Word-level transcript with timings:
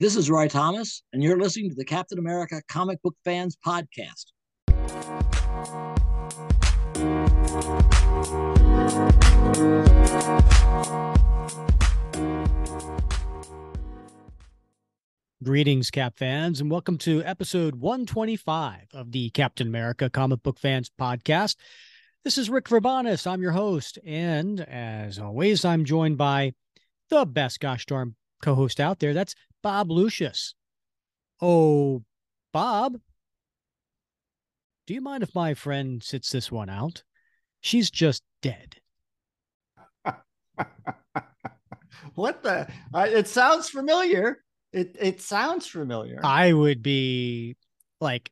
This 0.00 0.14
is 0.14 0.30
Roy 0.30 0.46
Thomas, 0.46 1.02
and 1.12 1.24
you're 1.24 1.40
listening 1.40 1.70
to 1.70 1.74
the 1.74 1.84
Captain 1.84 2.20
America 2.20 2.62
Comic 2.68 3.02
Book 3.02 3.16
Fans 3.24 3.56
Podcast. 3.66 4.26
Greetings, 15.42 15.90
Cap 15.90 16.16
fans, 16.16 16.60
and 16.60 16.70
welcome 16.70 16.96
to 16.98 17.24
episode 17.24 17.74
125 17.74 18.86
of 18.94 19.10
the 19.10 19.30
Captain 19.30 19.66
America 19.66 20.08
Comic 20.08 20.44
Book 20.44 20.60
Fans 20.60 20.92
Podcast. 20.96 21.56
This 22.22 22.38
is 22.38 22.48
Rick 22.48 22.66
Verbanis. 22.66 23.26
I'm 23.26 23.42
your 23.42 23.50
host, 23.50 23.98
and 24.06 24.60
as 24.60 25.18
always, 25.18 25.64
I'm 25.64 25.84
joined 25.84 26.18
by 26.18 26.52
the 27.10 27.26
best 27.26 27.58
gosh 27.58 27.84
darn 27.84 28.14
co-host 28.42 28.80
out 28.80 28.98
there. 28.98 29.14
That's 29.14 29.34
Bob 29.62 29.90
Lucius. 29.90 30.54
Oh, 31.40 32.02
Bob, 32.52 32.98
do 34.86 34.94
you 34.94 35.00
mind 35.00 35.22
if 35.22 35.34
my 35.34 35.54
friend 35.54 36.02
sits 36.02 36.30
this 36.30 36.50
one 36.50 36.68
out? 36.68 37.04
She's 37.60 37.90
just 37.90 38.22
dead. 38.42 38.76
what 42.14 42.42
the? 42.42 42.68
Uh, 42.94 43.06
it 43.08 43.28
sounds 43.28 43.68
familiar. 43.68 44.42
It 44.72 44.96
it 44.98 45.20
sounds 45.20 45.66
familiar. 45.66 46.20
I 46.24 46.52
would 46.52 46.82
be 46.82 47.56
like, 48.00 48.30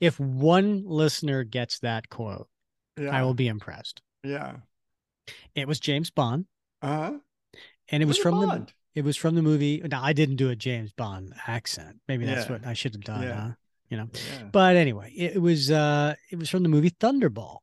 if 0.00 0.20
one 0.20 0.84
listener 0.84 1.44
gets 1.44 1.78
that 1.80 2.08
quote, 2.08 2.48
yeah. 2.98 3.10
I 3.10 3.22
will 3.22 3.34
be 3.34 3.48
impressed. 3.48 4.02
Yeah. 4.22 4.56
It 5.54 5.66
was 5.66 5.80
James 5.80 6.10
Bond. 6.10 6.46
Uh 6.82 6.86
huh. 6.86 7.12
And 7.88 8.02
it 8.02 8.06
was 8.06 8.18
from 8.18 8.34
Bond? 8.34 8.68
the 8.68 8.72
it 8.96 9.04
was 9.04 9.16
from 9.16 9.34
the 9.36 9.42
movie. 9.42 9.80
Now 9.84 10.02
I 10.02 10.12
didn't 10.12 10.36
do 10.36 10.50
a 10.50 10.56
James 10.56 10.92
Bond 10.92 11.34
accent. 11.46 12.00
Maybe 12.08 12.24
that's 12.26 12.46
Yeah. 12.46 12.52
what 12.52 12.66
I 12.66 12.72
should 12.72 12.94
have 12.94 13.04
done. 13.04 13.22
Yeah. 13.22 13.40
Huh? 13.40 13.50
You 13.90 13.96
know. 13.98 14.08
Yeah. 14.12 14.44
But 14.50 14.74
anyway, 14.76 15.12
it, 15.14 15.36
it 15.36 15.38
was 15.38 15.70
uh 15.70 16.14
it 16.30 16.38
was 16.38 16.50
from 16.50 16.64
the 16.64 16.68
movie 16.68 16.90
Thunderball. 16.90 17.58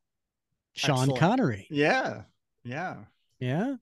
Sean 0.74 1.00
Excellent. 1.10 1.18
Connery. 1.20 1.66
Yeah. 1.70 2.22
Yeah. 2.64 3.04
Yeah. 3.38 3.74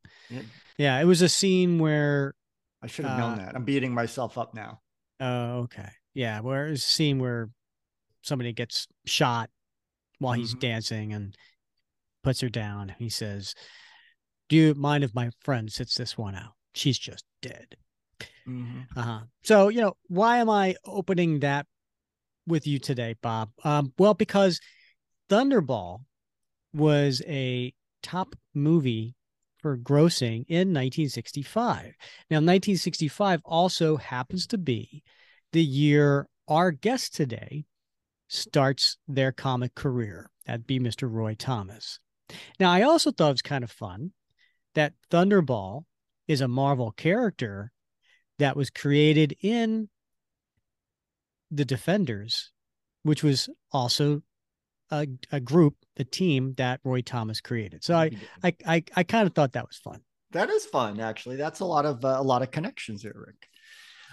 Yeah. 0.77 1.01
It 1.01 1.05
was 1.05 1.23
a 1.23 1.29
scene 1.29 1.79
where 1.79 2.35
I 2.83 2.89
should 2.89 3.05
have 3.05 3.19
known 3.19 3.35
Uh, 3.35 3.45
that. 3.47 3.55
I'm 3.55 3.65
beating 3.65 3.95
myself 3.95 4.37
up 4.39 4.55
now. 4.55 4.81
oh 5.21 5.61
okay. 5.61 5.89
Yeah, 6.15 6.41
where 6.41 6.67
it 6.67 6.71
was 6.73 6.81
a 6.85 6.89
scene 6.89 7.19
where 7.19 7.49
somebody 8.23 8.53
gets 8.53 8.87
shot 9.07 9.51
while 10.19 10.35
he's 10.35 10.55
Mhm. 10.55 10.61
dancing 10.61 11.13
and 11.13 11.37
puts 12.23 12.41
her 12.41 12.49
down. 12.49 12.95
He 12.99 13.09
says, 13.09 13.55
Do 14.49 14.57
you 14.57 14.75
mind 14.75 15.05
if 15.05 15.15
my 15.15 15.31
friend 15.41 15.73
sits 15.73 15.95
this 15.95 16.19
one 16.19 16.35
out? 16.35 16.53
She's 16.75 16.99
just 16.99 17.25
dead. 17.43 17.77
Mhm. 18.47 18.87
Uh-huh. 18.97 19.21
So, 19.43 19.69
you 19.69 19.81
know, 19.81 19.97
why 20.09 20.39
am 20.39 20.49
I 20.49 20.75
opening 20.85 21.41
that 21.41 21.67
with 22.47 22.67
you 22.67 22.79
today, 22.79 23.15
Bob? 23.23 23.51
Um, 23.63 23.93
well, 23.99 24.15
because 24.15 24.61
Thunderball 25.29 26.01
was 26.73 27.23
a 27.27 27.75
top 28.03 28.35
movie 28.55 29.15
for 29.59 29.77
grossing 29.79 30.45
in 30.49 30.73
1965. 30.73 31.95
Now, 32.31 32.39
1965 32.39 33.41
also 33.45 33.97
happens 33.97 34.47
to 34.49 34.59
be 34.59 35.03
the 35.53 35.63
year 35.63 36.29
our 36.49 36.73
guest 36.73 37.15
today 37.15 37.65
starts 38.29 38.97
their 39.07 39.31
comic 39.31 39.75
career. 39.75 40.31
That'd 40.47 40.67
be 40.67 40.81
Mr. 40.81 41.09
Roy 41.11 41.35
Thomas. 41.35 42.01
Now, 42.59 42.73
I 42.73 42.83
also 42.83 43.13
thought 43.13 43.29
it 43.29 43.33
was 43.33 43.43
kind 43.43 43.63
of 43.63 43.71
fun 43.71 44.13
that 44.75 44.95
Thunderball 45.11 45.85
is 46.33 46.41
a 46.41 46.49
Marvel 46.49 46.91
character 46.91 47.71
that 48.39 48.57
was 48.57 48.71
created 48.71 49.37
in 49.43 49.89
the 51.51 51.65
Defenders, 51.65 52.51
which 53.03 53.23
was 53.23 53.49
also 53.71 54.23
a, 54.91 55.07
a 55.31 55.39
group, 55.39 55.77
a 55.97 56.05
team 56.05 56.55
that 56.57 56.81
Roy 56.83 57.03
Thomas 57.03 57.41
created. 57.41 57.85
So 57.85 57.95
I, 57.95 58.11
I, 58.43 58.55
I, 58.67 58.85
I 58.97 59.03
kind 59.05 59.27
of 59.27 59.35
thought 59.35 59.53
that 59.53 59.67
was 59.69 59.77
fun. 59.77 60.01
that 60.33 60.51
is 60.51 60.65
fun, 60.67 60.99
actually. 61.01 61.37
That's 61.37 61.61
a 61.61 61.65
lot 61.65 61.85
of 61.85 62.05
uh, 62.05 62.17
a 62.19 62.23
lot 62.23 62.43
of 62.43 62.51
connections 62.51 63.03
there, 63.03 63.15
Rick. 63.15 63.47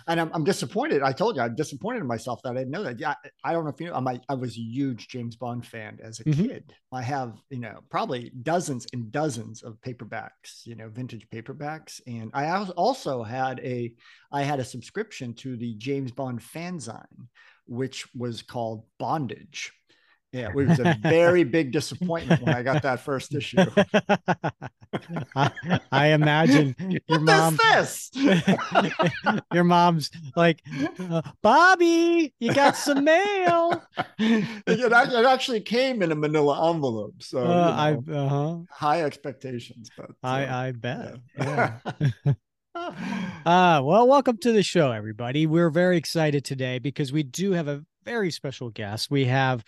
And 0.08 0.20
I'm, 0.20 0.32
I'm 0.34 0.44
disappointed. 0.44 1.02
I 1.02 1.12
told 1.12 1.36
you 1.36 1.42
I'm 1.42 1.56
disappointed 1.56 2.00
in 2.00 2.08
myself 2.08 2.42
that 2.44 2.52
I 2.52 2.60
didn't 2.60 2.72
know 2.72 2.84
that. 2.84 3.00
Yeah, 3.00 3.14
I, 3.44 3.50
I 3.50 3.54
don't 3.54 3.64
know 3.64 3.72
if 3.72 3.80
you 3.80 3.88
know. 3.88 3.94
I'm, 3.94 4.08
I 4.08 4.34
was 4.34 4.58
a 4.58 4.62
huge 4.62 5.08
James 5.08 5.36
Bond 5.36 5.66
fan 5.66 6.00
as 6.02 6.20
a 6.20 6.24
Mhm. 6.24 6.48
kid. 6.48 6.74
I 6.92 7.02
have, 7.02 7.36
you 7.50 7.60
know, 7.60 7.80
probably 7.90 8.32
dozens 8.44 8.88
and 8.94 9.12
dozens 9.12 9.64
of 9.64 9.80
paperbacks, 9.82 10.66
you 10.66 10.76
know, 10.76 10.90
vintage 10.90 11.28
paperbacks. 11.30 12.02
And 12.08 12.32
I 12.34 12.50
also 12.78 13.24
had 13.24 13.59
a, 13.59 13.94
I 14.32 14.44
had 14.44 14.59
a 14.59 14.66
subscription 14.66 15.34
to 15.36 15.58
the 15.58 15.76
James 15.76 16.12
Bond 16.12 16.40
fanzine, 16.40 17.28
which 17.66 18.08
was 18.16 18.42
called 18.42 18.86
Bondage. 18.98 19.72
Yeah, 20.31 20.50
it 20.50 20.56
was 20.56 20.79
a 20.79 20.95
very 21.01 21.44
big 21.44 21.72
disappointment 21.72 22.44
when 22.44 22.53
I 22.53 22.62
got 22.62 22.84
that 22.84 23.00
first 23.00 23.34
issue. 23.34 23.66
I, 25.35 25.79
I 25.91 26.07
imagine 26.07 26.75
your 27.07 27.19
What 27.19 27.22
mom, 27.22 27.57
is 27.73 28.09
this? 28.12 28.12
your 29.53 29.63
mom's 29.63 30.12
like, 30.35 30.62
uh, 31.00 31.23
Bobby, 31.41 32.34
you 32.40 32.53
got 32.53 32.75
some 32.78 33.03
mail. 33.03 33.81
it, 34.19 34.45
it 34.67 35.25
actually 35.25 35.62
came 35.62 36.03
in 36.03 36.12
a 36.12 36.16
manila 36.16 36.69
envelope. 36.73 37.23
So 37.23 37.41
you 37.41 37.50
Uh, 37.50 37.75
I, 37.75 37.94
uh-huh. 38.13 38.57
high 38.69 39.01
expectations, 39.03 39.90
but 39.97 40.11
uh, 40.11 40.28
I, 40.28 40.67
I 40.67 40.72
bet. 40.73 41.16
Yeah. 41.40 41.79
yeah. 42.25 42.34
Uh, 42.75 43.81
well, 43.84 44.07
welcome 44.07 44.38
to 44.38 44.51
the 44.51 44.63
show, 44.63 44.91
everybody. 44.91 45.47
We're 45.47 45.72
very 45.72 45.97
excited 45.97 46.46
today 46.46 46.78
because 46.79 47.11
we 47.11 47.23
do 47.23 47.51
have 47.53 47.67
a 47.67 47.84
very 48.06 48.32
special 48.32 48.70
guest. 48.70 49.12
We 49.12 49.26
have 49.26 49.64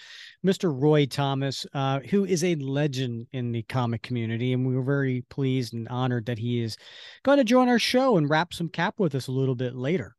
Mr. 0.45 0.73
Roy 0.73 1.05
Thomas, 1.05 1.65
uh, 1.73 1.99
who 2.09 2.25
is 2.25 2.43
a 2.43 2.55
legend 2.55 3.27
in 3.31 3.51
the 3.51 3.63
comic 3.63 4.01
community, 4.01 4.53
and 4.53 4.65
we 4.65 4.75
were 4.75 4.83
very 4.83 5.21
pleased 5.29 5.73
and 5.73 5.87
honored 5.89 6.25
that 6.27 6.39
he 6.39 6.61
is 6.61 6.77
going 7.23 7.37
to 7.37 7.43
join 7.43 7.69
our 7.69 7.79
show 7.79 8.17
and 8.17 8.29
wrap 8.29 8.53
some 8.53 8.69
cap 8.69 8.95
with 8.97 9.15
us 9.15 9.27
a 9.27 9.31
little 9.31 9.55
bit 9.55 9.75
later. 9.75 10.15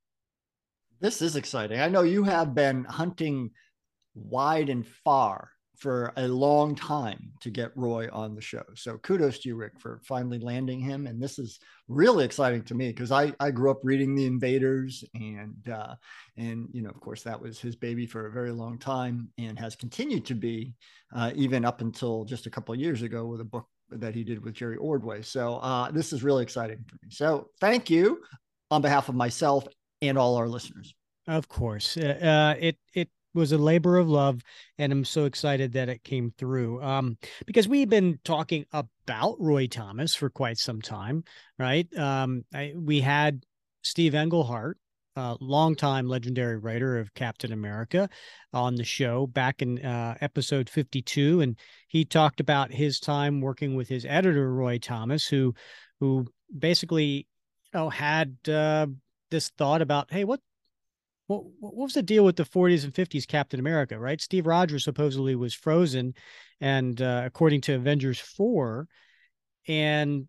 this 1.00 1.22
is 1.22 1.36
exciting. 1.36 1.80
I 1.80 1.88
know 1.88 2.02
you 2.02 2.22
have 2.24 2.54
been 2.54 2.84
hunting 2.84 3.50
wide 4.14 4.68
and 4.68 4.86
far 4.86 5.51
for 5.82 6.12
a 6.16 6.28
long 6.28 6.76
time 6.76 7.32
to 7.40 7.50
get 7.50 7.76
Roy 7.76 8.08
on 8.12 8.36
the 8.36 8.40
show. 8.40 8.62
So 8.76 8.98
kudos 8.98 9.40
to 9.40 9.48
you, 9.48 9.56
Rick, 9.56 9.80
for 9.80 10.00
finally 10.04 10.38
landing 10.38 10.78
him. 10.78 11.08
And 11.08 11.20
this 11.20 11.40
is 11.40 11.58
really 11.88 12.24
exciting 12.24 12.62
to 12.64 12.74
me 12.76 12.90
because 12.90 13.10
I, 13.10 13.32
I 13.40 13.50
grew 13.50 13.68
up 13.72 13.80
reading 13.82 14.14
The 14.14 14.26
Invaders 14.26 15.04
and 15.14 15.68
uh, 15.68 15.96
and 16.36 16.68
you 16.72 16.82
know, 16.82 16.90
of 16.90 17.00
course, 17.00 17.24
that 17.24 17.40
was 17.40 17.58
his 17.58 17.74
baby 17.74 18.06
for 18.06 18.28
a 18.28 18.30
very 18.30 18.52
long 18.52 18.78
time 18.78 19.28
and 19.38 19.58
has 19.58 19.74
continued 19.74 20.24
to 20.26 20.36
be 20.36 20.72
uh, 21.12 21.32
even 21.34 21.64
up 21.64 21.80
until 21.80 22.24
just 22.24 22.46
a 22.46 22.50
couple 22.50 22.72
of 22.72 22.80
years 22.80 23.02
ago 23.02 23.26
with 23.26 23.40
a 23.40 23.44
book 23.44 23.66
that 23.90 24.14
he 24.14 24.22
did 24.22 24.42
with 24.44 24.54
Jerry 24.54 24.76
Ordway. 24.76 25.22
So 25.22 25.56
uh, 25.56 25.90
this 25.90 26.12
is 26.12 26.22
really 26.22 26.44
exciting 26.44 26.84
for 26.86 26.94
me. 27.02 27.10
So 27.10 27.48
thank 27.60 27.90
you 27.90 28.22
on 28.70 28.82
behalf 28.82 29.08
of 29.08 29.16
myself 29.16 29.66
and 30.00 30.16
all 30.16 30.36
our 30.36 30.46
listeners. 30.46 30.94
Of 31.26 31.48
course, 31.48 31.96
uh, 31.96 32.54
uh, 32.56 32.60
it 32.60 32.78
it 32.94 33.08
was 33.34 33.52
a 33.52 33.58
labor 33.58 33.96
of 33.96 34.08
love, 34.08 34.42
and 34.78 34.92
I'm 34.92 35.04
so 35.04 35.24
excited 35.24 35.72
that 35.72 35.88
it 35.88 36.04
came 36.04 36.32
through. 36.36 36.82
Um, 36.82 37.16
because 37.46 37.68
we've 37.68 37.88
been 37.88 38.18
talking 38.24 38.64
about 38.72 39.36
Roy 39.38 39.66
Thomas 39.66 40.14
for 40.14 40.30
quite 40.30 40.58
some 40.58 40.82
time, 40.82 41.24
right? 41.58 41.86
Um, 41.96 42.44
I, 42.54 42.72
we 42.76 43.00
had 43.00 43.44
Steve 43.82 44.14
Englehart, 44.14 44.78
uh, 45.16 45.36
longtime 45.40 46.08
legendary 46.08 46.56
writer 46.56 46.98
of 46.98 47.14
Captain 47.14 47.52
America, 47.52 48.08
on 48.52 48.74
the 48.76 48.84
show 48.84 49.26
back 49.26 49.62
in 49.62 49.84
uh, 49.84 50.16
episode 50.20 50.68
52, 50.68 51.40
and 51.40 51.58
he 51.88 52.04
talked 52.04 52.40
about 52.40 52.72
his 52.72 53.00
time 53.00 53.40
working 53.40 53.74
with 53.74 53.88
his 53.88 54.04
editor 54.04 54.52
Roy 54.52 54.78
Thomas, 54.78 55.26
who 55.26 55.54
who 56.00 56.26
basically, 56.56 57.28
you 57.72 57.80
know, 57.80 57.88
had 57.88 58.36
uh, 58.48 58.86
this 59.30 59.50
thought 59.50 59.82
about, 59.82 60.12
hey, 60.12 60.24
what 60.24 60.40
what 61.60 61.74
was 61.74 61.94
the 61.94 62.02
deal 62.02 62.24
with 62.24 62.36
the 62.36 62.44
40s 62.44 62.84
and 62.84 62.92
50s 62.92 63.26
Captain 63.26 63.60
America, 63.60 63.98
right? 63.98 64.20
Steve 64.20 64.46
Rogers 64.46 64.84
supposedly 64.84 65.34
was 65.34 65.54
frozen, 65.54 66.14
and 66.60 67.00
uh, 67.00 67.22
according 67.24 67.60
to 67.62 67.74
Avengers 67.74 68.18
4, 68.18 68.86
and 69.68 70.28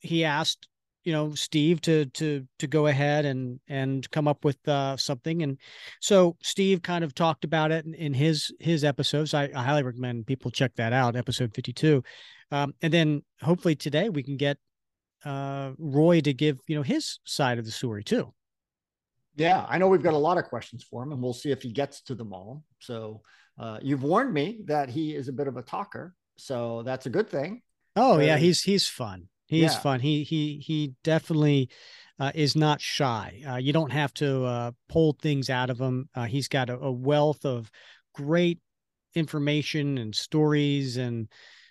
he 0.00 0.24
asked 0.24 0.68
you 1.04 1.12
know 1.12 1.34
Steve 1.34 1.80
to 1.82 2.06
to 2.06 2.46
to 2.58 2.66
go 2.66 2.86
ahead 2.86 3.24
and 3.24 3.60
and 3.68 4.10
come 4.10 4.28
up 4.28 4.44
with 4.44 4.58
uh, 4.68 4.96
something, 4.96 5.42
and 5.42 5.58
so 6.00 6.36
Steve 6.42 6.82
kind 6.82 7.04
of 7.04 7.14
talked 7.14 7.44
about 7.44 7.70
it 7.70 7.86
in, 7.86 7.94
in 7.94 8.14
his 8.14 8.52
his 8.60 8.84
episodes. 8.84 9.34
I, 9.34 9.50
I 9.54 9.62
highly 9.62 9.82
recommend 9.82 10.26
people 10.26 10.50
check 10.50 10.74
that 10.76 10.92
out, 10.92 11.16
episode 11.16 11.54
52, 11.54 12.02
um, 12.50 12.74
and 12.82 12.92
then 12.92 13.22
hopefully 13.40 13.74
today 13.74 14.08
we 14.08 14.22
can 14.22 14.36
get 14.36 14.58
uh, 15.24 15.72
Roy 15.78 16.20
to 16.20 16.34
give 16.34 16.58
you 16.66 16.76
know 16.76 16.82
his 16.82 17.20
side 17.24 17.58
of 17.58 17.64
the 17.64 17.70
story 17.70 18.04
too. 18.04 18.34
Yeah, 19.38 19.64
I 19.68 19.78
know 19.78 19.86
we've 19.86 20.02
got 20.02 20.14
a 20.14 20.18
lot 20.18 20.36
of 20.36 20.44
questions 20.44 20.82
for 20.82 21.02
him, 21.02 21.12
and 21.12 21.22
we'll 21.22 21.32
see 21.32 21.52
if 21.52 21.62
he 21.62 21.70
gets 21.70 22.00
to 22.02 22.16
them 22.16 22.32
all. 22.32 22.64
So 22.80 23.22
uh, 23.56 23.78
you've 23.80 24.02
warned 24.02 24.34
me 24.34 24.62
that 24.64 24.88
he 24.88 25.14
is 25.14 25.28
a 25.28 25.32
bit 25.32 25.46
of 25.46 25.56
a 25.56 25.62
talker, 25.62 26.16
so 26.36 26.82
that's 26.82 27.06
a 27.06 27.10
good 27.10 27.30
thing. 27.30 27.62
Oh 27.94 28.18
yeah, 28.18 28.36
he's 28.36 28.62
he's 28.62 28.88
fun. 28.88 29.28
He's 29.46 29.72
Yeah. 29.74 29.80
fun. 29.80 30.00
He 30.00 30.24
he 30.24 30.58
he 30.58 30.94
definitely 31.04 31.70
uh, 32.18 32.32
is 32.34 32.56
not 32.56 32.80
shy. 32.80 33.42
Uh, 33.48 33.56
you 33.56 33.72
don't 33.72 33.92
have 33.92 34.12
to 34.14 34.44
uh, 34.44 34.70
pull 34.88 35.16
things 35.22 35.48
out 35.50 35.70
of 35.70 35.80
him. 35.80 36.08
Uh, 36.16 36.24
he's 36.24 36.48
got 36.48 36.68
a, 36.68 36.76
a, 36.76 36.90
wealth 36.90 37.44
of 37.44 37.70
great 38.14 38.58
information 39.14 39.98
and 39.98 40.14
stories, 40.16 40.96
and 40.96 41.28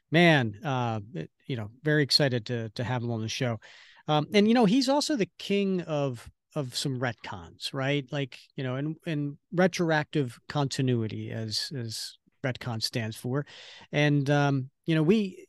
man, 0.09 0.57
uh, 0.63 1.01
you 1.47 1.57
know, 1.57 1.69
very 1.83 2.03
excited 2.03 2.45
to 2.45 2.69
to 2.69 2.83
have 2.85 3.03
him 3.03 3.11
on 3.11 3.21
the 3.21 3.29
show. 3.29 3.59
Um, 4.07 4.27
and 4.33 4.47
you 4.47 4.53
know, 4.53 4.65
he's 4.65 4.87
also 4.87 5.17
the 5.17 5.29
king 5.37 5.81
of 5.81 6.29
of 6.57 6.75
some 6.75 6.99
retcons, 6.99 7.71
right? 7.71 8.11
Like 8.11 8.39
you 8.55 8.63
know, 8.63 8.75
and 8.75 8.95
and 9.05 9.37
retroactive 9.53 10.39
continuity, 10.49 11.31
as 11.31 11.71
as 11.77 12.17
retcon 12.43 12.81
stands 12.81 13.15
for, 13.15 13.45
and 13.91 14.27
um, 14.29 14.69
you 14.87 14.95
know, 14.95 15.03
we 15.03 15.47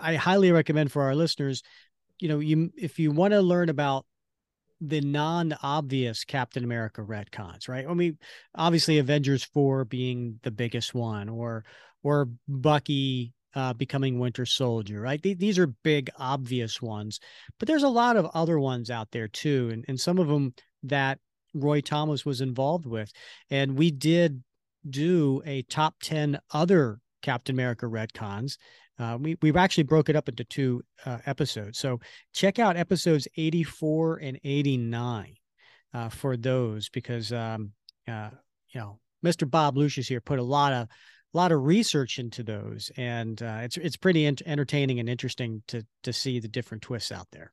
I 0.00 0.14
highly 0.14 0.52
recommend 0.52 0.92
for 0.92 1.02
our 1.02 1.14
listeners, 1.14 1.62
you 2.20 2.28
know, 2.28 2.38
you 2.38 2.70
if 2.76 3.00
you 3.00 3.10
want 3.10 3.32
to 3.32 3.42
learn 3.42 3.68
about 3.68 4.06
the 4.80 5.00
non-obvious 5.00 6.24
Captain 6.24 6.62
America 6.62 7.02
retcons, 7.02 7.68
right? 7.68 7.86
I 7.88 7.94
mean, 7.94 8.18
obviously 8.54 8.98
Avengers 8.98 9.42
4 9.42 9.84
being 9.86 10.38
the 10.42 10.50
biggest 10.52 10.94
one 10.94 11.28
or 11.28 11.64
or 12.04 12.28
Bucky 12.46 13.32
uh, 13.54 13.72
becoming 13.72 14.18
Winter 14.18 14.46
Soldier, 14.46 15.00
right? 15.00 15.22
These 15.22 15.58
are 15.58 15.66
big, 15.66 16.10
obvious 16.18 16.82
ones, 16.82 17.20
but 17.58 17.68
there's 17.68 17.82
a 17.82 17.88
lot 17.88 18.16
of 18.16 18.26
other 18.34 18.58
ones 18.58 18.90
out 18.90 19.10
there 19.12 19.28
too, 19.28 19.70
and 19.72 19.84
and 19.88 20.00
some 20.00 20.18
of 20.18 20.28
them 20.28 20.54
that 20.82 21.18
Roy 21.54 21.80
Thomas 21.80 22.24
was 22.24 22.40
involved 22.40 22.86
with, 22.86 23.12
and 23.50 23.76
we 23.78 23.90
did 23.90 24.42
do 24.88 25.42
a 25.46 25.62
top 25.62 25.94
ten 26.02 26.38
other 26.52 26.98
Captain 27.22 27.54
America 27.54 27.86
retcons. 27.86 28.58
Uh, 28.98 29.18
we 29.20 29.36
we 29.42 29.52
actually 29.54 29.84
broke 29.84 30.08
it 30.08 30.16
up 30.16 30.28
into 30.28 30.44
two 30.44 30.82
uh, 31.06 31.18
episodes, 31.26 31.78
so 31.78 32.00
check 32.32 32.58
out 32.58 32.76
episodes 32.76 33.26
84 33.36 34.18
and 34.18 34.38
89 34.44 35.34
uh, 35.92 36.08
for 36.08 36.36
those 36.36 36.88
because 36.88 37.32
um, 37.32 37.72
uh, 38.06 38.30
you 38.72 38.80
know 38.80 38.98
Mr. 39.24 39.50
Bob 39.50 39.76
Lucius 39.76 40.08
here 40.08 40.20
put 40.20 40.38
a 40.38 40.42
lot 40.42 40.72
of 40.72 40.88
a 41.34 41.36
lot 41.36 41.52
of 41.52 41.64
research 41.64 42.18
into 42.18 42.42
those, 42.42 42.92
and 42.96 43.42
uh, 43.42 43.58
it's 43.62 43.76
it's 43.76 43.96
pretty 43.96 44.24
ent- 44.24 44.42
entertaining 44.46 45.00
and 45.00 45.08
interesting 45.08 45.62
to 45.68 45.84
to 46.04 46.12
see 46.12 46.38
the 46.38 46.48
different 46.48 46.82
twists 46.82 47.10
out 47.10 47.26
there. 47.32 47.52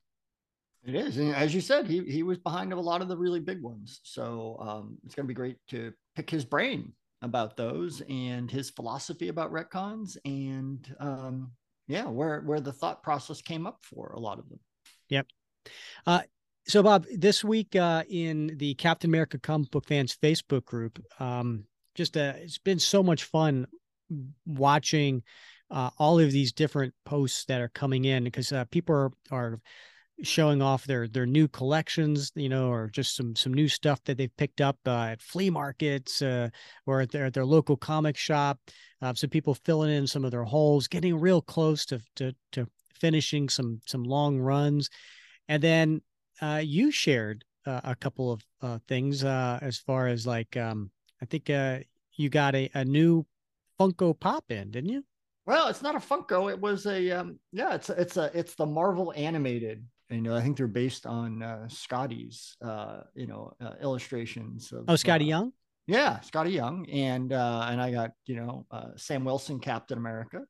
It 0.84 0.94
is, 0.94 1.18
and 1.18 1.34
as 1.34 1.54
you 1.54 1.60
said, 1.60 1.86
he 1.86 2.02
he 2.04 2.22
was 2.22 2.38
behind 2.38 2.72
a 2.72 2.80
lot 2.80 3.02
of 3.02 3.08
the 3.08 3.16
really 3.16 3.40
big 3.40 3.62
ones. 3.62 4.00
So 4.04 4.56
um, 4.60 4.98
it's 5.04 5.14
going 5.14 5.24
to 5.24 5.28
be 5.28 5.34
great 5.34 5.56
to 5.68 5.92
pick 6.14 6.30
his 6.30 6.44
brain 6.44 6.92
about 7.22 7.56
those 7.56 8.02
and 8.08 8.50
his 8.50 8.70
philosophy 8.70 9.28
about 9.28 9.52
retcons, 9.52 10.16
and 10.24 10.94
um, 11.00 11.52
yeah, 11.88 12.04
where 12.04 12.40
where 12.42 12.60
the 12.60 12.72
thought 12.72 13.02
process 13.02 13.42
came 13.42 13.66
up 13.66 13.78
for 13.82 14.12
a 14.12 14.20
lot 14.20 14.38
of 14.38 14.48
them. 14.48 14.60
Yep. 15.08 15.26
Uh, 16.06 16.22
so 16.66 16.82
Bob, 16.82 17.06
this 17.12 17.42
week 17.42 17.74
uh, 17.74 18.04
in 18.08 18.56
the 18.56 18.74
Captain 18.74 19.10
America 19.10 19.38
comic 19.38 19.70
book 19.70 19.86
fans 19.86 20.16
Facebook 20.20 20.64
group, 20.64 21.04
um, 21.18 21.64
just 21.94 22.16
uh, 22.16 22.34
it's 22.36 22.58
been 22.58 22.78
so 22.78 23.02
much 23.02 23.24
fun 23.24 23.66
watching 24.46 25.22
uh, 25.70 25.90
all 25.98 26.18
of 26.18 26.30
these 26.30 26.52
different 26.52 26.94
posts 27.04 27.44
that 27.46 27.60
are 27.60 27.68
coming 27.68 28.04
in 28.04 28.24
because 28.24 28.52
uh, 28.52 28.64
people 28.66 28.94
are, 28.94 29.12
are 29.30 29.60
showing 30.22 30.62
off 30.62 30.84
their 30.84 31.08
their 31.08 31.26
new 31.26 31.48
collections 31.48 32.30
you 32.36 32.48
know 32.48 32.68
or 32.68 32.88
just 32.90 33.16
some 33.16 33.34
some 33.34 33.52
new 33.52 33.68
stuff 33.68 34.00
that 34.04 34.16
they've 34.18 34.36
picked 34.36 34.60
up 34.60 34.76
uh, 34.86 35.06
at 35.10 35.22
flea 35.22 35.50
markets 35.50 36.22
uh, 36.22 36.48
or 36.86 37.00
at 37.00 37.10
their, 37.10 37.26
at 37.26 37.34
their 37.34 37.46
local 37.46 37.76
comic 37.76 38.16
shop 38.16 38.58
uh, 39.00 39.12
some 39.14 39.30
people 39.30 39.54
filling 39.54 39.90
in 39.90 40.06
some 40.06 40.24
of 40.24 40.30
their 40.30 40.44
holes 40.44 40.86
getting 40.86 41.18
real 41.18 41.40
close 41.40 41.84
to 41.86 42.00
to, 42.14 42.32
to 42.52 42.68
finishing 43.02 43.48
some 43.48 43.80
some 43.84 44.04
long 44.04 44.38
runs. 44.38 44.88
And 45.48 45.60
then 45.60 46.02
uh, 46.40 46.62
you 46.64 46.92
shared 46.92 47.44
a 47.66 47.94
couple 47.94 48.32
of 48.32 48.42
uh, 48.60 48.78
things 48.88 49.22
as 49.24 49.78
far 49.78 50.06
as 50.08 50.26
like 50.26 50.56
um, 50.56 50.90
I 51.22 51.24
think 51.24 51.48
uh, 51.48 51.78
you 52.16 52.28
got 52.28 52.56
a, 52.56 52.68
a 52.74 52.84
new 52.84 53.24
Funko 53.78 54.18
Pop 54.18 54.50
in, 54.50 54.72
didn't 54.72 54.90
you? 54.90 55.04
Well, 55.46 55.68
it's 55.68 55.82
not 55.82 55.94
a 55.94 55.98
Funko. 55.98 56.50
It 56.50 56.60
was 56.60 56.86
a 56.86 57.10
um, 57.12 57.38
yeah. 57.52 57.74
It's 57.74 57.90
it's 57.90 58.16
a 58.16 58.30
it's 58.34 58.54
the 58.56 58.66
Marvel 58.66 59.12
animated. 59.16 59.84
You 60.10 60.20
know, 60.20 60.36
I 60.36 60.42
think 60.42 60.56
they're 60.56 60.66
based 60.66 61.06
on 61.06 61.42
uh, 61.42 61.68
Skottie's 61.68 62.56
uh, 62.62 63.02
you 63.14 63.26
know 63.26 63.52
uh, 63.60 63.74
illustrations. 63.80 64.72
Of, 64.72 64.84
oh, 64.88 64.94
Skottie 64.94 65.22
uh, 65.22 65.36
Young. 65.36 65.52
Yeah, 65.86 66.18
Skottie 66.20 66.52
Young, 66.52 66.88
and 66.90 67.32
uh, 67.32 67.66
and 67.68 67.80
I 67.80 67.92
got 67.92 68.10
you 68.26 68.36
know 68.36 68.66
uh, 68.70 68.88
Sam 68.96 69.24
Wilson, 69.24 69.60
Captain 69.60 69.98
America. 69.98 70.42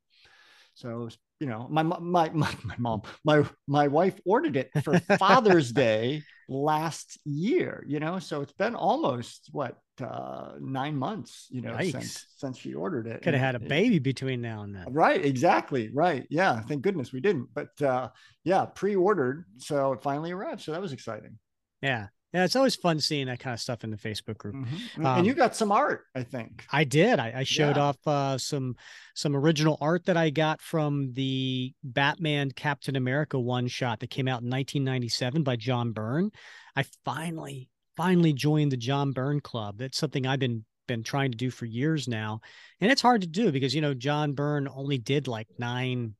So 0.74 1.08
you 1.42 1.48
know, 1.48 1.66
my 1.68 1.82
my 1.82 2.30
my 2.30 2.54
my 2.62 2.76
mom, 2.78 3.02
my 3.24 3.44
my 3.66 3.88
wife 3.88 4.14
ordered 4.24 4.54
it 4.56 4.70
for 4.84 5.00
Father's 5.18 5.72
Day 5.86 6.22
last 6.48 7.18
year. 7.24 7.84
You 7.88 7.98
know, 7.98 8.20
so 8.20 8.42
it's 8.42 8.52
been 8.52 8.76
almost 8.76 9.48
what 9.50 9.76
uh 10.00 10.52
nine 10.60 10.96
months. 10.96 11.48
You 11.50 11.62
know, 11.62 11.72
Yikes. 11.72 11.90
since 11.90 12.26
since 12.36 12.58
she 12.58 12.74
ordered 12.74 13.08
it. 13.08 13.22
Could 13.22 13.34
have 13.34 13.42
had 13.42 13.54
a 13.56 13.60
baby 13.60 13.98
between 13.98 14.40
now 14.40 14.62
and 14.62 14.72
then. 14.72 14.86
Right. 14.92 15.24
Exactly. 15.24 15.90
Right. 15.92 16.28
Yeah. 16.30 16.60
Thank 16.60 16.82
goodness 16.82 17.12
we 17.12 17.20
didn't. 17.20 17.48
But 17.52 17.82
uh 17.82 18.10
yeah, 18.44 18.66
pre-ordered, 18.66 19.44
so 19.58 19.94
it 19.94 20.02
finally 20.02 20.30
arrived. 20.30 20.60
So 20.60 20.70
that 20.70 20.80
was 20.80 20.92
exciting. 20.92 21.40
Yeah. 21.82 22.06
Yeah, 22.32 22.44
it's 22.44 22.56
always 22.56 22.76
fun 22.76 22.98
seeing 22.98 23.26
that 23.26 23.40
kind 23.40 23.52
of 23.52 23.60
stuff 23.60 23.84
in 23.84 23.90
the 23.90 23.96
Facebook 23.96 24.38
group. 24.38 24.54
Mm-hmm. 24.54 25.04
Um, 25.04 25.18
and 25.18 25.26
you 25.26 25.34
got 25.34 25.54
some 25.54 25.70
art, 25.70 26.06
I 26.14 26.22
think. 26.22 26.64
I 26.72 26.84
did. 26.84 27.18
I, 27.18 27.32
I 27.36 27.42
showed 27.44 27.76
yeah. 27.76 27.82
off 27.82 28.06
uh, 28.06 28.38
some 28.38 28.76
some 29.14 29.36
original 29.36 29.76
art 29.80 30.06
that 30.06 30.16
I 30.16 30.30
got 30.30 30.62
from 30.62 31.12
the 31.12 31.74
Batman 31.84 32.50
Captain 32.50 32.96
America 32.96 33.38
one 33.38 33.68
shot 33.68 34.00
that 34.00 34.10
came 34.10 34.28
out 34.28 34.40
in 34.40 34.48
1997 34.48 35.42
by 35.42 35.56
John 35.56 35.92
Byrne. 35.92 36.30
I 36.74 36.84
finally 37.04 37.68
finally 37.96 38.32
joined 38.32 38.72
the 38.72 38.78
John 38.78 39.12
Byrne 39.12 39.40
Club. 39.40 39.76
That's 39.78 39.98
something 39.98 40.26
I've 40.26 40.38
been 40.38 40.64
been 40.88 41.02
trying 41.02 41.32
to 41.32 41.38
do 41.38 41.50
for 41.50 41.66
years 41.66 42.08
now, 42.08 42.40
and 42.80 42.90
it's 42.90 43.02
hard 43.02 43.20
to 43.20 43.26
do 43.26 43.52
because 43.52 43.74
you 43.74 43.82
know 43.82 43.92
John 43.92 44.32
Byrne 44.32 44.68
only 44.74 44.96
did 44.96 45.28
like 45.28 45.48
nine 45.58 46.14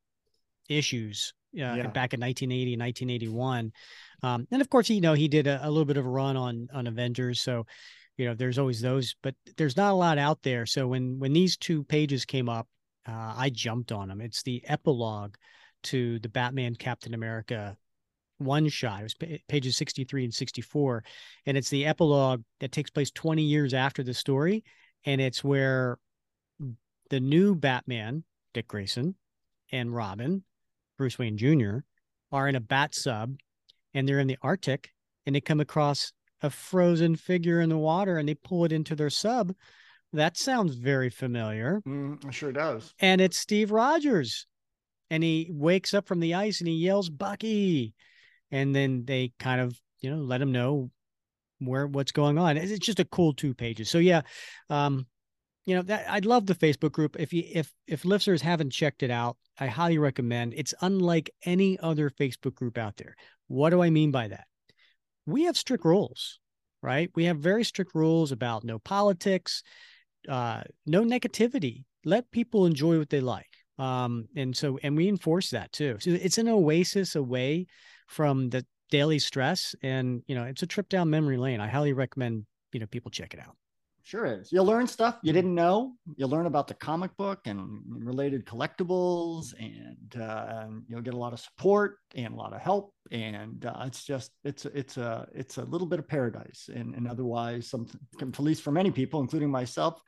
issues 0.69 1.33
yeah. 1.53 1.87
back 1.89 2.15
in 2.15 2.21
1980 2.21 2.77
1981 2.77 3.73
um, 4.23 4.47
and 4.51 4.61
of 4.61 4.71
course, 4.71 4.89
you 4.89 5.01
know, 5.01 5.15
he 5.15 5.29
did 5.29 5.47
a, 5.47 5.61
a, 5.67 5.69
little 5.71 5.85
bit 5.85 5.97
of 5.97 6.07
a 6.07 6.09
run 6.09 6.37
on 6.37 6.69
on 6.73 6.87
Avengers, 6.87 7.41
so 7.41 7.67
you 8.17 8.27
know, 8.27 8.35
there's 8.35 8.59
always 8.59 8.81
those, 8.81 9.17
but 9.23 9.35
there's 9.57 9.77
not 9.77 9.93
a 9.93 9.97
lot 9.97 10.19
out 10.19 10.43
there. 10.43 10.67
So 10.67 10.87
when 10.87 11.19
when 11.19 11.33
these 11.33 11.57
two 11.57 11.83
pages 11.85 12.25
came 12.25 12.49
up, 12.49 12.69
uh, 13.07 13.35
I 13.37 13.51
jumped 13.51 13.91
on 13.91 14.09
them. 14.09 14.21
It's 14.21 14.43
the 14.43 14.63
epilogue 14.67 15.35
to 15.85 16.19
the 16.21 16.29
Batman 16.29 16.77
Captain 16.77 17.15
America 17.15 17.77
one 18.39 18.69
shot. 18.69 19.01
It 19.01 19.03
was 19.05 19.15
p- 19.15 19.43
pages 19.49 19.77
63 19.77 20.25
and 20.25 20.35
64, 20.35 21.05
and 21.47 21.57
it's 21.57 21.71
the 21.71 21.87
epilogue 21.87 22.43
that 22.61 22.73
takes 22.73 22.91
place 22.91 23.11
20 23.11 23.43
years 23.43 23.75
after 23.75 24.03
the 24.03 24.15
story, 24.15 24.63
and 25.05 25.21
it's 25.21 25.43
where 25.43 25.99
the 27.11 27.21
new 27.21 27.55
Batman, 27.55 28.25
Dick 28.55 28.69
Grayson, 28.69 29.17
and 29.73 29.95
Robin, 29.95 30.45
Bruce 31.03 31.19
Wayne 31.19 31.37
Jr., 31.37 31.79
are 32.31 32.47
in 32.47 32.55
a 32.55 32.61
bat 32.61 32.95
sub 32.95 33.35
and 33.93 34.09
they're 34.09 34.21
in 34.21 34.29
the 34.29 34.39
Arctic 34.41 34.91
and 35.27 35.35
they 35.35 35.41
come 35.41 35.59
across 35.59 36.13
a 36.43 36.49
frozen 36.49 37.17
figure 37.17 37.61
in 37.61 37.69
the 37.69 37.77
water 37.77 38.19
and 38.19 38.29
they 38.29 38.37
pull 38.37 38.65
it 38.65 38.71
into 38.71 38.95
their 38.95 39.11
sub. 39.11 39.53
That 40.13 40.37
sounds 40.37 40.77
very 40.77 41.11
familiar. 41.11 41.83
Mm, 41.89 42.25
it 42.25 42.33
sure 42.33 42.53
does. 42.53 42.95
And 43.01 43.21
it's 43.21 43.37
Steve 43.37 43.73
Rogers. 43.73 44.47
And 45.11 45.25
he 45.25 45.51
wakes 45.51 45.93
up 45.93 46.07
from 46.07 46.21
the 46.21 46.35
ice 46.35 46.61
and 46.61 46.69
he 46.69 46.75
yells, 46.75 47.11
Bucky. 47.11 47.95
And 48.53 48.73
then 48.73 49.05
they 49.05 49.33
kind 49.41 49.61
of, 49.61 49.77
you 50.03 50.11
know, 50.11 50.23
let 50.23 50.41
him 50.41 50.53
know 50.53 50.93
where 51.59 51.89
what's 51.89 52.13
going 52.13 52.39
on. 52.39 52.57
It's 52.57 52.79
just 52.79 53.01
a 53.01 53.05
cool 53.05 53.35
two 53.35 53.55
pages. 53.55 53.91
So 53.91 53.99
yeah, 53.99 54.21
um, 54.71 55.09
you 55.65 55.75
know 55.77 55.83
that 55.83 56.11
I'd 56.11 56.27
love 56.27 56.47
the 56.47 56.55
Facebook 56.55 56.93
group. 56.93 57.17
If 57.19 57.33
you 57.33 57.45
if 57.47 57.73
if 57.87 58.05
listeners 58.05 58.43
haven't 58.43 58.71
checked 58.71 59.03
it 59.03 59.11
out, 59.11 59.37
I 59.59 59.67
highly 59.67 59.99
recommend. 59.99 60.55
It's 60.57 60.75
unlike 60.81 61.31
any 61.45 61.79
other 61.79 62.11
Facebook 62.11 62.55
group 62.55 62.79
out 62.79 62.97
there. 62.97 63.15
What 63.49 63.71
do 63.71 63.83
I 63.83 63.91
mean 63.91 64.11
by 64.11 64.29
that? 64.29 64.47
We 65.27 65.45
have 65.45 65.57
strict 65.57 65.85
rules, 65.85 66.41
right? 66.83 67.11
We 67.15 67.25
have 67.25 67.39
very 67.39 67.65
strict 67.65 67.95
rules 67.95 68.33
about 68.33 68.65
no 68.65 68.79
politics, 68.79 69.63
uh, 70.29 70.63
no 70.87 71.03
negativity. 71.03 71.85
Let 72.05 72.31
people 72.33 72.67
enjoy 72.67 72.99
what 72.99 73.11
they 73.11 73.21
like. 73.21 73.47
Um, 73.79 74.27
and 74.37 74.57
so, 74.57 74.79
and 74.83 74.97
we 74.97 75.09
enforce 75.09 75.51
that 75.51 75.73
too. 75.73 75.97
So 76.01 76.11
it's 76.11 76.39
an 76.39 76.49
oasis 76.49 77.15
away 77.15 77.67
from 78.09 78.51
the 78.51 78.67
daily 78.91 79.19
stress. 79.19 79.75
And, 79.83 80.23
you 80.27 80.35
know, 80.35 80.45
it's 80.45 80.63
a 80.63 80.67
trip 80.67 80.89
down 80.89 81.11
memory 81.11 81.37
lane. 81.37 81.61
I 81.61 81.69
highly 81.69 81.93
recommend, 81.93 82.47
you 82.73 82.81
know, 82.81 82.87
people 82.87 83.11
check 83.11 83.35
it 83.35 83.41
out. 83.41 83.57
Sure 84.05 84.27
is. 84.27 84.51
You'll 84.51 84.65
learn 84.65 84.87
stuff 84.89 85.19
you 85.23 85.33
didn't 85.33 85.55
know. 85.55 85.93
You'll 86.17 86.29
learn 86.29 86.47
about 86.47 86.67
the 86.67 86.75
comic 86.75 87.17
book 87.17 87.41
and 87.47 87.81
related 87.87 88.45
collectibles, 88.45 89.55
and 89.59 90.21
uh, 90.21 90.67
you'll 90.89 91.03
get 91.03 91.15
a 91.15 91.19
lot 91.19 91.33
of 91.33 91.39
support 91.39 91.99
and 92.17 92.35
a 92.35 92.37
lot 92.37 92.53
of 92.53 92.61
help. 92.61 92.93
And 93.13 93.65
uh, 93.65 93.85
it's 93.87 94.05
just 94.05 94.33
it's 94.45 94.65
it's 94.67 94.97
a 94.97 95.29
it's 95.33 95.59
a 95.59 95.65
little 95.65 95.87
bit 95.87 96.01
of 96.01 96.09
paradise. 96.09 96.69
And, 96.75 96.95
and 96.95 97.07
otherwise, 97.07 97.69
some 97.69 97.87
at 98.21 98.41
least 98.41 98.63
for 98.63 98.73
many 98.73 98.91
people, 98.91 99.21
including 99.21 99.51
myself, 99.51 100.01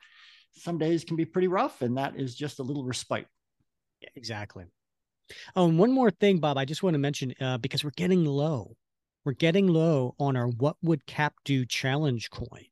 some 0.51 0.77
days 0.77 1.05
can 1.05 1.15
be 1.15 1.25
pretty 1.25 1.47
rough, 1.47 1.81
and 1.81 1.97
that 1.97 2.17
is 2.17 2.35
just 2.35 2.59
a 2.59 2.63
little 2.63 2.83
respite. 2.83 3.27
Yeah, 4.01 4.09
exactly. 4.15 4.65
Oh, 5.55 5.69
and 5.69 5.79
one 5.79 5.91
more 5.91 6.11
thing, 6.11 6.39
Bob, 6.39 6.57
I 6.57 6.65
just 6.65 6.83
want 6.83 6.95
to 6.95 6.99
mention 6.99 7.33
uh, 7.39 7.57
because 7.57 7.83
we're 7.83 7.91
getting 7.95 8.25
low 8.25 8.75
we're 9.25 9.33
getting 9.33 9.65
low 9.67 10.13
on 10.19 10.37
our 10.37 10.47
What 10.47 10.77
Would 10.83 11.07
Cap 11.07 11.33
Do 11.43 11.65
challenge 11.65 12.29
coin. 12.29 12.65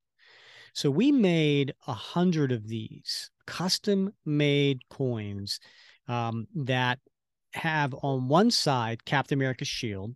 So 0.74 0.90
we 0.90 1.12
made 1.12 1.74
a 1.88 1.94
hundred 1.94 2.52
of 2.52 2.68
these 2.68 3.30
custom 3.46 4.14
made 4.26 4.88
coins 4.90 5.60
um, 6.08 6.48
that 6.56 7.00
have 7.54 7.94
on 8.02 8.28
one 8.28 8.52
side 8.52 9.06
Captain 9.06 9.38
America's 9.38 9.68
shield. 9.68 10.16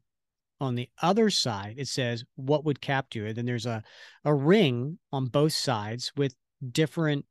On 0.60 0.74
the 0.74 0.90
other 1.04 1.30
side, 1.30 1.76
it 1.78 1.88
says, 1.88 2.24
What 2.36 2.66
would 2.66 2.82
Cap 2.82 3.08
do? 3.12 3.28
And 3.28 3.36
then 3.36 3.46
there's 3.46 3.68
a, 3.68 3.84
a 4.26 4.34
ring 4.34 4.98
on 5.12 5.28
both 5.28 5.54
sides 5.54 6.12
with 6.18 6.34
different 6.72 7.26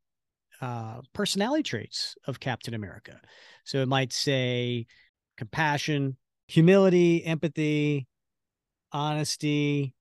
uh, 0.60 1.00
personality 1.12 1.64
traits 1.64 2.14
of 2.28 2.38
Captain 2.38 2.74
America. 2.74 3.20
So 3.64 3.78
it 3.78 3.88
might 3.88 4.12
say 4.12 4.86
compassion, 5.36 6.16
humility, 6.46 7.24
empathy, 7.24 8.06
honesty, 8.92 9.92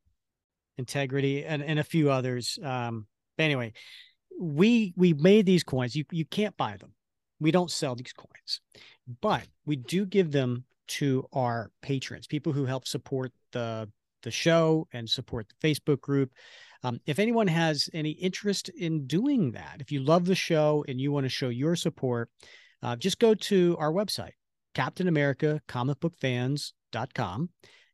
integrity, 0.77 1.44
and, 1.44 1.63
and 1.63 1.79
a 1.79 1.84
few 1.84 2.12
others. 2.12 2.60
Um, 2.63 3.08
anyway, 3.38 3.74
we 4.39 4.94
we 4.96 5.13
made 5.13 5.46
these 5.46 5.63
coins. 5.63 5.96
You 5.96 6.06
you 6.12 6.25
can't 6.25 6.56
buy 6.58 6.77
them. 6.77 6.94
We 7.39 7.51
don't 7.51 7.72
sell 7.72 7.96
these 7.96 8.13
coins, 8.13 8.62
but 9.22 9.48
we 9.65 9.75
do 9.75 10.06
give 10.06 10.32
them 10.32 10.65
to 10.88 11.27
our 11.34 11.72
patrons, 11.82 12.27
people 12.27 12.54
who 12.54 12.65
help 12.65 12.88
support 12.88 13.32
the 13.51 13.89
the 14.24 14.32
show 14.32 14.88
and 14.92 15.10
support 15.10 15.48
the 15.48 15.68
Facebook 15.68 16.01
group. 16.01 16.32
Um, 16.84 17.00
if 17.06 17.20
anyone 17.20 17.48
has 17.48 17.89
any 17.94 18.12
interest 18.12 18.70
in 18.70 19.08
doing 19.08 19.51
that, 19.51 19.77
if 19.80 19.92
you 19.92 20.01
love 20.04 20.25
the 20.25 20.36
show 20.36 20.84
and 20.88 21.00
you 21.00 21.12
want 21.12 21.25
to 21.25 21.30
show 21.30 21.50
your 21.50 21.75
support, 21.75 22.30
uh, 22.84 22.96
just 22.96 23.20
go 23.20 23.34
to 23.34 23.75
our 23.80 23.92
website, 23.92 24.34
Captain 24.74 25.08
America 25.08 25.62
Comic 25.68 26.00
Book 26.00 26.15
Fans.com, 26.20 27.50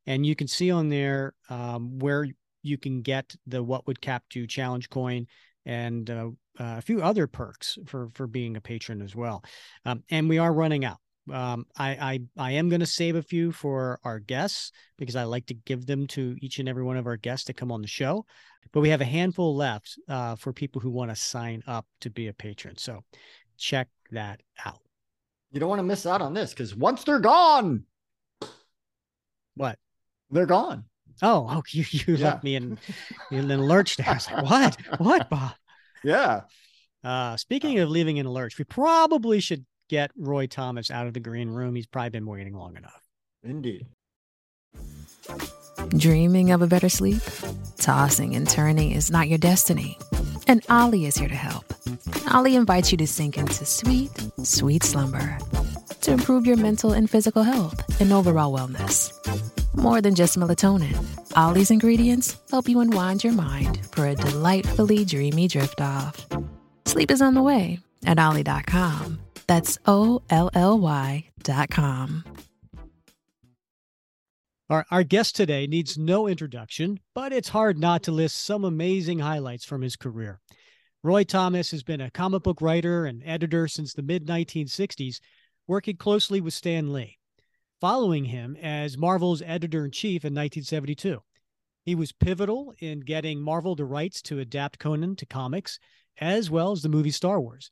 and 0.08 0.26
you 0.26 0.36
can 0.36 0.48
see 0.48 0.72
on 0.72 0.90
there 0.90 1.34
um, 1.50 2.00
where 2.00 2.28
you 2.62 2.77
can 2.77 3.01
get 3.01 3.36
the 3.48 3.63
What 3.63 3.88
Would 3.88 4.01
Cap 4.01 4.24
Do 4.30 4.48
challenge 4.48 4.89
coin 4.89 5.27
and 5.65 6.10
uh, 6.10 6.30
uh, 6.60 6.77
a 6.77 6.82
few 6.82 7.01
other 7.01 7.27
perks 7.27 7.77
for 7.86 8.10
for 8.13 8.27
being 8.27 8.58
a 8.58 8.62
patron 8.62 9.01
as 9.01 9.15
well. 9.15 9.44
Um, 9.86 10.03
and 10.10 10.27
we 10.27 10.38
are 10.38 10.53
running 10.53 10.86
out. 10.86 10.98
Um, 11.32 11.65
I, 11.77 11.89
I 11.89 12.20
I 12.38 12.51
am 12.53 12.70
going 12.70 12.80
to 12.80 12.86
save 12.86 13.15
a 13.15 13.22
few 13.22 13.51
for 13.51 14.00
our 14.03 14.20
guests 14.20 14.72
because 14.98 15.15
I 15.15 15.24
like 15.24 15.46
to 15.48 15.53
give 15.53 15.86
them 15.86 16.08
to 16.08 16.36
each 16.41 16.60
and 16.60 16.68
every 16.68 16.84
one 16.84 16.98
of 16.98 17.08
our 17.08 17.18
guests 17.18 17.46
to 17.46 17.53
come 17.53 17.72
on 17.72 17.82
the 17.82 17.88
show. 17.88 18.25
But 18.74 18.82
we 18.82 18.89
have 18.89 19.01
a 19.01 19.06
handful 19.06 19.56
left 19.56 19.98
uh, 20.08 20.36
for 20.36 20.53
people 20.53 20.82
who 20.82 20.89
want 20.89 21.12
to 21.12 21.15
sign 21.15 21.62
up 21.68 21.86
to 22.01 22.10
be 22.10 22.27
a 22.27 22.34
patron. 22.34 22.77
So 22.77 23.03
check 23.58 23.88
that 24.12 24.41
out. 24.65 24.80
You 25.51 25.60
don't 25.60 25.70
want 25.70 25.80
to 25.80 25.84
miss 25.84 26.06
out 26.06 26.22
on 26.22 26.34
this 26.34 26.51
because 26.51 26.75
once 26.75 27.03
they're 27.03 27.20
gone, 27.20 27.84
what? 29.56 29.77
They're 30.32 30.46
gone. 30.46 30.86
Oh, 31.22 31.48
oh, 31.50 31.63
you 31.70 31.86
you 31.89 32.15
yeah. 32.15 32.25
left 32.25 32.44
me 32.44 32.56
in 32.56 32.77
in 33.32 33.51
an 33.51 33.62
lurch 33.62 33.98
there. 33.98 34.10
I 34.10 34.13
was 34.13 34.32
like, 34.32 34.44
what? 34.44 35.00
What, 35.00 35.30
Bob? 35.30 35.53
Yeah. 36.03 36.41
Uh, 37.03 37.38
speaking 37.38 37.80
of 37.80 37.89
leaving 37.89 38.18
in 38.18 38.25
a 38.25 38.32
lurch, 38.32 38.58
we 38.58 38.63
probably 38.63 39.39
should 39.39 39.65
get 39.89 40.12
Roy 40.15 40.48
Thomas 40.48 40.91
out 40.91 41.08
of 41.08 41.13
the 41.13 41.20
green 41.20 41.50
room. 41.50 41.75
He's 41.75 41.88
probably 41.88 42.12
been 42.12 42.25
waiting 42.25 42.53
long 42.53 42.77
enough. 42.77 43.01
Indeed. 43.44 43.88
Dreaming 45.89 46.51
of 46.51 46.62
a 46.62 46.68
better 46.68 46.89
sleep? 46.89 47.22
Tossing 47.77 48.36
and 48.36 48.48
turning 48.48 48.91
is 48.91 49.12
not 49.12 49.27
your 49.27 49.38
destiny. 49.38 49.98
And 50.48 50.63
Olly 50.70 51.06
is 51.06 51.18
here 51.18 51.30
to 51.30 51.36
help. 51.36 51.74
Olly 52.34 52.56
invites 52.56 52.91
you 52.91 52.98
to 53.00 53.08
sink 53.08 53.38
into 53.38 53.65
sweet, 53.65 54.12
sweet 54.44 54.84
slumber 54.84 55.38
to 56.01 56.12
improve 56.12 56.46
your 56.46 56.58
mental 56.58 56.94
and 56.94 57.10
physical 57.10 57.44
health 57.44 58.01
and 58.01 58.12
overall 58.12 58.53
wellness. 58.53 59.12
More 59.74 60.01
than 60.01 60.16
just 60.16 60.38
melatonin, 60.38 60.98
Olly's 61.38 61.72
ingredients 61.72 62.36
help 62.50 62.68
you 62.68 62.82
unwind 62.82 63.24
your 63.24 63.32
mind 63.34 63.86
for 63.94 64.06
a 64.06 64.16
delightfully 64.16 65.06
dreamy 65.06 65.48
drift 65.48 65.80
off. 65.80 66.28
Sleep 66.86 67.10
is 67.10 67.22
on 67.22 67.36
the 67.36 67.42
way 67.42 67.80
at 68.06 68.20
Olly.com. 68.20 69.20
That's 69.48 69.78
O 69.86 70.22
L 70.30 70.50
L 70.54 70.78
Y.com. 70.78 72.25
Our, 74.70 74.86
our 74.92 75.04
guest 75.04 75.36
today 75.38 75.68
needs 75.68 75.98
no 75.98 76.28
introduction, 76.28 77.00
but 77.13 77.32
it's 77.32 77.50
hard 77.50 77.78
not 77.78 78.04
to 78.04 78.12
list 78.12 78.46
some 78.46 78.66
amazing 78.66 79.20
highlights 79.20 79.66
from 79.66 79.82
his 79.82 79.96
career. 79.96 80.40
Roy 81.04 81.24
Thomas 81.24 81.72
has 81.72 81.84
been 81.84 82.01
a 82.01 82.12
comic 82.12 82.44
book 82.44 82.62
writer 82.62 83.06
and 83.06 83.24
editor 83.25 83.68
since 83.70 83.94
the 83.94 84.04
mid 84.04 84.28
1960s, 84.28 85.22
working 85.66 85.96
closely 85.96 86.42
with 86.42 86.54
Stan 86.54 86.92
Lee 86.92 87.18
following 87.82 88.26
him 88.26 88.56
as 88.62 88.96
Marvel's 88.96 89.42
editor 89.42 89.84
in 89.84 89.92
chief 89.92 90.24
in 90.24 90.34
1972. 90.34 91.20
He 91.84 91.96
was 91.96 92.12
pivotal 92.12 92.76
in 92.78 93.00
getting 93.00 93.42
Marvel 93.42 93.76
the 93.76 93.86
rights 93.86 94.22
to 94.24 94.38
adapt 94.38 94.78
Conan 94.78 95.16
to 95.16 95.26
comics, 95.26 95.80
as 96.20 96.52
well 96.52 96.72
as 96.72 96.84
the 96.84 96.90
movie 96.90 97.10
Star 97.10 97.42
Wars. 97.42 97.72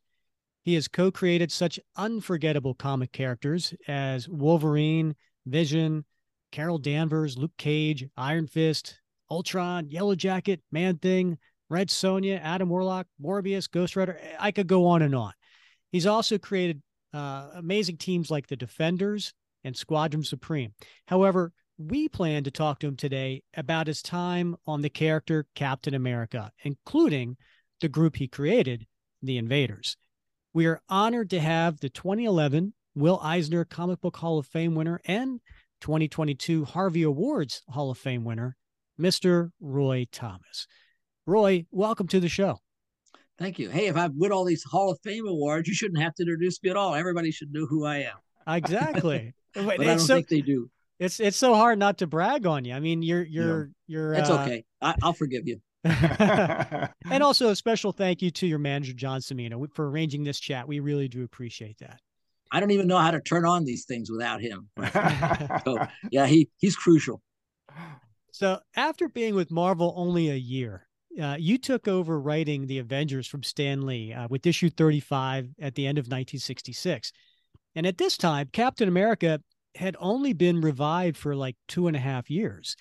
He 0.63 0.73
has 0.73 0.87
co 0.87 1.11
created 1.11 1.51
such 1.51 1.79
unforgettable 1.95 2.73
comic 2.73 3.11
characters 3.11 3.75
as 3.87 4.27
Wolverine, 4.27 5.15
Vision, 5.45 6.05
Carol 6.51 6.79
Danvers, 6.79 7.37
Luke 7.37 7.55
Cage, 7.57 8.05
Iron 8.17 8.47
Fist, 8.47 8.99
Ultron, 9.29 9.91
Yellow 9.91 10.15
Jacket, 10.15 10.61
Man 10.71 10.97
Thing, 10.97 11.37
Red 11.69 11.89
Sonja, 11.89 12.41
Adam 12.41 12.67
Warlock, 12.67 13.05
Morbius, 13.23 13.69
Ghost 13.69 13.95
Rider. 13.95 14.19
I 14.39 14.51
could 14.51 14.67
go 14.67 14.87
on 14.87 15.03
and 15.03 15.13
on. 15.13 15.33
He's 15.91 16.07
also 16.07 16.39
created 16.39 16.81
uh, 17.13 17.49
amazing 17.55 17.97
teams 17.97 18.31
like 18.31 18.47
the 18.47 18.55
Defenders, 18.55 19.33
and 19.63 19.75
Squadron 19.75 20.23
Supreme. 20.23 20.73
However, 21.07 21.53
we 21.77 22.09
plan 22.09 22.43
to 22.43 22.51
talk 22.51 22.79
to 22.79 22.87
him 22.87 22.97
today 22.97 23.41
about 23.55 23.87
his 23.87 24.01
time 24.01 24.57
on 24.67 24.81
the 24.81 24.89
character 24.89 25.47
Captain 25.55 25.93
America, 25.93 26.51
including 26.63 27.37
the 27.79 27.87
group 27.87 28.17
he 28.17 28.27
created, 28.27 28.85
the 29.21 29.37
Invaders. 29.37 29.95
We 30.53 30.65
are 30.65 30.81
honored 30.89 31.29
to 31.29 31.39
have 31.39 31.79
the 31.79 31.89
2011 31.89 32.73
Will 32.95 33.19
Eisner 33.23 33.63
Comic 33.63 34.01
Book 34.01 34.17
Hall 34.17 34.39
of 34.39 34.47
Fame 34.47 34.75
winner 34.75 34.99
and 35.05 35.39
2022 35.81 36.65
Harvey 36.65 37.03
Awards 37.03 37.61
Hall 37.69 37.91
of 37.91 37.97
Fame 37.97 38.25
winner, 38.25 38.57
Mr. 38.99 39.51
Roy 39.61 40.05
Thomas. 40.11 40.67
Roy, 41.25 41.65
welcome 41.71 42.07
to 42.07 42.19
the 42.19 42.27
show. 42.27 42.59
Thank 43.37 43.57
you. 43.57 43.69
Hey, 43.69 43.87
if 43.87 43.95
I 43.95 44.09
win 44.13 44.33
all 44.33 44.43
these 44.43 44.63
Hall 44.63 44.91
of 44.91 44.99
Fame 45.01 45.25
awards, 45.25 45.67
you 45.69 45.73
shouldn't 45.73 46.01
have 46.01 46.13
to 46.15 46.23
introduce 46.23 46.61
me 46.61 46.71
at 46.71 46.75
all. 46.75 46.93
Everybody 46.93 47.31
should 47.31 47.53
know 47.53 47.65
who 47.65 47.85
I 47.85 47.99
am. 47.99 48.17
Exactly. 48.47 49.33
but 49.53 49.79
I 49.79 49.83
don't 49.83 49.99
so, 49.99 50.15
think 50.15 50.27
they 50.27 50.41
do. 50.41 50.69
It's 50.99 51.19
it's 51.19 51.37
so 51.37 51.55
hard 51.55 51.79
not 51.79 51.97
to 51.99 52.07
brag 52.07 52.45
on 52.45 52.65
you. 52.65 52.73
I 52.73 52.79
mean, 52.79 53.01
you're 53.01 53.23
you're 53.23 53.65
yeah. 53.87 53.97
you're. 53.97 54.13
It's 54.13 54.29
uh, 54.29 54.41
okay. 54.41 54.65
I, 54.81 54.95
will 55.01 55.13
forgive 55.13 55.47
you. 55.47 55.61
and 55.85 56.89
also 57.21 57.49
a 57.49 57.55
special 57.55 57.93
thank 57.93 58.21
you 58.21 58.31
to 58.31 58.45
your 58.45 58.59
manager 58.59 58.93
John 58.93 59.21
Cimino 59.21 59.65
for 59.73 59.89
arranging 59.89 60.23
this 60.23 60.39
chat. 60.39 60.67
We 60.67 60.81
really 60.81 61.07
do 61.07 61.23
appreciate 61.23 61.77
that. 61.79 61.99
I 62.51 62.59
don't 62.59 62.71
even 62.71 62.87
know 62.87 62.97
how 62.97 63.11
to 63.11 63.21
turn 63.21 63.45
on 63.45 63.63
these 63.63 63.85
things 63.85 64.09
without 64.11 64.41
him. 64.41 64.69
so 65.63 65.77
yeah, 66.11 66.25
he 66.25 66.49
he's 66.57 66.75
crucial. 66.75 67.21
So 68.31 68.59
after 68.75 69.07
being 69.07 69.35
with 69.35 69.51
Marvel 69.51 69.93
only 69.95 70.29
a 70.29 70.35
year, 70.35 70.87
uh, 71.21 71.37
you 71.39 71.57
took 71.57 71.87
over 71.87 72.19
writing 72.19 72.67
the 72.67 72.79
Avengers 72.79 73.27
from 73.27 73.43
Stan 73.43 73.85
Lee 73.85 74.13
uh, 74.13 74.27
with 74.29 74.45
issue 74.45 74.69
35 74.69 75.49
at 75.61 75.75
the 75.75 75.87
end 75.87 75.97
of 75.97 76.03
1966. 76.03 77.11
And 77.75 77.85
at 77.85 77.97
this 77.97 78.17
time, 78.17 78.49
Captain 78.51 78.87
America 78.87 79.41
had 79.75 79.95
only 79.99 80.33
been 80.33 80.61
revived 80.61 81.17
for 81.17 81.35
like 81.35 81.55
two 81.67 81.87
and 81.87 81.95
a 81.95 81.99
half 81.99 82.29
years. 82.29 82.75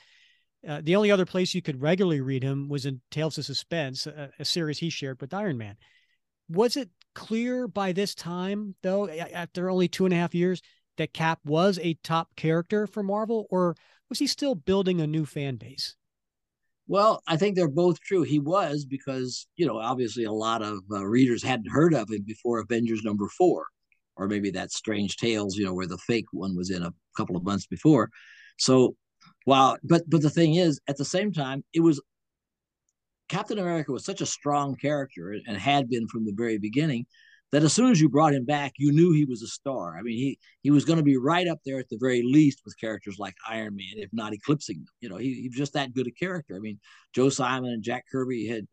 Uh, 0.67 0.81
the 0.83 0.97
only 0.97 1.11
other 1.11 1.27
place 1.27 1.55
you 1.55 1.63
could 1.63 1.81
regularly 1.81 2.21
read 2.21 2.43
him 2.43 2.69
was 2.69 2.85
in 2.85 3.01
Tales 3.11 3.39
of 3.39 3.45
Suspense, 3.45 4.07
a, 4.07 4.31
a, 4.39 4.45
series 4.45 4.79
he 4.79 4.91
shared 4.91 5.21
with 5.21 5.33
Iron 5.33 5.57
Man. 5.57 5.77
Was 6.49 6.77
it 6.77 6.91
clear 7.15 7.69
by 7.69 7.93
this 7.93 8.15
time, 8.15 8.75
though, 8.83 9.09
after 9.09 9.71
only 9.71 9.87
two 9.87 10.05
and 10.05 10.13
a 10.13 10.17
half 10.17 10.35
years, 10.35 10.61
that 10.97 11.13
Cap 11.15 11.39
was 11.45 11.79
a 11.79 11.95
top 12.03 12.35
character 12.35 12.89
for 12.89 13.05
Marvel, 13.05 13.47
or 13.51 13.77
was 14.09 14.19
he 14.19 14.27
still 14.27 14.57
building 14.57 15.01
a 15.01 15.07
new 15.07 15.25
fan 15.25 15.57
base? 15.57 15.95
Well, 16.89 17.23
I 17.29 17.37
think 17.37 17.55
they're 17.55 17.69
both 17.69 18.01
true. 18.01 18.23
He 18.23 18.41
was 18.41 18.85
because, 18.85 19.47
you 19.57 19.67
know, 19.67 19.79
obviously 19.79 20.25
a 20.25 20.33
lot 20.33 20.63
of 20.63 20.81
uh, 20.91 21.05
readers 21.05 21.43
hadn't 21.43 21.71
heard 21.71 21.95
of 21.95 22.11
him 22.11 22.25
before 22.27 22.59
Avengers 22.59 23.03
number 23.05 23.29
four 23.29 23.67
or 24.19 24.29
maybe 24.29 24.51
that 24.51 24.73
Strange 24.73 25.17
Tales, 25.17 25.57
you 25.57 25.65
know, 25.65 25.73
where 25.73 25.87
the 25.87 25.99
fake 25.99 26.27
one 26.33 26.57
was 26.57 26.71
in 26.71 26.83
a 26.83 26.93
couple 27.17 27.37
of 27.37 27.45
months 27.45 27.67
before. 27.67 28.11
So, 28.59 28.97
while 29.45 29.79
but 29.83 30.03
but 30.09 30.21
the 30.21 30.31
thing 30.31 30.57
is, 30.57 30.81
at 30.89 30.97
the 30.97 31.05
same 31.05 31.33
time, 31.33 31.65
it 31.73 31.81
was 31.81 32.03
Captain 33.29 33.59
America 33.59 33.93
was 33.93 34.05
such 34.05 34.21
a 34.21 34.27
strong 34.27 34.77
character 34.77 35.35
and 35.47 35.57
had 35.57 35.89
been 35.89 36.09
from 36.09 36.25
the 36.25 36.35
very 36.37 36.59
beginning 36.59 37.07
that 37.51 37.63
as 37.63 37.73
soon 37.73 37.91
as 37.91 38.01
you 38.01 38.09
brought 38.09 38.35
him 38.35 38.45
back, 38.45 38.73
you 38.77 38.93
knew 38.93 39.13
he 39.13 39.25
was 39.25 39.43
a 39.43 39.47
star. 39.47 39.97
I 39.99 40.03
mean, 40.03 40.17
he 40.17 40.39
he 40.63 40.71
was 40.71 40.85
going 40.85 40.99
to 40.99 41.05
be 41.05 41.17
right 41.17 41.49
up 41.49 41.61
there 41.65 41.79
at 41.79 41.89
the 41.89 41.99
very 41.99 42.23
least 42.23 42.61
with 42.65 42.79
characters 42.79 43.17
like 43.19 43.35
Iron 43.49 43.77
Man, 43.77 43.95
if 43.97 44.11
not 44.13 44.33
eclipsing 44.33 44.79
them. 44.79 44.95
You 45.01 45.09
know, 45.09 45.17
he, 45.17 45.35
he 45.43 45.49
was 45.49 45.57
just 45.57 45.73
that 45.75 45.95
good 45.95 46.07
a 46.07 46.11
character. 46.11 46.57
I 46.57 46.59
mean, 46.59 46.79
Joe 47.15 47.31
Simon 47.31 47.71
and 47.71 47.83
Jack 47.83 48.05
Kirby 48.11 48.47
had 48.47 48.67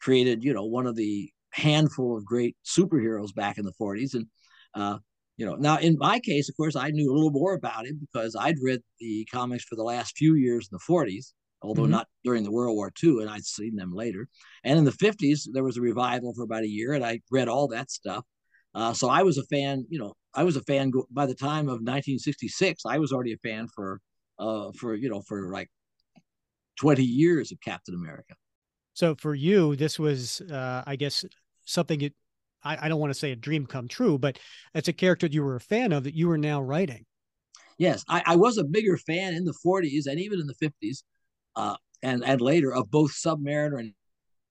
created, 0.00 0.44
you 0.44 0.52
know, 0.52 0.64
one 0.64 0.86
of 0.86 0.96
the 0.96 1.30
handful 1.52 2.16
of 2.16 2.24
great 2.24 2.56
superheroes 2.66 3.34
back 3.34 3.58
in 3.58 3.64
the 3.64 3.74
40s, 3.80 4.14
and 4.14 4.26
uh, 4.74 4.98
you 5.36 5.46
know, 5.46 5.54
now 5.54 5.78
in 5.78 5.96
my 5.98 6.20
case, 6.20 6.48
of 6.48 6.56
course, 6.56 6.76
I 6.76 6.90
knew 6.90 7.10
a 7.10 7.14
little 7.14 7.30
more 7.30 7.54
about 7.54 7.86
him 7.86 7.98
because 8.00 8.36
I'd 8.38 8.56
read 8.62 8.80
the 9.00 9.26
comics 9.32 9.64
for 9.64 9.76
the 9.76 9.82
last 9.82 10.16
few 10.16 10.34
years 10.34 10.68
in 10.70 10.76
the 10.76 10.92
40s, 10.92 11.32
although 11.62 11.82
mm-hmm. 11.82 11.92
not 11.92 12.08
during 12.22 12.44
the 12.44 12.52
World 12.52 12.76
War 12.76 12.92
II, 13.02 13.20
and 13.20 13.30
I'd 13.30 13.44
seen 13.44 13.74
them 13.76 13.92
later. 13.92 14.28
And 14.64 14.78
in 14.78 14.84
the 14.84 14.92
50s, 14.92 15.48
there 15.52 15.64
was 15.64 15.76
a 15.76 15.80
revival 15.80 16.34
for 16.34 16.42
about 16.42 16.64
a 16.64 16.68
year, 16.68 16.92
and 16.92 17.04
I 17.04 17.20
read 17.30 17.48
all 17.48 17.68
that 17.68 17.90
stuff. 17.90 18.24
Uh, 18.74 18.92
so 18.92 19.08
I 19.08 19.22
was 19.22 19.38
a 19.38 19.44
fan, 19.44 19.84
you 19.88 19.98
know, 19.98 20.14
I 20.34 20.44
was 20.44 20.56
a 20.56 20.62
fan 20.62 20.92
by 21.10 21.26
the 21.26 21.34
time 21.34 21.66
of 21.66 21.80
1966. 21.80 22.82
I 22.86 22.98
was 22.98 23.12
already 23.12 23.32
a 23.32 23.38
fan 23.38 23.68
for, 23.74 24.00
uh, 24.38 24.70
for 24.78 24.94
you 24.94 25.10
know, 25.10 25.22
for 25.22 25.52
like 25.52 25.68
20 26.78 27.02
years 27.02 27.52
of 27.52 27.58
Captain 27.60 27.94
America. 27.94 28.34
So 28.94 29.14
for 29.14 29.34
you, 29.34 29.76
this 29.76 29.98
was, 29.98 30.40
uh, 30.42 30.82
I 30.86 30.96
guess, 30.96 31.24
something 31.64 32.10
I, 32.64 32.86
I 32.86 32.88
don't 32.88 33.00
want 33.00 33.12
to 33.12 33.18
say 33.18 33.32
a 33.32 33.36
dream 33.36 33.66
come 33.66 33.88
true, 33.88 34.18
but 34.18 34.38
it's 34.74 34.88
a 34.88 34.92
character 34.92 35.26
you 35.26 35.42
were 35.42 35.56
a 35.56 35.60
fan 35.60 35.92
of 35.92 36.04
that 36.04 36.14
you 36.14 36.28
were 36.28 36.38
now 36.38 36.60
writing. 36.60 37.04
Yes, 37.78 38.04
I, 38.08 38.22
I 38.26 38.36
was 38.36 38.58
a 38.58 38.64
bigger 38.64 38.96
fan 38.96 39.34
in 39.34 39.44
the 39.44 39.54
40s 39.64 40.06
and 40.06 40.20
even 40.20 40.40
in 40.40 40.46
the 40.46 40.54
50s, 40.54 41.02
uh, 41.56 41.76
and 42.02 42.24
and 42.24 42.40
later 42.40 42.72
of 42.72 42.90
both 42.90 43.12
Submariner 43.12 43.78
and, 43.78 43.92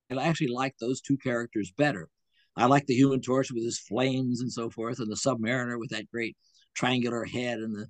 and 0.09 0.19
I 0.19 0.27
actually 0.27 0.47
liked 0.47 0.79
those 0.79 1.01
two 1.01 1.17
characters 1.17 1.71
better. 1.77 2.09
I 2.57 2.65
like 2.65 2.85
the 2.85 2.95
Human 2.95 3.21
Torch 3.21 3.51
with 3.51 3.63
his 3.63 3.79
flames 3.79 4.41
and 4.41 4.51
so 4.51 4.69
forth, 4.69 4.99
and 4.99 5.09
the 5.09 5.15
Submariner 5.15 5.79
with 5.79 5.89
that 5.91 6.09
great 6.09 6.35
triangular 6.75 7.23
head 7.25 7.59
and 7.59 7.73
the, 7.73 7.87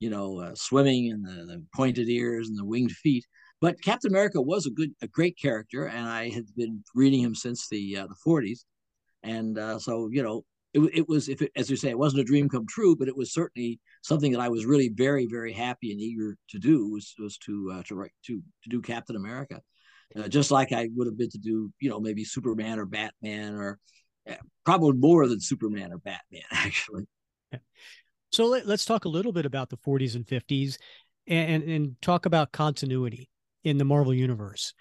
you 0.00 0.10
know, 0.10 0.40
uh, 0.40 0.54
swimming 0.54 1.10
and 1.10 1.24
the, 1.24 1.46
the, 1.46 1.64
pointed 1.74 2.08
ears 2.08 2.48
and 2.48 2.58
the 2.58 2.64
winged 2.64 2.92
feet. 2.92 3.24
But 3.60 3.80
Captain 3.82 4.10
America 4.10 4.42
was 4.42 4.66
a 4.66 4.70
good, 4.70 4.90
a 5.00 5.06
great 5.06 5.38
character, 5.38 5.86
and 5.86 6.06
I 6.06 6.28
had 6.30 6.44
been 6.56 6.82
reading 6.94 7.20
him 7.20 7.34
since 7.34 7.68
the 7.68 7.96
uh, 7.96 8.06
the 8.08 8.16
40s, 8.26 8.64
and 9.22 9.58
uh, 9.58 9.78
so 9.78 10.08
you 10.12 10.22
know, 10.22 10.44
it, 10.74 10.80
it 10.94 11.08
was 11.08 11.28
if 11.28 11.42
it, 11.42 11.52
as 11.56 11.70
you 11.70 11.76
say, 11.76 11.90
it 11.90 11.98
wasn't 11.98 12.22
a 12.22 12.24
dream 12.24 12.48
come 12.48 12.66
true, 12.66 12.96
but 12.96 13.08
it 13.08 13.16
was 13.16 13.32
certainly 13.32 13.80
something 14.02 14.32
that 14.32 14.40
I 14.40 14.48
was 14.48 14.64
really 14.64 14.88
very, 14.88 15.26
very 15.26 15.52
happy 15.52 15.92
and 15.92 16.00
eager 16.00 16.36
to 16.50 16.58
do 16.58 16.88
was 16.88 17.14
was 17.18 17.38
to 17.38 17.72
uh, 17.74 17.82
to 17.84 17.94
write 17.94 18.12
to 18.26 18.40
to 18.64 18.68
do 18.68 18.80
Captain 18.82 19.16
America, 19.16 19.60
uh, 20.16 20.28
just 20.28 20.50
like 20.50 20.72
I 20.72 20.88
would 20.94 21.06
have 21.06 21.18
been 21.18 21.30
to 21.30 21.38
do 21.38 21.72
you 21.80 21.90
know 21.90 22.00
maybe 22.00 22.24
Superman 22.24 22.78
or 22.78 22.86
Batman 22.86 23.54
or 23.54 23.78
probably 24.64 24.92
more 24.92 25.26
than 25.26 25.40
Superman 25.40 25.92
or 25.92 25.98
Batman, 25.98 26.42
actually. 26.52 27.06
So 28.30 28.46
let, 28.46 28.66
us 28.66 28.84
talk 28.84 29.04
a 29.04 29.10
little 29.10 29.32
bit 29.32 29.44
about 29.44 29.68
the 29.68 29.76
40s 29.76 30.14
and 30.14 30.26
50s 30.26 30.78
and, 31.26 31.62
and 31.62 31.96
talk 32.00 32.24
about 32.24 32.52
continuity 32.52 33.28
in 33.62 33.76
the 33.76 33.84
Marvel 33.84 34.14
Universe. 34.14 34.72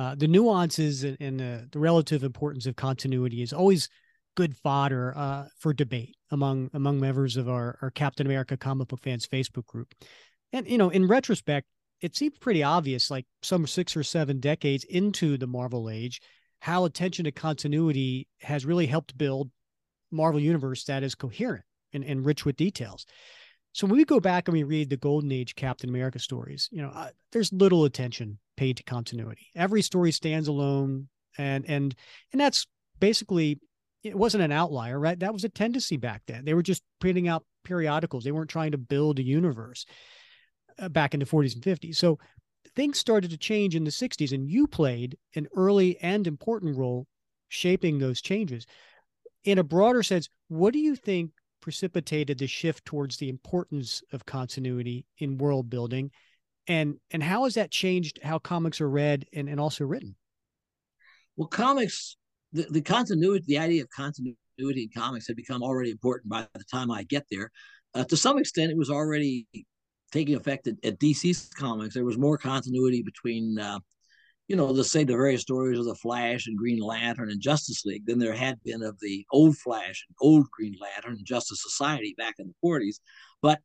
Uh, 0.00 0.14
the 0.14 0.26
nuances 0.26 1.04
and, 1.04 1.18
and 1.20 1.40
the, 1.40 1.68
the, 1.72 1.78
relative 1.78 2.24
importance 2.24 2.64
of 2.64 2.74
continuity 2.74 3.42
is 3.42 3.52
always 3.52 3.90
good 4.34 4.56
fodder 4.56 5.12
uh, 5.14 5.44
for 5.58 5.74
debate 5.74 6.16
among 6.30 6.70
among 6.72 6.98
members 6.98 7.36
of 7.36 7.50
our, 7.50 7.76
our 7.82 7.90
Captain 7.90 8.26
America 8.26 8.56
comic 8.56 8.88
book 8.88 9.02
fans 9.02 9.26
Facebook 9.26 9.66
group. 9.66 9.92
And 10.54 10.66
you 10.66 10.78
know, 10.78 10.88
in 10.88 11.06
retrospect, 11.06 11.66
it 12.00 12.16
seems 12.16 12.38
pretty 12.38 12.62
obvious, 12.62 13.10
like 13.10 13.26
some 13.42 13.66
six 13.66 13.94
or 13.94 14.02
seven 14.02 14.40
decades 14.40 14.84
into 14.84 15.36
the 15.36 15.46
Marvel 15.46 15.90
age, 15.90 16.22
how 16.60 16.86
attention 16.86 17.26
to 17.26 17.30
continuity 17.30 18.26
has 18.40 18.64
really 18.64 18.86
helped 18.86 19.18
build 19.18 19.50
Marvel 20.10 20.40
Universe 20.40 20.84
that 20.84 21.02
is 21.02 21.14
coherent 21.14 21.64
and, 21.92 22.04
and 22.04 22.24
rich 22.24 22.46
with 22.46 22.56
details. 22.56 23.04
So 23.72 23.86
when 23.86 23.96
we 23.96 24.06
go 24.06 24.18
back 24.18 24.48
and 24.48 24.56
we 24.56 24.62
read 24.62 24.88
the 24.88 24.96
Golden 24.96 25.30
Age 25.30 25.54
Captain 25.56 25.90
America 25.90 26.18
stories, 26.18 26.70
you 26.72 26.80
know, 26.80 26.88
uh, 26.88 27.10
there's 27.32 27.52
little 27.52 27.84
attention 27.84 28.38
paid 28.60 28.76
to 28.76 28.82
continuity. 28.82 29.46
Every 29.56 29.80
story 29.80 30.12
stands 30.12 30.46
alone, 30.46 31.08
and 31.38 31.64
and 31.66 31.94
and 32.30 32.38
that's 32.38 32.66
basically 33.00 33.58
it 34.02 34.14
wasn't 34.14 34.44
an 34.44 34.52
outlier, 34.52 35.00
right? 35.00 35.18
That 35.18 35.32
was 35.32 35.44
a 35.44 35.48
tendency 35.48 35.96
back 35.96 36.20
then. 36.26 36.44
They 36.44 36.52
were 36.52 36.62
just 36.62 36.82
printing 37.00 37.26
out 37.26 37.42
periodicals. 37.64 38.22
They 38.22 38.32
weren't 38.32 38.50
trying 38.50 38.72
to 38.72 38.78
build 38.78 39.18
a 39.18 39.22
universe 39.22 39.86
uh, 40.78 40.90
back 40.90 41.14
in 41.14 41.20
the 41.20 41.26
40s 41.26 41.54
and 41.54 41.62
50s. 41.62 41.96
So 41.96 42.18
things 42.76 42.98
started 42.98 43.30
to 43.30 43.38
change 43.38 43.74
in 43.74 43.84
the 43.84 43.90
60s, 43.90 44.32
and 44.32 44.50
you 44.50 44.66
played 44.66 45.16
an 45.34 45.46
early 45.56 45.96
and 46.02 46.26
important 46.26 46.76
role 46.76 47.06
shaping 47.48 47.98
those 47.98 48.20
changes. 48.20 48.66
In 49.44 49.58
a 49.58 49.64
broader 49.64 50.02
sense, 50.02 50.28
what 50.48 50.74
do 50.74 50.80
you 50.80 50.96
think 50.96 51.30
precipitated 51.62 52.38
the 52.38 52.46
shift 52.46 52.84
towards 52.84 53.16
the 53.16 53.30
importance 53.30 54.02
of 54.12 54.26
continuity 54.26 55.06
in 55.16 55.38
world 55.38 55.70
building? 55.70 56.10
And, 56.70 57.00
and 57.10 57.20
how 57.20 57.42
has 57.44 57.54
that 57.54 57.72
changed 57.72 58.20
how 58.22 58.38
comics 58.38 58.80
are 58.80 58.88
read 58.88 59.26
and, 59.32 59.48
and 59.48 59.58
also 59.58 59.84
written? 59.84 60.14
Well, 61.36 61.48
comics, 61.48 62.16
the, 62.52 62.66
the 62.70 62.80
continuity, 62.80 63.44
the 63.48 63.58
idea 63.58 63.82
of 63.82 63.88
continuity 63.90 64.36
in 64.64 64.88
comics 64.94 65.26
had 65.26 65.34
become 65.34 65.64
already 65.64 65.90
important 65.90 66.30
by 66.30 66.46
the 66.54 66.64
time 66.70 66.92
I 66.92 67.02
get 67.02 67.24
there. 67.28 67.50
Uh, 67.92 68.04
to 68.04 68.16
some 68.16 68.38
extent, 68.38 68.70
it 68.70 68.78
was 68.78 68.88
already 68.88 69.48
taking 70.12 70.36
effect 70.36 70.68
at, 70.68 70.76
at 70.84 71.00
DC's 71.00 71.48
comics, 71.48 71.94
there 71.94 72.04
was 72.04 72.18
more 72.18 72.38
continuity 72.38 73.02
between, 73.02 73.58
uh, 73.58 73.80
you 74.46 74.54
know, 74.54 74.66
let's 74.66 74.92
say 74.92 75.02
the 75.02 75.12
various 75.12 75.42
stories 75.42 75.78
of 75.78 75.86
the 75.86 75.96
Flash 75.96 76.46
and 76.46 76.56
Green 76.56 76.80
Lantern 76.80 77.30
and 77.30 77.40
Justice 77.40 77.84
League 77.84 78.06
than 78.06 78.20
there 78.20 78.32
had 78.32 78.62
been 78.62 78.82
of 78.82 78.96
the 79.00 79.26
old 79.32 79.56
Flash 79.58 80.04
and 80.08 80.16
old 80.20 80.46
Green 80.52 80.76
Lantern 80.80 81.16
and 81.16 81.26
Justice 81.26 81.62
Society 81.64 82.14
back 82.16 82.36
in 82.38 82.46
the 82.46 82.68
40s. 82.68 83.00
But 83.42 83.60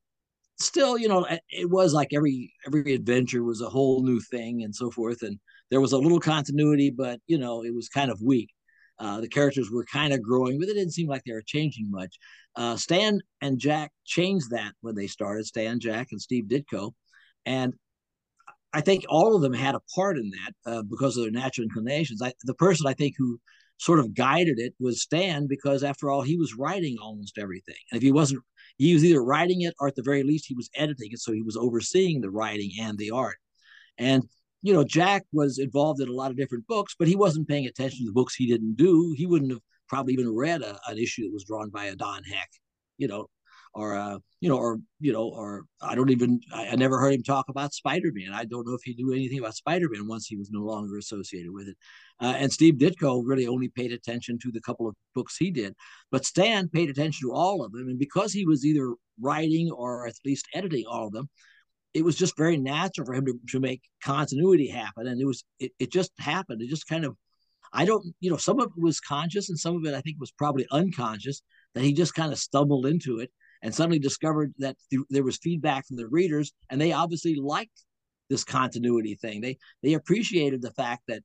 still, 0.59 0.97
you 0.97 1.07
know, 1.07 1.27
it 1.49 1.69
was 1.69 1.93
like 1.93 2.09
every 2.13 2.53
every 2.65 2.93
adventure 2.93 3.43
was 3.43 3.61
a 3.61 3.69
whole 3.69 4.03
new 4.03 4.19
thing 4.19 4.63
and 4.63 4.73
so 4.73 4.91
forth. 4.91 5.21
And 5.21 5.39
there 5.69 5.81
was 5.81 5.93
a 5.93 5.97
little 5.97 6.19
continuity, 6.19 6.91
but 6.91 7.19
you 7.27 7.37
know, 7.37 7.63
it 7.63 7.73
was 7.73 7.89
kind 7.89 8.11
of 8.11 8.21
weak. 8.21 8.49
Uh, 8.97 9.19
the 9.19 9.27
characters 9.27 9.69
were 9.69 9.85
kind 9.91 10.13
of 10.13 10.21
growing, 10.21 10.57
but 10.57 10.69
it 10.69 10.73
didn't 10.73 10.93
seem 10.93 11.07
like 11.07 11.21
they 11.25 11.33
were 11.33 11.43
changing 11.45 11.91
much. 11.91 12.17
Uh, 12.55 12.77
Stan 12.77 13.19
and 13.41 13.59
Jack 13.59 13.91
changed 14.05 14.51
that 14.51 14.71
when 14.81 14.95
they 14.95 15.07
started. 15.07 15.45
Stan, 15.45 15.81
Jack, 15.81 16.07
and 16.11 16.21
Steve 16.21 16.45
Ditko, 16.45 16.93
and 17.45 17.73
I 18.71 18.81
think 18.81 19.05
all 19.09 19.35
of 19.35 19.41
them 19.41 19.53
had 19.53 19.75
a 19.75 19.81
part 19.95 20.17
in 20.17 20.31
that 20.31 20.71
uh, 20.71 20.83
because 20.83 21.17
of 21.17 21.23
their 21.23 21.31
natural 21.31 21.63
inclinations. 21.63 22.21
I, 22.21 22.33
the 22.43 22.53
person 22.53 22.87
I 22.87 22.93
think 22.93 23.15
who 23.17 23.39
sort 23.77 23.99
of 23.99 24.13
guided 24.13 24.59
it 24.59 24.73
was 24.79 25.01
Stan 25.01 25.47
because 25.47 25.83
after 25.83 26.09
all 26.09 26.21
he 26.21 26.37
was 26.37 26.55
writing 26.57 26.97
almost 27.01 27.37
everything. 27.37 27.75
And 27.91 27.97
if 27.97 28.03
he 28.03 28.11
wasn't, 28.11 28.41
he 28.77 28.93
was 28.93 29.03
either 29.03 29.23
writing 29.23 29.61
it 29.61 29.73
or 29.79 29.87
at 29.87 29.95
the 29.95 30.03
very 30.03 30.23
least 30.23 30.45
he 30.47 30.55
was 30.55 30.69
editing 30.75 31.09
it, 31.11 31.19
so 31.19 31.31
he 31.31 31.41
was 31.41 31.57
overseeing 31.57 32.21
the 32.21 32.31
writing 32.31 32.71
and 32.79 32.97
the 32.97 33.11
art. 33.11 33.37
And 33.97 34.23
you 34.61 34.73
know, 34.73 34.83
Jack 34.83 35.25
was 35.31 35.59
involved 35.59 36.01
in 36.01 36.09
a 36.09 36.13
lot 36.13 36.31
of 36.31 36.37
different 36.37 36.65
books, 36.65 36.95
but 36.97 37.07
he 37.07 37.15
wasn't 37.15 37.47
paying 37.47 37.67
attention 37.67 37.99
to 37.99 38.05
the 38.07 38.13
books 38.13 38.33
he 38.33 38.47
didn't 38.47 38.77
do. 38.77 39.13
He 39.15 39.27
wouldn't 39.27 39.51
have 39.51 39.61
probably 39.87 40.13
even 40.13 40.33
read 40.35 40.63
a, 40.63 40.79
an 40.87 40.97
issue 40.97 41.23
that 41.23 41.33
was 41.33 41.43
drawn 41.43 41.69
by 41.69 41.85
a 41.85 41.95
Don 41.95 42.23
Heck, 42.23 42.49
you 42.97 43.07
know, 43.07 43.27
or 43.75 43.93
uh, 43.93 44.17
you 44.39 44.47
know, 44.49 44.57
or 44.57 44.79
you 44.99 45.11
know, 45.11 45.27
or 45.27 45.65
I 45.81 45.95
don't 45.95 46.09
even 46.09 46.39
I, 46.53 46.69
I 46.69 46.75
never 46.75 46.99
heard 46.99 47.13
him 47.13 47.23
talk 47.23 47.49
about 47.49 47.73
Spider 47.73 48.09
Man. 48.13 48.31
I 48.33 48.45
don't 48.45 48.65
know 48.65 48.73
if 48.73 48.81
he 48.83 48.95
knew 48.95 49.13
anything 49.13 49.39
about 49.39 49.55
Spider 49.55 49.87
Man 49.91 50.07
once 50.07 50.25
he 50.25 50.37
was 50.37 50.49
no 50.49 50.61
longer 50.61 50.97
associated 50.97 51.51
with 51.51 51.67
it. 51.67 51.77
Uh, 52.21 52.33
and 52.37 52.51
Steve 52.51 52.75
Ditko 52.75 53.21
really 53.25 53.47
only 53.47 53.67
paid 53.67 53.91
attention 53.91 54.39
to 54.41 54.51
the 54.51 54.61
couple 54.61 54.87
of 54.87 54.95
books 55.13 55.35
he 55.37 55.51
did, 55.51 55.75
but 56.09 56.25
Stan 56.25 56.69
paid 56.69 56.89
attention 56.89 57.27
to 57.27 57.33
all 57.33 57.63
of 57.63 57.73
them, 57.73 57.89
and 57.89 57.99
because 57.99 58.31
he 58.31 58.45
was 58.45 58.65
either 58.65 58.93
writing 59.19 59.69
or 59.71 60.07
at 60.07 60.15
least 60.25 60.47
editing 60.53 60.85
all 60.87 61.07
of 61.07 61.13
them, 61.13 61.29
it 61.93 62.03
was 62.03 62.15
just 62.15 62.37
very 62.37 62.57
natural 62.57 63.05
for 63.05 63.13
him 63.13 63.25
to, 63.25 63.39
to 63.49 63.59
make 63.59 63.81
continuity 64.03 64.67
happen. 64.67 65.07
And 65.07 65.19
it 65.19 65.25
was, 65.25 65.45
it, 65.59 65.71
it 65.79 65.91
just 65.91 66.11
happened. 66.19 66.61
It 66.61 66.69
just 66.69 66.87
kind 66.87 67.05
of, 67.05 67.15
I 67.71 67.85
don't, 67.85 68.05
you 68.19 68.29
know, 68.29 68.35
some 68.37 68.59
of 68.59 68.67
it 68.67 68.81
was 68.81 68.99
conscious 68.99 69.49
and 69.49 69.57
some 69.57 69.77
of 69.77 69.85
it 69.85 69.95
I 69.95 70.01
think 70.01 70.17
was 70.19 70.31
probably 70.31 70.67
unconscious 70.71 71.41
that 71.73 71.83
he 71.83 71.93
just 71.93 72.13
kind 72.13 72.33
of 72.33 72.37
stumbled 72.37 72.85
into 72.85 73.19
it 73.19 73.31
and 73.65 73.73
suddenly 73.73 73.97
discovered 73.97 74.53
that 74.59 74.77
th- 74.91 75.01
there 75.09 75.23
was 75.23 75.37
feedback 75.37 75.87
from 75.87 75.97
the 75.97 76.07
readers 76.07 76.53
and 76.69 76.79
they 76.79 76.93
obviously 76.93 77.35
liked 77.35 77.83
this 78.29 78.43
continuity 78.43 79.15
thing. 79.15 79.41
They, 79.41 79.57
they 79.81 79.93
appreciated 79.93 80.61
the 80.61 80.71
fact 80.71 81.01
that 81.07 81.23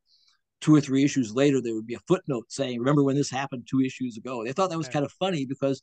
two 0.63 0.75
or 0.75 0.81
three 0.81 1.05
issues 1.05 1.35
later, 1.35 1.61
there 1.61 1.75
would 1.75 1.87
be 1.87 1.95
a 1.95 2.07
footnote 2.09 2.47
saying, 2.49 2.79
remember 2.79 3.05
when 3.05 3.17
this 3.17 3.31
happened 3.31 3.67
two 3.71 3.83
issues 3.83 4.17
ago? 4.17 4.43
They 4.43 4.53
thought 4.53 4.71
that 4.71 4.79
was 4.79 4.89
kind 4.89 5.05
of 5.05 5.13
funny 5.13 5.45
because 5.45 5.83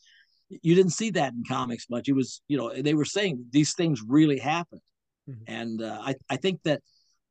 you 0.50 0.74
didn't 0.74 0.94
see 0.94 1.12
that 1.12 1.34
in 1.34 1.44
comics 1.48 1.92
much. 1.92 2.10
It 2.10 2.14
was, 2.14 2.42
you 2.48 2.58
know, 2.58 2.74
they 2.74 2.96
were 2.96 3.06
saying 3.06 3.46
these 3.52 3.76
things 3.76 4.02
really 4.08 4.40
happened, 4.40 4.82
mm-hmm. 5.30 5.44
and 5.48 5.82
uh, 5.82 6.00
I 6.02 6.16
I 6.30 6.38
think 6.38 6.62
that 6.64 6.82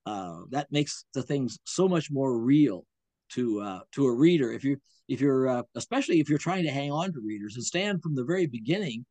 uh, 0.04 0.40
that 0.50 0.70
makes 0.70 1.04
the 1.14 1.22
things 1.22 1.58
so 1.64 1.88
much 1.88 2.10
more 2.10 2.38
real 2.38 2.84
to 3.30 3.60
uh, 3.60 3.80
to 3.92 4.06
a 4.06 4.14
reader 4.14 4.52
if 4.52 4.64
you 4.64 4.76
if 5.08 5.20
you're 5.20 5.48
uh, 5.48 5.62
especially 5.74 6.20
if 6.20 6.28
you're 6.28 6.38
trying 6.38 6.64
to 6.64 6.70
hang 6.70 6.92
on 6.92 7.12
to 7.12 7.20
readers 7.24 7.56
and 7.56 7.64
stand 7.64 8.02
from 8.02 8.14
the 8.14 8.24
very 8.24 8.46
beginning 8.46 9.06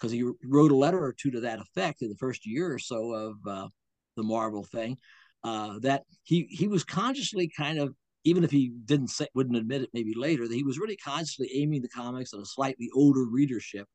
because 0.00 0.12
he 0.12 0.24
wrote 0.44 0.72
a 0.72 0.76
letter 0.76 1.02
or 1.02 1.12
two 1.12 1.30
to 1.30 1.40
that 1.40 1.60
effect 1.60 2.02
in 2.02 2.08
the 2.08 2.16
first 2.16 2.46
year 2.46 2.72
or 2.72 2.78
so 2.78 3.12
of 3.12 3.34
uh, 3.46 3.68
the 4.16 4.22
Marvel 4.22 4.64
thing. 4.64 4.96
Uh, 5.42 5.78
that 5.80 6.02
he 6.22 6.46
he 6.50 6.68
was 6.68 6.84
consciously 6.84 7.50
kind 7.56 7.78
of 7.78 7.94
even 8.24 8.44
if 8.44 8.50
he 8.50 8.70
didn't 8.84 9.08
say, 9.08 9.26
wouldn't 9.34 9.56
admit 9.56 9.82
it 9.82 9.90
maybe 9.94 10.12
later, 10.14 10.46
that 10.46 10.54
he 10.54 10.62
was 10.62 10.78
really 10.78 10.96
consciously 10.96 11.50
aiming 11.54 11.82
the 11.82 11.88
comics 11.88 12.34
at 12.34 12.40
a 12.40 12.44
slightly 12.44 12.90
older 12.94 13.24
readership 13.24 13.86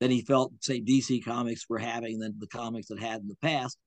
than 0.00 0.10
he 0.10 0.20
felt, 0.20 0.52
say, 0.60 0.80
DC 0.80 1.24
comics 1.24 1.64
were 1.68 1.78
having 1.78 2.18
than 2.18 2.34
the 2.38 2.46
comics 2.48 2.88
that 2.88 2.98
had 2.98 3.20
in 3.20 3.28
the 3.28 3.36
past. 3.36 3.78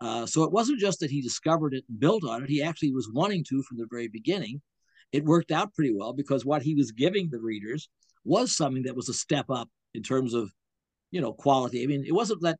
Uh, 0.00 0.26
so 0.26 0.42
it 0.42 0.50
wasn't 0.50 0.80
just 0.80 1.00
that 1.00 1.10
he 1.10 1.22
discovered 1.22 1.74
it 1.74 1.84
and 1.88 2.00
built 2.00 2.24
on 2.24 2.42
it; 2.42 2.50
he 2.50 2.62
actually 2.62 2.92
was 2.92 3.08
wanting 3.12 3.44
to 3.48 3.62
from 3.62 3.78
the 3.78 3.86
very 3.88 4.08
beginning. 4.08 4.60
It 5.12 5.24
worked 5.24 5.52
out 5.52 5.72
pretty 5.74 5.94
well 5.94 6.12
because 6.12 6.44
what 6.44 6.62
he 6.62 6.74
was 6.74 6.90
giving 6.90 7.30
the 7.30 7.40
readers 7.40 7.88
was 8.24 8.56
something 8.56 8.82
that 8.82 8.96
was 8.96 9.08
a 9.08 9.14
step 9.14 9.46
up 9.48 9.68
in 9.94 10.02
terms 10.02 10.34
of, 10.34 10.50
you 11.14 11.20
know, 11.20 11.32
quality. 11.32 11.84
I 11.84 11.86
mean, 11.86 12.04
it 12.04 12.12
wasn't 12.12 12.42
that 12.42 12.58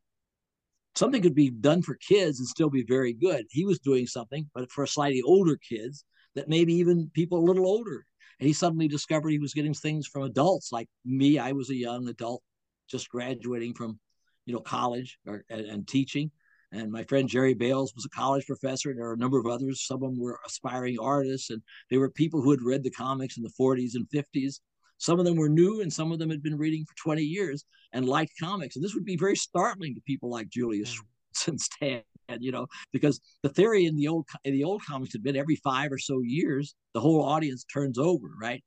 something 0.94 1.20
could 1.20 1.34
be 1.34 1.50
done 1.50 1.82
for 1.82 1.96
kids 1.96 2.38
and 2.38 2.46
still 2.46 2.70
be 2.70 2.84
very 2.84 3.12
good. 3.12 3.46
He 3.50 3.64
was 3.64 3.80
doing 3.80 4.06
something, 4.06 4.48
but 4.54 4.70
for 4.70 4.86
slightly 4.86 5.22
older 5.22 5.56
kids 5.56 6.04
that 6.36 6.48
maybe 6.48 6.72
even 6.74 7.10
people 7.14 7.40
a 7.40 7.48
little 7.48 7.66
older. 7.66 8.06
And 8.38 8.46
he 8.46 8.52
suddenly 8.52 8.86
discovered 8.86 9.30
he 9.30 9.40
was 9.40 9.54
getting 9.54 9.74
things 9.74 10.06
from 10.06 10.22
adults 10.22 10.70
like 10.70 10.88
me. 11.04 11.36
I 11.36 11.50
was 11.50 11.68
a 11.68 11.74
young 11.74 12.06
adult 12.06 12.44
just 12.88 13.08
graduating 13.08 13.74
from, 13.74 13.98
you 14.46 14.54
know, 14.54 14.60
college 14.60 15.18
or, 15.26 15.42
and, 15.50 15.66
and 15.66 15.88
teaching. 15.88 16.30
And 16.70 16.92
my 16.92 17.02
friend 17.02 17.28
Jerry 17.28 17.54
Bails 17.54 17.92
was 17.96 18.04
a 18.04 18.16
college 18.16 18.46
professor, 18.46 18.90
and 18.90 18.98
there 18.98 19.06
were 19.06 19.14
a 19.14 19.18
number 19.18 19.40
of 19.40 19.46
others. 19.46 19.84
Some 19.84 19.96
of 20.04 20.12
them 20.12 20.20
were 20.20 20.38
aspiring 20.46 20.96
artists, 21.00 21.50
and 21.50 21.60
they 21.90 21.98
were 21.98 22.08
people 22.08 22.40
who 22.40 22.52
had 22.52 22.62
read 22.62 22.84
the 22.84 22.90
comics 22.90 23.36
in 23.36 23.42
the 23.42 23.52
40s 23.60 23.94
and 23.96 24.06
50s. 24.14 24.60
Some 24.98 25.18
of 25.18 25.24
them 25.24 25.36
were 25.36 25.48
new, 25.48 25.80
and 25.80 25.92
some 25.92 26.12
of 26.12 26.18
them 26.18 26.30
had 26.30 26.42
been 26.42 26.56
reading 26.56 26.84
for 26.84 26.94
20 26.96 27.22
years 27.22 27.64
and 27.92 28.08
liked 28.08 28.32
comics. 28.40 28.76
And 28.76 28.84
this 28.84 28.94
would 28.94 29.04
be 29.04 29.16
very 29.16 29.36
startling 29.36 29.94
to 29.94 30.00
people 30.02 30.30
like 30.30 30.48
Julius 30.48 30.90
mm. 30.90 30.94
Schwartz 30.94 31.48
and 31.48 31.60
Stan, 31.60 32.02
you 32.40 32.52
know, 32.52 32.66
because 32.92 33.20
the 33.42 33.48
theory 33.48 33.86
in 33.86 33.96
the 33.96 34.08
old 34.08 34.26
in 34.44 34.54
the 34.54 34.64
old 34.64 34.82
comics 34.84 35.12
had 35.12 35.22
been 35.22 35.36
every 35.36 35.56
five 35.56 35.92
or 35.92 35.98
so 35.98 36.20
years, 36.22 36.74
the 36.94 37.00
whole 37.00 37.22
audience 37.22 37.64
turns 37.64 37.98
over, 37.98 38.28
right? 38.40 38.62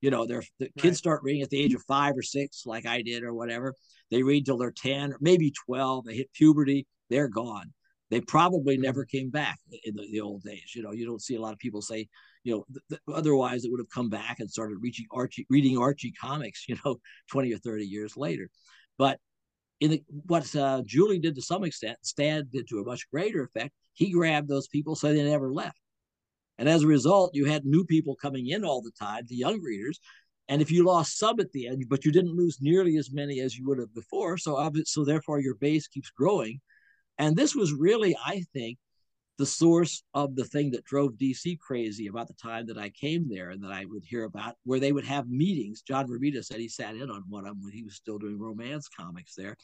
You 0.00 0.10
know, 0.10 0.26
they're, 0.26 0.42
the 0.58 0.64
right. 0.64 0.76
kids 0.76 0.98
start 0.98 1.22
reading 1.22 1.42
at 1.42 1.50
the 1.50 1.60
age 1.60 1.74
of 1.74 1.82
five 1.86 2.16
or 2.16 2.22
six, 2.22 2.66
like 2.66 2.86
I 2.86 3.02
did, 3.02 3.22
or 3.22 3.34
whatever. 3.34 3.74
They 4.10 4.24
read 4.24 4.44
till 4.44 4.58
they're 4.58 4.72
10 4.72 5.12
or 5.12 5.18
maybe 5.20 5.52
12. 5.66 6.06
They 6.06 6.16
hit 6.16 6.32
puberty 6.32 6.86
they're 7.12 7.28
gone. 7.28 7.72
They 8.10 8.20
probably 8.20 8.74
mm-hmm. 8.74 8.84
never 8.84 9.04
came 9.04 9.30
back 9.30 9.58
in 9.84 9.94
the, 9.94 10.08
the 10.10 10.20
old 10.20 10.42
days. 10.42 10.72
You 10.74 10.82
know, 10.82 10.92
you 10.92 11.04
don't 11.04 11.22
see 11.22 11.36
a 11.36 11.40
lot 11.40 11.52
of 11.52 11.58
people 11.58 11.82
say, 11.82 12.08
you 12.44 12.52
know, 12.54 12.64
th- 12.72 12.84
th- 12.88 13.16
otherwise 13.16 13.64
it 13.64 13.70
would 13.70 13.80
have 13.80 13.90
come 13.90 14.08
back 14.08 14.40
and 14.40 14.50
started 14.50 14.78
reaching 14.80 15.06
Archie, 15.10 15.46
reading 15.50 15.78
Archie 15.78 16.12
comics, 16.12 16.64
you 16.68 16.76
know, 16.84 16.96
20 17.30 17.52
or 17.52 17.58
30 17.58 17.84
years 17.84 18.16
later. 18.16 18.48
But 18.98 19.18
in 19.80 19.92
the, 19.92 20.02
what 20.08 20.54
uh, 20.54 20.82
Julie 20.84 21.18
did 21.18 21.34
to 21.34 21.42
some 21.42 21.64
extent, 21.64 21.98
Stan 22.02 22.48
did 22.52 22.68
to 22.68 22.78
a 22.78 22.84
much 22.84 23.08
greater 23.10 23.42
effect. 23.44 23.72
He 23.94 24.12
grabbed 24.12 24.48
those 24.48 24.68
people 24.68 24.94
so 24.94 25.12
they 25.12 25.22
never 25.22 25.52
left. 25.52 25.78
And 26.58 26.68
as 26.68 26.82
a 26.82 26.86
result, 26.86 27.34
you 27.34 27.46
had 27.46 27.64
new 27.64 27.84
people 27.84 28.14
coming 28.14 28.48
in 28.48 28.64
all 28.64 28.82
the 28.82 28.92
time, 28.92 29.24
the 29.26 29.34
young 29.34 29.60
readers. 29.60 29.98
And 30.48 30.62
if 30.62 30.70
you 30.70 30.84
lost 30.84 31.18
some 31.18 31.40
at 31.40 31.50
the 31.52 31.66
end, 31.66 31.84
but 31.88 32.04
you 32.04 32.12
didn't 32.12 32.36
lose 32.36 32.58
nearly 32.60 32.96
as 32.96 33.10
many 33.12 33.40
as 33.40 33.56
you 33.56 33.66
would 33.66 33.78
have 33.78 33.94
before, 33.94 34.36
so 34.36 34.70
so 34.84 35.04
therefore 35.04 35.40
your 35.40 35.54
base 35.54 35.88
keeps 35.88 36.10
growing 36.10 36.60
and 37.18 37.36
this 37.36 37.54
was 37.54 37.72
really, 37.72 38.16
I 38.24 38.44
think, 38.52 38.78
the 39.42 39.46
source 39.46 40.04
of 40.14 40.36
the 40.36 40.44
thing 40.44 40.70
that 40.70 40.84
drove 40.84 41.14
DC 41.14 41.58
crazy 41.58 42.06
about 42.06 42.28
the 42.28 42.34
time 42.34 42.64
that 42.64 42.78
I 42.78 42.90
came 42.90 43.28
there 43.28 43.50
and 43.50 43.60
that 43.64 43.72
I 43.72 43.84
would 43.86 44.04
hear 44.04 44.22
about, 44.22 44.54
where 44.62 44.78
they 44.78 44.92
would 44.92 45.04
have 45.04 45.28
meetings. 45.28 45.82
John 45.82 46.06
Romita 46.06 46.44
said 46.44 46.60
he 46.60 46.68
sat 46.68 46.94
in 46.94 47.10
on 47.10 47.24
one 47.28 47.44
of 47.44 47.54
them 47.54 47.62
when 47.64 47.72
he 47.72 47.82
was 47.82 47.96
still 47.96 48.18
doing 48.18 48.38
romance 48.38 48.86
comics 48.86 49.34
there, 49.34 49.56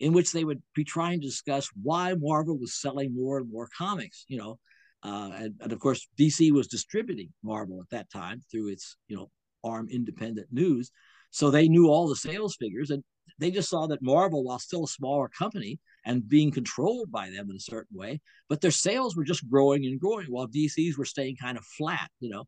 in 0.00 0.12
which 0.12 0.32
they 0.32 0.44
would 0.44 0.60
be 0.74 0.84
trying 0.84 1.18
to 1.22 1.26
discuss 1.26 1.70
why 1.82 2.12
Marvel 2.12 2.58
was 2.58 2.78
selling 2.78 3.14
more 3.14 3.38
and 3.38 3.50
more 3.50 3.70
comics, 3.74 4.26
you 4.28 4.36
know. 4.36 4.58
Uh, 5.02 5.30
and, 5.34 5.54
and 5.62 5.72
of 5.72 5.78
course, 5.78 6.06
DC 6.20 6.52
was 6.52 6.66
distributing 6.66 7.30
Marvel 7.42 7.80
at 7.80 7.88
that 7.88 8.10
time 8.10 8.42
through 8.50 8.68
its, 8.68 8.98
you 9.08 9.16
know, 9.16 9.30
arm 9.64 9.88
independent 9.90 10.48
news. 10.52 10.90
So 11.30 11.50
they 11.50 11.68
knew 11.68 11.88
all 11.88 12.06
the 12.06 12.16
sales 12.16 12.54
figures 12.56 12.90
and 12.90 13.02
they 13.38 13.50
just 13.50 13.70
saw 13.70 13.86
that 13.86 14.02
Marvel, 14.02 14.44
while 14.44 14.58
still 14.58 14.84
a 14.84 14.88
smaller 14.88 15.30
company, 15.30 15.80
and 16.04 16.28
being 16.28 16.50
controlled 16.50 17.10
by 17.10 17.30
them 17.30 17.50
in 17.50 17.56
a 17.56 17.60
certain 17.60 17.96
way. 17.96 18.20
But 18.48 18.60
their 18.60 18.70
sales 18.70 19.16
were 19.16 19.24
just 19.24 19.48
growing 19.48 19.86
and 19.86 20.00
growing 20.00 20.26
while 20.26 20.48
DCs 20.48 20.96
were 20.96 21.04
staying 21.04 21.36
kind 21.36 21.56
of 21.56 21.64
flat, 21.64 22.10
you 22.20 22.30
know. 22.30 22.44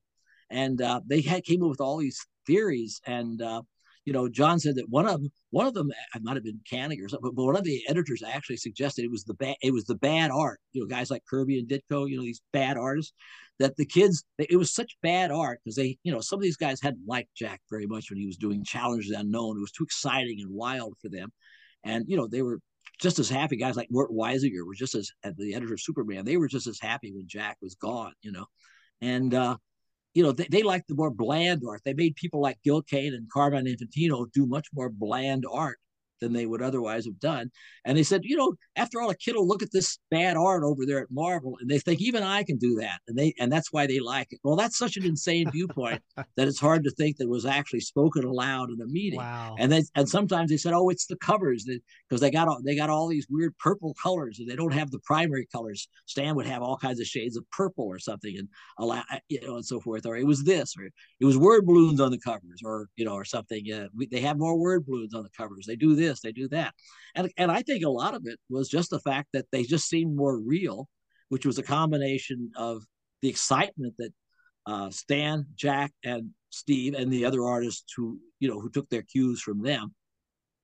And 0.50 0.80
uh, 0.80 1.00
they 1.06 1.20
had 1.20 1.44
came 1.44 1.62
up 1.62 1.70
with 1.70 1.80
all 1.80 1.98
these 1.98 2.26
theories. 2.46 3.00
And 3.06 3.40
uh, 3.40 3.62
you 4.04 4.12
know, 4.12 4.28
John 4.28 4.58
said 4.60 4.76
that 4.76 4.90
one 4.90 5.06
of 5.06 5.20
them, 5.20 5.32
one 5.50 5.66
of 5.66 5.74
them, 5.74 5.90
it 6.14 6.22
might 6.22 6.34
have 6.34 6.44
been 6.44 6.60
Canning 6.68 7.00
or 7.00 7.08
something, 7.08 7.32
but 7.34 7.44
one 7.44 7.56
of 7.56 7.64
the 7.64 7.82
editors 7.88 8.22
actually 8.22 8.58
suggested 8.58 9.04
it 9.04 9.10
was 9.10 9.24
the 9.24 9.34
bad, 9.34 9.56
it 9.62 9.72
was 9.72 9.84
the 9.84 9.94
bad 9.94 10.30
art. 10.30 10.60
You 10.72 10.82
know, 10.82 10.86
guys 10.86 11.10
like 11.10 11.24
Kirby 11.28 11.58
and 11.58 11.68
Ditko, 11.68 12.08
you 12.08 12.16
know, 12.16 12.22
these 12.22 12.42
bad 12.52 12.76
artists. 12.76 13.12
That 13.60 13.76
the 13.76 13.86
kids, 13.86 14.24
it 14.36 14.56
was 14.56 14.74
such 14.74 14.96
bad 15.00 15.30
art 15.30 15.60
because 15.62 15.76
they, 15.76 15.96
you 16.02 16.10
know, 16.10 16.18
some 16.18 16.40
of 16.40 16.42
these 16.42 16.56
guys 16.56 16.80
hadn't 16.82 17.06
liked 17.06 17.28
Jack 17.36 17.60
very 17.70 17.86
much 17.86 18.10
when 18.10 18.18
he 18.18 18.26
was 18.26 18.36
doing 18.36 18.64
Challenges 18.64 19.12
Unknown. 19.12 19.56
It 19.56 19.60
was 19.60 19.70
too 19.70 19.84
exciting 19.84 20.40
and 20.40 20.50
wild 20.50 20.94
for 21.00 21.08
them, 21.08 21.32
and 21.84 22.04
you 22.08 22.16
know, 22.16 22.26
they 22.26 22.42
were 22.42 22.58
just 23.00 23.18
as 23.18 23.28
happy. 23.28 23.56
Guys 23.56 23.76
like 23.76 23.88
Mort 23.90 24.10
Weisinger 24.10 24.66
were 24.66 24.74
just 24.74 24.94
as 24.94 25.10
the 25.36 25.54
editor 25.54 25.74
of 25.74 25.80
Superman. 25.80 26.24
They 26.24 26.36
were 26.36 26.48
just 26.48 26.66
as 26.66 26.78
happy 26.80 27.12
when 27.12 27.26
Jack 27.26 27.56
was 27.60 27.74
gone, 27.74 28.12
you 28.22 28.32
know. 28.32 28.46
And 29.00 29.34
uh, 29.34 29.56
you 30.14 30.22
know, 30.22 30.32
they, 30.32 30.46
they 30.50 30.62
liked 30.62 30.88
the 30.88 30.94
more 30.94 31.10
bland 31.10 31.62
art. 31.68 31.82
They 31.84 31.94
made 31.94 32.14
people 32.16 32.40
like 32.40 32.58
Gil 32.64 32.82
Kane 32.82 33.14
and 33.14 33.30
Carmine 33.30 33.66
Infantino 33.66 34.30
do 34.32 34.46
much 34.46 34.68
more 34.72 34.88
bland 34.88 35.44
art 35.50 35.78
than 36.24 36.32
they 36.32 36.46
would 36.46 36.62
otherwise 36.62 37.04
have 37.04 37.20
done. 37.20 37.50
And 37.84 37.96
they 37.98 38.02
said, 38.02 38.22
you 38.24 38.36
know, 38.36 38.54
after 38.76 39.00
all, 39.00 39.10
a 39.10 39.14
kid 39.14 39.36
will 39.36 39.46
look 39.46 39.62
at 39.62 39.72
this 39.72 39.98
bad 40.10 40.36
art 40.36 40.64
over 40.64 40.86
there 40.86 41.00
at 41.00 41.10
Marvel 41.10 41.56
and 41.60 41.68
they 41.68 41.78
think 41.78 42.00
even 42.00 42.22
I 42.22 42.42
can 42.42 42.56
do 42.56 42.76
that. 42.76 43.00
And 43.06 43.16
they 43.16 43.34
and 43.38 43.52
that's 43.52 43.72
why 43.72 43.86
they 43.86 44.00
like 44.00 44.28
it. 44.30 44.40
Well, 44.42 44.56
that's 44.56 44.78
such 44.78 44.96
an 44.96 45.04
insane 45.04 45.50
viewpoint 45.50 46.02
that 46.36 46.48
it's 46.48 46.60
hard 46.60 46.82
to 46.84 46.90
think 46.90 47.18
that 47.18 47.28
was 47.28 47.44
actually 47.44 47.80
spoken 47.80 48.24
aloud 48.24 48.70
in 48.70 48.80
a 48.80 48.86
meeting. 48.86 49.18
Wow. 49.18 49.54
And 49.58 49.70
they 49.70 49.84
and 49.94 50.08
sometimes 50.08 50.50
they 50.50 50.56
said, 50.56 50.72
oh, 50.72 50.88
it's 50.88 51.06
the 51.06 51.16
covers 51.16 51.68
because 52.08 52.20
they 52.20 52.30
got 52.30 52.48
all 52.48 52.60
they 52.64 52.74
got 52.74 52.90
all 52.90 53.08
these 53.08 53.26
weird 53.28 53.56
purple 53.58 53.94
colors 54.02 54.38
and 54.38 54.48
they 54.48 54.56
don't 54.56 54.72
have 54.72 54.90
the 54.90 55.00
primary 55.00 55.46
colors. 55.52 55.88
Stan 56.06 56.34
would 56.36 56.46
have 56.46 56.62
all 56.62 56.78
kinds 56.78 57.00
of 57.00 57.06
shades 57.06 57.36
of 57.36 57.44
purple 57.50 57.84
or 57.84 57.98
something 57.98 58.34
and 58.38 58.48
allow 58.78 59.02
you 59.28 59.40
know 59.46 59.56
and 59.56 59.66
so 59.66 59.78
forth. 59.80 60.06
Or 60.06 60.16
it 60.16 60.26
was 60.26 60.42
this, 60.44 60.74
or 60.78 60.84
it 61.20 61.24
was 61.24 61.36
word 61.36 61.66
balloons 61.66 62.00
on 62.00 62.10
the 62.10 62.18
covers, 62.18 62.62
or 62.64 62.88
you 62.96 63.04
know, 63.04 63.14
or 63.14 63.24
something. 63.24 63.64
Uh, 63.70 63.88
we, 63.94 64.06
they 64.06 64.20
have 64.20 64.38
more 64.38 64.56
word 64.58 64.86
balloons 64.86 65.14
on 65.14 65.22
the 65.22 65.30
covers. 65.36 65.66
They 65.66 65.76
do 65.76 65.94
this 65.94 66.13
this, 66.14 66.20
they 66.20 66.32
do 66.32 66.48
that. 66.48 66.74
And, 67.14 67.30
and 67.36 67.50
I 67.50 67.62
think 67.62 67.84
a 67.84 67.90
lot 67.90 68.14
of 68.14 68.22
it 68.26 68.38
was 68.48 68.68
just 68.68 68.90
the 68.90 69.00
fact 69.00 69.28
that 69.32 69.46
they 69.50 69.64
just 69.64 69.88
seemed 69.88 70.16
more 70.16 70.38
real, 70.38 70.88
which 71.28 71.44
was 71.44 71.58
a 71.58 71.62
combination 71.62 72.50
of 72.56 72.82
the 73.22 73.28
excitement 73.28 73.94
that 73.98 74.12
uh, 74.66 74.90
Stan, 74.90 75.46
Jack, 75.54 75.92
and 76.04 76.30
Steve 76.50 76.94
and 76.94 77.12
the 77.12 77.24
other 77.24 77.44
artists 77.44 77.92
who, 77.96 78.18
you 78.38 78.48
know, 78.48 78.60
who 78.60 78.70
took 78.70 78.88
their 78.88 79.02
cues 79.02 79.40
from 79.40 79.62
them 79.62 79.94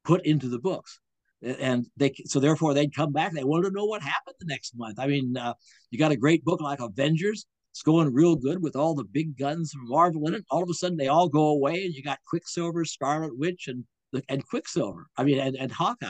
put 0.05 0.25
into 0.25 0.49
the 0.49 0.59
books. 0.59 1.01
And 1.43 1.87
they, 1.97 2.13
so 2.27 2.39
therefore 2.39 2.75
they'd 2.75 2.95
come 2.95 3.13
back. 3.13 3.33
They 3.33 3.45
wanted 3.45 3.71
to 3.71 3.75
know 3.75 3.87
what 3.87 4.03
happened 4.03 4.37
the 4.39 4.47
next 4.47 4.77
month. 4.77 4.99
I 4.99 5.07
mean, 5.07 5.37
uh, 5.37 5.55
you 5.91 5.99
got 5.99 6.13
a 6.13 6.17
great 6.17 6.45
book 6.45 6.61
like 6.61 6.81
Avengers. 6.81 7.47
It's 7.73 7.83
going 7.83 8.13
real 8.13 8.37
good 8.37 8.63
with 8.63 8.77
all 8.77 8.95
the 8.95 9.05
big 9.05 9.39
guns 9.39 9.73
from 9.73 9.89
Marvel 9.89 10.27
in 10.27 10.35
it. 10.35 10.45
All 10.51 10.63
of 10.63 10.69
a 10.69 10.75
sudden, 10.75 10.99
they 10.99 11.09
all 11.09 11.29
go 11.29 11.49
away, 11.49 11.85
and 11.85 11.95
you 11.95 12.03
got 12.03 12.19
Quicksilver, 12.27 12.85
Scarlet 12.85 13.39
Witch, 13.39 13.69
and 13.69 13.85
and 14.29 14.47
Quicksilver. 14.47 15.07
I 15.17 15.25
mean, 15.25 15.39
and, 15.39 15.57
and 15.57 15.73
Hawkeye. 15.73 16.09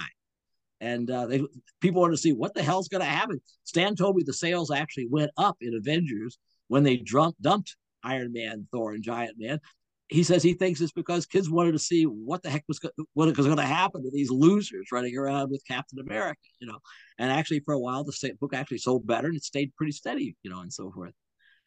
And 0.81 1.11
uh, 1.11 1.27
they 1.27 1.43
people 1.81 2.01
want 2.01 2.15
to 2.15 2.19
see 2.19 2.33
what 2.33 2.55
the 2.55 2.63
hell's 2.63 2.89
going 2.89 3.03
to 3.03 3.07
happen. 3.07 3.41
Stan 3.65 3.95
told 3.97 4.17
me 4.17 4.23
the 4.25 4.33
sales 4.33 4.71
actually 4.71 5.09
went 5.11 5.31
up 5.37 5.57
in 5.61 5.75
Avengers 5.75 6.39
when 6.69 6.83
they 6.83 6.97
dumped, 6.97 7.41
dumped 7.43 7.77
Iron 8.03 8.33
Man, 8.33 8.67
Thor, 8.73 8.93
and 8.93 9.03
Giant 9.03 9.37
Man. 9.39 9.61
He 10.09 10.23
says 10.23 10.43
he 10.43 10.55
thinks 10.55 10.81
it's 10.81 10.91
because 10.91 11.27
kids 11.27 11.51
wanted 11.51 11.73
to 11.73 11.79
see 11.79 12.05
what 12.05 12.43
the 12.43 12.51
heck 12.51 12.65
was 12.67 12.79
go- 12.79 12.91
what 13.13 13.37
was 13.37 13.47
going 13.47 13.59
to 13.59 13.63
happen 13.63 14.03
to 14.03 14.11
these 14.11 14.31
losers 14.31 14.89
running 14.91 15.17
around 15.17 15.51
with 15.51 15.63
Captain 15.69 16.01
America, 16.01 16.41
you 16.61 16.67
know. 16.67 16.79
And 17.19 17.31
actually, 17.31 17.61
for 17.61 17.75
a 17.75 17.79
while, 17.79 18.03
the 18.03 18.33
book 18.41 18.55
actually 18.55 18.79
sold 18.79 19.07
better 19.07 19.29
and 19.29 19.37
it 19.37 19.45
stayed 19.45 19.77
pretty 19.77 19.93
steady, 19.93 20.35
you 20.43 20.51
know, 20.51 20.61
and 20.61 20.73
so 20.73 20.91
forth. 20.91 21.13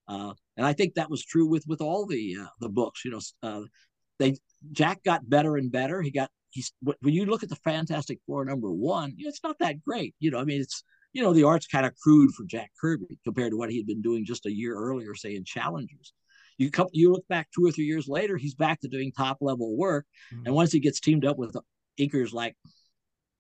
Uh, 0.08 0.34
and 0.58 0.66
I 0.66 0.74
think 0.74 0.96
that 0.96 1.10
was 1.10 1.24
true 1.24 1.48
with 1.48 1.64
with 1.68 1.82
all 1.82 2.06
the 2.06 2.38
uh, 2.42 2.48
the 2.60 2.70
books. 2.70 3.06
You 3.06 3.12
know, 3.12 3.20
uh, 3.44 3.62
they 4.24 4.38
Jack 4.72 5.04
got 5.04 5.30
better 5.30 5.58
and 5.58 5.72
better. 5.72 6.02
He 6.02 6.12
got 6.12 6.30
he's 6.50 6.72
when 6.82 7.14
you 7.14 7.26
look 7.26 7.44
at 7.44 7.50
the 7.50 7.56
Fantastic 7.58 8.20
Four 8.26 8.46
number 8.46 8.72
one, 8.72 9.14
you 9.18 9.26
know, 9.26 9.30
it's 9.30 9.44
not 9.44 9.60
that 9.60 9.84
great. 9.84 10.16
You 10.20 10.32
know, 10.32 10.40
I 10.40 10.46
mean, 10.46 10.62
it's 10.62 10.84
you 11.12 11.22
know 11.22 11.34
the 11.34 11.44
art's 11.44 11.68
kind 11.68 11.86
of 11.86 11.94
crude 12.02 12.34
for 12.34 12.46
Jack 12.46 12.72
Kirby 12.80 13.20
compared 13.24 13.52
to 13.52 13.58
what 13.58 13.70
he 13.70 13.78
had 13.78 13.88
been 13.88 14.02
doing 14.02 14.26
just 14.26 14.46
a 14.46 14.52
year 14.52 14.76
earlier, 14.76 15.14
say 15.16 15.36
in 15.36 15.44
Challengers. 15.44 16.14
You 16.58 16.70
come, 16.70 16.88
you 16.92 17.12
look 17.12 17.28
back 17.28 17.50
two 17.54 17.66
or 17.66 17.72
three 17.72 17.86
years 17.86 18.08
later, 18.08 18.38
he's 18.38 18.54
back 18.54 18.80
to 18.82 18.88
doing 18.88 19.12
top 19.12 19.38
level 19.42 19.76
work, 19.76 20.06
mm-hmm. 20.34 20.46
and 20.46 20.56
once 20.56 20.72
he 20.72 20.80
gets 20.80 21.00
teamed 21.00 21.26
up 21.26 21.38
with 21.38 21.56
inkers 22.00 22.34
like 22.34 22.56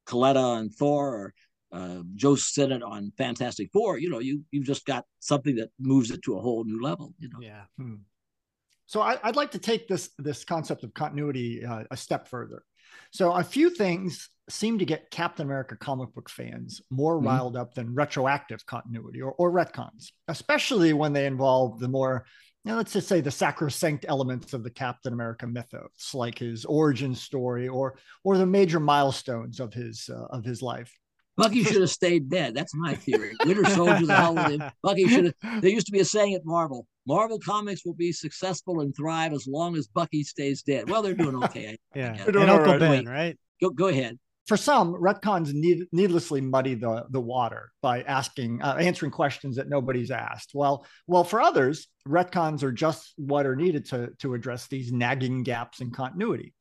Colletta 0.08 0.60
and 0.60 0.74
Thor 0.74 1.08
or 1.15 1.34
uh, 1.72 2.04
Joe 2.15 2.36
Sinnott 2.36 2.84
on 2.84 3.12
Fantastic 3.17 3.69
Four, 3.72 4.00
you 4.00 4.10
know, 4.10 4.19
you 4.19 4.41
you've 4.52 4.65
just 4.65 4.86
got 4.86 5.06
something 5.19 5.56
that 5.58 5.69
moves 5.80 6.12
it 6.12 6.22
to 6.24 6.38
a 6.38 6.41
whole 6.41 6.63
new 6.63 6.82
level. 6.82 7.13
You 7.19 7.30
know. 7.30 7.39
Yeah. 7.41 7.63
Hmm. 7.78 7.96
So 8.93 9.01
I, 9.01 9.17
would 9.25 9.36
like 9.36 9.49
to 9.53 9.58
take 9.58 9.88
this 9.88 10.12
this 10.19 10.45
concept 10.45 10.84
of 10.84 10.93
continuity 10.93 11.65
uh, 11.65 11.84
a 11.89 11.97
step 11.97 12.27
further. 12.27 12.62
So 13.12 13.32
a 13.32 13.43
few 13.43 13.71
things 13.71 14.29
seem 14.51 14.77
to 14.77 14.86
get 14.86 15.10
Captain 15.10 15.47
America 15.47 15.75
comic 15.75 16.13
book 16.13 16.29
fans 16.29 16.79
more 16.91 17.17
mm-hmm. 17.17 17.25
riled 17.25 17.58
up 17.58 17.73
than 17.73 17.95
retroactive 17.95 18.63
continuity 18.67 19.19
or, 19.19 19.32
or 19.39 19.51
retcons, 19.51 20.12
especially 20.27 20.93
when 20.93 21.12
they 21.12 21.25
involve 21.25 21.79
the 21.79 21.88
more 21.88 22.27
let's 22.65 22.93
just 22.93 23.08
say 23.08 23.19
the 23.19 23.32
sacrosanct 23.32 24.06
elements 24.08 24.53
of 24.53 24.63
the 24.63 24.69
Captain 24.69 25.12
America 25.12 25.47
mythos, 25.47 26.13
like 26.13 26.38
his 26.38 26.63
origin 26.63 27.15
story 27.15 27.67
or 27.67 27.97
or 28.23 28.38
the 28.38 28.45
major 28.45 28.79
milestones 28.79 29.60
of 29.60 29.73
his 29.73 30.08
uh, 30.08 30.25
of 30.25 30.45
his 30.45 30.62
life. 30.62 30.95
Bucky 31.36 31.63
should 31.63 31.82
have 31.82 31.89
stayed 31.89 32.29
dead. 32.29 32.53
That's 32.53 32.75
my 32.75 32.93
theory. 32.93 33.34
Winter 33.43 33.65
Soldier, 33.65 34.06
the 34.06 34.15
hell 34.15 34.36
with 34.36 34.62
him. 34.62 34.63
Bucky 34.84 35.08
should 35.08 35.34
have. 35.41 35.62
There 35.63 35.71
used 35.71 35.88
to 35.88 35.91
be 35.91 35.99
a 35.99 36.06
saying 36.06 36.36
at 36.36 36.45
Marvel: 36.45 36.86
Marvel 37.06 37.39
Comics 37.39 37.86
will 37.86 37.94
be 37.94 38.12
successful 38.12 38.82
and 38.82 38.96
thrive 38.96 39.34
as 39.34 39.48
long 39.48 39.76
as 39.76 39.88
Bucky 39.88 40.24
stays 40.24 40.62
dead. 40.63 40.89
Well, 40.89 41.02
they're 41.02 41.13
doing 41.13 41.42
okay. 41.44 41.78
yeah, 41.96 42.13
guess. 42.13 42.26
and 42.26 42.34
doing 42.34 42.50
Uncle 42.50 42.74
all 42.74 42.80
right. 42.80 42.80
Ben, 42.80 43.06
right? 43.06 43.39
Go 43.62 43.70
go 43.70 43.88
ahead. 43.88 44.18
for 44.48 44.58
some, 44.58 44.94
retcons 44.94 45.54
need, 45.54 45.88
needlessly 45.92 46.42
muddy 46.42 46.76
the, 46.76 47.06
the 47.10 47.20
water 47.20 47.72
by 47.82 48.02
asking, 48.02 48.62
uh, 48.62 48.76
answering 48.80 49.12
questions 49.12 49.56
that 49.56 49.70
nobody's 49.70 50.12
asked. 50.12 50.52
Well, 50.54 50.86
well, 51.08 51.24
for 51.24 51.39
others, 51.42 51.88
retcons 52.08 52.62
are 52.63 52.72
just 52.72 53.13
what 53.16 53.46
are 53.46 53.56
needed 53.56 53.86
to, 53.88 54.10
to 54.20 54.34
address 54.34 54.68
these 54.68 54.92
nagging 54.92 55.44
gaps 55.44 55.80
in 55.80 55.92
continuity. 55.92 56.54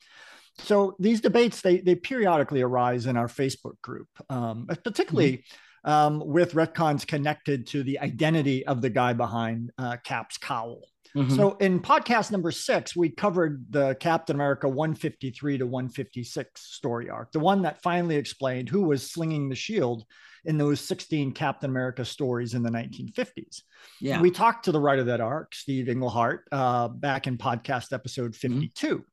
So 0.58 0.96
these 0.98 1.20
debates 1.20 1.62
they 1.62 1.78
they 1.78 1.94
periodically 1.94 2.60
arise 2.60 3.06
in 3.06 3.16
our 3.16 3.26
Facebook 3.26 3.80
group, 3.82 4.08
um, 4.28 4.66
particularly 4.84 5.44
um, 5.84 6.22
with 6.24 6.52
retcons 6.52 7.06
connected 7.06 7.66
to 7.68 7.82
the 7.82 7.98
identity 8.00 8.66
of 8.66 8.82
the 8.82 8.90
guy 8.90 9.12
behind 9.12 9.70
uh, 9.78 9.96
Cap's 10.04 10.38
cowl. 10.38 10.82
Mhm. 11.14 11.36
So 11.36 11.52
in 11.56 11.80
podcast 11.80 12.30
number 12.30 12.50
six, 12.50 12.96
we 12.96 13.10
covered 13.10 13.66
the 13.70 13.94
Captain 13.96 14.34
America 14.34 14.66
153 14.68 15.58
to 15.58 15.66
156 15.66 16.60
story 16.60 17.10
arc, 17.10 17.32
the 17.32 17.40
one 17.40 17.62
that 17.62 17.82
finally 17.82 18.16
explained 18.16 18.70
who 18.70 18.82
was 18.82 19.10
slinging 19.10 19.48
the 19.48 19.54
shield 19.54 20.04
in 20.44 20.56
those 20.56 20.80
16 20.80 21.32
Captain 21.32 21.70
America 21.70 22.04
stories 22.04 22.54
in 22.54 22.62
the 22.62 22.70
1950s. 22.70 23.62
yeah. 24.00 24.20
We 24.20 24.30
talked 24.30 24.64
to 24.64 24.72
the 24.72 24.80
writer 24.80 25.02
of 25.02 25.06
that 25.06 25.20
arc, 25.20 25.54
Steve 25.54 25.88
Englehart, 25.88 26.48
uh, 26.50 26.88
back 26.88 27.26
in 27.26 27.36
podcast 27.38 27.92
episode 27.92 28.34
52. 28.34 29.04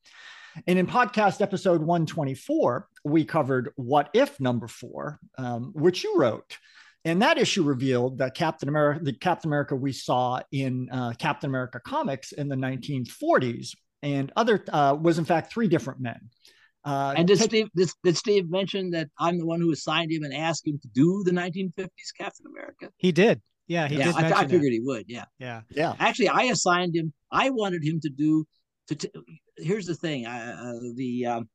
And 0.67 0.79
in 0.79 0.87
podcast 0.87 1.41
episode 1.41 1.81
124, 1.81 2.87
we 3.05 3.25
covered 3.25 3.71
What 3.75 4.09
If 4.13 4.39
number 4.39 4.67
four, 4.67 5.19
um, 5.37 5.71
which 5.73 6.03
you 6.03 6.17
wrote. 6.17 6.57
And 7.05 7.21
that 7.21 7.37
issue 7.37 7.63
revealed 7.63 8.17
that 8.17 8.35
Captain 8.35 8.67
America, 8.67 9.03
the 9.03 9.13
Captain 9.13 9.49
America 9.49 9.75
we 9.75 9.93
saw 9.93 10.41
in 10.51 10.89
uh, 10.91 11.13
Captain 11.17 11.49
America 11.49 11.79
comics 11.85 12.33
in 12.33 12.49
the 12.49 12.55
1940s 12.55 13.69
and 14.03 14.31
other 14.35 14.63
uh, 14.71 14.97
was 14.99 15.17
in 15.17 15.25
fact 15.25 15.51
three 15.51 15.67
different 15.67 16.01
men. 16.01 16.19
Uh, 16.85 17.13
and 17.15 17.27
did 17.27 17.37
take- 17.39 17.49
Steve 17.49 17.67
did, 17.75 17.89
did 18.03 18.17
Steve 18.17 18.49
mention 18.49 18.91
that 18.91 19.09
I'm 19.17 19.37
the 19.37 19.45
one 19.45 19.61
who 19.61 19.71
assigned 19.71 20.11
him 20.11 20.23
and 20.23 20.33
asked 20.33 20.67
him 20.67 20.79
to 20.81 20.87
do 20.89 21.23
the 21.23 21.31
1950s 21.31 21.87
Captain 22.17 22.45
America? 22.47 22.89
He 22.97 23.11
did. 23.11 23.41
Yeah, 23.67 23.87
he 23.87 23.97
yeah, 23.97 24.05
did 24.05 24.15
I, 24.15 24.21
mention 24.21 24.37
I 24.37 24.41
that. 24.41 24.49
figured 24.49 24.73
he 24.73 24.79
would. 24.79 25.05
Yeah. 25.07 25.25
Yeah. 25.37 25.61
yeah, 25.69 25.93
Actually, 25.99 26.29
I 26.29 26.43
assigned 26.43 26.95
him. 26.95 27.13
I 27.31 27.51
wanted 27.51 27.83
him 27.83 27.99
to 28.01 28.09
do. 28.09 28.45
To 28.89 28.95
t- 28.95 29.11
here's 29.57 29.85
the 29.85 29.95
thing. 29.95 30.25
I, 30.25 30.51
uh, 30.51 30.79
the 30.95 31.25
um, 31.25 31.49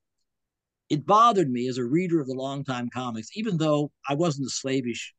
it 0.88 1.07
bothered 1.07 1.51
me 1.51 1.68
as 1.68 1.79
a 1.79 1.85
reader 1.85 2.20
of 2.20 2.27
the 2.27 2.35
longtime 2.35 2.90
comics, 2.90 3.29
even 3.35 3.57
though 3.57 3.90
I 4.09 4.14
wasn't 4.14 4.47
a 4.47 4.51
slavish 4.51 5.14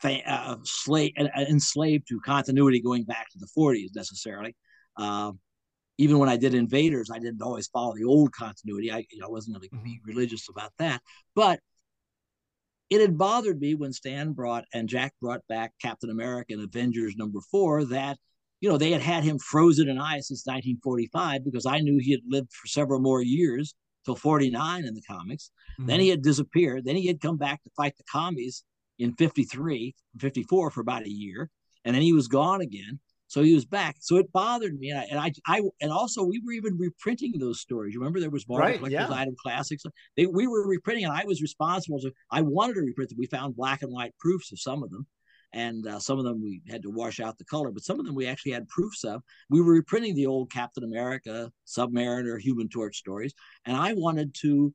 fan, 0.00 0.22
uh, 0.26 0.56
slave 0.64 1.12
uh, 1.18 1.28
enslaved 1.36 2.08
to 2.08 2.20
continuity 2.20 2.80
going 2.80 3.04
back 3.04 3.28
to 3.30 3.38
the 3.38 3.48
40s 3.56 3.94
necessarily. 3.94 4.54
Um, 4.96 5.40
even 5.98 6.18
when 6.18 6.28
I 6.28 6.36
did 6.36 6.54
Invaders, 6.54 7.10
I 7.12 7.18
didn't 7.18 7.42
always 7.42 7.68
follow 7.68 7.94
the 7.94 8.04
old 8.04 8.32
continuity. 8.32 8.90
I, 8.90 9.06
you 9.10 9.20
know, 9.20 9.26
I 9.26 9.30
wasn't 9.30 9.56
going 9.56 9.68
to 9.68 9.76
be 9.84 10.00
religious 10.04 10.48
about 10.48 10.72
that, 10.78 11.00
but 11.34 11.60
it 12.90 13.00
had 13.00 13.16
bothered 13.16 13.60
me 13.60 13.74
when 13.74 13.92
Stan 13.92 14.32
brought 14.32 14.64
and 14.72 14.88
Jack 14.88 15.14
brought 15.20 15.46
back 15.48 15.72
Captain 15.80 16.10
America 16.10 16.52
and 16.52 16.62
Avengers 16.62 17.16
number 17.16 17.40
four 17.50 17.84
that 17.86 18.18
you 18.64 18.70
know 18.70 18.78
they 18.78 18.92
had 18.92 19.02
had 19.02 19.24
him 19.24 19.38
frozen 19.38 19.90
in 19.90 19.98
ice 19.98 20.28
since 20.28 20.46
1945 20.46 21.44
because 21.44 21.66
I 21.66 21.80
knew 21.80 21.98
he 22.00 22.12
had 22.12 22.22
lived 22.26 22.50
for 22.50 22.66
several 22.66 22.98
more 22.98 23.20
years 23.20 23.74
till 24.06 24.16
49 24.16 24.86
in 24.86 24.94
the 24.94 25.02
comics. 25.02 25.50
Then 25.78 26.00
he 26.00 26.06
mm-hmm. 26.06 26.12
had 26.12 26.22
disappeared. 26.22 26.86
Then 26.86 26.96
he 26.96 27.06
had 27.06 27.20
come 27.20 27.36
back 27.36 27.62
to 27.62 27.70
fight 27.76 27.94
the 27.98 28.04
commies 28.10 28.64
in 28.98 29.12
53, 29.16 29.94
54 30.18 30.70
for 30.70 30.80
about 30.80 31.02
a 31.02 31.10
year, 31.10 31.50
and 31.84 31.94
then 31.94 32.00
he 32.00 32.14
was 32.14 32.26
gone 32.26 32.62
again. 32.62 33.00
So 33.26 33.42
he 33.42 33.52
was 33.52 33.66
back. 33.66 33.96
So 34.00 34.16
it 34.16 34.32
bothered 34.32 34.78
me, 34.78 34.88
and 34.88 34.98
I 34.98 35.04
and 35.10 35.20
I, 35.20 35.32
I 35.46 35.60
and 35.82 35.92
also 35.92 36.24
we 36.24 36.40
were 36.42 36.52
even 36.52 36.78
reprinting 36.78 37.34
those 37.38 37.60
stories. 37.60 37.94
Remember 37.96 38.18
there 38.18 38.30
was 38.30 38.48
Marvel 38.48 38.66
Right, 38.66 38.78
Collector's 38.78 39.10
yeah. 39.10 39.14
Item 39.14 39.34
Classics. 39.42 39.82
They, 40.16 40.24
we 40.24 40.46
were 40.46 40.66
reprinting, 40.66 41.04
and 41.04 41.12
I 41.12 41.24
was 41.26 41.42
responsible. 41.42 42.00
I 42.30 42.40
wanted 42.40 42.74
to 42.74 42.80
reprint 42.80 43.10
them. 43.10 43.18
We 43.18 43.26
found 43.26 43.56
black 43.56 43.82
and 43.82 43.92
white 43.92 44.14
proofs 44.18 44.52
of 44.52 44.58
some 44.58 44.82
of 44.82 44.90
them, 44.90 45.06
and 45.54 45.86
uh, 45.86 46.00
some 46.00 46.18
of 46.18 46.24
them 46.24 46.42
we 46.42 46.60
had 46.68 46.82
to 46.82 46.90
wash 46.90 47.20
out 47.20 47.38
the 47.38 47.44
color, 47.44 47.70
but 47.70 47.84
some 47.84 48.00
of 48.00 48.04
them 48.04 48.14
we 48.14 48.26
actually 48.26 48.52
had 48.52 48.68
proofs 48.68 49.04
of. 49.04 49.22
We 49.48 49.62
were 49.62 49.72
reprinting 49.72 50.16
the 50.16 50.26
old 50.26 50.50
Captain 50.50 50.82
America, 50.82 51.50
Submariner, 51.66 52.40
Human 52.40 52.68
Torch 52.68 52.96
stories, 52.96 53.32
and 53.64 53.76
I 53.76 53.94
wanted 53.94 54.34
to 54.42 54.74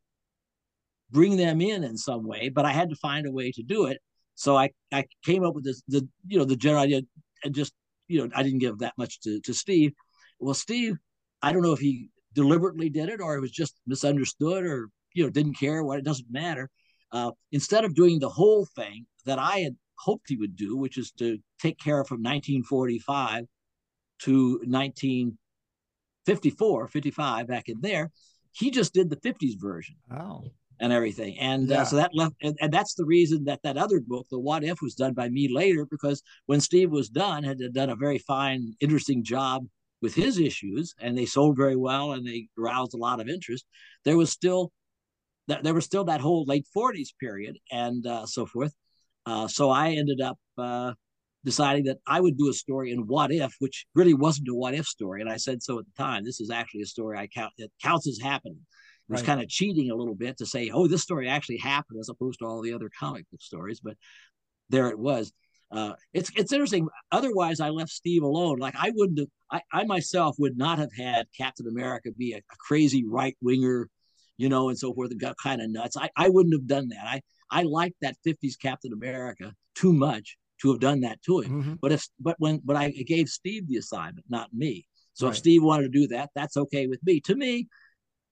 bring 1.12 1.36
them 1.36 1.60
in 1.60 1.84
in 1.84 1.98
some 1.98 2.26
way, 2.26 2.48
but 2.48 2.66
I 2.66 2.72
had 2.72 2.90
to 2.90 2.96
find 2.96 3.28
a 3.28 3.32
way 3.32 3.52
to 3.52 3.62
do 3.62 3.88
it. 3.88 4.00
So 4.36 4.56
I, 4.56 4.70
I 4.94 5.06
came 5.26 5.44
up 5.44 5.54
with 5.54 5.66
this 5.66 5.84
the 5.90 6.08
you 6.26 6.38
know 6.38 6.46
the 6.46 6.56
general 6.56 6.84
idea 6.84 7.02
and 7.44 7.54
just 7.54 7.74
you 8.08 8.20
know 8.20 8.32
I 8.34 8.42
didn't 8.42 8.60
give 8.60 8.80
that 8.80 8.94
much 8.98 9.20
to, 9.22 9.42
to 9.42 9.54
Steve. 9.54 9.92
Well, 10.40 10.54
Steve, 10.54 10.96
I 11.42 11.52
don't 11.52 11.62
know 11.62 11.74
if 11.74 11.80
he 11.80 12.10
deliberately 12.36 12.90
did 12.90 13.10
it 13.10 13.20
or 13.20 13.36
it 13.36 13.42
was 13.42 13.52
just 13.52 13.76
misunderstood 13.86 14.64
or 14.64 14.88
you 15.14 15.26
know 15.26 15.30
didn't 15.30 15.60
care 15.60 15.84
what 15.84 16.00
it 16.00 16.06
doesn't 16.06 16.32
matter. 16.32 16.70
Uh, 17.12 17.32
instead 17.52 17.84
of 17.84 17.96
doing 17.96 18.20
the 18.20 18.30
whole 18.30 18.66
thing 18.78 19.06
that 19.26 19.40
I 19.40 19.60
had 19.60 19.76
hoped 20.00 20.26
he 20.28 20.38
would 20.38 20.56
do, 20.56 20.78
which 20.78 20.98
is 20.98 21.12
to 21.14 21.38
take 21.62 21.78
care 21.80 22.00
of 22.00 22.08
from 22.08 22.22
1945 22.22 23.46
to 24.20 24.60
1954, 24.66 26.88
55 26.88 27.48
back 27.48 27.70
in 27.70 27.82
there, 27.82 28.12
he 28.52 28.72
just 28.72 28.94
did 28.94 29.10
the 29.10 29.16
50s 29.18 29.60
version 29.60 29.96
Oh, 30.12 30.44
and 30.80 30.94
everything. 30.94 31.38
And 31.40 31.70
Yeah. 31.70 31.82
uh, 31.82 31.86
so 31.86 31.96
that 31.98 32.12
left, 32.14 32.36
and, 32.42 32.58
and 32.62 32.72
that's 32.72 32.96
the 32.96 33.06
reason 33.06 33.44
that 33.46 33.62
that 33.64 33.78
other 33.78 34.00
book, 34.00 34.28
The 34.30 34.40
What 34.40 34.64
If, 34.64 34.82
was 34.82 34.96
done 34.96 35.14
by 35.14 35.30
me 35.30 35.50
later 35.54 35.86
because 35.86 36.24
when 36.48 36.62
Steve 36.62 36.92
was 36.92 37.10
done, 37.10 37.44
had 37.44 37.60
done 37.74 37.90
a 37.90 37.96
very 37.96 38.18
fine, 38.18 38.76
interesting 38.80 39.24
job 39.24 39.68
with 40.02 40.16
his 40.16 40.40
issues, 40.40 40.96
and 41.02 41.18
they 41.18 41.26
sold 41.26 41.58
very 41.58 41.76
well 41.76 42.14
and 42.14 42.26
they 42.26 42.48
aroused 42.58 42.94
a 42.94 42.98
lot 42.98 43.20
of 43.20 43.28
interest. 43.28 43.66
There 44.06 44.18
was 44.18 44.32
still 44.32 44.72
that 45.48 45.64
there 45.64 45.74
was 45.74 45.86
still 45.86 46.06
that 46.06 46.22
whole 46.22 46.46
late 46.46 46.66
40s 46.76 47.10
period 47.20 47.58
and 47.72 48.06
uh, 48.06 48.26
so 48.26 48.46
forth. 48.46 48.74
Uh, 49.30 49.48
so 49.48 49.70
I 49.70 49.92
ended 49.92 50.22
up 50.22 50.38
uh, 50.58 50.94
deciding 51.46 51.84
that 51.86 52.00
I 52.08 52.20
would 52.20 52.38
do 52.38 52.50
a 52.50 52.54
story 52.54 52.92
in 52.92 53.06
What 53.06 53.32
If, 53.32 53.54
which 53.60 53.86
really 53.94 54.16
wasn't 54.16 54.50
a 54.50 54.56
What 54.56 54.74
If 54.74 54.88
story, 54.88 55.22
and 55.22 55.30
I 55.30 55.38
said 55.38 55.62
so 55.62 55.78
at 55.80 55.86
the 55.86 56.04
time. 56.04 56.26
This 56.26 56.42
is 56.42 56.50
actually 56.50 56.82
a 56.82 56.88
story 56.88 57.16
I 57.18 57.28
count 57.28 57.54
that 57.60 57.70
counts 57.82 58.08
as 58.08 58.20
happening. 58.20 58.62
It 59.08 59.12
was 59.12 59.22
Right. 59.22 59.28
kind 59.28 59.42
of 59.42 59.48
cheating 59.48 59.92
a 59.92 59.96
little 59.96 60.16
bit 60.16 60.38
to 60.38 60.46
say, 60.46 60.72
oh, 60.74 60.88
this 60.88 61.04
story 61.04 61.30
actually 61.30 61.58
happened 61.58 62.00
as 62.00 62.10
opposed 62.10 62.40
to 62.40 62.46
all 62.46 62.62
the 62.62 62.74
other 62.74 62.90
comic 63.00 63.26
book 63.30 63.42
stories, 63.42 63.80
but 63.80 63.96
there 64.70 64.90
it 64.90 65.00
was. 65.00 65.32
Uh, 65.72 65.94
it's 66.14 66.32
it's 66.36 66.52
interesting. 66.52 66.88
Otherwise, 67.12 67.60
I 67.60 67.70
left 67.70 67.92
Steve 67.92 68.24
alone. 68.24 68.58
Like 68.58 68.76
I 68.76 68.92
wouldn't 68.96 69.20
have. 69.20 69.28
I, 69.52 69.62
I 69.72 69.84
myself 69.86 70.36
would 70.40 70.58
not 70.58 70.80
have 70.80 70.94
had 70.98 71.28
Captain 71.38 71.68
America 71.68 72.10
be 72.12 72.34
a, 72.34 72.38
a 72.38 72.56
crazy 72.68 73.04
right 73.06 73.38
winger, 73.42 73.90
you 74.38 74.50
know, 74.50 74.70
and 74.70 74.78
so 74.80 74.94
forth, 74.96 75.12
and 75.12 75.20
got 75.20 75.36
kind 75.38 75.62
of 75.62 75.70
nuts. 75.70 75.96
I, 75.98 76.10
I 76.16 76.30
wouldn't 76.30 76.56
have 76.56 76.66
done 76.66 76.90
that. 76.90 77.06
I 77.06 77.22
I 77.52 77.64
liked 77.64 77.98
that 78.02 78.18
'50s 78.24 78.56
Captain 78.58 78.94
America 78.94 79.56
too 79.76 79.94
much 79.94 80.38
to 80.62 80.72
have 80.72 80.80
done 80.80 81.02
that 81.02 81.22
to 81.24 81.40
him. 81.40 81.64
Mhm. 81.64 81.80
But 81.82 81.92
if 81.92 82.08
but 82.20 82.36
when 82.40 82.60
but 82.64 82.76
I 82.76 82.92
gave 82.92 83.30
Steve 83.30 83.68
the 83.68 83.78
assignment, 83.78 84.26
not 84.30 84.54
me. 84.54 84.86
So 85.14 85.26
Right. 85.26 85.34
if 85.34 85.40
Steve 85.40 85.64
wanted 85.64 85.84
to 85.92 86.00
do 86.00 86.08
that, 86.08 86.30
that's 86.36 86.58
okay 86.58 86.88
with 86.88 87.02
me. 87.04 87.20
To 87.22 87.36
me, 87.36 87.68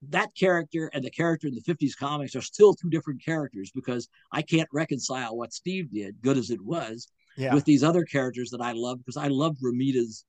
that 0.09 0.33
character 0.35 0.89
and 0.93 1.03
the 1.03 1.09
character 1.09 1.47
in 1.47 1.55
the 1.55 1.61
50s 1.61 1.95
comics 1.95 2.35
are 2.35 2.41
still 2.41 2.73
two 2.73 2.89
different 2.89 3.23
characters 3.23 3.71
because 3.73 4.07
I 4.31 4.41
can't 4.41 4.69
reconcile 4.71 5.35
what 5.35 5.53
Steve 5.53 5.91
did, 5.91 6.21
good 6.21 6.37
as 6.37 6.51
it 6.51 6.61
was, 6.61 7.07
yeah, 7.35 7.53
with 7.53 7.65
these 7.65 7.83
other 7.83 8.03
characters 8.03 8.51
that 8.51 8.61
I 8.61 8.73
love 8.73 8.99
because 8.99 9.17
I 9.17 9.27
love 9.27 9.57
Romita's 9.61 10.23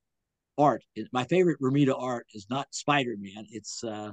art. 0.57 0.83
My 1.13 1.25
favorite 1.25 1.61
Romita 1.61 1.95
art 1.97 2.27
is 2.35 2.47
not 2.49 2.75
Spider 2.75 3.17
Man, 3.19 3.47
it's 3.51 3.85
uh, 3.85 4.13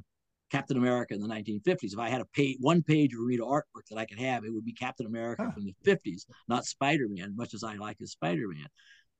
Captain 0.52 0.78
America 0.78 1.14
in 1.14 1.22
the 1.22 1.28
1950s. 1.28 1.94
If 1.94 2.00
I 2.00 2.10
had 2.10 2.22
a 2.22 2.26
page, 2.26 2.58
one 2.60 2.84
page 2.84 3.14
of 3.14 3.20
Romita 3.20 3.40
artwork 3.40 3.88
that 3.90 3.98
I 3.98 4.06
could 4.06 4.20
have, 4.20 4.44
it 4.46 4.54
would 4.54 4.66
be 4.66 4.74
Captain 4.74 5.06
America 5.06 5.44
Huh. 5.46 5.52
from 5.52 5.66
the 5.66 5.76
50s, 5.86 6.26
not 6.48 6.66
Spider 6.66 7.08
Man, 7.10 7.36
much 7.36 7.54
as 7.54 7.64
I 7.64 7.76
like 7.76 7.98
his 8.00 8.12
Spider 8.12 8.48
Man. 8.48 8.68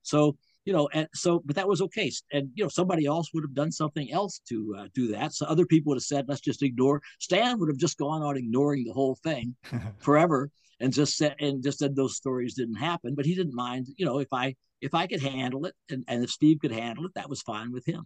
So, 0.04 0.38
you 0.66 0.74
know, 0.74 0.88
and 0.94 1.08
so, 1.14 1.42
but 1.46 1.56
that 1.56 1.68
was 1.68 1.82
okay. 1.82 2.12
And, 2.32 2.50
you 2.54 2.64
know, 2.64 2.70
somebody 2.70 3.06
else 3.06 3.34
would 3.34 3.44
have 3.44 3.54
done 3.56 3.72
something 3.72 4.12
else 4.12 4.40
to 4.50 4.76
uh, 4.78 4.88
do 4.94 5.08
that. 5.10 5.34
So 5.34 5.46
other 5.48 5.66
people 5.66 5.90
would 5.92 5.98
have 5.98 6.04
said, 6.04 6.26
let's 6.28 6.42
just 6.42 6.62
ignore. 6.64 7.02
Stan 7.20 7.60
would 7.60 7.70
have 7.70 7.78
just 7.78 7.98
gone 7.98 8.22
on 8.22 8.38
ignoring 8.38 8.84
the 8.84 8.94
whole 8.94 9.16
thing 9.24 9.56
forever 10.00 10.50
and 10.80 10.94
just 10.94 11.18
said 11.18 11.36
and 11.40 11.64
just 11.64 11.80
said 11.80 11.96
those 11.96 12.18
stories 12.18 12.54
didn't 12.54 12.76
happen 12.76 13.16
but 13.16 13.26
he 13.26 13.34
didn't 13.34 13.56
mind 13.56 13.88
you 13.96 14.06
know 14.06 14.20
if 14.20 14.28
i 14.34 14.54
if 14.82 14.94
i 14.94 15.08
could 15.08 15.22
handle 15.22 15.66
it 15.66 15.74
and, 15.90 16.04
and 16.10 16.22
if 16.22 16.30
steve 16.30 16.60
could 16.60 16.72
handle 16.74 17.06
it 17.06 17.14
that 17.16 17.30
was 17.30 17.42
fine 17.42 17.72
with 17.72 17.86
him 17.86 18.06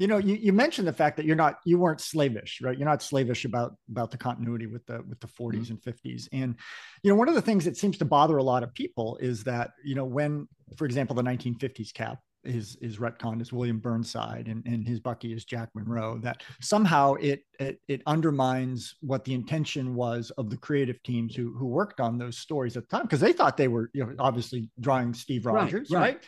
you 0.00 0.06
know 0.06 0.16
you, 0.16 0.34
you 0.34 0.52
mentioned 0.52 0.88
the 0.88 0.92
fact 0.92 1.16
that 1.18 1.26
you're 1.26 1.36
not 1.36 1.58
you 1.64 1.78
weren't 1.78 2.00
slavish 2.00 2.60
right? 2.62 2.76
You're 2.76 2.88
not 2.88 3.02
slavish 3.02 3.44
about 3.44 3.74
about 3.90 4.10
the 4.10 4.16
continuity 4.16 4.66
with 4.66 4.84
the 4.86 5.04
with 5.06 5.20
the 5.20 5.28
40s 5.28 5.68
mm-hmm. 5.68 5.72
and 5.72 5.82
50s 5.82 6.28
and 6.32 6.56
you 7.02 7.10
know 7.10 7.16
one 7.16 7.28
of 7.28 7.34
the 7.34 7.42
things 7.42 7.64
that 7.66 7.76
seems 7.76 7.98
to 7.98 8.04
bother 8.04 8.38
a 8.38 8.42
lot 8.42 8.62
of 8.62 8.72
people 8.74 9.18
is 9.18 9.44
that 9.44 9.72
you 9.84 9.94
know 9.94 10.06
when 10.06 10.48
for 10.76 10.86
example 10.86 11.14
the 11.14 11.22
1950s 11.22 11.92
cap 11.92 12.18
is 12.42 12.78
is 12.80 12.96
retconned 12.96 13.42
as 13.42 13.52
william 13.52 13.78
burnside 13.78 14.48
and, 14.48 14.64
and 14.64 14.88
his 14.88 14.98
bucky 14.98 15.34
is 15.34 15.44
jack 15.44 15.68
monroe 15.74 16.18
that 16.22 16.42
somehow 16.62 17.12
it, 17.14 17.42
it 17.58 17.78
it 17.86 18.00
undermines 18.06 18.94
what 19.02 19.22
the 19.26 19.34
intention 19.34 19.94
was 19.94 20.30
of 20.38 20.48
the 20.48 20.56
creative 20.56 21.02
teams 21.02 21.34
who 21.34 21.52
who 21.52 21.66
worked 21.66 22.00
on 22.00 22.16
those 22.16 22.38
stories 22.38 22.78
at 22.78 22.88
the 22.88 22.96
time 22.96 23.02
because 23.02 23.20
they 23.20 23.34
thought 23.34 23.58
they 23.58 23.68
were 23.68 23.90
you 23.92 24.06
know 24.06 24.14
obviously 24.18 24.70
drawing 24.80 25.12
steve 25.12 25.44
Right, 25.44 25.54
rogers 25.54 25.90
right. 25.90 26.00
right 26.00 26.24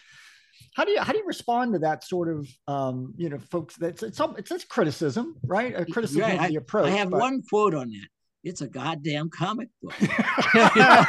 how 0.74 0.84
do 0.84 0.92
you 0.92 1.00
how 1.00 1.12
do 1.12 1.18
you 1.18 1.26
respond 1.26 1.74
to 1.74 1.78
that 1.80 2.04
sort 2.04 2.28
of 2.28 2.48
um, 2.66 3.14
you 3.16 3.28
know 3.28 3.38
folks 3.38 3.76
that's 3.76 4.02
it's 4.02 4.20
it's, 4.20 4.50
it's 4.50 4.64
criticism 4.64 5.36
right 5.44 5.78
a 5.78 5.84
criticism 5.84 6.22
right. 6.22 6.40
of 6.40 6.48
the 6.48 6.56
approach. 6.56 6.86
I 6.86 6.90
have 6.90 7.10
but... 7.10 7.20
one 7.20 7.42
quote 7.42 7.74
on 7.74 7.90
that. 7.90 8.08
It's 8.44 8.60
a 8.60 8.66
goddamn 8.66 9.30
comic 9.30 9.68
book. 9.80 9.94
you, 10.00 10.08
know, 10.08 11.04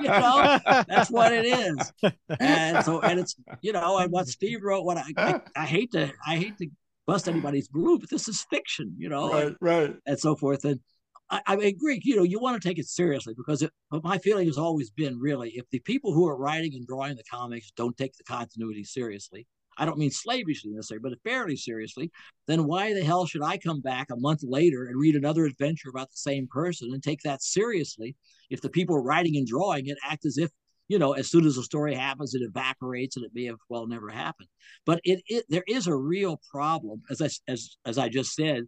you 0.00 0.08
know, 0.08 0.60
that's 0.86 1.10
what 1.10 1.32
it 1.32 1.44
is. 1.44 1.92
And 2.38 2.84
so 2.84 3.00
and 3.00 3.18
it's 3.18 3.34
you 3.60 3.72
know 3.72 3.98
and 3.98 4.12
what 4.12 4.28
Steve 4.28 4.62
wrote. 4.62 4.84
What 4.84 4.98
I, 4.98 5.04
I, 5.16 5.40
I 5.56 5.66
hate 5.66 5.92
to 5.92 6.12
I 6.26 6.36
hate 6.36 6.58
to 6.58 6.68
bust 7.06 7.28
anybody's 7.28 7.68
balloon, 7.68 7.98
but 7.98 8.10
this 8.10 8.28
is 8.28 8.44
fiction, 8.50 8.94
you 8.98 9.08
know, 9.08 9.32
right, 9.32 9.46
and, 9.46 9.56
right, 9.60 9.96
and 10.06 10.18
so 10.18 10.36
forth. 10.36 10.64
And 10.64 10.80
I, 11.30 11.40
I 11.46 11.54
agree. 11.56 12.00
You 12.04 12.16
know, 12.16 12.22
you 12.22 12.38
want 12.38 12.60
to 12.60 12.68
take 12.68 12.78
it 12.78 12.86
seriously 12.86 13.34
because 13.36 13.62
it, 13.62 13.72
but 13.90 14.04
my 14.04 14.18
feeling 14.18 14.46
has 14.46 14.58
always 14.58 14.90
been 14.90 15.18
really 15.18 15.50
if 15.56 15.68
the 15.70 15.80
people 15.80 16.12
who 16.12 16.26
are 16.28 16.36
writing 16.36 16.74
and 16.74 16.86
drawing 16.86 17.16
the 17.16 17.24
comics 17.24 17.72
don't 17.76 17.96
take 17.96 18.16
the 18.16 18.24
continuity 18.24 18.84
seriously, 18.84 19.46
I 19.78 19.84
don't 19.84 19.98
mean 19.98 20.10
slavishly 20.10 20.72
necessarily, 20.72 21.02
but 21.02 21.18
fairly 21.22 21.56
seriously, 21.56 22.10
then 22.46 22.64
why 22.64 22.94
the 22.94 23.04
hell 23.04 23.26
should 23.26 23.42
I 23.42 23.58
come 23.58 23.80
back 23.80 24.08
a 24.10 24.16
month 24.16 24.40
later 24.42 24.84
and 24.84 24.98
read 24.98 25.16
another 25.16 25.44
adventure 25.44 25.90
about 25.90 26.10
the 26.10 26.16
same 26.16 26.48
person 26.50 26.90
and 26.92 27.02
take 27.02 27.20
that 27.22 27.42
seriously 27.42 28.16
if 28.48 28.60
the 28.60 28.70
people 28.70 29.02
writing 29.02 29.36
and 29.36 29.46
drawing 29.46 29.86
it 29.88 29.98
act 30.04 30.24
as 30.24 30.38
if 30.38 30.50
you 30.88 31.00
know, 31.00 31.14
as 31.14 31.28
soon 31.28 31.44
as 31.46 31.56
a 31.56 31.64
story 31.64 31.94
happens, 31.94 32.34
it 32.34 32.42
evaporates 32.42 33.16
and 33.16 33.24
it 33.24 33.32
may 33.34 33.44
have 33.46 33.58
well 33.68 33.88
never 33.88 34.08
happened. 34.08 34.48
But 34.84 35.00
it, 35.02 35.20
it 35.26 35.44
there 35.48 35.64
is 35.66 35.88
a 35.88 35.96
real 35.96 36.40
problem, 36.50 37.02
as 37.10 37.20
I 37.20 37.28
as 37.48 37.76
as 37.84 37.98
I 37.98 38.08
just 38.08 38.34
said, 38.34 38.66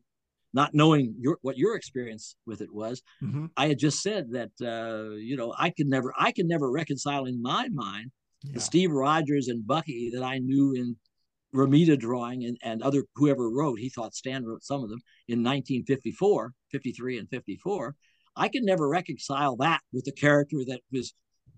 not 0.53 0.75
knowing 0.75 1.15
your 1.19 1.39
what 1.43 1.59
your 1.59 1.77
experience 1.77 2.37
with 2.47 2.61
it 2.61 2.73
was, 2.73 3.03
mm-hmm. 3.23 3.47
I 3.57 3.69
had 3.69 3.79
just 3.79 4.03
said 4.03 4.31
that 4.33 4.51
uh, 4.63 5.15
you 5.17 5.37
know 5.37 5.55
I 5.59 5.71
could 5.71 5.87
never 5.87 6.13
I 6.19 6.33
can 6.33 6.49
never 6.49 6.71
reconcile 6.71 7.27
in 7.27 7.41
my 7.43 7.69
mind 7.69 8.11
yeah. 8.43 8.55
the 8.55 8.61
Steve 8.61 8.91
Rogers 8.91 9.49
and 9.49 9.67
Bucky 9.67 10.11
that 10.15 10.23
I 10.23 10.39
knew 10.39 10.75
in 10.75 10.97
Romita 11.55 11.99
drawing 11.99 12.45
and, 12.45 12.59
and 12.63 12.83
other 12.83 13.05
whoever 13.15 13.51
wrote, 13.51 13.79
he 13.79 13.89
thought 13.89 14.15
Stan 14.15 14.45
wrote 14.45 14.63
some 14.63 14.83
of 14.83 14.91
them 14.91 15.01
in 15.29 15.39
1954, 15.39 16.53
53 16.71 17.19
and 17.19 17.29
54. 17.31 17.95
I 18.37 18.49
could 18.49 18.63
never 18.63 18.89
reconcile 18.89 19.57
that 19.57 19.81
with 19.93 20.05
the 20.05 20.13
character 20.13 20.59
that 20.69 20.81
was 20.93 21.15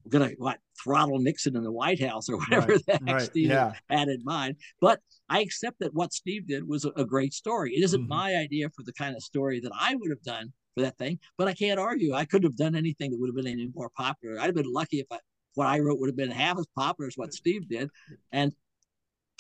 going 0.09 0.31
to 0.31 0.35
what 0.37 0.59
throttle 0.83 1.19
Nixon 1.19 1.57
in 1.57 1.63
the 1.63 1.73
White 1.73 2.03
House 2.03 2.29
or 2.29 2.37
whatever 2.39 2.73
right, 2.73 2.87
the 2.87 2.93
heck 2.93 3.03
right, 3.07 3.23
Steve 3.23 3.51
yeah. 3.51 3.73
had 3.89 4.09
in 4.09 4.23
mind. 4.25 4.57
But 4.81 5.01
I 5.29 5.41
accept 5.41 5.79
that 5.81 5.95
what 5.95 6.13
Steve 6.13 6.47
did 6.47 6.67
was 6.67 6.85
a, 6.85 6.91
a 6.97 7.05
great 7.05 7.35
story. 7.35 7.75
It 7.75 7.85
isn't 7.85 8.01
mm-hmm. 8.01 8.09
my 8.09 8.37
idea 8.37 8.69
for 8.71 8.83
the 8.83 8.93
kind 8.93 9.17
of 9.17 9.23
story 9.23 9.61
that 9.61 9.73
I 9.79 9.95
would 9.95 10.11
have 10.11 10.23
done 10.23 10.53
for 10.75 10.83
that 10.83 10.99
thing, 10.99 11.19
but 11.37 11.49
I 11.49 11.55
can't 11.55 11.81
argue. 11.81 12.15
I 12.15 12.25
couldn't 12.25 12.49
have 12.49 12.57
done 12.57 12.75
anything 12.75 13.11
that 13.11 13.21
would 13.21 13.29
have 13.29 13.37
been 13.37 13.47
any 13.47 13.71
more 13.75 13.91
popular. 13.97 14.39
I'd 14.39 14.47
have 14.47 14.55
been 14.55 14.73
lucky 14.73 15.01
if 15.01 15.07
I, 15.11 15.19
what 15.55 15.67
I 15.67 15.81
wrote 15.81 15.99
would 15.99 16.09
have 16.09 16.17
been 16.17 16.31
half 16.31 16.59
as 16.59 16.67
popular 16.77 17.09
as 17.09 17.17
what 17.17 17.35
Steve 17.35 17.69
did. 17.69 17.91
And 18.33 18.53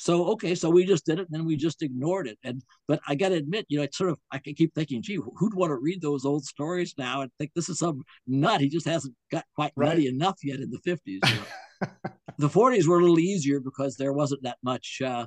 so 0.01 0.29
okay, 0.29 0.55
so 0.55 0.71
we 0.71 0.87
just 0.87 1.05
did 1.05 1.19
it, 1.19 1.29
and 1.29 1.31
then 1.31 1.45
we 1.45 1.57
just 1.57 1.83
ignored 1.83 2.27
it. 2.27 2.39
And 2.43 2.63
but 2.89 3.01
I 3.07 3.15
got 3.15 3.29
to 3.29 3.35
admit, 3.35 3.67
you 3.69 3.77
know, 3.77 3.85
it's 3.85 3.99
sort 3.99 4.09
of 4.09 4.19
I 4.33 4.39
can 4.39 4.55
keep 4.55 4.75
thinking, 4.75 5.03
gee, 5.03 5.19
who'd 5.37 5.53
want 5.53 5.71
to 5.71 5.77
read 5.77 6.01
those 6.01 6.25
old 6.25 6.47
stories 6.47 6.95
now 6.97 7.21
and 7.21 7.31
think 7.39 7.51
this 7.55 7.69
is 7.69 7.81
some 7.81 8.03
nut? 8.27 8.63
He 8.63 8.71
just 8.71 8.89
hasn't 8.89 9.15
got 9.31 9.45
quite 9.55 9.73
right. 9.77 9.91
ready 9.91 10.09
enough 10.09 10.39
yet 10.43 10.61
in 10.61 10.71
the 10.71 10.79
fifties. 10.79 11.21
You 11.29 11.35
know? 11.35 11.89
the 12.39 12.49
forties 12.49 12.89
were 12.89 12.99
a 12.99 13.03
little 13.03 13.19
easier 13.19 13.61
because 13.61 13.97
there 13.97 14.15
wasn't 14.15 14.43
that 14.45 14.57
much, 14.63 15.03
uh, 15.05 15.27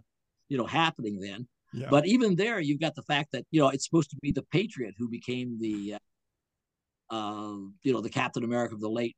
you 0.50 0.58
know, 0.58 0.66
happening 0.66 1.20
then. 1.20 1.48
Yeah. 1.72 1.88
But 1.92 2.08
even 2.08 2.36
there, 2.36 2.60
you've 2.60 2.82
got 2.82 2.96
the 2.96 3.04
fact 3.04 3.32
that 3.34 3.46
you 3.52 3.62
know 3.62 3.70
it's 3.70 3.86
supposed 3.86 4.10
to 4.10 4.18
be 4.24 4.32
the 4.32 4.46
Patriot 4.52 4.96
who 4.98 5.08
became 5.08 5.60
the, 5.62 6.00
uh, 7.12 7.16
uh, 7.16 7.58
you 7.84 7.94
know, 7.94 8.02
the 8.02 8.10
Captain 8.10 8.44
America 8.44 8.74
of 8.74 8.82
the 8.82 8.90
late 8.90 9.16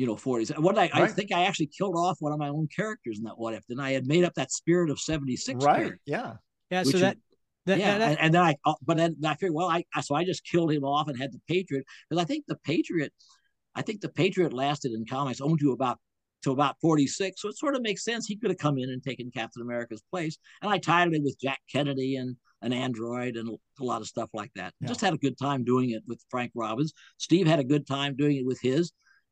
you 0.00 0.06
know 0.06 0.16
40s 0.16 0.58
what 0.58 0.78
I, 0.78 0.82
right. 0.82 0.94
I 0.94 1.06
think 1.08 1.30
i 1.30 1.44
actually 1.44 1.66
killed 1.66 1.94
off 1.94 2.16
one 2.20 2.32
of 2.32 2.38
my 2.38 2.48
own 2.48 2.68
characters 2.74 3.18
in 3.18 3.24
that 3.24 3.38
what 3.38 3.52
if 3.52 3.64
and 3.68 3.80
i 3.82 3.90
had 3.90 4.06
made 4.06 4.24
up 4.24 4.32
that 4.34 4.50
spirit 4.50 4.88
of 4.90 4.98
76 4.98 5.62
right 5.62 5.76
character, 5.76 5.98
yeah 6.06 6.32
yeah 6.70 6.82
so 6.84 6.98
that, 6.98 7.18
that 7.66 7.78
yeah, 7.78 7.98
that, 7.98 8.10
and, 8.12 8.20
and, 8.20 8.34
then 8.34 8.42
I, 8.42 8.56
uh, 8.64 8.72
but 8.82 8.96
then 8.96 9.16
I 9.22 9.34
figured, 9.34 9.52
well, 9.52 9.68
I, 9.68 9.84
so 10.00 10.14
I 10.14 10.24
just 10.24 10.44
killed 10.44 10.72
him 10.72 10.82
off 10.82 11.08
and 11.08 11.18
had 11.18 11.30
the 11.30 11.40
Patriot 11.46 11.84
because 12.08 12.22
I 12.22 12.24
think 12.24 12.46
the 12.48 12.56
Patriot, 12.64 13.12
I 13.74 13.82
think 13.82 14.00
the 14.00 14.08
Patriot 14.08 14.54
lasted 14.54 14.92
in 14.92 15.04
comics 15.04 15.42
only 15.42 15.58
to 15.58 15.72
about 15.72 15.98
to 16.44 16.52
about 16.52 16.76
46. 16.80 17.42
So 17.42 17.48
it 17.48 17.58
sort 17.58 17.74
of 17.74 17.82
makes 17.82 18.02
sense. 18.02 18.26
He 18.26 18.36
could 18.36 18.50
have 18.50 18.58
come 18.58 18.78
in 18.78 18.88
and 18.88 19.02
taken 19.02 19.30
Captain 19.30 19.60
America's 19.60 20.02
place. 20.10 20.38
And 20.62 20.72
I 20.72 20.78
tied 20.78 21.12
it 21.12 21.22
with 21.22 21.38
Jack 21.38 21.60
Kennedy 21.70 22.16
and 22.16 22.34
an 22.62 22.72
android 22.72 23.36
and 23.36 23.58
a 23.78 23.84
lot 23.84 24.00
of 24.00 24.06
stuff 24.06 24.30
like 24.32 24.50
that. 24.54 24.72
Yeah. 24.80 24.88
Just 24.88 25.02
had 25.02 25.12
a 25.12 25.18
good 25.18 25.36
time 25.36 25.62
doing 25.62 25.90
it 25.90 26.02
with 26.08 26.24
Frank 26.30 26.52
Robbins. 26.54 26.94
Steve 27.18 27.46
had 27.46 27.58
a 27.58 27.64
good 27.64 27.86
time 27.86 28.16
doing 28.16 28.38
it 28.38 28.46
with 28.46 28.58
his 28.62 28.90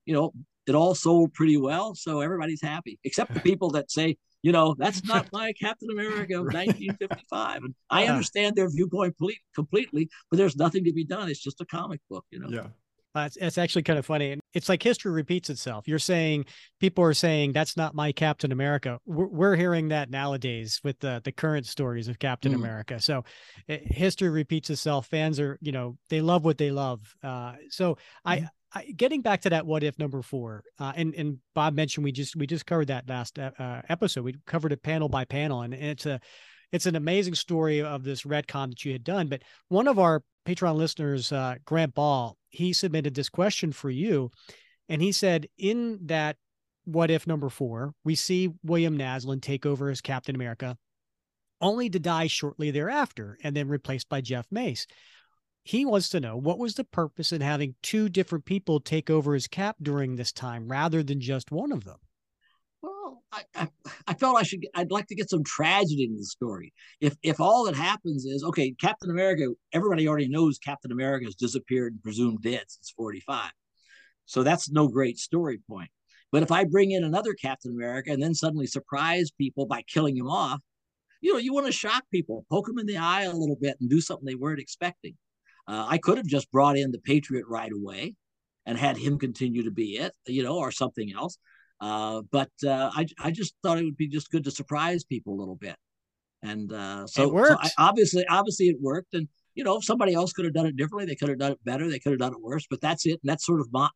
you 0.08 0.14
know, 0.14 0.32
it 0.68 0.74
all 0.74 0.94
sold 0.94 1.32
pretty 1.34 1.56
well. 1.56 1.94
So 1.94 2.20
everybody's 2.20 2.62
happy, 2.62 2.98
except 3.04 3.34
the 3.34 3.40
people 3.48 3.70
that 3.70 3.90
say, 3.90 4.16
you 4.42 4.52
know, 4.52 4.74
that's 4.78 5.04
not 5.04 5.28
my 5.32 5.52
Captain 5.52 5.90
America 5.90 6.34
of 6.34 6.46
1955. 6.46 7.64
And 7.64 7.74
I 7.90 8.06
understand 8.06 8.56
their 8.56 8.70
viewpoint 8.70 9.16
completely, 9.54 10.08
but 10.30 10.36
there's 10.36 10.56
nothing 10.56 10.84
to 10.84 10.92
be 10.92 11.04
done. 11.04 11.28
It's 11.28 11.42
just 11.42 11.60
a 11.60 11.66
comic 11.66 12.00
book, 12.08 12.24
you 12.30 12.40
know? 12.40 12.48
Yeah. 12.48 12.66
Uh, 13.14 13.24
it's, 13.24 13.36
it's, 13.38 13.58
actually 13.58 13.82
kind 13.82 13.98
of 13.98 14.06
funny. 14.06 14.32
And 14.32 14.40
it's 14.52 14.68
like 14.68 14.82
history 14.82 15.10
repeats 15.10 15.50
itself. 15.50 15.88
You're 15.88 15.98
saying 15.98 16.44
people 16.78 17.02
are 17.02 17.14
saying 17.14 17.52
that's 17.52 17.76
not 17.76 17.94
my 17.94 18.12
Captain 18.12 18.52
America. 18.52 19.00
We're, 19.06 19.26
we're 19.26 19.56
hearing 19.56 19.88
that 19.88 20.10
nowadays 20.10 20.80
with 20.84 21.00
the 21.00 21.20
the 21.24 21.32
current 21.32 21.66
stories 21.66 22.06
of 22.08 22.18
Captain 22.18 22.52
mm. 22.52 22.56
America. 22.56 23.00
So 23.00 23.24
it, 23.66 23.82
history 23.90 24.28
repeats 24.28 24.68
itself. 24.70 25.06
Fans 25.06 25.40
are, 25.40 25.58
you 25.62 25.72
know, 25.72 25.96
they 26.10 26.20
love 26.20 26.44
what 26.44 26.58
they 26.58 26.70
love. 26.70 27.00
Uh, 27.22 27.54
so 27.70 27.94
mm. 27.94 27.98
I 28.26 28.48
I, 28.74 28.84
getting 28.96 29.22
back 29.22 29.42
to 29.42 29.50
that 29.50 29.66
what 29.66 29.82
if 29.82 29.98
number 29.98 30.20
four 30.20 30.62
uh, 30.78 30.92
and 30.94 31.14
and 31.14 31.38
bob 31.54 31.74
mentioned 31.74 32.04
we 32.04 32.12
just 32.12 32.36
we 32.36 32.46
just 32.46 32.66
covered 32.66 32.88
that 32.88 33.08
last 33.08 33.38
uh, 33.38 33.50
uh, 33.58 33.82
episode. 33.88 34.24
We 34.24 34.34
covered 34.46 34.72
it 34.72 34.82
panel 34.82 35.08
by 35.08 35.24
panel 35.24 35.62
and, 35.62 35.72
and, 35.72 35.84
it's 35.84 36.06
a 36.06 36.20
it's 36.70 36.86
an 36.86 36.96
amazing 36.96 37.34
story 37.34 37.80
of 37.80 38.04
this 38.04 38.22
retcon 38.22 38.68
that 38.68 38.84
you 38.84 38.92
had 38.92 39.02
done. 39.02 39.28
But 39.28 39.42
one 39.68 39.88
of 39.88 39.98
our 39.98 40.22
patreon 40.48 40.76
listeners 40.76 41.30
uh, 41.32 41.56
grant 41.64 41.94
ball 41.94 42.36
he 42.48 42.72
submitted 42.72 43.14
this 43.14 43.28
question 43.28 43.72
for 43.72 43.90
you 43.90 44.30
and 44.88 45.02
he 45.02 45.12
said 45.12 45.46
in 45.58 45.98
that 46.06 46.36
what 46.84 47.10
if 47.10 47.26
number 47.26 47.50
four 47.50 47.92
we 48.04 48.14
see 48.14 48.48
william 48.64 48.96
naslund 48.96 49.42
take 49.42 49.66
over 49.66 49.90
as 49.90 50.00
captain 50.00 50.34
america 50.34 50.76
only 51.60 51.90
to 51.90 51.98
die 51.98 52.26
shortly 52.26 52.70
thereafter 52.70 53.36
and 53.42 53.54
then 53.54 53.68
replaced 53.68 54.08
by 54.08 54.22
jeff 54.22 54.46
mace 54.50 54.86
he 55.64 55.84
wants 55.84 56.08
to 56.10 56.20
know 56.20 56.36
what 56.36 56.58
was 56.58 56.74
the 56.74 56.84
purpose 56.84 57.32
in 57.32 57.40
having 57.40 57.74
two 57.82 58.08
different 58.08 58.44
people 58.44 58.80
take 58.80 59.10
over 59.10 59.34
his 59.34 59.46
cap 59.46 59.76
during 59.82 60.16
this 60.16 60.32
time 60.32 60.68
rather 60.68 61.02
than 61.02 61.20
just 61.20 61.50
one 61.50 61.72
of 61.72 61.84
them. 61.84 61.98
Well, 62.80 63.22
I, 63.32 63.42
I, 63.54 63.68
I, 64.06 64.14
felt 64.14 64.38
I 64.38 64.44
should. 64.44 64.66
I'd 64.74 64.92
like 64.92 65.08
to 65.08 65.14
get 65.14 65.28
some 65.28 65.42
tragedy 65.42 66.04
in 66.04 66.16
the 66.16 66.24
story. 66.24 66.72
If 67.00 67.16
if 67.22 67.40
all 67.40 67.64
that 67.64 67.74
happens 67.74 68.24
is 68.24 68.44
okay, 68.44 68.72
Captain 68.80 69.10
America. 69.10 69.48
Everybody 69.72 70.06
already 70.06 70.28
knows 70.28 70.58
Captain 70.58 70.92
America 70.92 71.24
has 71.24 71.34
disappeared 71.34 71.94
and 71.94 72.02
presumed 72.02 72.40
dead 72.42 72.64
since 72.68 72.92
forty 72.96 73.20
five, 73.20 73.50
so 74.26 74.42
that's 74.44 74.70
no 74.70 74.86
great 74.86 75.18
story 75.18 75.58
point. 75.68 75.90
But 76.30 76.42
if 76.42 76.52
I 76.52 76.64
bring 76.64 76.92
in 76.92 77.04
another 77.04 77.34
Captain 77.34 77.72
America 77.72 78.12
and 78.12 78.22
then 78.22 78.34
suddenly 78.34 78.66
surprise 78.66 79.30
people 79.30 79.66
by 79.66 79.82
killing 79.82 80.16
him 80.16 80.28
off, 80.28 80.60
you 81.20 81.32
know, 81.32 81.38
you 81.38 81.52
want 81.52 81.66
to 81.66 81.72
shock 81.72 82.04
people, 82.12 82.44
poke 82.50 82.66
them 82.66 82.78
in 82.78 82.86
the 82.86 82.98
eye 82.98 83.22
a 83.22 83.32
little 83.32 83.56
bit, 83.60 83.76
and 83.80 83.90
do 83.90 84.00
something 84.00 84.26
they 84.26 84.34
weren't 84.34 84.60
expecting. 84.60 85.16
Uh, 85.68 85.86
I 85.86 85.98
could 85.98 86.16
have 86.16 86.26
just 86.26 86.50
brought 86.50 86.78
in 86.78 86.90
the 86.90 86.98
Patriot 86.98 87.44
right 87.46 87.70
away 87.70 88.14
and 88.64 88.78
had 88.78 88.96
him 88.96 89.18
continue 89.18 89.64
to 89.64 89.70
be 89.70 89.98
it, 89.98 90.12
you 90.26 90.42
know, 90.42 90.56
or 90.56 90.72
something 90.72 91.12
else. 91.12 91.38
Uh, 91.80 92.22
but 92.32 92.50
uh, 92.66 92.90
I, 92.94 93.06
I 93.22 93.30
just 93.30 93.54
thought 93.62 93.78
it 93.78 93.84
would 93.84 93.96
be 93.96 94.08
just 94.08 94.30
good 94.30 94.44
to 94.44 94.50
surprise 94.50 95.04
people 95.04 95.34
a 95.34 95.40
little 95.40 95.56
bit. 95.56 95.76
And 96.42 96.72
uh, 96.72 97.06
so, 97.06 97.30
so 97.44 97.56
I, 97.60 97.70
obviously, 97.78 98.24
obviously 98.26 98.68
it 98.68 98.76
worked. 98.80 99.12
And, 99.12 99.28
you 99.54 99.62
know, 99.64 99.76
if 99.76 99.84
somebody 99.84 100.14
else 100.14 100.32
could 100.32 100.46
have 100.46 100.54
done 100.54 100.66
it 100.66 100.76
differently, 100.76 101.04
they 101.04 101.16
could 101.16 101.28
have 101.28 101.38
done 101.38 101.52
it 101.52 101.64
better. 101.64 101.88
They 101.90 101.98
could 101.98 102.12
have 102.12 102.20
done 102.20 102.32
it 102.32 102.40
worse, 102.40 102.64
but 102.70 102.80
that's 102.80 103.04
it. 103.06 103.20
And 103.22 103.28
that's 103.30 103.44
sort 103.44 103.60
of 103.60 103.68
my, 103.72 103.88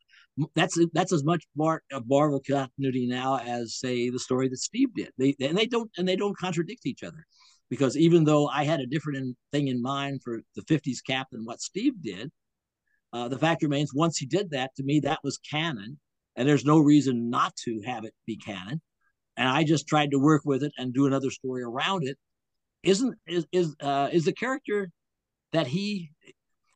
that's, 0.55 0.79
that's 0.93 1.13
as 1.13 1.25
much 1.25 1.45
part 1.57 1.85
of 1.91 2.05
Marvel 2.07 2.41
continuity 2.47 3.07
now 3.07 3.39
as 3.39 3.77
say 3.77 4.11
the 4.11 4.19
story 4.19 4.49
that 4.49 4.59
Steve 4.59 4.95
did. 4.95 5.11
They, 5.19 5.35
and 5.41 5.57
they 5.57 5.67
don't, 5.67 5.91
and 5.97 6.07
they 6.07 6.17
don't 6.17 6.37
contradict 6.37 6.85
each 6.85 7.03
other 7.03 7.25
because 7.71 7.97
even 7.97 8.25
though 8.25 8.49
I 8.49 8.65
had 8.65 8.81
a 8.81 8.87
different 8.87 9.37
thing 9.53 9.69
in 9.69 9.81
mind 9.81 10.23
for 10.23 10.41
the 10.57 10.63
50s 10.63 10.99
cap 11.07 11.29
than 11.33 11.45
what 11.45 11.61
Steve 11.61 11.95
did, 12.03 12.31
uh, 13.13 13.29
the 13.29 13.39
fact 13.39 13.63
remains 13.63 13.93
once 13.95 14.19
he 14.19 14.27
did 14.27 14.51
that, 14.51 14.75
to 14.77 14.83
me, 14.83 15.01
that 15.01 15.21
was 15.23 15.39
canon. 15.39 15.99
And 16.37 16.49
there's 16.49 16.65
no 16.65 16.79
reason 16.79 17.29
not 17.29 17.55
to 17.65 17.81
have 17.85 18.05
it 18.05 18.15
be 18.27 18.37
canon. 18.37 18.81
And 19.37 19.49
I 19.49 19.65
just 19.65 19.87
tried 19.87 20.11
to 20.13 20.19
work 20.19 20.43
with 20.45 20.63
it 20.63 20.73
and 20.79 20.93
do 20.95 21.07
another 21.07 21.31
story 21.31 21.63
around 21.63 22.05
it. 22.07 22.17
Isn't 22.83 23.15
is 23.27 23.47
is 23.53 23.77
uh, 23.81 24.09
is 24.13 24.25
the 24.25 24.33
character 24.33 24.91
that 25.53 25.67
he 25.67 26.11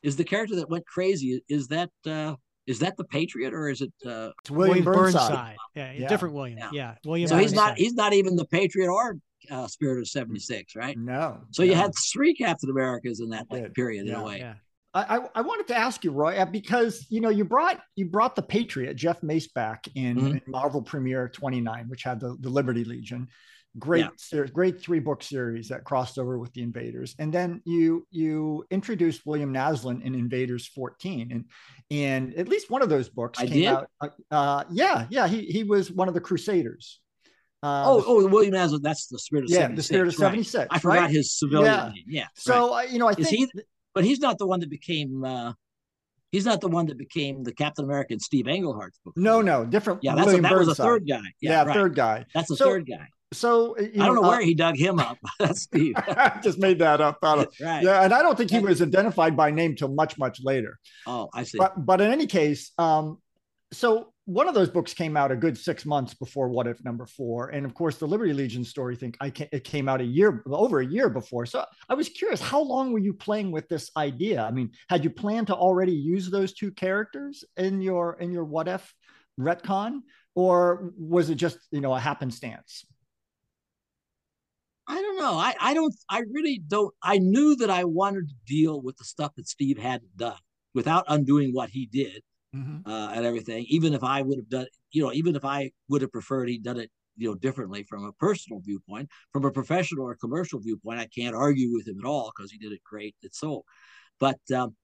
is 0.03 0.17
the 0.17 0.25
character 0.25 0.57
that 0.57 0.71
went 0.71 0.87
crazy? 0.87 1.43
Is 1.49 1.69
that 1.69 1.91
uh, 2.07 2.37
is 2.67 2.79
that 2.81 2.97
the 2.97 3.05
Patriot 3.05 3.53
or 3.53 3.69
is 3.69 3.81
it 3.81 3.93
uh, 4.07 4.31
it's 4.41 4.51
William, 4.51 4.85
William 4.85 4.85
Burnside? 4.85 5.29
Burnside. 5.29 5.57
Yeah, 5.75 5.93
yeah, 5.93 6.09
different 6.09 6.35
William. 6.35 6.59
Yeah, 6.59 6.71
yeah. 6.73 6.95
William. 7.05 7.29
So 7.29 7.35
Burnside. 7.35 7.49
he's 7.49 7.57
not 7.57 7.79
he's 7.79 7.95
not 7.95 8.13
even 8.13 8.37
the 8.37 8.47
Patriot 8.47 8.89
or 8.89 9.17
uh, 9.51 9.67
Spirit 9.67 9.99
of 10.01 10.09
76, 10.09 10.75
right? 10.77 10.97
No. 10.99 11.41
So 11.51 11.63
no. 11.63 11.69
you 11.71 11.75
had 11.75 11.93
three 12.13 12.35
Captain 12.35 12.71
Americas 12.71 13.21
in 13.21 13.29
that 13.31 13.47
like, 13.51 13.75
period, 13.75 14.07
yeah, 14.07 14.15
in 14.15 14.21
a 14.21 14.25
way. 14.25 14.39
Yeah. 14.39 14.55
I, 14.95 15.21
I 15.35 15.43
wanted 15.43 15.67
to 15.69 15.77
ask 15.77 16.05
you, 16.05 16.11
Roy, 16.11 16.39
uh, 16.39 16.47
because 16.47 17.07
you 17.11 17.21
know 17.21 17.29
you 17.29 17.45
brought 17.45 17.81
you 17.97 18.07
brought 18.07 18.35
the 18.35 18.41
Patriot 18.43 18.95
Jeff 18.95 19.23
Mace 19.23 19.49
back 19.49 19.87
in, 19.95 20.17
mm-hmm. 20.17 20.51
Marvel 20.51 20.81
Premiere 20.81 21.29
29, 21.29 21.89
which 21.89 22.03
had 22.03 22.19
the, 22.19 22.35
the 22.41 22.49
Liberty 22.49 22.83
Legion. 22.83 23.29
great 23.79 24.05
Yeah. 24.05 24.09
series, 24.17 24.51
great 24.51 24.81
three 24.81 25.01
book 25.01 25.23
series 25.23 25.69
that 25.69 25.85
crossed 25.85 26.19
over 26.19 26.39
with 26.39 26.51
the 26.55 26.63
Invaders, 26.63 27.15
and 27.19 27.31
then 27.31 27.61
you 27.67 28.07
you 28.11 28.65
introduced 28.71 29.27
William 29.27 29.53
Naslund 29.53 30.03
in 30.03 30.15
Invaders 30.15 30.67
14, 30.69 31.31
and 31.31 31.45
and 31.91 32.35
at 32.35 32.49
least 32.49 32.71
one 32.71 32.81
of 32.81 32.89
those 32.89 33.11
books 33.11 33.39
I 33.39 33.47
came 33.49 33.53
did? 33.53 33.67
out. 33.67 33.91
uh, 34.01 34.09
Uh, 34.31 34.65
yeah, 34.71 35.07
yeah, 35.11 35.29
he 35.29 35.43
he 35.43 35.63
was 35.63 35.93
one 35.93 36.09
of 36.09 36.15
the 36.15 36.23
Crusaders. 36.23 37.01
Uh, 37.67 37.85
oh, 37.87 38.05
oh, 38.07 38.27
William 38.29 38.55
Naslund. 38.55 38.83
That's 38.83 39.07
the 39.09 39.19
spirit 39.19 39.45
of 39.45 39.51
yeah, 39.51 39.63
76, 39.63 39.77
the 39.77 39.83
Spirit 39.83 40.09
of 40.09 40.15
right. 40.21 40.27
76. 40.27 40.67
I 40.71 40.79
forgot 40.79 40.99
right? 41.01 41.11
his 41.11 41.33
civilian 41.39 41.73
Yeah. 41.75 41.89
name. 41.95 42.05
Yeah. 42.07 42.21
right. 42.23 42.29
So 42.37 42.75
uh, 42.75 42.83
you 42.83 42.99
know, 42.99 43.09
I 43.09 43.15
think 43.15 43.29
he- 43.29 43.51
but 43.95 44.05
he's 44.05 44.21
not 44.21 44.39
the 44.39 44.47
one 44.47 44.61
that 44.61 44.71
became. 44.71 45.25
uh 45.25 45.53
He's 46.33 46.45
not 46.45 46.61
the 46.61 46.69
one 46.69 46.87
that 46.87 46.99
became 46.99 47.45
the 47.45 47.53
Captain 47.55 47.85
America 47.85 48.13
in 48.13 48.21
Steve 48.21 48.47
Englehart's 48.49 48.99
book. 49.05 49.15
no, 49.17 49.41
no, 49.41 49.65
different. 49.65 50.01
Yeah, 50.03 50.17
that's 50.17 50.33
a, 50.33 50.41
that 50.41 50.53
was 50.55 50.69
a 50.69 50.75
third 50.75 51.09
guy. 51.09 51.21
Yeah, 51.41 51.51
Yeah, 51.53 51.63
right. 51.65 51.73
third 51.75 51.95
guy. 51.95 52.27
That's 52.35 52.51
a 52.51 52.57
So, 52.57 52.65
third 52.67 52.87
guy. 52.87 53.07
So 53.33 53.79
you 53.79 54.03
I 54.03 54.07
don't 54.07 54.17
know 54.17 54.25
uh, 54.25 54.29
where 54.31 54.41
he 54.43 54.53
dug 54.55 54.77
him 54.77 54.99
up. 54.99 55.19
That's 55.39 55.63
Steve. 55.63 55.95
I 55.97 56.39
just 56.43 56.59
made 56.59 56.79
that 56.81 57.01
up. 57.01 57.19
out 57.23 57.39
of- 57.39 57.55
right. 57.61 57.83
Yeah, 57.83 58.03
and 58.03 58.13
I 58.13 58.23
don't 58.23 58.37
think 58.37 58.51
he 58.51 58.59
was 58.59 58.83
identified 58.83 59.37
by 59.37 59.51
name 59.51 59.77
till 59.77 59.89
much, 59.89 60.19
much 60.19 60.41
later. 60.43 60.79
Oh, 61.07 61.29
I 61.33 61.45
see. 61.45 61.59
But 61.59 61.73
but 61.87 62.01
in 62.01 62.11
any 62.11 62.27
case, 62.27 62.73
um, 62.77 63.19
so 63.73 64.13
one 64.27 64.49
of 64.49 64.55
those 64.55 64.69
books 64.69 64.95
came 64.95 65.17
out 65.17 65.33
a 65.33 65.37
good 65.37 65.57
six 65.57 65.85
months 65.85 66.15
before 66.15 66.49
What 66.49 66.67
If 66.67 66.85
Number 66.85 67.07
Four, 67.07 67.51
and 67.51 67.67
of 67.67 67.75
course 67.75 67.97
the 67.97 68.07
Liberty 68.07 68.33
Legion 68.33 68.65
story. 68.65 68.97
Think 68.97 69.17
I 69.21 69.31
ca- 69.31 69.49
it 69.53 69.65
came 69.65 69.89
out 69.89 70.01
a 70.01 70.05
year 70.05 70.43
over 70.47 70.81
a 70.81 70.87
year 70.87 71.09
before. 71.09 71.47
So 71.47 71.65
I 71.89 71.95
was 71.95 72.09
curious, 72.09 72.41
how 72.41 72.61
long 72.61 72.93
were 72.93 72.99
you 72.99 73.13
playing 73.13 73.51
with 73.51 73.69
this 73.69 73.91
idea? 73.97 74.43
I 74.43 74.51
mean, 74.51 74.71
had 74.89 75.05
you 75.05 75.11
planned 75.11 75.49
to 75.49 75.55
already 75.55 75.93
use 75.93 76.31
those 76.31 76.53
two 76.55 76.71
characters 76.73 77.45
in 77.57 77.81
your 77.81 78.15
in 78.21 78.33
your 78.33 78.45
What 78.45 78.69
If 78.69 78.93
retcon, 79.39 80.01
or 80.35 80.93
was 80.97 81.31
it 81.31 81.37
just 81.37 81.59
you 81.71 81.81
know 81.81 81.95
a 81.95 82.01
happenstance? 82.01 82.85
I 84.89 85.03
don't 85.03 85.19
know. 85.19 85.35
I, 85.35 85.55
I 85.61 85.75
don't, 85.75 85.95
I 86.09 86.23
really 86.33 86.63
don't. 86.65 86.95
I 87.03 87.19
knew 87.19 87.57
that 87.57 87.71
I 87.71 87.85
wanted 87.85 88.29
to 88.29 88.35
deal 88.47 88.81
with 88.81 88.97
the 88.97 89.05
stuff 89.05 89.35
that 89.35 89.49
Steve 89.49 89.79
hadn't 89.79 90.17
done 90.17 90.39
without 90.75 91.05
undoing 91.09 91.53
what 91.53 91.71
he 91.71 91.87
did 91.87 92.23
uh, 92.85 93.11
and 93.15 93.25
everything. 93.27 93.65
Even 93.69 93.95
if 93.95 94.05
I 94.05 94.23
would 94.23 94.39
have 94.39 94.49
done, 94.49 94.67
you 94.93 95.03
know, 95.03 95.13
even 95.13 95.37
if 95.37 95.45
I 95.45 95.71
would 95.89 96.03
have 96.03 96.13
preferred 96.13 96.49
he'd 96.49 96.63
done 96.65 96.79
it, 96.79 96.91
you 97.17 97.29
know, 97.29 97.35
differently 97.35 97.83
from 97.85 98.05
a 98.05 98.13
personal 98.15 98.61
viewpoint, 98.61 99.09
from 99.33 99.45
a 99.45 99.51
professional 99.51 100.05
or 100.07 100.17
commercial 100.17 100.61
viewpoint, 100.61 101.01
I 101.01 101.07
can't 101.07 101.35
argue 101.35 101.73
with 101.73 101.89
him 101.89 101.99
at 101.99 102.07
all 102.07 102.33
because 102.37 102.51
he 102.53 102.59
did 102.59 102.73
it 102.73 102.83
great. 102.85 103.17
It's 103.23 103.41
so, 103.41 103.65
but 104.21 104.39
um, 104.55 104.77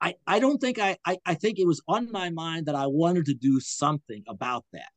I, 0.00 0.14
I 0.26 0.40
don't 0.40 0.58
think 0.58 0.78
I, 0.78 0.96
I, 1.06 1.18
I 1.24 1.34
think 1.34 1.58
it 1.58 1.66
was 1.66 1.80
on 1.86 2.10
my 2.10 2.30
mind 2.30 2.66
that 2.66 2.74
I 2.74 2.86
wanted 2.86 3.26
to 3.26 3.34
do 3.34 3.60
something 3.60 4.24
about 4.26 4.64
that. 4.72 4.90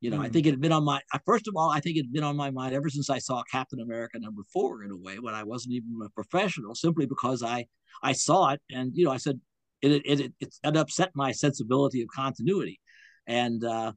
You 0.00 0.10
know, 0.10 0.20
I 0.20 0.28
Mhm. 0.28 0.32
think 0.32 0.46
it 0.46 0.50
had 0.50 0.60
been 0.60 0.72
on 0.72 0.84
my, 0.84 1.00
I- 1.12 1.20
first 1.26 1.48
of 1.48 1.54
all, 1.56 1.70
I 1.70 1.80
think 1.80 1.96
it 1.96 2.02
had 2.06 2.12
been 2.12 2.24
on 2.24 2.36
my 2.36 2.50
mind 2.50 2.74
ever 2.74 2.88
since 2.90 3.10
I 3.10 3.18
saw 3.18 3.42
Captain 3.44 3.80
America 3.80 4.18
number 4.18 4.42
four 4.52 4.82
in 4.84 4.90
a 4.90 4.96
way 4.96 5.18
when 5.18 5.34
I 5.34 5.44
wasn't 5.44 5.74
even 5.74 5.90
a 6.04 6.10
professional, 6.10 6.74
simply 6.74 7.06
because 7.06 7.42
I, 7.42 7.66
I 8.02 8.12
saw 8.12 8.50
it 8.50 8.60
and, 8.70 8.92
you 8.94 9.04
know, 9.04 9.10
I 9.12 9.18
said, 9.18 9.40
it, 9.82 9.92
it, 9.92 10.20
it, 10.20 10.32
it, 10.40 10.54
it 10.64 10.76
upset 10.76 11.10
my 11.14 11.32
sensibility 11.32 12.02
of 12.02 12.08
continuity. 12.14 12.80
And, 13.26 13.64
uh, 13.64 13.92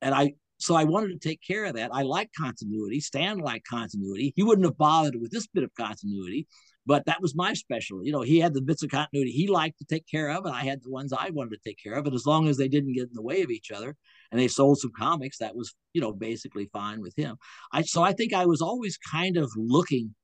and 0.00 0.14
I, 0.14 0.34
so 0.58 0.76
I 0.76 0.84
wanted 0.84 1.20
to 1.20 1.28
take 1.28 1.40
care 1.46 1.64
of 1.64 1.74
that. 1.74 1.90
I 1.92 2.02
like 2.02 2.30
continuity. 2.38 3.00
Stan 3.00 3.38
liked 3.38 3.66
continuity. 3.66 4.32
He 4.36 4.44
wouldn't 4.44 4.66
have 4.66 4.78
bothered 4.78 5.20
with 5.20 5.32
this 5.32 5.48
bit 5.48 5.64
of 5.64 5.74
continuity, 5.74 6.46
but 6.86 7.04
that 7.06 7.20
was 7.20 7.34
my 7.34 7.52
specialty. 7.52 8.06
You 8.06 8.12
know, 8.12 8.22
he 8.22 8.38
had 8.38 8.54
the 8.54 8.62
bits 8.62 8.84
of 8.84 8.90
continuity 8.90 9.32
he 9.32 9.48
liked 9.48 9.78
to 9.78 9.84
take 9.84 10.06
care 10.06 10.30
of, 10.30 10.44
and 10.46 10.54
I 10.54 10.62
had 10.62 10.80
the 10.82 10.90
ones 10.90 11.12
I 11.12 11.30
wanted 11.30 11.50
to 11.56 11.68
take 11.68 11.78
care 11.82 11.94
of. 11.94 12.06
And 12.06 12.14
as 12.14 12.26
long 12.26 12.46
as 12.48 12.56
they 12.56 12.68
didn't 12.68 12.92
get 12.92 13.08
in 13.08 13.14
the 13.14 13.22
way 13.22 13.42
of 13.42 13.50
each 13.50 13.72
other, 13.72 13.96
and 14.30 14.40
they 14.40 14.48
sold 14.48 14.78
some 14.78 14.92
comics, 14.96 15.38
that 15.38 15.56
was, 15.56 15.74
you 15.94 16.00
know, 16.00 16.12
basically 16.12 16.70
fine 16.72 17.00
with 17.00 17.14
him. 17.16 17.36
I 17.72 17.82
so 17.82 18.02
I 18.02 18.12
think 18.12 18.32
I 18.32 18.46
was 18.46 18.62
always 18.62 18.98
kind 18.98 19.36
of 19.36 19.50
looking 19.56 20.14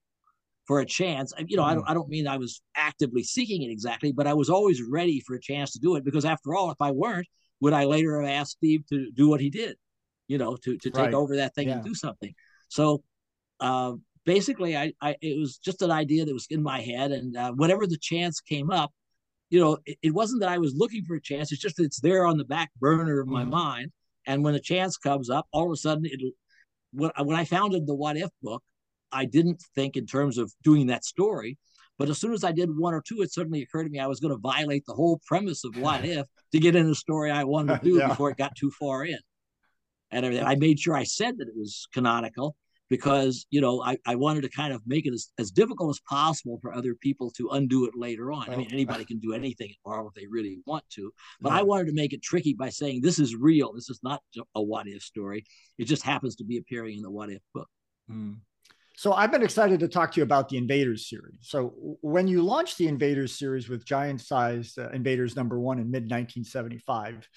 for 0.68 0.80
a 0.80 0.86
chance. 0.86 1.32
You 1.48 1.56
know, 1.56 1.64
I 1.64 1.74
don't 1.74 1.88
I 1.90 1.94
don't 1.94 2.08
mean 2.10 2.28
I 2.28 2.36
was 2.38 2.62
actively 2.76 3.24
seeking 3.24 3.62
it 3.62 3.72
exactly, 3.72 4.12
but 4.12 4.28
I 4.28 4.34
was 4.34 4.50
always 4.50 4.82
ready 4.82 5.20
for 5.20 5.34
a 5.34 5.40
chance 5.40 5.72
to 5.72 5.80
do 5.80 5.96
it 5.96 6.04
because 6.04 6.24
after 6.26 6.54
all, 6.54 6.70
if 6.70 6.80
I 6.80 6.92
weren't, 6.92 7.26
would 7.60 7.72
I 7.72 7.86
later 7.86 8.20
have 8.20 8.30
asked 8.30 8.52
Steve 8.52 8.86
to 8.90 9.10
do 9.12 9.28
what 9.28 9.40
he 9.40 9.50
did? 9.50 9.76
You 10.28 10.38
know, 10.38 10.56
to 10.58 10.78
to 10.78 10.90
take 10.90 10.98
Right. 11.06 11.14
over 11.14 11.36
that 11.36 11.56
thing 11.56 11.68
Yeah. 11.68 11.76
and 11.76 11.84
do 11.84 11.94
something. 11.94 12.34
So 12.68 13.02
uh, 13.60 13.94
basically, 14.26 14.76
I, 14.76 14.92
I 15.00 15.16
it 15.22 15.38
was 15.38 15.58
just 15.58 15.82
an 15.82 15.90
idea 15.90 16.24
that 16.26 16.34
was 16.34 16.46
in 16.50 16.62
my 16.62 16.80
head, 16.82 17.12
and 17.12 17.36
uh, 17.36 17.52
whenever 17.52 17.86
the 17.86 17.98
chance 17.98 18.40
came 18.40 18.70
up, 18.70 18.92
you 19.50 19.60
know, 19.60 19.78
it, 19.86 19.98
it 20.02 20.14
wasn't 20.14 20.40
that 20.42 20.50
I 20.50 20.58
was 20.58 20.74
looking 20.76 21.04
for 21.04 21.16
a 21.16 21.22
chance. 21.22 21.50
It's 21.52 21.62
just 21.62 21.76
that 21.76 21.84
it's 21.84 22.00
there 22.00 22.26
on 22.26 22.36
the 22.38 22.44
back 22.44 22.70
burner 22.78 23.20
of 23.20 23.28
my 23.28 23.44
Mhm. 23.44 23.50
mind, 23.50 23.92
and 24.26 24.44
when 24.44 24.54
a 24.54 24.60
chance 24.60 24.98
comes 24.98 25.30
up, 25.30 25.46
all 25.52 25.66
of 25.66 25.72
a 25.72 25.76
sudden, 25.76 26.04
it 26.06 26.20
when 26.92 27.10
when 27.24 27.36
I 27.38 27.44
founded 27.44 27.86
the 27.86 27.94
What 27.94 28.18
If 28.18 28.30
book, 28.42 28.62
I 29.12 29.24
didn't 29.24 29.62
think 29.74 29.96
in 29.96 30.06
terms 30.06 30.38
of 30.38 30.52
doing 30.62 30.86
that 30.88 31.04
story. 31.04 31.58
But 31.98 32.08
as 32.08 32.18
soon 32.18 32.32
as 32.32 32.44
I 32.44 32.52
did 32.52 32.70
one 32.76 32.94
or 32.94 33.02
two, 33.06 33.22
it 33.22 33.32
suddenly 33.32 33.60
occurred 33.62 33.84
to 33.84 33.90
me 33.90 33.98
I 33.98 34.06
was 34.06 34.20
going 34.20 34.32
to 34.32 34.38
violate 34.40 34.84
the 34.86 34.94
whole 34.94 35.20
premise 35.26 35.64
of 35.64 35.74
What 35.76 36.04
If 36.04 36.26
to 36.52 36.58
get 36.60 36.76
in 36.76 36.86
the 36.86 36.94
story 36.94 37.30
I 37.30 37.42
wanted 37.44 37.80
to 37.80 37.84
do 37.84 37.96
Yeah. 37.98 38.08
before 38.08 38.30
it 38.30 38.36
got 38.36 38.54
too 38.56 38.70
far 38.70 39.04
in. 39.04 39.18
And 40.10 40.24
everything. 40.24 40.46
I 40.46 40.54
made 40.54 40.78
sure 40.78 40.94
I 40.96 41.04
said 41.04 41.38
that 41.38 41.48
it 41.48 41.56
was 41.56 41.86
canonical 41.92 42.54
because 42.88 43.46
you 43.50 43.60
know 43.60 43.82
I, 43.82 43.98
I 44.06 44.14
wanted 44.14 44.42
to 44.42 44.48
kind 44.48 44.72
of 44.72 44.80
make 44.86 45.04
it 45.06 45.12
as, 45.12 45.30
as 45.38 45.50
difficult 45.50 45.90
as 45.90 46.00
possible 46.08 46.58
for 46.62 46.72
other 46.72 46.94
people 46.94 47.30
to 47.32 47.48
undo 47.50 47.84
it 47.84 47.92
later 47.94 48.32
on. 48.32 48.48
I 48.48 48.56
mean, 48.56 48.68
Oh. 48.70 48.74
anybody 48.74 49.04
can 49.04 49.18
do 49.18 49.34
anything 49.34 49.68
at 49.68 49.76
Marvel 49.84 50.08
if 50.08 50.14
they 50.14 50.26
really 50.26 50.60
want 50.66 50.84
to, 50.94 51.12
but 51.40 51.50
Yeah. 51.52 51.58
I 51.58 51.62
wanted 51.62 51.88
to 51.88 51.92
make 51.94 52.12
it 52.14 52.22
tricky 52.22 52.54
by 52.54 52.70
saying 52.70 53.00
this 53.02 53.18
is 53.18 53.34
real. 53.34 53.72
This 53.74 53.90
is 53.90 54.00
not 54.02 54.22
a 54.54 54.62
what 54.62 54.86
if 54.86 55.02
story. 55.02 55.44
It 55.78 55.84
just 55.84 56.02
happens 56.04 56.36
to 56.36 56.44
be 56.44 56.56
appearing 56.58 56.96
in 56.96 57.02
the 57.02 57.10
what 57.10 57.28
if 57.30 57.42
book. 57.52 57.68
Mm. 58.10 58.38
So 58.98 59.12
I've 59.12 59.30
been 59.30 59.44
excited 59.44 59.78
to 59.78 59.86
talk 59.86 60.10
to 60.10 60.16
you 60.16 60.24
about 60.24 60.48
the 60.48 60.56
Invaders 60.56 61.08
series. 61.08 61.38
So 61.42 61.72
when 62.00 62.26
you 62.26 62.42
launched 62.42 62.78
the 62.78 62.88
Invaders 62.88 63.32
series 63.32 63.68
with 63.68 63.84
giant 63.84 64.20
size 64.20 64.76
uh, 64.76 64.90
Invaders 64.90 65.36
number 65.36 65.60
one 65.60 65.78
in 65.78 65.88
mid 65.88 66.10
1975, 66.10 67.28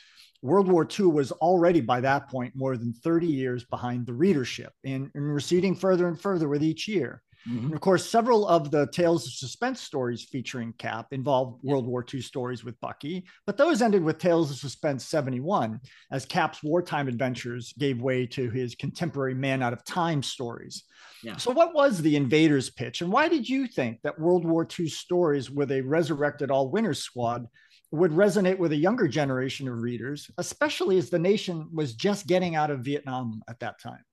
World 0.42 0.68
War 0.68 0.88
II 1.00 1.06
was 1.06 1.32
already 1.34 1.80
by 1.80 2.02
that 2.02 2.32
point 2.32 2.56
more 2.56 2.78
than 2.78 2.94
30 2.94 3.28
years 3.28 3.64
behind 3.64 4.08
the 4.08 4.14
readership 4.14 4.74
and, 4.84 5.12
and 5.14 5.32
receding 5.32 5.76
further 5.76 6.08
and 6.08 6.20
further 6.20 6.48
with 6.48 6.64
each 6.64 6.88
year. 6.88 7.22
Mm-hmm. 7.50 7.66
And 7.66 7.74
of 7.74 7.82
course, 7.82 8.08
several 8.08 8.48
of 8.48 8.70
the 8.70 8.88
Tales 8.88 9.26
of 9.26 9.34
Suspense 9.34 9.82
stories 9.82 10.24
featuring 10.24 10.74
Cap 10.78 11.08
involved 11.12 11.64
World 11.64 11.88
War 11.88 12.06
II 12.12 12.22
stories 12.22 12.64
with 12.64 12.80
Bucky, 12.82 13.26
but 13.46 13.58
those 13.58 13.82
ended 13.82 14.04
with 14.04 14.20
Tales 14.20 14.52
of 14.52 14.58
Suspense 14.58 15.06
71, 15.06 15.80
as 16.12 16.26
Cap's 16.26 16.62
wartime 16.62 17.08
adventures 17.08 17.74
gave 17.80 18.02
way 18.02 18.28
to 18.28 18.50
his 18.52 18.76
contemporary 18.76 19.34
Man 19.34 19.64
Out 19.64 19.74
of 19.74 19.84
Time 19.84 20.22
stories. 20.22 20.84
Yeah. 21.24 21.38
So, 21.38 21.52
what 21.52 21.74
was 21.74 22.02
the 22.02 22.16
Invaders 22.16 22.70
pitch, 22.70 23.02
and 23.02 23.12
why 23.12 23.28
did 23.28 23.48
you 23.50 23.68
think 23.68 24.02
that 24.04 24.20
World 24.20 24.46
War 24.46 24.68
II 24.80 24.88
stories 24.88 25.50
with 25.50 25.72
a 25.72 25.82
resurrected 25.82 26.52
All 26.52 26.70
Winners 26.70 27.00
squad 27.00 27.48
would 27.92 28.12
resonate 28.12 28.58
with 28.58 28.72
a 28.72 28.78
younger 28.78 29.08
generation 29.08 29.68
of 29.68 29.82
readers, 29.82 30.30
especially 30.38 30.98
as 30.98 31.10
the 31.10 31.20
nation 31.20 31.68
was 31.74 31.94
just 31.94 32.28
getting 32.28 32.56
out 32.56 32.72
of 32.72 32.80
Vietnam 32.82 33.42
at 33.50 33.60
that 33.60 33.80
time? 33.82 34.04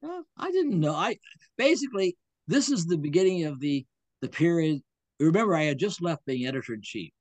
Well, 0.00 0.24
I 0.36 0.50
didn't 0.50 0.80
know. 0.80 0.94
I 0.94 1.18
basically 1.56 2.16
this 2.46 2.70
is 2.70 2.86
the 2.86 2.98
beginning 2.98 3.44
of 3.44 3.60
the 3.60 3.86
the 4.20 4.28
period. 4.28 4.80
Remember, 5.20 5.54
I 5.54 5.64
had 5.64 5.78
just 5.78 6.02
left 6.02 6.24
being 6.26 6.46
editor 6.46 6.74
in 6.74 6.82
chief. 6.82 7.12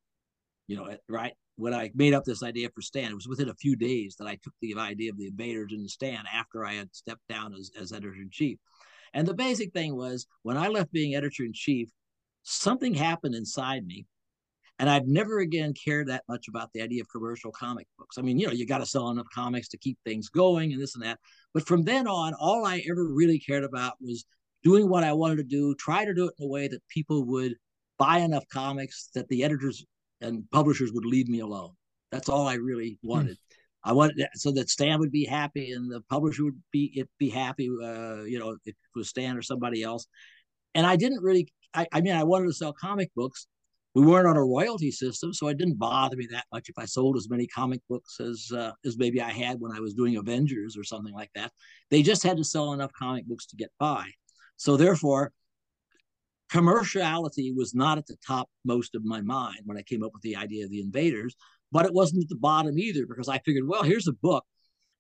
You 0.68 0.78
know, 0.78 0.96
right 1.10 1.34
when 1.56 1.74
I 1.74 1.92
made 1.94 2.14
up 2.14 2.24
this 2.24 2.44
idea 2.44 2.70
for 2.74 2.82
Stan, 2.82 3.12
it 3.12 3.16
was 3.16 3.28
within 3.28 3.50
a 3.50 3.56
few 3.56 3.76
days 3.76 4.16
that 4.18 4.28
I 4.28 4.38
took 4.42 4.54
the 4.62 4.76
idea 4.78 5.12
of 5.12 5.18
the 5.18 5.28
invaders 5.28 5.74
in 5.74 5.88
Stan 5.88 6.24
after 6.34 6.66
I 6.66 6.74
had 6.74 6.94
stepped 6.96 7.28
down 7.30 7.54
as, 7.54 7.72
as 7.80 7.92
editor 7.92 8.16
in 8.16 8.30
chief. 8.32 8.58
And 9.14 9.28
the 9.28 9.34
basic 9.34 9.74
thing 9.74 9.96
was 9.96 10.28
when 10.44 10.58
I 10.58 10.70
left 10.70 10.92
being 10.92 11.16
editor 11.16 11.44
in 11.44 11.54
chief, 11.54 11.90
something 12.44 12.94
happened 12.94 13.36
inside 13.36 13.86
me. 13.86 14.06
And 14.80 14.90
I've 14.90 15.06
never 15.06 15.40
again 15.40 15.74
cared 15.74 16.08
that 16.08 16.24
much 16.28 16.48
about 16.48 16.72
the 16.74 16.82
idea 16.82 17.02
of 17.02 17.12
commercial 17.12 17.52
comic 17.52 17.86
books. 18.00 18.18
I 18.18 18.24
mean, 18.24 18.40
you 18.40 18.48
know, 18.48 18.54
you 18.54 18.66
got 18.66 18.80
to 18.80 18.86
sell 18.86 19.10
enough 19.10 19.28
comics 19.32 19.68
to 19.70 19.78
keep 19.78 20.00
things 20.04 20.30
going 20.30 20.74
and 20.74 20.82
this 20.82 20.96
and 20.96 21.04
that. 21.04 21.20
But 21.54 21.68
from 21.68 21.84
then 21.84 22.08
on, 22.08 22.34
all 22.34 22.66
I 22.66 22.82
ever 22.90 23.06
really 23.06 23.38
cared 23.38 23.64
about 23.64 23.94
was 24.02 24.26
doing 24.64 24.90
what 24.90 25.04
I 25.04 25.14
wanted 25.14 25.38
to 25.38 25.44
do, 25.44 25.76
try 25.76 26.06
to 26.06 26.14
do 26.14 26.28
it 26.28 26.34
in 26.40 26.46
a 26.46 26.50
way 26.50 26.68
that 26.68 26.88
people 26.88 27.26
would 27.26 27.56
buy 27.98 28.20
enough 28.20 28.46
comics 28.52 29.10
that 29.14 29.28
the 29.30 29.44
editors 29.44 29.86
and 30.22 30.50
publishers 30.52 30.92
would 30.94 31.06
leave 31.06 31.28
me 31.28 31.40
alone. 31.40 31.72
That's 32.12 32.30
all 32.30 32.48
I 32.48 32.56
really 32.56 33.00
wanted. 33.04 33.38
I 33.84 33.94
wanted 33.94 34.18
that 34.18 34.32
so 34.36 34.52
that 34.52 34.70
Stan 34.70 35.00
would 35.00 35.12
be 35.12 35.26
happy 35.26 35.72
and 35.72 35.92
the 35.92 36.02
publisher 36.02 36.44
would 36.44 36.62
be 36.72 36.92
it 36.96 37.10
be 37.18 37.30
happy. 37.30 37.70
Uh, 37.70 38.24
you 38.24 38.38
know, 38.38 38.52
if 38.52 38.60
it 38.66 38.76
was 38.96 39.10
Stan 39.10 39.38
or 39.38 39.42
somebody 39.42 39.82
else. 39.84 40.06
And 40.76 40.86
I 40.86 40.96
didn't 40.96 41.22
really. 41.22 41.52
I, 41.74 41.88
I 41.92 42.02
mean, 42.02 42.14
I 42.14 42.24
wanted 42.24 42.48
to 42.48 42.54
sell 42.54 42.74
comic 42.74 43.10
books. 43.16 43.48
We 43.96 44.06
weren't 44.06 44.28
on 44.28 44.38
a 44.38 44.44
royalty 44.44 44.92
system, 44.92 45.34
so 45.34 45.48
it 45.48 45.58
didn't 45.58 45.78
bother 45.78 46.16
me 46.16 46.28
that 46.32 46.46
much 46.54 46.70
if 46.70 46.78
I 46.78 46.86
sold 46.86 47.18
as 47.18 47.30
many 47.30 47.48
comic 47.48 47.82
books 47.90 48.20
as 48.20 48.52
uh, 48.56 48.72
as 48.86 48.98
maybe 48.98 49.22
I 49.22 49.32
had 49.32 49.60
when 49.60 49.72
I 49.72 49.80
was 49.80 49.94
doing 49.94 50.16
Avengers 50.16 50.78
or 50.78 50.84
something 50.84 51.14
like 51.14 51.32
that. 51.36 51.52
They 51.90 52.02
just 52.02 52.24
had 52.24 52.38
to 52.38 52.44
sell 52.44 52.74
enough 52.74 52.92
comic 52.94 53.26
books 53.26 53.48
to 53.48 53.56
get 53.56 53.72
by. 53.80 54.06
So 54.62 54.78
therefore, 54.78 55.32
commerciality 56.54 57.52
was 57.56 57.74
not 57.74 57.98
at 57.98 58.06
the 58.06 58.16
top 58.28 58.48
most 58.64 58.94
of 58.94 59.04
my 59.04 59.20
mind 59.20 59.62
when 59.66 59.76
I 59.76 59.82
came 59.82 60.04
up 60.04 60.14
with 60.14 60.22
the 60.22 60.36
idea 60.36 60.66
of 60.66 60.70
the 60.70 60.82
invaders, 60.82 61.36
but 61.72 61.88
it 61.88 61.94
wasn't 61.96 62.22
at 62.22 62.30
the 62.30 62.36
bottom 62.36 62.78
either 62.78 63.08
because 63.08 63.28
I 63.28 63.40
figured, 63.40 63.68
well, 63.68 63.82
here's 63.82 64.08
a 64.08 64.14
book. 64.14 64.46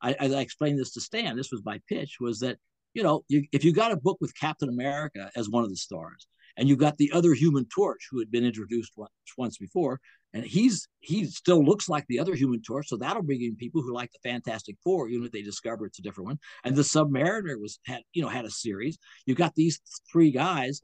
I, 0.02 0.16
I 0.20 0.26
explained 0.40 0.80
this 0.80 0.94
to 0.94 1.00
Stan, 1.00 1.38
this 1.38 1.52
was 1.52 1.62
my 1.64 1.80
pitch, 1.88 2.18
was 2.20 2.40
that 2.40 2.58
you 2.96 3.04
know, 3.04 3.24
you, 3.28 3.46
if 3.52 3.64
you 3.64 3.72
got 3.72 3.92
a 3.92 3.98
book 3.98 4.18
with 4.20 4.36
Captain 4.36 4.68
America 4.68 5.30
as 5.36 5.48
one 5.48 5.64
of 5.64 5.70
the 5.70 5.76
stars, 5.76 6.26
and 6.62 6.70
you 6.70 6.76
got 6.76 6.96
the 6.98 7.12
other 7.12 7.34
Human 7.34 7.66
Torch 7.66 8.08
who 8.12 8.20
had 8.20 8.30
been 8.30 8.46
introduced 8.46 8.92
once, 8.96 9.12
once 9.36 9.58
before, 9.58 10.00
and 10.32 10.46
he's 10.46 10.88
he 11.00 11.26
still 11.26 11.66
looks 11.66 11.90
like 11.90 12.06
the 12.08 12.20
other 12.20 12.36
Human 12.36 12.62
Torch, 12.62 12.88
so 12.88 12.98
that'll 12.98 13.24
bring 13.24 13.42
in 13.42 13.56
people 13.56 13.82
who 13.82 13.92
like 13.92 14.12
the 14.12 14.30
Fantastic 14.30 14.76
Four, 14.84 15.10
even 15.10 15.26
if 15.26 15.32
they 15.32 15.42
discover 15.42 15.88
it's 15.88 15.98
a 15.98 16.04
different 16.04 16.28
one. 16.28 16.40
And 16.64 16.76
the 16.76 16.84
Submariner 16.84 17.60
was 17.60 17.80
had 17.88 18.04
you 18.14 18.22
know 18.22 18.30
had 18.30 18.46
a 18.46 18.52
series. 18.52 19.00
You 19.26 19.34
got 19.34 19.56
these 19.56 19.82
three 20.12 20.30
guys, 20.30 20.82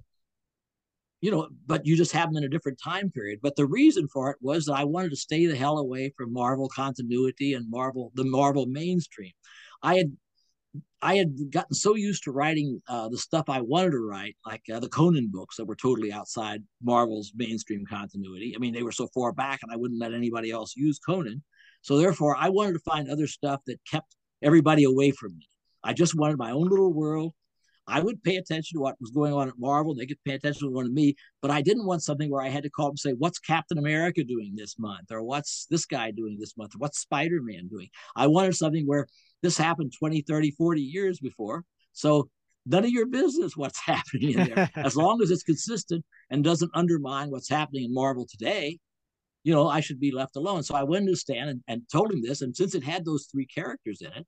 you 1.22 1.30
know, 1.30 1.48
but 1.68 1.86
you 1.86 1.96
just 1.96 2.12
have 2.12 2.30
them 2.30 2.38
in 2.38 2.44
a 2.44 2.50
different 2.50 2.80
time 2.84 3.12
period. 3.12 3.38
But 3.44 3.56
the 3.56 3.68
reason 3.68 4.08
for 4.08 4.32
it 4.32 4.38
was 4.42 4.66
that 4.66 4.74
I 4.74 4.84
wanted 4.84 5.12
to 5.12 5.16
stay 5.16 5.46
the 5.46 5.56
hell 5.56 5.78
away 5.78 6.12
from 6.18 6.34
Marvel 6.34 6.70
continuity 6.70 7.54
and 7.54 7.70
Marvel 7.70 8.12
the 8.16 8.26
Marvel 8.26 8.66
mainstream. 8.66 9.34
I 9.84 9.98
had 9.98 10.18
I 11.02 11.16
had 11.16 11.52
gotten 11.52 11.76
so 11.76 11.96
used 11.96 12.24
to 12.24 12.32
writing 12.32 12.82
uh, 12.88 13.08
the 13.10 13.18
stuff 13.18 13.46
I 13.50 13.62
wanted 13.62 13.92
to 13.92 14.00
write, 14.00 14.36
like 14.46 14.64
uh, 14.74 14.80
the 14.80 14.90
Conan 14.90 15.30
books 15.32 15.58
that 15.58 15.66
were 15.66 15.76
totally 15.76 16.12
outside 16.12 16.64
Marvel's 16.82 17.32
mainstream 17.36 17.86
continuity. 17.86 18.54
I 18.56 18.60
mean, 18.60 18.74
they 18.74 18.84
were 18.84 18.92
so 18.92 19.08
far 19.14 19.32
back, 19.32 19.60
and 19.62 19.72
I 19.72 19.76
wouldn't 19.76 20.00
let 20.00 20.14
anybody 20.14 20.52
else 20.52 20.76
use 20.76 21.00
Conan. 21.00 21.44
So 21.82 21.98
therefore, 21.98 22.36
I 22.36 22.50
wanted 22.50 22.74
to 22.74 22.80
find 22.80 23.10
other 23.10 23.28
stuff 23.28 23.62
that 23.68 23.80
kept 23.90 24.16
everybody 24.42 24.84
away 24.84 25.12
from 25.12 25.38
me. 25.38 25.48
I 25.84 25.94
just 25.94 26.16
wanted 26.16 26.38
my 26.38 26.52
own 26.52 26.68
little 26.68 26.94
world. 26.94 27.34
I 27.90 28.02
would 28.02 28.22
pay 28.22 28.36
attention 28.36 28.78
to 28.78 28.82
what 28.82 29.00
was 29.00 29.12
going 29.12 29.32
on 29.32 29.48
at 29.48 29.58
Marvel. 29.58 29.96
They 29.96 30.06
could 30.06 30.22
pay 30.26 30.34
attention 30.34 30.68
to 30.68 30.74
one 30.74 30.86
of 30.86 30.92
me, 30.92 31.16
but 31.42 31.52
I 31.52 31.62
didn't 31.62 31.86
want 31.86 32.04
something 32.04 32.30
where 32.30 32.42
I 32.42 32.50
had 32.50 32.64
to 32.64 32.70
call 32.70 32.90
and 32.90 33.00
say, 33.00 33.14
"What's 33.14 33.40
Captain 33.40 33.78
America 33.78 34.24
doing 34.26 34.56
this 34.56 34.78
month?" 34.78 35.12
or 35.12 35.24
"What's 35.24 35.68
this 35.70 35.86
guy 35.86 36.12
doing 36.12 36.38
this 36.38 36.58
month?" 36.58 36.76
or 36.76 36.80
"What's 36.80 37.00
Spider 37.00 37.42
Man 37.42 37.70
doing?" 37.70 37.90
I 38.16 38.28
wanted 38.28 38.56
something 38.56 38.86
where 38.86 39.08
this 39.42 39.58
happened 39.58 39.94
20, 39.98 40.22
30, 40.22 40.52
40 40.52 40.82
years 40.82 41.20
before. 41.20 41.64
So 41.94 42.30
none 42.66 42.84
of 42.84 42.90
your 42.90 43.08
business 43.08 43.56
what's 43.56 43.80
happening 43.86 44.38
in 44.38 44.48
there. 44.48 44.70
as 44.76 44.96
long 45.04 45.22
as 45.22 45.32
it's 45.32 45.44
consistent 45.44 46.04
and 46.30 46.44
doesn't 46.44 46.72
undermine 46.74 47.30
what's 47.30 47.50
happening 47.50 47.86
in 47.86 47.94
Marvel 47.94 48.28
today, 48.30 48.78
you 49.44 49.54
know, 49.54 49.68
I 49.68 49.80
should 49.80 50.00
be 50.00 50.12
left 50.12 50.36
alone. 50.36 50.64
So 50.64 50.76
I 50.76 50.84
went 50.84 51.08
to 51.08 51.16
Stan 51.16 51.48
and, 51.48 51.62
and 51.68 51.82
told 51.92 52.12
him 52.12 52.22
this. 52.22 52.42
And 52.42 52.56
since 52.56 52.76
it 52.76 52.84
had 52.84 53.06
those 53.06 53.28
three 53.32 53.46
characters 53.46 54.02
in 54.02 54.12
it, 54.12 54.28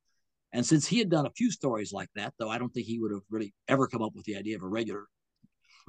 and 0.54 0.66
since 0.66 0.88
he 0.88 0.98
had 0.98 1.10
done 1.10 1.26
a 1.26 1.32
few 1.32 1.52
stories 1.52 1.92
like 1.92 2.10
that, 2.16 2.34
though 2.40 2.50
I 2.50 2.58
don't 2.58 2.70
think 2.70 2.88
he 2.88 3.00
would 3.00 3.12
have 3.12 3.22
really 3.30 3.54
ever 3.68 3.88
come 3.88 4.02
up 4.02 4.16
with 4.16 4.26
the 4.26 4.36
idea 4.38 4.56
of 4.56 4.64
a 4.64 4.68
regular. 4.68 5.06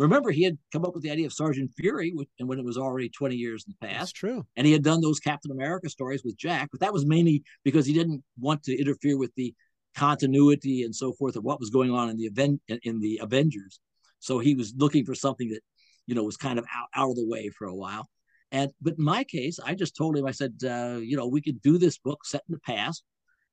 Remember, 0.00 0.30
he 0.30 0.44
had 0.44 0.56
come 0.72 0.84
up 0.84 0.94
with 0.94 1.02
the 1.02 1.10
idea 1.10 1.26
of 1.26 1.32
Sergeant 1.32 1.70
Fury, 1.76 2.14
and 2.38 2.48
when 2.48 2.58
it 2.58 2.64
was 2.64 2.78
already 2.78 3.08
20 3.10 3.36
years 3.36 3.64
in 3.66 3.74
the 3.78 3.86
past. 3.86 3.98
That's 3.98 4.12
true. 4.12 4.46
And 4.56 4.66
he 4.66 4.72
had 4.72 4.82
done 4.82 5.00
those 5.00 5.20
Captain 5.20 5.50
America 5.50 5.90
stories 5.90 6.22
with 6.24 6.36
Jack, 6.36 6.68
but 6.70 6.80
that 6.80 6.92
was 6.92 7.04
mainly 7.04 7.42
because 7.64 7.86
he 7.86 7.92
didn't 7.92 8.22
want 8.38 8.62
to 8.64 8.78
interfere 8.78 9.18
with 9.18 9.34
the 9.36 9.54
continuity 9.94 10.84
and 10.84 10.94
so 10.94 11.12
forth 11.12 11.36
of 11.36 11.44
what 11.44 11.60
was 11.60 11.70
going 11.70 11.90
on 11.90 12.08
in 12.08 12.16
the 12.16 12.24
event 12.24 12.60
in 12.68 13.00
the 13.00 13.20
Avengers. 13.22 13.80
So 14.20 14.38
he 14.38 14.54
was 14.54 14.72
looking 14.76 15.04
for 15.04 15.14
something 15.14 15.48
that, 15.50 15.60
you 16.06 16.14
know, 16.14 16.22
was 16.22 16.36
kind 16.36 16.58
of 16.58 16.64
out, 16.74 16.88
out 16.94 17.10
of 17.10 17.16
the 17.16 17.26
way 17.26 17.50
for 17.50 17.66
a 17.66 17.74
while. 17.74 18.08
And 18.52 18.70
but 18.80 18.94
in 18.98 19.04
my 19.04 19.24
case, 19.24 19.58
I 19.64 19.74
just 19.74 19.96
told 19.96 20.16
him, 20.16 20.26
I 20.26 20.32
said, 20.32 20.54
uh, 20.64 20.98
you 21.00 21.16
know, 21.16 21.26
we 21.26 21.40
could 21.40 21.62
do 21.62 21.78
this 21.78 21.98
book 21.98 22.24
set 22.24 22.42
in 22.48 22.54
the 22.54 22.60
past, 22.60 23.04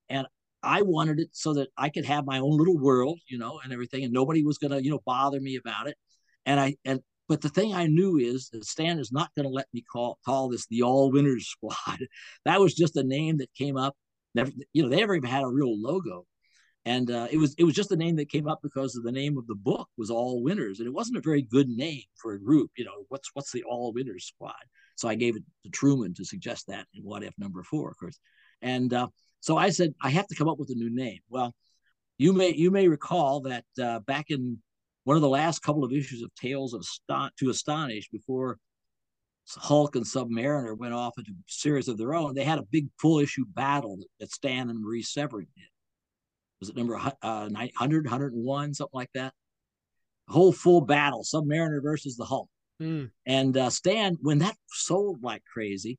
and 0.10 0.26
I 0.64 0.82
wanted 0.82 1.20
it 1.20 1.30
so 1.34 1.54
that 1.54 1.70
I 1.78 1.90
could 1.90 2.06
have 2.06 2.26
my 2.26 2.40
own 2.40 2.58
little 2.58 2.78
world, 2.78 3.20
you 3.28 3.38
know, 3.38 3.60
and 3.64 3.72
everything, 3.72 4.04
and 4.04 4.14
nobody 4.14 4.44
was 4.44 4.58
gonna, 4.58 4.80
you 4.80 4.90
know, 4.90 5.02
bother 5.06 5.40
me 5.40 5.56
about 5.56 5.88
it. 5.88 5.98
And 6.48 6.60
I 6.60 6.76
and 6.86 7.02
but 7.28 7.42
the 7.42 7.50
thing 7.50 7.74
I 7.74 7.88
knew 7.88 8.18
is 8.18 8.50
that 8.50 8.66
Stan 8.66 9.00
is 9.00 9.12
not 9.12 9.30
going 9.36 9.44
to 9.44 9.54
let 9.54 9.68
me 9.74 9.84
call 9.84 10.18
call 10.26 10.50
this 10.50 10.66
the 10.68 10.82
All 10.82 11.12
Winners 11.12 11.48
Squad. 11.52 12.00
that 12.46 12.60
was 12.60 12.74
just 12.74 12.96
a 12.96 13.04
name 13.04 13.38
that 13.38 13.54
came 13.54 13.78
up. 13.78 13.96
Never, 14.34 14.52
you 14.74 14.82
know, 14.82 14.90
they 14.90 14.98
never 14.98 15.16
even 15.16 15.30
had 15.30 15.44
a 15.44 15.48
real 15.48 15.80
logo, 15.80 16.26
and 16.86 17.12
uh, 17.12 17.28
it 17.30 17.38
was 17.38 17.54
it 17.58 17.66
was 17.66 17.76
just 17.76 17.92
a 17.92 17.98
name 17.98 18.16
that 18.16 18.30
came 18.30 18.48
up 18.48 18.60
because 18.64 18.96
of 18.96 19.04
the 19.04 19.12
name 19.12 19.38
of 19.38 19.46
the 19.48 19.56
book 19.56 19.90
was 19.98 20.10
All 20.10 20.42
Winners, 20.42 20.80
and 20.80 20.88
it 20.88 20.94
wasn't 20.94 21.18
a 21.18 21.22
very 21.22 21.42
good 21.42 21.68
name 21.68 22.04
for 22.16 22.34
a 22.34 22.40
group. 22.42 22.72
You 22.78 22.86
know, 22.86 23.06
what's 23.10 23.30
what's 23.34 23.52
the 23.52 23.64
All 23.64 23.92
Winners 23.94 24.26
Squad? 24.26 24.54
So 24.96 25.08
I 25.08 25.16
gave 25.16 25.36
it 25.36 25.44
to 25.64 25.70
Truman 25.70 26.14
to 26.16 26.26
suggest 26.26 26.68
that 26.68 26.88
in 26.94 27.04
What 27.04 27.24
If 27.24 27.34
number 27.38 27.64
four, 27.64 27.90
of 27.90 27.98
course. 27.98 28.20
And 28.62 28.94
uh, 28.94 29.08
so 29.42 29.58
I 29.58 29.70
said 29.70 29.94
I 30.02 30.10
have 30.12 30.28
to 30.28 30.36
come 30.36 30.48
up 30.48 30.60
with 30.60 30.70
a 30.70 30.76
new 30.76 30.94
name. 30.94 31.20
Well, 31.30 31.54
you 32.18 32.32
may 32.32 32.54
you 32.54 32.72
may 32.72 32.88
recall 32.88 33.42
that 33.42 33.66
uh, 33.82 34.00
back 34.00 34.26
in 34.30 34.60
one 35.08 35.16
of 35.16 35.22
the 35.22 35.30
last 35.30 35.60
couple 35.60 35.86
of 35.86 35.94
issues 35.94 36.22
of 36.22 36.36
Tales 36.36 36.74
of 36.74 36.84
Ston- 36.84 37.32
to 37.40 37.50
Astonish 37.50 38.10
before 38.10 38.58
Hulk 39.48 39.96
and 39.96 40.04
Submariner 40.04 40.78
went 40.78 40.94
off 40.94 41.18
into 41.18 41.32
a 41.32 41.36
series 41.46 41.88
of 41.88 41.98
their 41.98 42.14
own. 42.14 42.36
They 42.36 42.44
had 42.44 42.60
a 42.60 42.68
big 42.70 42.90
full 43.00 43.20
issue 43.20 43.46
battle 43.48 44.00
that, 44.20 44.30
Stan 44.30 44.70
and 44.70 44.84
Marie 44.84 45.02
Severin 45.02 45.48
did. 45.56 45.70
Was 46.60 46.68
it 46.68 46.76
number 46.76 46.98
uh, 46.98 47.48
100, 47.48 48.04
101, 48.06 48.74
something 48.74 48.90
like 48.92 49.10
that? 49.14 49.32
A 50.28 50.34
whole 50.34 50.52
full 50.52 50.82
battle, 50.82 51.24
Submariner 51.24 51.82
versus 51.82 52.18
the 52.18 52.26
Hulk. 52.26 52.50
Mm. 52.82 53.10
And 53.26 53.56
uh, 53.56 53.70
Stan, 53.70 54.18
when 54.20 54.40
that 54.40 54.58
sold 54.68 55.24
like 55.24 55.42
crazy, 55.46 55.98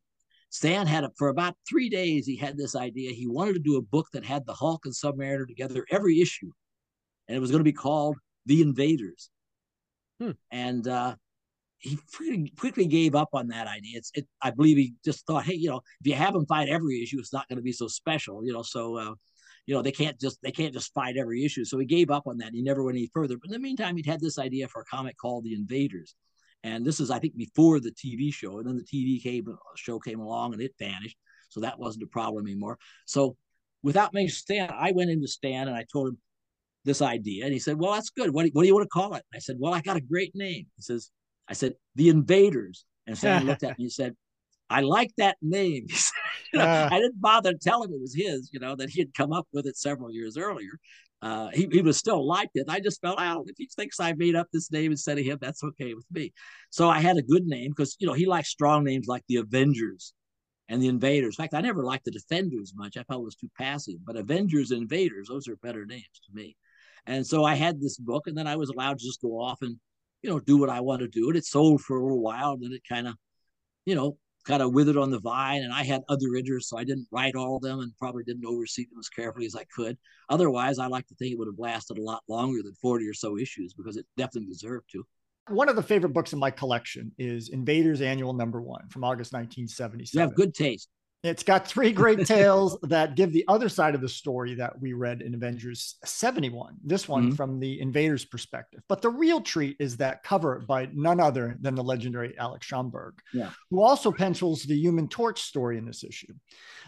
Stan 0.50 0.86
had 0.86 1.04
it 1.04 1.12
for 1.16 1.28
about 1.28 1.54
three 1.66 1.88
days. 1.88 2.26
He 2.26 2.36
had 2.36 2.58
this 2.58 2.76
idea. 2.76 3.12
He 3.12 3.26
wanted 3.26 3.54
to 3.54 3.60
do 3.60 3.78
a 3.78 3.82
book 3.82 4.08
that 4.12 4.26
had 4.26 4.44
the 4.44 4.52
Hulk 4.52 4.84
and 4.84 4.92
Submariner 4.92 5.46
together 5.48 5.86
every 5.90 6.20
issue, 6.20 6.50
and 7.26 7.34
it 7.34 7.40
was 7.40 7.50
going 7.50 7.60
to 7.60 7.64
be 7.64 7.72
called 7.72 8.18
the 8.48 8.62
invaders. 8.62 9.30
Hmm. 10.20 10.32
And 10.50 10.88
uh, 10.88 11.14
he 11.78 11.98
pretty 12.12 12.52
quickly 12.58 12.86
gave 12.86 13.14
up 13.14 13.28
on 13.34 13.48
that 13.48 13.68
idea. 13.68 13.98
It's, 13.98 14.10
it, 14.14 14.26
I 14.42 14.50
believe 14.50 14.78
he 14.78 14.94
just 15.04 15.26
thought, 15.26 15.44
hey, 15.44 15.54
you 15.54 15.68
know, 15.68 15.80
if 16.00 16.06
you 16.06 16.14
have 16.14 16.32
them 16.32 16.46
fight 16.46 16.68
every 16.68 17.02
issue, 17.02 17.18
it's 17.18 17.32
not 17.32 17.46
going 17.48 17.58
to 17.58 17.62
be 17.62 17.72
so 17.72 17.86
special, 17.86 18.44
you 18.44 18.52
know. 18.52 18.62
So, 18.62 18.96
uh, 18.96 19.14
you 19.66 19.74
know, 19.74 19.82
they 19.82 19.92
can't 19.92 20.18
just 20.18 20.38
they 20.42 20.50
can't 20.50 20.72
just 20.72 20.92
fight 20.94 21.16
every 21.16 21.44
issue. 21.44 21.64
So 21.64 21.78
he 21.78 21.86
gave 21.86 22.10
up 22.10 22.26
on 22.26 22.38
that. 22.38 22.52
He 22.52 22.62
never 22.62 22.82
went 22.82 22.96
any 22.96 23.10
further. 23.12 23.36
But 23.36 23.48
in 23.48 23.52
the 23.52 23.58
meantime, 23.58 23.96
he'd 23.96 24.06
had 24.06 24.20
this 24.20 24.38
idea 24.38 24.66
for 24.66 24.80
a 24.80 24.84
comic 24.86 25.16
called 25.18 25.44
The 25.44 25.54
Invaders, 25.54 26.14
and 26.64 26.84
this 26.84 27.00
is 27.00 27.10
I 27.10 27.18
think 27.18 27.36
before 27.36 27.78
the 27.78 27.92
TV 27.92 28.32
show. 28.32 28.58
And 28.58 28.66
then 28.66 28.76
the 28.76 28.82
TV 28.82 29.22
came, 29.22 29.46
show 29.76 29.98
came 29.98 30.20
along, 30.20 30.54
and 30.54 30.62
it 30.62 30.72
vanished. 30.78 31.18
So 31.50 31.60
that 31.60 31.78
wasn't 31.78 32.04
a 32.04 32.08
problem 32.08 32.46
anymore. 32.46 32.78
So 33.04 33.36
without 33.82 34.14
making 34.14 34.30
Stan, 34.30 34.70
I 34.72 34.92
went 34.92 35.10
into 35.10 35.28
Stan 35.28 35.68
and 35.68 35.76
I 35.76 35.84
told 35.90 36.08
him, 36.08 36.18
this 36.84 37.02
idea. 37.02 37.44
And 37.44 37.52
he 37.52 37.58
said, 37.58 37.78
Well, 37.78 37.92
that's 37.92 38.10
good. 38.10 38.30
What 38.30 38.44
do, 38.44 38.50
what 38.52 38.62
do 38.62 38.68
you 38.68 38.74
want 38.74 38.84
to 38.84 38.90
call 38.90 39.14
it? 39.14 39.24
I 39.34 39.38
said, 39.38 39.56
Well, 39.58 39.74
I 39.74 39.80
got 39.80 39.96
a 39.96 40.00
great 40.00 40.34
name. 40.34 40.66
He 40.76 40.82
says, 40.82 41.10
I 41.48 41.54
said, 41.54 41.74
The 41.96 42.08
Invaders. 42.08 42.84
And 43.06 43.16
Stan 43.16 43.46
looked 43.46 43.62
at 43.62 43.78
me 43.78 43.84
and 43.84 43.86
he 43.86 43.90
said, 43.90 44.14
I 44.70 44.80
like 44.82 45.12
that 45.18 45.36
name. 45.42 45.86
You 46.50 46.60
know, 46.60 46.64
uh, 46.64 46.88
I 46.90 46.98
didn't 46.98 47.20
bother 47.20 47.52
to 47.52 47.58
tell 47.58 47.82
him 47.82 47.92
it 47.92 48.00
was 48.00 48.14
his, 48.14 48.48
you 48.54 48.58
know, 48.58 48.74
that 48.76 48.88
he 48.88 49.02
had 49.02 49.12
come 49.12 49.34
up 49.34 49.46
with 49.52 49.66
it 49.66 49.76
several 49.76 50.10
years 50.10 50.38
earlier. 50.38 50.78
Uh, 51.20 51.48
he, 51.52 51.68
he 51.70 51.82
was 51.82 51.98
still 51.98 52.26
liked 52.26 52.52
it. 52.54 52.66
I 52.70 52.80
just 52.80 53.02
felt 53.02 53.20
out 53.20 53.44
if 53.48 53.56
he 53.58 53.68
thinks 53.76 54.00
I 54.00 54.12
made 54.14 54.34
up 54.34 54.46
this 54.50 54.70
name 54.70 54.92
instead 54.92 55.18
of 55.18 55.26
him, 55.26 55.36
that's 55.40 55.62
okay 55.62 55.92
with 55.92 56.06
me. 56.10 56.32
So 56.70 56.88
I 56.88 57.00
had 57.00 57.18
a 57.18 57.22
good 57.22 57.44
name 57.44 57.72
because, 57.72 57.96
you 57.98 58.06
know, 58.06 58.14
he 58.14 58.24
likes 58.24 58.48
strong 58.48 58.84
names 58.84 59.08
like 59.08 59.24
the 59.28 59.36
Avengers 59.36 60.14
and 60.68 60.80
the 60.80 60.88
Invaders. 60.88 61.36
In 61.38 61.42
fact, 61.42 61.54
I 61.54 61.60
never 61.60 61.84
liked 61.84 62.04
the 62.04 62.12
Defenders 62.12 62.72
much. 62.76 62.96
I 62.96 63.02
felt 63.02 63.22
it 63.22 63.24
was 63.24 63.36
too 63.36 63.50
passive, 63.58 63.96
but 64.06 64.16
Avengers 64.16 64.70
and 64.70 64.82
Invaders, 64.82 65.28
those 65.28 65.48
are 65.48 65.56
better 65.56 65.84
names 65.84 66.20
to 66.26 66.34
me. 66.34 66.56
And 67.06 67.26
so 67.26 67.44
I 67.44 67.54
had 67.54 67.80
this 67.80 67.98
book, 67.98 68.26
and 68.26 68.36
then 68.36 68.46
I 68.46 68.56
was 68.56 68.70
allowed 68.70 68.98
to 68.98 69.04
just 69.04 69.22
go 69.22 69.40
off 69.40 69.58
and, 69.62 69.76
you 70.22 70.30
know, 70.30 70.40
do 70.40 70.58
what 70.58 70.70
I 70.70 70.80
want 70.80 71.00
to 71.00 71.08
do. 71.08 71.28
And 71.28 71.36
it 71.36 71.44
sold 71.44 71.80
for 71.80 71.96
a 71.96 72.02
little 72.02 72.20
while, 72.20 72.52
and 72.52 72.62
then 72.62 72.72
it 72.72 72.82
kind 72.88 73.08
of, 73.08 73.14
you 73.84 73.94
know, 73.94 74.16
kind 74.44 74.62
of 74.62 74.72
withered 74.72 74.96
on 74.96 75.10
the 75.10 75.20
vine. 75.20 75.62
And 75.62 75.72
I 75.72 75.84
had 75.84 76.02
other 76.08 76.34
interests, 76.36 76.70
so 76.70 76.78
I 76.78 76.84
didn't 76.84 77.06
write 77.12 77.34
all 77.34 77.56
of 77.56 77.62
them 77.62 77.80
and 77.80 77.92
probably 77.98 78.24
didn't 78.24 78.46
oversee 78.46 78.86
them 78.90 78.98
as 78.98 79.08
carefully 79.08 79.46
as 79.46 79.54
I 79.54 79.64
could. 79.74 79.98
Otherwise, 80.28 80.78
I 80.78 80.86
like 80.86 81.06
to 81.08 81.14
think 81.14 81.32
it 81.32 81.38
would 81.38 81.48
have 81.48 81.58
lasted 81.58 81.98
a 81.98 82.02
lot 82.02 82.22
longer 82.28 82.62
than 82.62 82.74
40 82.80 83.06
or 83.06 83.14
so 83.14 83.38
issues 83.38 83.74
because 83.74 83.96
it 83.96 84.06
definitely 84.16 84.48
deserved 84.48 84.86
to. 84.92 85.04
One 85.48 85.68
of 85.70 85.76
the 85.76 85.82
favorite 85.82 86.12
books 86.12 86.34
in 86.34 86.38
my 86.38 86.50
collection 86.50 87.12
is 87.18 87.48
Invaders 87.48 88.02
Annual 88.02 88.34
Number 88.34 88.60
One 88.60 88.88
from 88.88 89.02
August 89.04 89.32
1977. 89.32 90.10
You 90.12 90.20
have 90.20 90.34
good 90.34 90.54
taste. 90.54 90.88
It's 91.24 91.42
got 91.42 91.66
three 91.66 91.90
great 91.90 92.26
tales 92.26 92.78
that 92.82 93.16
give 93.16 93.32
the 93.32 93.44
other 93.48 93.68
side 93.68 93.96
of 93.96 94.00
the 94.00 94.08
story 94.08 94.54
that 94.54 94.80
we 94.80 94.92
read 94.92 95.20
in 95.20 95.34
Avengers 95.34 95.96
71. 96.04 96.76
This 96.84 97.08
one 97.08 97.26
mm-hmm. 97.26 97.34
from 97.34 97.58
the 97.58 97.80
invaders' 97.80 98.24
perspective. 98.24 98.82
But 98.88 99.02
the 99.02 99.10
real 99.10 99.40
treat 99.40 99.76
is 99.80 99.96
that 99.96 100.22
cover 100.22 100.60
by 100.60 100.88
none 100.92 101.18
other 101.18 101.56
than 101.60 101.74
the 101.74 101.82
legendary 101.82 102.38
Alex 102.38 102.68
Schomburg, 102.68 103.14
yeah. 103.32 103.50
who 103.70 103.82
also 103.82 104.12
pencils 104.12 104.62
the 104.62 104.76
Human 104.76 105.08
Torch 105.08 105.42
story 105.42 105.76
in 105.76 105.86
this 105.86 106.04
issue. 106.04 106.32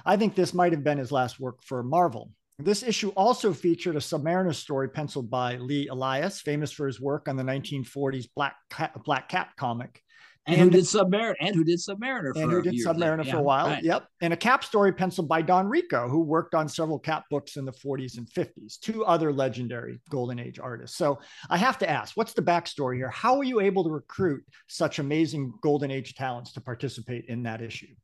I 0.07 0.16
think 0.16 0.37
this 0.37 0.55
might 0.55 0.72
have 0.72 0.85
been 0.85 0.99
his 0.99 1.11
last 1.11 1.41
work 1.41 1.64
for 1.64 1.83
Marvel. 1.83 2.31
This 2.61 2.83
issue 2.85 3.09
also 3.16 3.53
featured 3.53 3.97
a 3.97 4.01
Submariner 4.01 4.55
story 4.55 4.91
penciled 4.91 5.31
by 5.31 5.57
Lee 5.57 5.89
Elias, 5.89 6.41
famous 6.41 6.70
for 6.70 6.87
his 6.87 7.01
work 7.01 7.26
on 7.26 7.37
the 7.37 7.43
1940s 7.43 8.28
Black 8.37 8.55
Cat, 8.70 8.93
Black 9.05 9.28
Cat 9.28 9.49
comic 9.57 10.03
and, 10.47 10.57
and 10.57 10.64
who 10.64 10.70
did 10.70 10.84
Submariner 10.84 11.34
and 11.41 11.55
who 11.55 11.64
did 11.64 11.78
Submariner 11.78 12.34
and 12.34 12.51
who 12.51 12.62
did 12.62 12.74
Submariner 12.74 13.28
for 13.30 13.36
a 13.36 13.43
while. 13.43 13.66
Right. 13.66 13.82
Yep. 13.82 14.07
And 14.22 14.32
a 14.32 14.36
cap 14.36 14.64
story 14.64 14.93
penciled 14.93 15.28
by 15.28 15.43
Don 15.43 15.68
Rico, 15.68 16.09
who 16.09 16.22
worked 16.22 16.55
on 16.55 16.68
several 16.68 16.99
cap 16.99 17.24
books 17.30 17.57
in 17.57 17.64
the 17.64 17.72
40s 17.72 18.16
and 18.16 18.26
50s, 18.26 18.78
two 18.80 19.05
other 19.05 19.32
legendary 19.32 20.01
Golden 20.09 20.38
Age 20.38 20.59
artists. 20.59 20.97
So 20.97 21.20
I 21.51 21.59
have 21.59 21.78
to 21.78 21.91
ask, 21.91 22.16
what's 22.16 22.32
the 22.32 22.43
backstory 22.43 22.97
here? 22.97 23.11
How 23.11 23.36
were 23.36 23.45
you 23.45 23.61
able 23.61 23.84
to 23.84 23.91
recruit 23.91 24.43
such 24.66 24.99
amazing 24.99 25.53
Golden 25.62 25.91
Age 25.91 26.14
talents 26.14 26.53
to 26.55 26.61
participate 26.61 27.26
in 27.28 27.43
that 27.43 27.61
issue? 27.61 27.95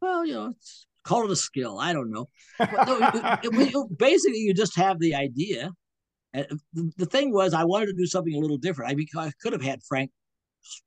Well, 0.00 0.26
you 0.26 0.34
know, 0.34 0.54
call 1.04 1.24
it 1.24 1.30
a 1.30 1.36
skill. 1.36 1.78
I 1.78 1.92
don't 1.92 2.10
know. 2.10 2.28
no, 2.58 2.66
it, 2.68 3.44
it, 3.44 3.74
it, 3.74 3.98
basically, 3.98 4.38
you 4.38 4.54
just 4.54 4.76
have 4.76 4.98
the 4.98 5.14
idea 5.14 5.70
And 6.32 6.46
the, 6.72 6.92
the 6.96 7.06
thing 7.06 7.32
was, 7.32 7.54
I 7.54 7.64
wanted 7.64 7.86
to 7.86 7.92
do 7.92 8.06
something 8.06 8.34
a 8.34 8.38
little 8.38 8.58
different. 8.58 8.90
I 8.90 8.94
because 8.94 9.28
I 9.28 9.32
could 9.40 9.52
have 9.52 9.62
had 9.62 9.82
Frank 9.86 10.10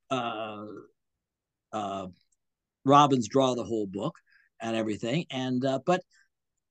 uh, 0.10 0.66
uh, 1.72 2.08
Robbins 2.86 3.28
draw 3.28 3.56
the 3.56 3.64
whole 3.64 3.88
book 3.88 4.16
and 4.62 4.76
everything, 4.76 5.26
and 5.32 5.64
uh, 5.66 5.80
but 5.86 6.02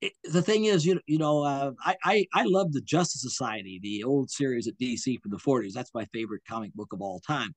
it, 0.01 0.13
the 0.25 0.43
thing 0.43 0.65
is, 0.65 0.85
you 0.85 1.01
you 1.07 1.19
know, 1.19 1.43
uh, 1.43 1.73
I, 1.85 1.97
I 2.05 2.27
I 2.35 2.45
love 2.45 2.73
the 2.73 2.81
Justice 2.81 3.23
Society, 3.23 3.81
the 3.83 4.05
old 4.05 4.31
series 4.31 4.69
at 4.69 4.79
DC 4.79 5.21
from 5.21 5.31
the 5.31 5.39
'40s. 5.39 5.73
That's 5.73 5.95
my 5.95 6.05
favorite 6.07 6.43
comic 6.49 6.75
book 6.75 6.93
of 6.93 7.01
all 7.01 7.21
time. 7.21 7.55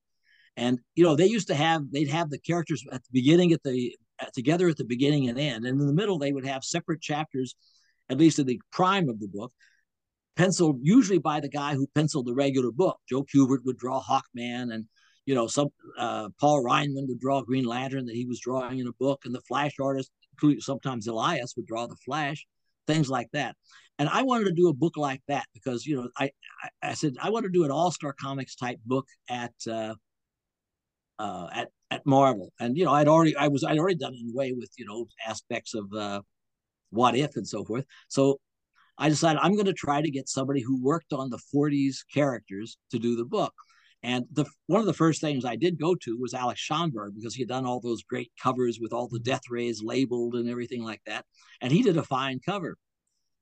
And 0.56 0.78
you 0.94 1.04
know, 1.04 1.16
they 1.16 1.26
used 1.26 1.48
to 1.48 1.54
have 1.54 1.90
they'd 1.92 2.08
have 2.08 2.30
the 2.30 2.38
characters 2.38 2.84
at 2.92 3.02
the 3.02 3.10
beginning, 3.12 3.52
at 3.52 3.62
the 3.62 3.94
at, 4.20 4.32
together 4.32 4.68
at 4.68 4.76
the 4.76 4.84
beginning 4.84 5.28
and 5.28 5.38
end, 5.38 5.66
and 5.66 5.80
in 5.80 5.86
the 5.86 5.92
middle 5.92 6.18
they 6.18 6.32
would 6.32 6.46
have 6.46 6.64
separate 6.64 7.02
chapters, 7.02 7.54
at 8.08 8.18
least 8.18 8.38
in 8.38 8.46
the 8.46 8.60
prime 8.72 9.08
of 9.08 9.20
the 9.20 9.28
book, 9.28 9.52
penciled 10.36 10.78
usually 10.82 11.18
by 11.18 11.40
the 11.40 11.48
guy 11.48 11.74
who 11.74 11.86
penciled 11.94 12.26
the 12.26 12.34
regular 12.34 12.70
book. 12.70 12.98
Joe 13.08 13.24
Kubert 13.24 13.64
would 13.64 13.76
draw 13.76 14.02
Hawkman, 14.02 14.72
and 14.72 14.86
you 15.26 15.34
know, 15.34 15.48
some 15.48 15.68
uh, 15.98 16.28
Paul 16.40 16.62
Reinman 16.62 17.08
would 17.08 17.20
draw 17.20 17.42
Green 17.42 17.64
Lantern 17.64 18.06
that 18.06 18.14
he 18.14 18.24
was 18.24 18.40
drawing 18.40 18.78
in 18.78 18.86
a 18.86 18.92
book, 18.92 19.22
and 19.24 19.34
the 19.34 19.40
Flash 19.42 19.74
artist, 19.80 20.10
including 20.32 20.60
sometimes 20.60 21.06
Elias, 21.08 21.54
would 21.56 21.66
draw 21.66 21.86
the 21.86 21.96
Flash, 21.96 22.46
things 22.86 23.10
like 23.10 23.28
that. 23.32 23.56
And 23.98 24.08
I 24.08 24.22
wanted 24.22 24.44
to 24.44 24.52
do 24.52 24.68
a 24.68 24.74
book 24.74 24.96
like 24.96 25.22
that 25.28 25.46
because 25.52 25.84
you 25.84 25.96
know 25.96 26.08
I 26.16 26.30
I, 26.62 26.90
I 26.90 26.94
said 26.94 27.14
I 27.20 27.30
want 27.30 27.44
to 27.44 27.50
do 27.50 27.64
an 27.64 27.70
All 27.70 27.90
Star 27.90 28.14
Comics 28.18 28.54
type 28.54 28.78
book 28.86 29.06
at 29.28 29.52
uh, 29.68 29.94
uh, 31.18 31.48
at 31.52 31.68
at 31.90 32.06
Marvel, 32.06 32.52
and 32.60 32.76
you 32.76 32.84
know 32.84 32.92
I'd 32.92 33.08
already 33.08 33.34
I 33.36 33.48
was 33.48 33.64
I'd 33.64 33.78
already 33.78 33.96
done 33.96 34.14
it 34.14 34.20
in 34.20 34.30
a 34.30 34.36
way 34.36 34.52
with 34.52 34.70
you 34.78 34.86
know 34.86 35.06
aspects 35.26 35.74
of 35.74 35.92
uh, 35.92 36.20
what 36.90 37.16
if 37.16 37.36
and 37.36 37.46
so 37.48 37.64
forth. 37.64 37.84
So 38.08 38.38
I 38.98 39.08
decided 39.08 39.40
I'm 39.42 39.54
going 39.54 39.66
to 39.66 39.72
try 39.72 40.00
to 40.00 40.10
get 40.10 40.28
somebody 40.28 40.62
who 40.62 40.82
worked 40.82 41.12
on 41.12 41.30
the 41.30 41.40
40s 41.54 41.96
characters 42.12 42.78
to 42.90 42.98
do 42.98 43.16
the 43.16 43.24
book. 43.24 43.52
And 44.02 44.24
the 44.32 44.44
one 44.66 44.80
of 44.80 44.86
the 44.86 44.92
first 44.92 45.20
things 45.20 45.44
I 45.44 45.56
did 45.56 45.80
go 45.80 45.94
to 45.94 46.18
was 46.18 46.34
Alex 46.34 46.60
Schomburg 46.60 47.14
because 47.16 47.34
he 47.34 47.42
had 47.42 47.48
done 47.48 47.66
all 47.66 47.80
those 47.80 48.02
great 48.02 48.30
covers 48.40 48.78
with 48.80 48.92
all 48.92 49.08
the 49.08 49.18
death 49.18 49.42
rays 49.50 49.82
labeled 49.82 50.34
and 50.34 50.48
everything 50.48 50.82
like 50.84 51.00
that. 51.06 51.24
And 51.60 51.72
he 51.72 51.82
did 51.82 51.96
a 51.96 52.02
fine 52.02 52.40
cover. 52.44 52.76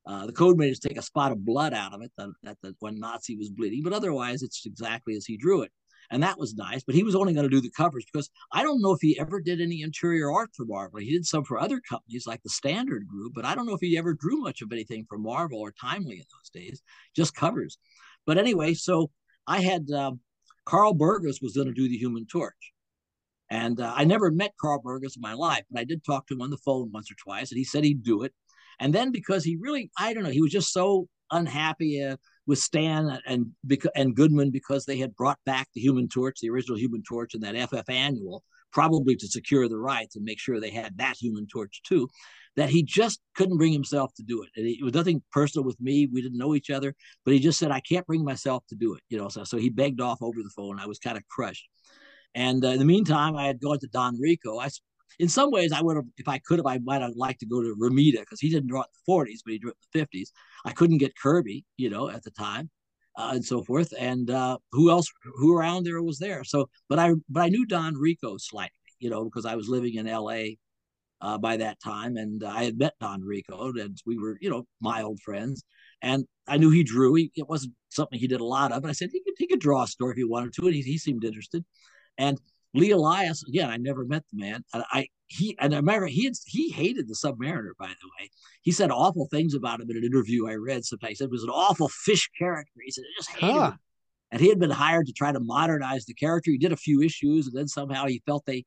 Uh, 0.07 0.25
the 0.25 0.33
code 0.33 0.57
made 0.57 0.71
us 0.71 0.79
take 0.79 0.97
a 0.97 1.03
spot 1.03 1.31
of 1.31 1.43
blood 1.43 1.73
out 1.73 1.93
of 1.93 2.01
it 2.01 2.11
that, 2.17 2.57
that 2.61 2.75
when 2.79 2.99
Nazi 2.99 3.35
was 3.35 3.49
bleeding, 3.49 3.81
but 3.83 3.93
otherwise 3.93 4.43
it's 4.43 4.65
exactly 4.65 5.15
as 5.15 5.25
he 5.25 5.35
drew 5.35 5.63
it 5.63 5.71
and 6.11 6.23
that 6.23 6.37
was 6.37 6.55
nice. 6.55 6.83
But 6.83 6.95
he 6.95 7.03
was 7.03 7.15
only 7.15 7.33
going 7.33 7.49
to 7.49 7.55
do 7.55 7.61
the 7.61 7.71
covers 7.75 8.05
because 8.05 8.29
I 8.51 8.63
don't 8.63 8.81
know 8.81 8.91
if 8.91 8.99
he 9.01 9.19
ever 9.19 9.41
did 9.41 9.61
any 9.61 9.81
interior 9.81 10.31
art 10.31 10.49
for 10.55 10.65
Marvel. 10.65 10.99
He 10.99 11.11
did 11.11 11.25
some 11.25 11.43
for 11.43 11.59
other 11.59 11.81
companies 11.87 12.27
like 12.27 12.41
the 12.43 12.49
Standard 12.49 13.07
Group, 13.07 13.33
but 13.35 13.45
I 13.45 13.55
don't 13.55 13.65
know 13.65 13.73
if 13.73 13.81
he 13.81 13.97
ever 13.97 14.13
drew 14.13 14.41
much 14.41 14.61
of 14.61 14.71
anything 14.71 15.05
for 15.07 15.17
Marvel 15.17 15.59
or 15.59 15.71
Timely 15.71 16.17
in 16.17 16.25
those 16.31 16.49
days, 16.53 16.81
just 17.15 17.35
covers. 17.35 17.77
But 18.25 18.37
anyway, 18.37 18.73
so 18.73 19.11
I 19.47 19.61
had 19.61 19.89
um, 19.91 20.19
Carl 20.65 20.93
Burgos 20.93 21.41
was 21.41 21.55
going 21.55 21.67
to 21.67 21.73
do 21.73 21.87
the 21.87 21.97
Human 21.97 22.25
Torch. 22.25 22.73
And 23.51 23.79
uh, 23.79 23.93
I 23.95 24.05
never 24.05 24.31
met 24.31 24.55
Carl 24.59 24.81
Burgos 24.81 25.15
in 25.15 25.21
my 25.21 25.33
life, 25.33 25.63
but 25.69 25.79
I 25.79 25.83
did 25.83 26.03
talk 26.03 26.27
to 26.27 26.33
him 26.33 26.41
on 26.41 26.49
the 26.49 26.57
phone 26.57 26.91
once 26.91 27.11
or 27.11 27.15
twice, 27.15 27.51
and 27.51 27.57
he 27.57 27.63
said 27.63 27.83
he'd 27.83 28.03
do 28.03 28.23
it. 28.23 28.33
And 28.79 28.93
then 28.93 29.11
because 29.11 29.43
he 29.43 29.55
really, 29.55 29.91
I 29.97 30.13
don't 30.13 30.23
know, 30.23 30.31
he 30.31 30.41
was 30.41 30.51
just 30.51 30.73
so 30.73 31.07
unhappy. 31.31 32.03
Uh, 32.03 32.17
with 32.47 32.59
Stan 32.59 33.19
and 33.25 33.47
and 33.95 34.15
Goodman 34.15 34.51
because 34.51 34.85
they 34.85 34.97
had 34.97 35.15
brought 35.15 35.39
back 35.45 35.67
the 35.73 35.81
Human 35.81 36.07
Torch, 36.07 36.39
the 36.39 36.49
original 36.49 36.77
Human 36.77 37.03
Torch, 37.03 37.33
in 37.33 37.41
that 37.41 37.69
FF 37.69 37.89
annual, 37.89 38.43
probably 38.75 39.15
to 39.15 39.27
secure 39.27 39.67
the 39.67 39.77
rights 39.77 40.15
and 40.15 40.23
make 40.25 40.39
sure 40.39 40.59
they 40.59 40.69
had 40.69 40.97
that 40.97 41.15
Human 41.19 41.47
Torch 41.47 41.81
too. 41.83 42.07
That 42.57 42.69
he 42.69 42.83
just 42.83 43.19
couldn't 43.35 43.57
bring 43.57 43.73
himself 43.73 44.13
to 44.15 44.23
do 44.23 44.43
it. 44.43 44.49
And 44.55 44.65
it 44.65 44.83
was 44.83 44.93
nothing 44.93 45.21
personal 45.31 45.65
with 45.65 45.79
me. 45.81 46.07
We 46.13 46.21
didn't 46.21 46.37
know 46.37 46.55
each 46.55 46.69
other, 46.69 46.93
but 47.25 47.33
he 47.33 47.39
just 47.39 47.59
said, 47.59 47.71
"I 47.71 47.81
can't 47.81 48.05
bring 48.05 48.23
myself 48.23 48.63
to 48.69 48.75
do 48.75 48.93
it." 48.93 49.01
You 49.09 49.17
know, 49.17 49.29
so 49.29 49.43
so 49.43 49.57
he 49.57 49.69
begged 49.69 49.99
off 49.99 50.19
over 50.21 50.41
the 50.41 50.51
phone. 50.55 50.79
I 50.79 50.85
was 50.85 50.99
kind 50.99 51.17
of 51.17 51.27
crushed. 51.27 51.67
And 52.33 52.63
uh, 52.63 52.69
in 52.69 52.79
the 52.79 52.85
meantime, 52.85 53.35
I 53.35 53.47
had 53.47 53.59
gone 53.59 53.79
to 53.79 53.87
Don 53.87 54.19
Rico. 54.19 54.59
I 54.59 54.69
in 55.19 55.29
some 55.29 55.51
ways, 55.51 55.71
I 55.71 55.81
would 55.81 55.95
have, 55.95 56.05
if 56.17 56.27
I 56.27 56.39
could 56.39 56.59
have, 56.59 56.65
I 56.65 56.79
might 56.79 57.01
have 57.01 57.15
liked 57.15 57.39
to 57.41 57.45
go 57.45 57.61
to 57.61 57.75
Romita 57.79 58.19
because 58.19 58.41
he 58.41 58.49
didn't 58.49 58.67
draw 58.67 58.81
it 58.81 58.87
in 58.87 58.99
the 59.05 59.13
40s, 59.13 59.39
but 59.45 59.53
he 59.53 59.59
drew 59.59 59.71
it 59.71 59.77
in 59.93 60.01
the 60.01 60.19
50s. 60.19 60.29
I 60.65 60.71
couldn't 60.71 60.97
get 60.97 61.17
Kirby, 61.17 61.65
you 61.77 61.89
know, 61.89 62.09
at 62.09 62.23
the 62.23 62.31
time. 62.31 62.69
Uh, 63.17 63.31
and 63.35 63.45
so 63.45 63.63
forth. 63.63 63.93
And 63.97 64.29
uh, 64.29 64.57
who 64.71 64.89
else? 64.89 65.07
Who 65.35 65.55
around 65.55 65.85
there 65.85 66.01
was 66.01 66.19
there? 66.19 66.43
So, 66.43 66.69
but 66.89 66.99
I, 66.99 67.13
but 67.29 67.43
I 67.43 67.49
knew 67.49 67.65
Don 67.65 67.95
Rico 67.95 68.37
slightly, 68.37 68.71
you 68.99 69.09
know, 69.09 69.23
because 69.23 69.45
I 69.45 69.55
was 69.55 69.69
living 69.69 69.95
in 69.95 70.07
L.A. 70.07 70.57
Uh, 71.21 71.37
by 71.37 71.57
that 71.57 71.79
time, 71.81 72.17
and 72.17 72.43
I 72.43 72.65
had 72.65 72.77
met 72.77 72.93
Don 72.99 73.21
Rico, 73.23 73.71
and 73.71 73.97
we 74.05 74.17
were, 74.17 74.37
you 74.41 74.49
know, 74.49 74.67
my 74.81 75.01
old 75.01 75.21
friends. 75.21 75.63
And 76.01 76.25
I 76.45 76.57
knew 76.57 76.71
he 76.71 76.83
drew. 76.83 77.13
He, 77.15 77.31
it 77.35 77.47
wasn't 77.47 77.73
something 77.89 78.19
he 78.19 78.27
did 78.27 78.41
a 78.41 78.45
lot 78.45 78.71
of, 78.71 78.81
but 78.81 78.89
I 78.89 78.93
said 78.93 79.09
he 79.11 79.21
could, 79.23 79.33
he 79.37 79.47
could 79.47 79.61
draw 79.61 79.83
a 79.83 79.87
story 79.87 80.11
if 80.11 80.17
he 80.17 80.25
wanted 80.25 80.53
to, 80.53 80.65
and 80.65 80.75
he, 80.75 80.81
he 80.81 80.97
seemed 80.97 81.23
interested. 81.23 81.63
And 82.17 82.39
Lee 82.75 82.91
Elias, 82.91 83.43
again, 83.47 83.69
I 83.69 83.77
never 83.77 84.05
met 84.05 84.23
the 84.31 84.39
man. 84.39 84.63
And 84.73 84.83
I 84.91 85.07
he 85.27 85.55
and 85.59 85.73
I 85.73 85.77
remember 85.77 86.07
he 86.07 86.25
had, 86.25 86.33
he 86.45 86.69
hated 86.69 87.07
the 87.07 87.15
Submariner, 87.15 87.71
by 87.79 87.87
the 87.87 88.09
way. 88.19 88.29
He 88.61 88.71
said 88.71 88.91
awful 88.91 89.27
things 89.31 89.53
about 89.53 89.81
him 89.81 89.89
in 89.89 89.97
an 89.97 90.03
interview 90.03 90.47
I 90.47 90.55
read. 90.55 90.85
Sometimes 90.85 91.09
he 91.09 91.15
said 91.15 91.25
it 91.25 91.31
was 91.31 91.43
an 91.43 91.49
awful 91.49 91.89
fish 91.89 92.29
character. 92.37 92.73
He 92.83 92.91
said 92.91 93.03
I 93.03 93.19
just 93.19 93.29
hated 93.31 93.53
huh. 93.53 93.71
him. 93.71 93.79
And 94.31 94.41
he 94.41 94.49
had 94.49 94.59
been 94.59 94.71
hired 94.71 95.05
to 95.07 95.13
try 95.13 95.31
to 95.31 95.39
modernize 95.39 96.05
the 96.05 96.13
character. 96.13 96.51
He 96.51 96.57
did 96.57 96.73
a 96.73 96.77
few 96.77 97.01
issues, 97.01 97.47
and 97.47 97.55
then 97.55 97.67
somehow 97.67 98.05
he 98.05 98.21
felt 98.25 98.45
they 98.45 98.65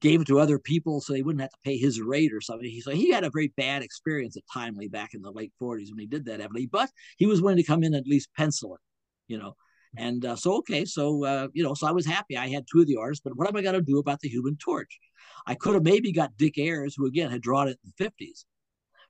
gave 0.00 0.20
it 0.20 0.26
to 0.26 0.38
other 0.38 0.58
people 0.58 1.00
so 1.00 1.12
they 1.12 1.22
wouldn't 1.22 1.40
have 1.40 1.50
to 1.50 1.58
pay 1.64 1.76
his 1.76 2.00
rate 2.00 2.32
or 2.32 2.40
something. 2.40 2.68
He 2.68 2.80
so 2.80 2.90
he 2.90 3.10
had 3.10 3.24
a 3.24 3.30
very 3.30 3.52
bad 3.56 3.82
experience 3.82 4.36
at 4.36 4.42
Timely 4.52 4.88
back 4.88 5.14
in 5.14 5.22
the 5.22 5.30
late 5.30 5.52
40s 5.62 5.90
when 5.90 5.98
he 5.98 6.06
did 6.06 6.24
that 6.26 6.40
heavily, 6.40 6.66
but 6.66 6.90
he 7.16 7.26
was 7.26 7.40
willing 7.40 7.56
to 7.56 7.62
come 7.62 7.82
in 7.82 7.94
and 7.94 8.04
at 8.04 8.10
least 8.10 8.28
pencil 8.36 8.74
it, 8.74 8.80
you 9.28 9.38
know. 9.38 9.54
And 9.96 10.24
uh, 10.24 10.36
so, 10.36 10.56
okay, 10.58 10.84
so, 10.84 11.24
uh, 11.24 11.48
you 11.52 11.62
know, 11.62 11.74
so 11.74 11.86
I 11.86 11.92
was 11.92 12.06
happy. 12.06 12.36
I 12.36 12.48
had 12.48 12.66
two 12.70 12.80
of 12.80 12.86
the 12.86 12.96
artists, 12.96 13.22
but 13.24 13.36
what 13.36 13.48
am 13.48 13.56
I 13.56 13.62
going 13.62 13.74
to 13.74 13.82
do 13.82 13.98
about 13.98 14.20
the 14.20 14.28
human 14.28 14.56
torch? 14.56 14.98
I 15.46 15.54
could 15.54 15.74
have 15.74 15.84
maybe 15.84 16.12
got 16.12 16.36
Dick 16.36 16.58
Ayers, 16.58 16.94
who 16.96 17.06
again 17.06 17.30
had 17.30 17.40
drawn 17.40 17.68
it 17.68 17.78
in 17.82 17.92
the 17.96 18.04
50s, 18.04 18.44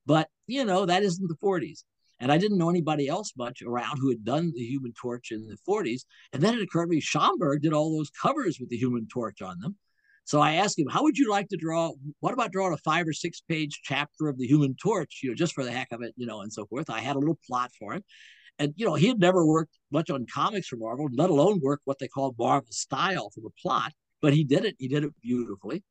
but, 0.06 0.28
you 0.46 0.64
know, 0.64 0.86
that 0.86 1.02
isn't 1.02 1.26
the 1.26 1.36
40s. 1.36 1.82
And 2.20 2.32
I 2.32 2.38
didn't 2.38 2.58
know 2.58 2.70
anybody 2.70 3.08
else 3.08 3.32
much 3.36 3.62
around 3.62 3.98
who 3.98 4.08
had 4.08 4.24
done 4.24 4.52
the 4.54 4.64
Human 4.64 4.92
Torch 5.00 5.30
in 5.30 5.46
the 5.46 5.56
40s. 5.68 6.02
And 6.32 6.42
then 6.42 6.54
it 6.54 6.62
occurred 6.62 6.86
to 6.86 6.90
me, 6.90 7.00
Schomburg 7.00 7.62
did 7.62 7.72
all 7.72 7.96
those 7.96 8.10
covers 8.10 8.58
with 8.58 8.70
the 8.70 8.76
Human 8.76 9.06
Torch 9.06 9.40
on 9.40 9.60
them. 9.60 9.76
So 10.24 10.40
I 10.40 10.54
asked 10.54 10.78
him, 10.78 10.88
how 10.90 11.04
would 11.04 11.16
you 11.16 11.30
like 11.30 11.48
to 11.48 11.56
draw? 11.56 11.92
What 12.20 12.34
about 12.34 12.52
drawing 12.52 12.74
a 12.74 12.76
five 12.78 13.06
or 13.06 13.12
six 13.12 13.40
page 13.40 13.80
chapter 13.82 14.28
of 14.28 14.36
the 14.36 14.46
Human 14.46 14.74
Torch, 14.74 15.20
you 15.22 15.30
know, 15.30 15.34
just 15.34 15.54
for 15.54 15.64
the 15.64 15.70
heck 15.70 15.88
of 15.92 16.02
it, 16.02 16.12
you 16.16 16.26
know, 16.26 16.40
and 16.40 16.52
so 16.52 16.66
forth. 16.66 16.90
I 16.90 17.00
had 17.00 17.16
a 17.16 17.18
little 17.18 17.38
plot 17.46 17.70
for 17.78 17.94
him 17.94 18.02
and 18.58 18.74
you 18.76 18.86
know 18.86 18.94
he 18.94 19.08
had 19.08 19.18
never 19.20 19.46
worked 19.46 19.78
much 19.90 20.10
on 20.10 20.26
comics 20.32 20.68
for 20.68 20.76
Marvel, 20.76 21.08
let 21.12 21.30
alone 21.30 21.60
work 21.62 21.80
what 21.84 21.98
they 21.98 22.08
called 22.08 22.36
Marvel 22.38 22.70
style 22.70 23.30
for 23.30 23.40
the 23.40 23.50
plot. 23.60 23.92
But 24.20 24.34
he 24.34 24.44
did 24.44 24.64
it. 24.64 24.76
He 24.78 24.88
did 24.88 25.04
it 25.04 25.12
beautifully, 25.22 25.82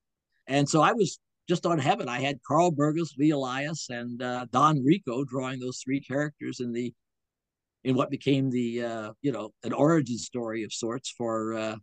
and 0.48 0.68
so 0.68 0.82
I 0.82 0.94
was 0.94 1.20
just 1.48 1.66
on 1.66 1.80
heaven. 1.80 2.10
I 2.10 2.20
had 2.20 2.40
Carl 2.46 2.72
Burgos, 2.72 3.16
Lee 3.18 3.30
Elias, 3.30 3.90
and 3.90 4.22
uh, 4.22 4.46
Don 4.52 4.84
Rico 4.84 5.24
drawing 5.24 5.60
those 5.60 5.80
three 5.84 6.02
characters 6.02 6.60
in 6.60 6.74
the 6.74 6.94
in 7.84 7.96
what 7.96 8.12
became 8.12 8.50
the 8.50 8.84
uh, 8.84 9.12
you 9.22 9.32
know 9.32 9.52
an 9.64 9.74
origin 9.74 10.18
story 10.18 10.64
of 10.64 10.74
sorts 10.74 11.10
for 11.18 11.54
uh, 11.54 11.76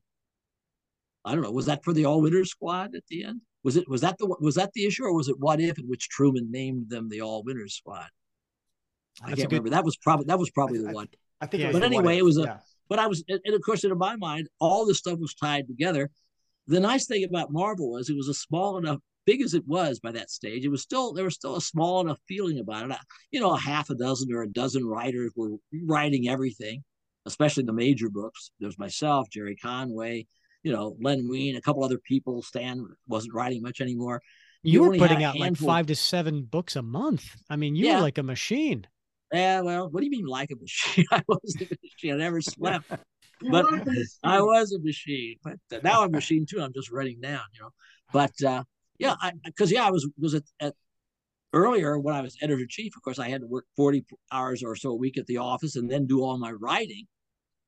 I 1.24 1.32
don't 1.32 1.42
know 1.42 1.50
was 1.50 1.66
that 1.66 1.84
for 1.84 1.92
the 1.92 2.04
All 2.04 2.20
Winners 2.20 2.50
Squad 2.50 2.94
at 2.94 3.06
the 3.08 3.24
end? 3.24 3.40
Was 3.62 3.76
it 3.76 3.88
was 3.88 4.02
that 4.02 4.18
the 4.18 4.36
was 4.40 4.56
that 4.56 4.72
the 4.74 4.84
issue 4.84 5.04
or 5.04 5.14
was 5.14 5.28
it 5.28 5.38
What 5.38 5.60
If 5.60 5.78
in 5.78 5.86
which 5.86 6.08
Truman 6.08 6.50
named 6.50 6.90
them 6.90 7.08
the 7.08 7.22
All 7.22 7.42
Winners 7.42 7.74
Squad? 7.74 8.08
I 9.22 9.26
can't 9.26 9.38
good, 9.38 9.44
remember. 9.52 9.70
That 9.70 9.84
was 9.84 9.96
probably 9.96 10.26
that 10.26 10.38
was 10.38 10.50
probably 10.50 10.78
the 10.78 10.90
I, 10.90 10.92
one. 10.92 11.08
I 11.40 11.46
think. 11.46 11.72
but 11.72 11.82
anyway, 11.82 12.18
it 12.18 12.24
was 12.24 12.38
a. 12.38 12.42
Yeah. 12.42 12.58
But 12.88 12.98
I 12.98 13.06
was, 13.06 13.24
and 13.28 13.54
of 13.54 13.62
course, 13.62 13.84
in 13.84 13.96
my 13.96 14.16
mind, 14.16 14.48
all 14.60 14.84
this 14.84 14.98
stuff 14.98 15.18
was 15.18 15.34
tied 15.34 15.66
together. 15.66 16.10
The 16.66 16.80
nice 16.80 17.06
thing 17.06 17.24
about 17.24 17.50
Marvel 17.50 17.92
was 17.92 18.10
it 18.10 18.16
was 18.16 18.28
a 18.28 18.34
small 18.34 18.76
enough, 18.76 18.98
big 19.26 19.40
as 19.42 19.54
it 19.54 19.66
was 19.66 20.00
by 20.00 20.12
that 20.12 20.30
stage. 20.30 20.64
It 20.64 20.70
was 20.70 20.82
still 20.82 21.12
there 21.12 21.24
was 21.24 21.34
still 21.34 21.56
a 21.56 21.60
small 21.60 22.00
enough 22.00 22.18
feeling 22.28 22.58
about 22.58 22.90
it. 22.90 22.96
You 23.30 23.40
know, 23.40 23.54
a 23.54 23.58
half 23.58 23.90
a 23.90 23.94
dozen 23.94 24.32
or 24.32 24.42
a 24.42 24.48
dozen 24.48 24.86
writers 24.86 25.32
were 25.36 25.56
writing 25.86 26.28
everything, 26.28 26.84
especially 27.26 27.64
the 27.64 27.72
major 27.72 28.08
books. 28.08 28.50
There 28.60 28.68
was 28.68 28.78
myself, 28.78 29.30
Gerry 29.30 29.56
Conway, 29.56 30.26
you 30.62 30.72
know, 30.72 30.96
Len 31.00 31.26
Wein, 31.28 31.56
a 31.56 31.60
couple 31.60 31.84
other 31.84 31.98
people. 31.98 32.42
Stan 32.42 32.86
wasn't 33.06 33.34
writing 33.34 33.62
much 33.62 33.80
anymore. 33.80 34.20
You, 34.62 34.72
you 34.72 34.88
were 34.88 34.96
putting 34.96 35.22
out 35.22 35.38
like 35.38 35.56
five 35.56 35.86
to 35.88 35.94
seven 35.94 36.42
books 36.42 36.74
a 36.74 36.82
month. 36.82 37.36
I 37.50 37.56
mean, 37.56 37.76
you 37.76 37.86
yeah. 37.86 37.96
were 37.96 38.02
like 38.02 38.18
a 38.18 38.22
machine. 38.22 38.86
Yeah, 39.34 39.60
well, 39.62 39.88
what 39.90 40.00
do 40.00 40.06
you 40.06 40.10
mean 40.10 40.26
like 40.26 40.50
a 40.52 40.56
machine? 40.56 41.04
I 41.12 41.22
was 41.26 41.56
a 41.60 41.76
machine. 41.82 42.14
I 42.14 42.16
never 42.16 42.40
slept, 42.40 42.88
but 43.50 43.66
I 44.22 44.40
was 44.40 44.72
a 44.72 44.78
machine. 44.78 45.36
But 45.42 45.58
now 45.82 46.02
I'm 46.02 46.10
a 46.10 46.12
machine 46.12 46.46
too. 46.48 46.60
I'm 46.60 46.72
just 46.72 46.92
running 46.92 47.20
down, 47.20 47.42
you 47.52 47.62
know. 47.62 47.70
But 48.12 48.40
uh, 48.44 48.62
yeah, 48.98 49.14
because 49.44 49.72
yeah, 49.72 49.86
I 49.86 49.90
was 49.90 50.08
was 50.16 50.34
at, 50.34 50.44
at 50.60 50.74
earlier 51.52 51.98
when 51.98 52.14
I 52.14 52.20
was 52.20 52.36
editor 52.42 52.66
chief. 52.68 52.96
Of 52.96 53.02
course, 53.02 53.18
I 53.18 53.28
had 53.28 53.40
to 53.40 53.46
work 53.46 53.66
40 53.76 54.04
hours 54.30 54.62
or 54.62 54.76
so 54.76 54.90
a 54.90 54.96
week 54.96 55.18
at 55.18 55.26
the 55.26 55.38
office 55.38 55.74
and 55.76 55.90
then 55.90 56.06
do 56.06 56.22
all 56.22 56.38
my 56.38 56.52
writing, 56.52 57.06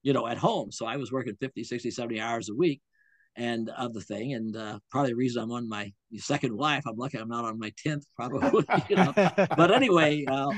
you 0.03 0.12
know, 0.12 0.27
at 0.27 0.39
home. 0.39 0.71
So 0.71 0.87
I 0.87 0.97
was 0.97 1.11
working 1.11 1.37
50, 1.41 1.64
60, 1.64 1.91
70 1.91 2.21
hours 2.21 2.49
a 2.49 2.55
week 2.55 2.81
and 3.37 3.71
of 3.71 3.93
the 3.93 4.01
thing. 4.01 4.35
And 4.35 4.57
uh, 4.57 4.79
probably 4.91 5.12
the 5.12 5.17
reason 5.17 5.43
I'm 5.43 5.53
on 5.53 5.69
my 5.69 5.93
second 6.17 6.57
wife, 6.57 6.85
I'm 6.87 6.97
lucky 6.97 7.19
I'm 7.19 7.29
not 7.29 7.45
on 7.45 7.59
my 7.59 7.73
10th, 7.85 8.05
probably, 8.17 8.64
you 8.89 8.97
know. 8.97 9.12
but 9.14 9.71
anyway, 9.71 10.25
uh, 10.27 10.51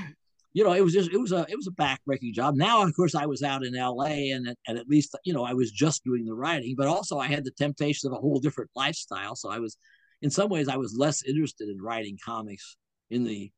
you 0.52 0.64
know, 0.64 0.72
it 0.72 0.82
was 0.82 0.92
just 0.92 1.10
it 1.12 1.18
was 1.18 1.32
a 1.32 1.46
it 1.48 1.56
was 1.56 1.66
a 1.66 1.70
backbreaking 1.72 2.32
job. 2.32 2.54
Now, 2.54 2.82
of 2.82 2.94
course, 2.94 3.14
I 3.14 3.26
was 3.26 3.42
out 3.42 3.64
in 3.64 3.76
L.A. 3.76 4.30
and 4.30 4.54
and 4.66 4.78
at 4.78 4.88
least 4.88 5.16
you 5.24 5.32
know 5.32 5.44
I 5.44 5.54
was 5.54 5.70
just 5.70 6.04
doing 6.04 6.24
the 6.24 6.34
writing, 6.34 6.74
but 6.76 6.86
also 6.86 7.18
I 7.18 7.26
had 7.26 7.44
the 7.44 7.52
temptation 7.52 8.08
of 8.08 8.16
a 8.16 8.20
whole 8.20 8.40
different 8.40 8.70
lifestyle. 8.74 9.36
So 9.36 9.50
I 9.50 9.58
was, 9.58 9.76
in 10.22 10.30
some 10.30 10.48
ways, 10.48 10.68
I 10.68 10.76
was 10.76 10.96
less 10.96 11.22
interested 11.24 11.68
in 11.68 11.80
writing 11.80 12.18
comics 12.24 12.76
in 13.10 13.24
the 13.24 13.50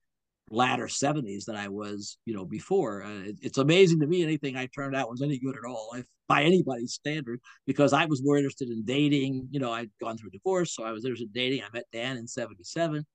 latter 0.51 0.86
70s 0.86 1.45
than 1.45 1.55
I 1.55 1.68
was, 1.68 2.18
you 2.24 2.34
know, 2.34 2.45
before. 2.45 3.05
Uh, 3.05 3.20
it, 3.20 3.36
it's 3.41 3.59
amazing 3.59 4.01
to 4.01 4.07
me 4.07 4.22
anything 4.22 4.57
I 4.57 4.66
turned 4.66 4.97
out 4.97 5.09
was 5.09 5.22
any 5.22 5.38
good 5.38 5.57
at 5.57 5.68
all, 5.68 5.93
if 5.97 6.05
by 6.26 6.43
anybody's 6.43 6.93
standard, 6.93 7.41
because 7.66 7.93
I 7.93 8.05
was 8.05 8.22
more 8.22 8.36
interested 8.36 8.68
in 8.68 8.84
dating. 8.84 9.49
You 9.51 9.61
know, 9.61 9.72
I'd 9.72 9.91
gone 10.01 10.16
through 10.18 10.30
divorce, 10.30 10.74
so 10.74 10.84
I 10.84 10.93
was 10.93 11.05
interested 11.05 11.28
in 11.28 11.32
dating. 11.32 11.62
I 11.62 11.68
met 11.72 11.86
Dann 11.93 12.16
in 12.16 12.26
77, 12.26 13.07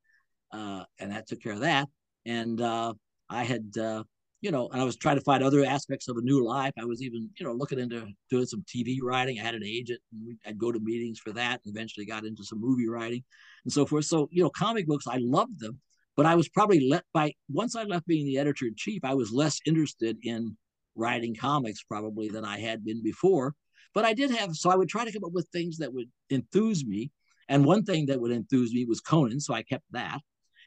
uh, 0.51 0.83
and 0.99 1.11
that 1.11 1.27
took 1.27 1.41
care 1.41 1.53
of 1.53 1.61
that. 1.61 1.87
And 2.25 2.59
uh, 2.59 2.93
I 3.29 3.43
had, 3.43 3.73
uh, 3.79 4.03
you 4.41 4.51
know, 4.51 4.69
and 4.69 4.81
I 4.81 4.85
was 4.85 4.97
trying 4.97 5.17
to 5.17 5.23
find 5.23 5.43
other 5.43 5.65
aspects 5.65 6.07
of 6.07 6.17
a 6.17 6.21
new 6.21 6.45
life. 6.45 6.73
I 6.79 6.85
was 6.85 7.01
even, 7.01 7.29
you 7.39 7.45
know, 7.45 7.53
looking 7.53 7.79
into 7.79 8.07
doing 8.29 8.45
some 8.45 8.63
TV 8.63 8.97
writing. 9.01 9.39
I 9.39 9.43
had 9.43 9.55
an 9.55 9.63
agent, 9.63 9.99
and 10.11 10.37
I'd 10.45 10.57
go 10.57 10.71
to 10.71 10.79
meetings 10.79 11.19
for 11.19 11.31
that. 11.33 11.61
And 11.65 11.75
eventually, 11.75 12.05
got 12.05 12.25
into 12.25 12.43
some 12.43 12.61
movie 12.61 12.87
writing 12.87 13.23
and 13.63 13.73
so 13.73 13.85
forth. 13.85 14.05
So, 14.05 14.29
you 14.31 14.43
know, 14.43 14.49
comic 14.49 14.87
books, 14.87 15.07
I 15.07 15.17
loved 15.19 15.59
them, 15.59 15.79
but 16.15 16.25
I 16.25 16.35
was 16.35 16.49
probably 16.49 16.87
let 16.87 17.03
by 17.13 17.33
once 17.49 17.75
I 17.75 17.83
left 17.83 18.07
being 18.07 18.25
the 18.25 18.37
editor 18.37 18.65
in 18.65 18.75
chief, 18.75 19.03
I 19.03 19.13
was 19.13 19.31
less 19.31 19.59
interested 19.65 20.17
in 20.23 20.57
writing 20.95 21.35
comics 21.35 21.83
probably 21.83 22.29
than 22.29 22.45
I 22.45 22.59
had 22.59 22.85
been 22.85 23.03
before. 23.03 23.53
But 23.93 24.05
I 24.05 24.13
did 24.13 24.31
have, 24.31 24.55
so 24.55 24.69
I 24.69 24.75
would 24.75 24.89
try 24.89 25.05
to 25.05 25.11
come 25.11 25.23
up 25.23 25.31
with 25.31 25.47
things 25.51 25.77
that 25.77 25.93
would 25.93 26.09
enthuse 26.29 26.85
me. 26.85 27.11
And 27.47 27.63
one 27.63 27.83
thing 27.83 28.07
that 28.07 28.19
would 28.19 28.31
enthuse 28.31 28.73
me 28.73 28.85
was 28.85 28.99
Conan, 28.99 29.39
so 29.39 29.53
I 29.53 29.63
kept 29.63 29.85
that. 29.91 30.19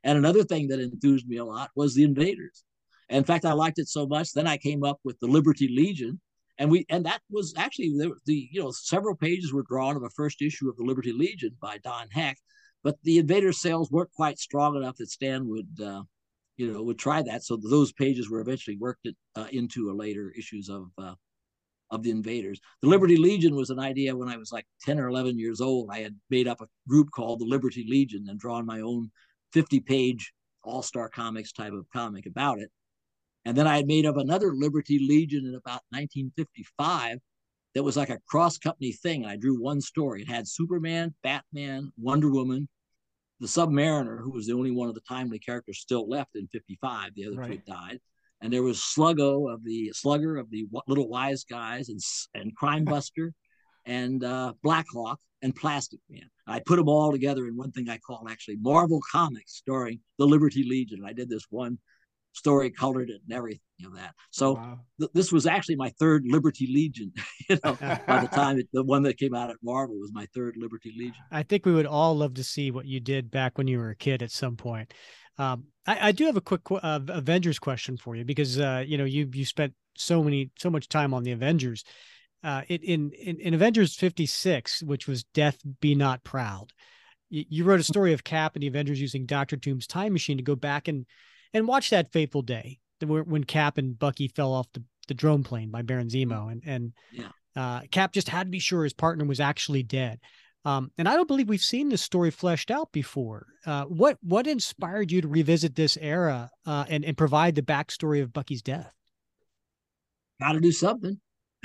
And 0.04 0.18
another 0.18 0.44
thing 0.44 0.68
that 0.68 0.80
enthused 0.80 1.28
me 1.28 1.38
a 1.38 1.44
lot 1.44 1.70
was 1.74 1.94
the 1.94 2.04
Invaders. 2.04 2.64
In 3.08 3.24
fact, 3.24 3.44
I 3.44 3.52
liked 3.52 3.78
it 3.78 3.88
so 3.88 4.06
much. 4.06 4.32
Then 4.32 4.46
I 4.46 4.56
came 4.56 4.84
up 4.84 4.98
with 5.02 5.18
the 5.20 5.26
Liberty 5.26 5.68
Legion, 5.68 6.20
and 6.58 6.70
we 6.70 6.84
and 6.88 7.06
that 7.06 7.20
was 7.30 7.54
actually 7.56 7.90
the, 7.90 8.14
the 8.26 8.48
you 8.52 8.62
know 8.62 8.70
several 8.70 9.16
pages 9.16 9.52
were 9.52 9.64
drawn 9.68 9.96
of 9.96 10.02
a 10.02 10.10
first 10.10 10.42
issue 10.42 10.68
of 10.68 10.76
the 10.76 10.84
Liberty 10.84 11.12
Legion 11.12 11.56
by 11.60 11.78
Don 11.78 12.08
Heck, 12.10 12.36
but 12.82 12.96
the 13.04 13.18
Invaders 13.18 13.60
sales 13.60 13.90
weren't 13.90 14.12
quite 14.12 14.38
strong 14.38 14.76
enough 14.76 14.96
that 14.96 15.10
Stan 15.10 15.48
would 15.48 15.68
uh, 15.82 16.02
you 16.56 16.70
know 16.70 16.82
would 16.82 16.98
try 16.98 17.22
that. 17.22 17.44
So 17.44 17.56
those 17.56 17.92
pages 17.92 18.28
were 18.28 18.40
eventually 18.40 18.76
worked 18.76 19.06
it, 19.06 19.16
uh, 19.36 19.46
into 19.52 19.90
a 19.90 19.94
later 19.94 20.32
issues 20.36 20.68
of 20.68 20.90
uh, 20.98 21.14
of 21.90 22.02
the 22.02 22.10
Invaders. 22.10 22.60
The 22.82 22.88
Liberty 22.88 23.16
Legion 23.16 23.54
was 23.54 23.70
an 23.70 23.78
idea 23.78 24.14
when 24.14 24.28
I 24.28 24.36
was 24.36 24.52
like 24.52 24.66
ten 24.82 25.00
or 25.00 25.08
eleven 25.08 25.38
years 25.38 25.62
old. 25.62 25.88
I 25.90 26.00
had 26.00 26.16
made 26.28 26.46
up 26.46 26.60
a 26.60 26.68
group 26.86 27.08
called 27.10 27.40
the 27.40 27.46
Liberty 27.46 27.86
Legion 27.88 28.26
and 28.28 28.38
drawn 28.38 28.66
my 28.66 28.80
own 28.80 29.10
50 29.52 29.80
page 29.80 30.32
all 30.62 30.82
star 30.82 31.08
comics 31.08 31.52
type 31.52 31.72
of 31.72 31.86
comic 31.92 32.26
about 32.26 32.58
it. 32.58 32.70
And 33.44 33.56
then 33.56 33.66
I 33.66 33.76
had 33.76 33.86
made 33.86 34.06
up 34.06 34.16
another 34.16 34.52
Liberty 34.54 34.98
Legion 34.98 35.46
in 35.46 35.54
about 35.54 35.82
1955 35.90 37.18
that 37.74 37.82
was 37.82 37.96
like 37.96 38.10
a 38.10 38.18
cross 38.28 38.58
company 38.58 38.92
thing. 38.92 39.22
And 39.22 39.30
I 39.30 39.36
drew 39.36 39.60
one 39.60 39.80
story. 39.80 40.22
It 40.22 40.28
had 40.28 40.48
Superman, 40.48 41.14
Batman, 41.22 41.92
Wonder 41.96 42.30
Woman, 42.30 42.68
the 43.40 43.46
Submariner, 43.46 44.20
who 44.20 44.32
was 44.32 44.46
the 44.46 44.54
only 44.54 44.70
one 44.70 44.88
of 44.88 44.94
the 44.94 45.00
timely 45.08 45.38
characters 45.38 45.78
still 45.78 46.08
left 46.08 46.34
in 46.34 46.48
55. 46.48 47.14
The 47.14 47.26
other 47.26 47.36
right. 47.36 47.46
two 47.46 47.52
had 47.52 47.64
died. 47.64 48.00
And 48.40 48.52
there 48.52 48.62
was 48.62 48.78
Sluggo 48.78 49.52
of 49.52 49.64
the 49.64 49.92
Slugger 49.94 50.36
of 50.36 50.50
the 50.50 50.66
Little 50.86 51.08
Wise 51.08 51.44
Guys 51.44 51.88
and, 51.88 52.00
and 52.34 52.54
Crime 52.56 52.84
Buster 52.84 53.32
and 53.86 54.22
uh, 54.22 54.52
Blackhawk 54.62 55.18
and 55.42 55.54
Plastic 55.54 56.00
Man. 56.10 56.28
I 56.46 56.60
put 56.60 56.76
them 56.76 56.88
all 56.88 57.12
together 57.12 57.46
in 57.46 57.56
one 57.56 57.72
thing 57.72 57.88
I 57.88 57.98
call 57.98 58.26
actually 58.28 58.56
Marvel 58.60 59.00
Comics, 59.12 59.54
starring 59.54 60.00
the 60.18 60.26
Liberty 60.26 60.64
Legion. 60.64 61.04
I 61.04 61.12
did 61.12 61.28
this 61.28 61.46
one 61.50 61.78
story, 62.32 62.70
colored 62.70 63.10
it, 63.10 63.20
and 63.26 63.36
everything 63.36 63.60
of 63.84 63.94
that. 63.94 64.14
So 64.30 64.54
wow. 64.54 64.80
th- 64.98 65.10
this 65.12 65.32
was 65.32 65.46
actually 65.46 65.76
my 65.76 65.90
third 65.98 66.24
Liberty 66.26 66.68
Legion. 66.72 67.12
you 67.48 67.58
know, 67.64 67.74
by 68.06 68.20
the 68.20 68.28
time 68.32 68.58
it, 68.58 68.68
the 68.72 68.84
one 68.84 69.02
that 69.02 69.18
came 69.18 69.34
out 69.34 69.50
at 69.50 69.56
Marvel 69.62 69.98
was 69.98 70.12
my 70.12 70.26
third 70.34 70.56
Liberty 70.56 70.94
Legion. 70.96 71.22
I 71.30 71.42
think 71.42 71.66
we 71.66 71.74
would 71.74 71.86
all 71.86 72.16
love 72.16 72.34
to 72.34 72.44
see 72.44 72.70
what 72.70 72.86
you 72.86 73.00
did 73.00 73.30
back 73.30 73.58
when 73.58 73.68
you 73.68 73.78
were 73.78 73.90
a 73.90 73.96
kid 73.96 74.22
at 74.22 74.30
some 74.30 74.56
point. 74.56 74.92
Um, 75.36 75.64
I, 75.86 76.08
I, 76.08 76.12
do 76.12 76.26
have 76.26 76.36
a 76.36 76.40
quick 76.40 76.62
uh, 76.70 77.00
Avengers 77.08 77.60
question 77.60 77.96
for 77.96 78.16
you 78.16 78.24
because 78.24 78.58
uh, 78.58 78.82
you 78.84 78.98
know 78.98 79.04
you 79.04 79.28
you 79.32 79.44
spent 79.44 79.72
so 79.96 80.22
many 80.22 80.50
so 80.58 80.68
much 80.68 80.88
time 80.88 81.14
on 81.14 81.22
the 81.22 81.30
Avengers 81.30 81.84
uh, 82.44 82.62
it, 82.68 82.82
in, 82.82 83.10
in, 83.12 83.40
in 83.40 83.54
Avengers 83.54 83.94
56, 83.96 84.82
which 84.82 85.08
was 85.08 85.24
Death 85.24 85.58
Be 85.80 85.94
Not 85.94 86.22
Proud, 86.24 86.72
you, 87.30 87.44
you, 87.48 87.64
wrote 87.64 87.80
a 87.80 87.84
story 87.84 88.12
of 88.12 88.24
Cap 88.24 88.54
and 88.54 88.62
the 88.62 88.68
Avengers 88.68 89.00
using 89.00 89.26
Doctor 89.26 89.56
Doom's 89.56 89.86
time 89.86 90.12
machine 90.12 90.36
to 90.36 90.42
go 90.42 90.56
back 90.56 90.88
and 90.88 91.06
and 91.54 91.66
watch 91.66 91.90
that 91.90 92.12
fateful 92.12 92.42
day 92.42 92.78
when 93.00 93.44
Cap 93.44 93.78
and 93.78 93.98
Bucky 93.98 94.28
fell 94.28 94.52
off 94.52 94.70
the, 94.72 94.82
the 95.06 95.14
drone 95.14 95.42
plane 95.42 95.70
by 95.70 95.82
Baron 95.82 96.08
Zemo, 96.08 96.50
and 96.50 96.62
and 96.66 96.92
yeah. 97.12 97.28
uh, 97.56 97.80
Cap 97.90 98.12
just 98.12 98.28
had 98.28 98.44
to 98.44 98.50
be 98.50 98.58
sure 98.58 98.84
his 98.84 98.92
partner 98.92 99.24
was 99.24 99.40
actually 99.40 99.82
dead. 99.82 100.20
Um, 100.64 100.90
and 100.98 101.08
I 101.08 101.14
don't 101.14 101.28
believe 101.28 101.48
we've 101.48 101.60
seen 101.60 101.88
this 101.88 102.02
story 102.02 102.30
fleshed 102.30 102.70
out 102.70 102.92
before. 102.92 103.46
Uh, 103.64 103.84
what 103.84 104.18
what 104.22 104.46
inspired 104.46 105.10
you 105.10 105.22
to 105.22 105.28
revisit 105.28 105.74
this 105.74 105.96
era 106.00 106.50
uh, 106.66 106.84
and 106.88 107.04
and 107.04 107.16
provide 107.16 107.54
the 107.54 107.62
backstory 107.62 108.22
of 108.22 108.32
Bucky's 108.32 108.62
death? 108.62 108.92
Got 110.40 110.52
to 110.52 110.60
do 110.60 110.72
something. 110.72 111.20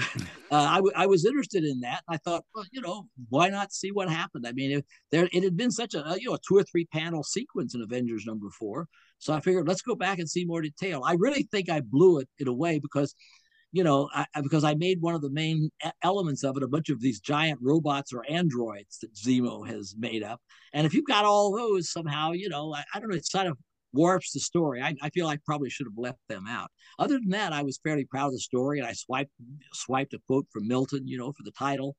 uh, 0.51 0.55
I, 0.55 0.75
w- 0.75 0.93
I 0.95 1.07
was 1.07 1.25
interested 1.25 1.63
in 1.63 1.81
that. 1.81 2.03
I 2.07 2.17
thought, 2.17 2.43
well, 2.55 2.65
you 2.71 2.81
know, 2.81 3.07
why 3.29 3.49
not 3.49 3.73
see 3.73 3.91
what 3.91 4.09
happened? 4.09 4.45
I 4.47 4.51
mean, 4.51 4.71
it, 4.71 4.85
there 5.11 5.27
it 5.31 5.43
had 5.43 5.57
been 5.57 5.71
such 5.71 5.93
a 5.93 6.15
you 6.19 6.29
know 6.29 6.35
a 6.35 6.39
two 6.47 6.57
or 6.57 6.63
three 6.63 6.85
panel 6.85 7.23
sequence 7.23 7.75
in 7.75 7.81
Avengers 7.81 8.25
number 8.25 8.49
four, 8.49 8.87
so 9.19 9.33
I 9.33 9.39
figured 9.39 9.67
let's 9.67 9.81
go 9.81 9.95
back 9.95 10.19
and 10.19 10.29
see 10.29 10.45
more 10.45 10.61
detail. 10.61 11.03
I 11.05 11.13
really 11.13 11.43
think 11.43 11.69
I 11.69 11.81
blew 11.81 12.19
it 12.19 12.27
in 12.39 12.47
a 12.47 12.53
way 12.53 12.79
because, 12.79 13.15
you 13.71 13.83
know, 13.83 14.09
I, 14.13 14.25
because 14.41 14.63
I 14.63 14.75
made 14.75 15.01
one 15.01 15.15
of 15.15 15.21
the 15.21 15.29
main 15.29 15.69
elements 16.03 16.43
of 16.43 16.57
it 16.57 16.63
a 16.63 16.67
bunch 16.67 16.89
of 16.89 17.01
these 17.01 17.19
giant 17.19 17.59
robots 17.61 18.13
or 18.13 18.25
androids 18.29 18.99
that 18.99 19.13
Zemo 19.15 19.67
has 19.67 19.95
made 19.97 20.23
up, 20.23 20.41
and 20.73 20.85
if 20.85 20.93
you've 20.93 21.07
got 21.07 21.25
all 21.25 21.55
those 21.55 21.91
somehow, 21.91 22.31
you 22.31 22.49
know, 22.49 22.73
I, 22.73 22.83
I 22.93 22.99
don't 22.99 23.09
know, 23.09 23.15
it's 23.15 23.29
kind 23.29 23.47
of 23.47 23.57
warps 23.93 24.31
the 24.31 24.39
story. 24.39 24.81
I, 24.81 24.95
I 25.01 25.09
feel 25.09 25.27
I 25.27 25.37
probably 25.45 25.69
should 25.69 25.87
have 25.87 25.97
left 25.97 26.19
them 26.27 26.47
out. 26.47 26.69
Other 26.99 27.19
than 27.19 27.29
that, 27.29 27.53
I 27.53 27.63
was 27.63 27.79
fairly 27.83 28.05
proud 28.05 28.27
of 28.27 28.33
the 28.33 28.39
story, 28.39 28.79
and 28.79 28.87
I 28.87 28.93
swiped 28.93 29.31
swiped 29.73 30.13
a 30.13 30.19
quote 30.27 30.47
from 30.51 30.67
Milton, 30.67 31.07
you 31.07 31.17
know, 31.17 31.31
for 31.31 31.43
the 31.43 31.51
title, 31.51 31.95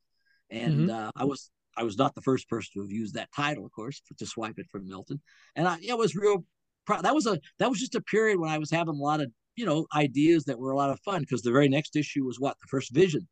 and 0.50 0.88
mm-hmm. 0.88 0.90
uh, 0.90 1.10
I 1.16 1.24
was 1.24 1.50
I 1.76 1.82
was 1.82 1.96
not 1.96 2.14
the 2.14 2.22
first 2.22 2.48
person 2.48 2.70
to 2.74 2.80
have 2.82 2.90
used 2.92 3.14
that 3.14 3.28
title, 3.34 3.64
of 3.64 3.72
course, 3.72 4.02
to 4.18 4.26
swipe 4.26 4.58
it 4.58 4.66
from 4.70 4.88
Milton, 4.88 5.20
and 5.56 5.66
I 5.68 5.78
it 5.82 5.96
was 5.96 6.14
real. 6.14 6.44
Proud. 6.86 7.02
That 7.02 7.14
was 7.14 7.26
a 7.26 7.40
that 7.58 7.70
was 7.70 7.80
just 7.80 7.94
a 7.94 8.02
period 8.02 8.38
when 8.38 8.50
I 8.50 8.58
was 8.58 8.70
having 8.70 8.94
a 8.94 9.02
lot 9.02 9.22
of 9.22 9.30
you 9.56 9.64
know 9.64 9.86
ideas 9.94 10.44
that 10.44 10.58
were 10.58 10.70
a 10.70 10.76
lot 10.76 10.90
of 10.90 11.00
fun 11.00 11.22
because 11.22 11.40
the 11.40 11.50
very 11.50 11.66
next 11.66 11.96
issue 11.96 12.24
was 12.24 12.38
what 12.38 12.58
the 12.60 12.66
first 12.68 12.92
Vision 12.92 13.26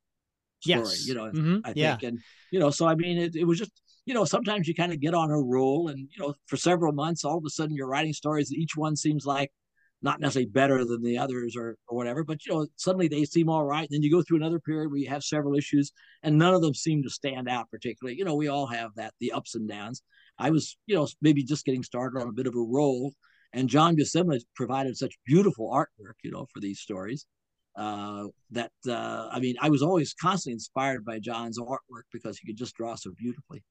story, 0.63 0.79
yes. 0.79 1.07
you 1.07 1.15
know, 1.15 1.25
mm-hmm. 1.25 1.59
I 1.65 1.73
think, 1.73 1.77
yeah. 1.77 2.09
and 2.09 2.19
you 2.51 2.61
know, 2.61 2.71
so 2.71 2.87
I 2.87 2.95
mean, 2.95 3.19
it, 3.19 3.37
it 3.37 3.45
was 3.45 3.59
just 3.59 3.73
you 4.05 4.15
know, 4.15 4.25
sometimes 4.25 4.67
you 4.67 4.75
kind 4.75 4.93
of 4.93 5.01
get 5.01 5.15
on 5.15 5.31
a 5.31 5.41
roll 5.41 5.89
and, 5.89 5.99
you 5.99 6.23
know, 6.23 6.35
for 6.47 6.57
several 6.57 6.93
months, 6.93 7.25
all 7.25 7.39
of 7.39 7.45
a 7.47 7.51
sudden 7.51 7.77
you're 7.77 7.89
writing 7.89 8.13
stories. 8.13 8.49
that 8.49 8.59
Each 8.59 8.77
one 8.77 8.97
seems 8.97 9.25
like 9.27 9.51
not 10.03 10.21
necessarily 10.21 10.51
better 10.51 10.85
than 10.85 11.03
the 11.03 11.17
others 11.17 11.55
or, 11.57 11.77
or 11.87 11.97
whatever, 11.97 12.25
but, 12.25 12.45
you 12.45 12.53
know, 12.53 12.67
suddenly 12.77 13.07
they 13.07 13.25
seem 13.25 13.49
all 13.49 13.65
right. 13.65 13.83
And 13.83 13.91
then 13.91 14.03
you 14.03 14.11
go 14.11 14.23
through 14.23 14.39
another 14.39 14.59
period 14.59 14.91
where 14.91 14.99
you 14.99 15.09
have 15.09 15.23
several 15.23 15.55
issues 15.55 15.93
and 16.25 16.37
none 16.37 16.55
of 16.55 16.63
them 16.63 16.75
seem 16.75 17.03
to 17.05 17.11
stand 17.11 17.49
out 17.49 17.71
particularly. 17.71 18.19
You 18.19 18.25
know, 18.25 18.35
we 18.35 18.49
all 18.49 18.67
have 18.67 18.91
that, 18.97 19.15
the 19.21 19.33
ups 19.33 19.55
and 19.55 19.69
downs. 19.69 20.03
I 20.39 20.51
was, 20.51 20.77
you 20.87 20.97
know, 20.97 21.07
maybe 21.21 21.45
just 21.45 21.65
getting 21.65 21.85
started 21.85 22.21
on 22.21 22.29
a 22.29 22.33
bit 22.33 22.49
of 22.49 22.55
a 22.57 22.61
roll. 22.61 23.13
And 23.53 23.69
John 23.69 23.97
Buscema 23.97 24.41
provided 24.57 24.97
such 24.97 25.15
beautiful 25.27 25.71
artwork, 25.71 26.15
you 26.25 26.33
know, 26.33 26.47
for 26.53 26.59
these 26.59 26.81
stories 26.81 27.27
uh, 27.77 28.25
that 28.51 28.73
uh, 28.89 29.29
I 29.31 29.41
mean, 29.41 29.57
I 29.61 29.71
was 29.71 29.83
always 29.83 30.15
constantly 30.15 30.55
inspired 30.55 31.05
by 31.05 31.19
John's 31.19 31.59
artwork 31.59 32.05
because 32.13 32.39
he 32.39 32.47
could 32.47 32.57
just 32.57 32.75
draw 32.75 32.95
so 32.95 33.13
beautifully. 33.17 33.63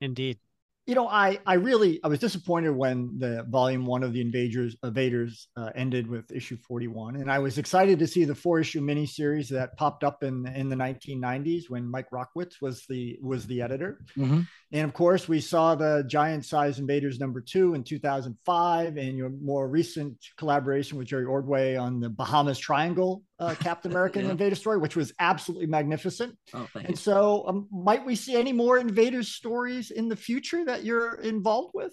Indeed. 0.00 0.38
You 0.86 0.96
know, 0.96 1.06
I 1.06 1.38
I 1.46 1.54
really 1.54 2.00
I 2.02 2.08
was 2.08 2.18
disappointed 2.18 2.70
when 2.70 3.16
the 3.18 3.44
volume 3.48 3.86
one 3.86 4.02
of 4.02 4.12
the 4.12 4.20
Invaders 4.20 4.74
Invaders 4.82 5.46
uh, 5.56 5.70
ended 5.76 6.08
with 6.08 6.32
issue 6.32 6.56
forty 6.56 6.88
one, 6.88 7.16
and 7.16 7.30
I 7.30 7.38
was 7.38 7.58
excited 7.58 7.98
to 8.00 8.08
see 8.08 8.24
the 8.24 8.34
four 8.34 8.58
issue 8.58 8.80
miniseries 8.80 9.48
that 9.50 9.76
popped 9.76 10.02
up 10.02 10.24
in 10.24 10.46
in 10.48 10.68
the 10.68 10.74
nineteen 10.74 11.20
nineties 11.20 11.70
when 11.70 11.88
Mike 11.88 12.08
Rockwitz 12.10 12.54
was 12.60 12.86
the 12.88 13.18
was 13.22 13.46
the 13.46 13.62
editor. 13.62 14.00
Mm-hmm. 14.16 14.40
And 14.72 14.84
of 14.84 14.92
course, 14.92 15.28
we 15.28 15.40
saw 15.40 15.74
the 15.74 16.02
giant 16.08 16.44
size 16.46 16.80
Invaders 16.80 17.20
number 17.20 17.40
two 17.40 17.74
in 17.74 17.84
2005, 17.84 18.96
and 18.96 19.16
your 19.16 19.30
more 19.30 19.68
recent 19.68 20.16
collaboration 20.38 20.98
with 20.98 21.06
Jerry 21.06 21.26
Ordway 21.26 21.76
on 21.76 22.00
the 22.00 22.08
Bahamas 22.08 22.58
Triangle 22.58 23.22
uh, 23.40 23.54
Captain 23.58 23.90
America 23.92 24.22
yeah. 24.22 24.30
Invader 24.30 24.54
story, 24.54 24.78
which 24.78 24.96
was 24.96 25.12
absolutely 25.18 25.66
magnificent. 25.66 26.36
Oh, 26.54 26.68
and 26.74 26.98
so, 26.98 27.44
um, 27.48 27.68
might 27.72 28.04
we 28.04 28.14
see 28.14 28.36
any 28.36 28.52
more 28.52 28.78
Invaders 28.78 29.28
stories 29.28 29.90
in 29.90 30.08
the 30.08 30.16
future 30.16 30.64
that 30.66 30.84
you're 30.84 31.14
involved 31.14 31.72
with? 31.74 31.92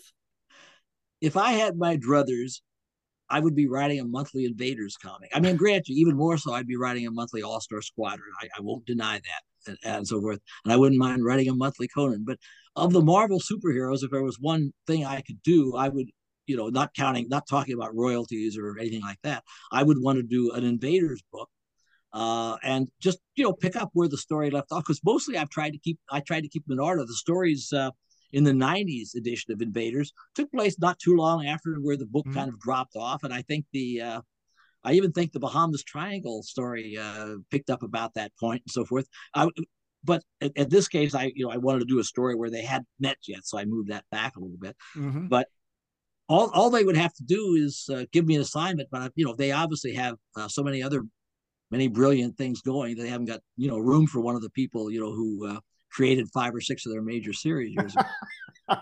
If 1.21 1.35
I 1.35 1.53
had 1.53 1.77
my 1.77 1.97
druthers, 1.97 2.61
I 3.29 3.39
would 3.39 3.55
be 3.55 3.67
writing 3.67 3.99
a 3.99 4.05
monthly 4.05 4.45
Invaders 4.45 4.95
comic. 4.97 5.31
I 5.33 5.39
mean, 5.39 5.55
grant 5.55 5.87
you, 5.89 5.95
even 5.97 6.15
more 6.15 6.37
so, 6.37 6.53
I'd 6.53 6.67
be 6.67 6.77
writing 6.77 7.07
a 7.07 7.11
monthly 7.11 7.41
All 7.41 7.59
Star 7.59 7.81
Squadron. 7.81 8.31
I, 8.41 8.47
I 8.57 8.61
won't 8.61 8.85
deny 8.85 9.15
that, 9.15 9.67
and, 9.67 9.77
and 9.83 10.07
so 10.07 10.21
forth. 10.21 10.39
And 10.63 10.73
I 10.73 10.77
wouldn't 10.77 10.99
mind 10.99 11.25
writing 11.25 11.49
a 11.49 11.55
monthly 11.55 11.87
Conan. 11.87 12.23
But 12.25 12.37
of 12.75 12.93
the 12.93 13.01
Marvel 13.01 13.39
superheroes, 13.39 14.03
if 14.03 14.11
there 14.11 14.23
was 14.23 14.39
one 14.39 14.71
thing 14.85 15.05
I 15.05 15.21
could 15.21 15.41
do, 15.43 15.75
I 15.75 15.89
would 15.89 16.07
you 16.47 16.57
know, 16.57 16.69
not 16.69 16.93
counting, 16.93 17.27
not 17.29 17.47
talking 17.47 17.75
about 17.75 17.95
royalties 17.95 18.57
or 18.57 18.79
anything 18.79 19.01
like 19.01 19.19
that. 19.23 19.43
I 19.71 19.83
would 19.83 19.97
want 20.01 20.17
to 20.17 20.23
do 20.23 20.51
an 20.53 20.63
invaders 20.63 21.21
book 21.31 21.49
uh, 22.13 22.57
and 22.63 22.89
just 22.99 23.19
you 23.35 23.43
know 23.43 23.53
pick 23.53 23.75
up 23.75 23.89
where 23.93 24.07
the 24.07 24.17
story 24.17 24.49
left 24.49 24.71
off 24.71 24.83
because 24.83 25.01
mostly 25.05 25.37
I've 25.37 25.49
tried 25.49 25.73
to 25.73 25.79
keep 25.79 25.99
I 26.09 26.19
tried 26.19 26.41
to 26.41 26.49
keep 26.49 26.65
them 26.65 26.73
in 26.73 26.79
order. 26.79 27.05
The 27.05 27.13
stories 27.13 27.71
uh, 27.73 27.91
in 28.31 28.43
the 28.43 28.51
'90s 28.51 29.15
edition 29.15 29.53
of 29.53 29.61
Invaders 29.61 30.13
took 30.33 30.51
place 30.51 30.79
not 30.79 30.99
too 30.99 31.15
long 31.15 31.45
after 31.45 31.75
where 31.75 31.97
the 31.97 32.05
book 32.05 32.25
mm-hmm. 32.25 32.37
kind 32.37 32.49
of 32.49 32.59
dropped 32.59 32.95
off, 32.95 33.23
and 33.23 33.33
I 33.33 33.41
think 33.43 33.65
the 33.71 34.01
uh, 34.01 34.21
I 34.83 34.93
even 34.93 35.11
think 35.11 35.31
the 35.31 35.39
Bahamas 35.39 35.83
Triangle 35.83 36.43
story 36.43 36.97
uh, 36.97 37.35
picked 37.51 37.69
up 37.69 37.83
about 37.83 38.13
that 38.13 38.31
point 38.39 38.63
and 38.65 38.71
so 38.71 38.85
forth. 38.85 39.07
I, 39.35 39.49
but 40.03 40.23
at 40.41 40.69
this 40.69 40.87
case, 40.87 41.13
I 41.13 41.31
you 41.35 41.45
know 41.45 41.51
I 41.51 41.57
wanted 41.57 41.79
to 41.79 41.85
do 41.85 41.99
a 41.99 42.03
story 42.03 42.35
where 42.35 42.49
they 42.49 42.63
hadn't 42.63 42.87
met 42.99 43.17
yet, 43.27 43.45
so 43.45 43.59
I 43.59 43.65
moved 43.65 43.89
that 43.89 44.05
back 44.11 44.37
a 44.37 44.39
little 44.39 44.57
bit. 44.57 44.75
Mm-hmm. 44.95 45.27
But 45.27 45.49
all, 46.30 46.49
all 46.51 46.69
they 46.69 46.84
would 46.84 46.97
have 46.97 47.13
to 47.13 47.23
do 47.23 47.55
is 47.55 47.89
uh, 47.91 48.05
give 48.11 48.25
me 48.25 48.36
an 48.36 48.41
assignment. 48.41 48.89
But 48.91 49.11
you 49.15 49.25
know 49.25 49.34
they 49.34 49.51
obviously 49.51 49.93
have 49.93 50.15
uh, 50.36 50.47
so 50.47 50.63
many 50.63 50.84
other 50.84 51.03
many 51.71 51.88
brilliant 51.88 52.38
things 52.38 52.61
going. 52.61 52.97
They 52.97 53.09
haven't 53.09 53.28
got 53.28 53.41
you 53.55 53.67
know 53.67 53.78
room 53.78 54.07
for 54.07 54.19
one 54.19 54.36
of 54.36 54.41
the 54.41 54.49
people 54.51 54.91
you 54.91 54.99
know 54.99 55.11
who 55.11 55.47
uh, 55.47 55.59
created 55.91 56.28
five 56.34 56.53
or 56.53 56.61
six 56.61 56.86
of 56.86 56.91
their 56.91 57.01
major 57.01 57.34
series 57.34 57.73
years 57.73 57.95
ago. 57.95 58.07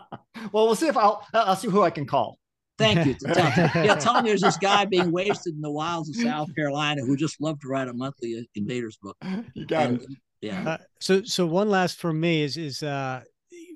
well, 0.52 0.66
we'll 0.66 0.76
see 0.76 0.88
if 0.88 0.98
I'll 0.98 1.26
I'll 1.34 1.56
see 1.56 1.70
who 1.70 1.82
I 1.82 1.90
can 1.90 2.06
call. 2.06 2.38
Thank 2.78 3.06
you. 3.06 3.14
Tell, 3.34 3.86
yeah, 3.86 3.96
tell 3.96 4.22
me 4.22 4.30
there's 4.30 4.42
this 4.42 4.58
guy 4.58 4.84
being 4.84 5.10
wasted 5.10 5.56
in 5.56 5.62
the 5.62 5.72
wilds 5.72 6.10
of 6.10 6.16
South 6.18 6.54
Carolina 6.56 7.06
who 7.06 7.16
just 7.16 7.40
loved 7.40 7.62
to 7.62 7.70
write 7.70 7.88
a 7.88 7.94
monthly 7.94 8.38
uh, 8.38 8.42
Invaders 8.56 8.98
book. 9.02 9.16
You 9.54 9.66
got 9.66 9.86
and, 9.86 10.02
it. 10.02 10.10
Yeah. 10.42 10.70
Uh, 10.72 10.78
so 11.00 11.24
so 11.24 11.46
one 11.46 11.70
last 11.70 11.98
for 11.98 12.12
me 12.12 12.44
is 12.44 12.58
is 12.58 12.84
uh 12.84 13.22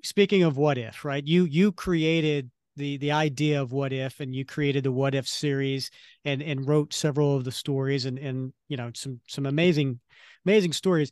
speaking 0.03 0.43
of 0.43 0.57
what 0.57 0.77
if, 0.77 1.05
right? 1.05 1.25
You 1.25 1.45
you 1.45 1.71
created 1.71 2.51
the 2.79 2.97
the 2.97 3.11
idea 3.11 3.61
of 3.61 3.71
what 3.71 3.93
if 3.93 4.19
and 4.19 4.33
you 4.33 4.45
created 4.45 4.83
the 4.83 4.91
what 4.91 5.13
if 5.13 5.27
series 5.27 5.91
and 6.25 6.41
and 6.41 6.67
wrote 6.67 6.93
several 6.93 7.35
of 7.35 7.43
the 7.43 7.51
stories 7.51 8.05
and 8.05 8.17
and 8.17 8.53
you 8.69 8.77
know 8.77 8.89
some 8.95 9.19
some 9.27 9.45
amazing 9.45 9.99
amazing 10.45 10.73
stories. 10.73 11.11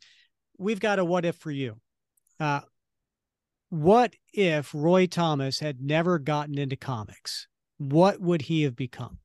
We've 0.58 0.80
got 0.80 0.98
a 0.98 1.04
what 1.04 1.24
if 1.24 1.36
for 1.36 1.52
you. 1.52 1.76
Uh 2.40 2.60
what 3.70 4.14
if 4.32 4.74
roy 4.74 5.06
thomas 5.06 5.60
had 5.60 5.80
never 5.80 6.18
gotten 6.18 6.58
into 6.58 6.76
comics? 6.76 7.46
What 7.76 8.20
would 8.20 8.42
he 8.42 8.62
have 8.62 8.74
become? 8.74 9.18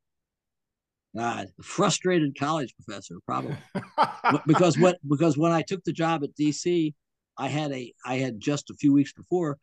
Uh, 1.18 1.46
frustrated 1.62 2.38
college 2.38 2.76
professor 2.76 3.16
probably. 3.26 3.58
Because 4.48 4.78
what 4.78 4.98
because 5.08 5.38
when 5.38 5.52
i 5.52 5.62
took 5.62 5.84
the 5.84 5.92
job 5.92 6.24
at 6.24 6.36
dc 6.40 6.94
i 7.38 7.48
had 7.48 7.72
a 7.72 7.94
i 8.06 8.16
had 8.16 8.40
just 8.40 8.70
a 8.70 8.74
few 8.74 8.94
weeks 8.94 9.12
before 9.14 9.58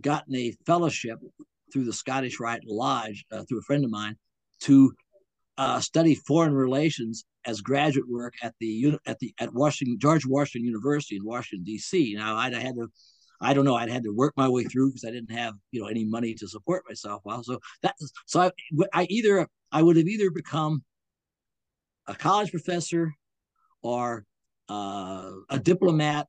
gotten 0.00 0.34
a 0.36 0.54
fellowship 0.66 1.18
through 1.72 1.84
the 1.84 1.92
Scottish 1.92 2.38
Rite 2.40 2.62
Lodge 2.66 3.24
uh, 3.32 3.44
through 3.48 3.58
a 3.58 3.62
friend 3.62 3.84
of 3.84 3.90
mine 3.90 4.16
to 4.60 4.92
uh, 5.58 5.80
study 5.80 6.14
foreign 6.14 6.54
relations 6.54 7.24
as 7.44 7.60
graduate 7.60 8.08
work 8.08 8.34
at 8.42 8.54
the 8.60 8.98
at 9.06 9.18
the 9.18 9.34
at 9.40 9.52
Washington 9.52 9.98
George 9.98 10.24
Washington 10.26 10.66
University 10.66 11.16
in 11.16 11.24
Washington 11.24 11.64
D.C. 11.64 12.14
Now 12.16 12.36
I'd 12.36 12.54
had 12.54 12.74
to, 12.76 12.88
I 13.40 13.52
don't 13.52 13.64
know, 13.64 13.74
I'd 13.74 13.90
had 13.90 14.04
to 14.04 14.10
work 14.10 14.34
my 14.36 14.48
way 14.48 14.64
through 14.64 14.90
because 14.90 15.04
I 15.04 15.10
didn't 15.10 15.32
have 15.32 15.54
you 15.70 15.80
know 15.80 15.88
any 15.88 16.04
money 16.04 16.34
to 16.34 16.48
support 16.48 16.84
myself. 16.88 17.22
Well, 17.24 17.42
so 17.42 17.58
that 17.82 17.94
so 18.26 18.40
I, 18.40 18.50
I 18.92 19.06
either 19.10 19.46
I 19.70 19.82
would 19.82 19.96
have 19.96 20.06
either 20.06 20.30
become 20.30 20.84
a 22.06 22.14
college 22.14 22.50
professor 22.50 23.12
or 23.82 24.24
uh, 24.68 25.30
a 25.50 25.58
diplomat 25.58 26.26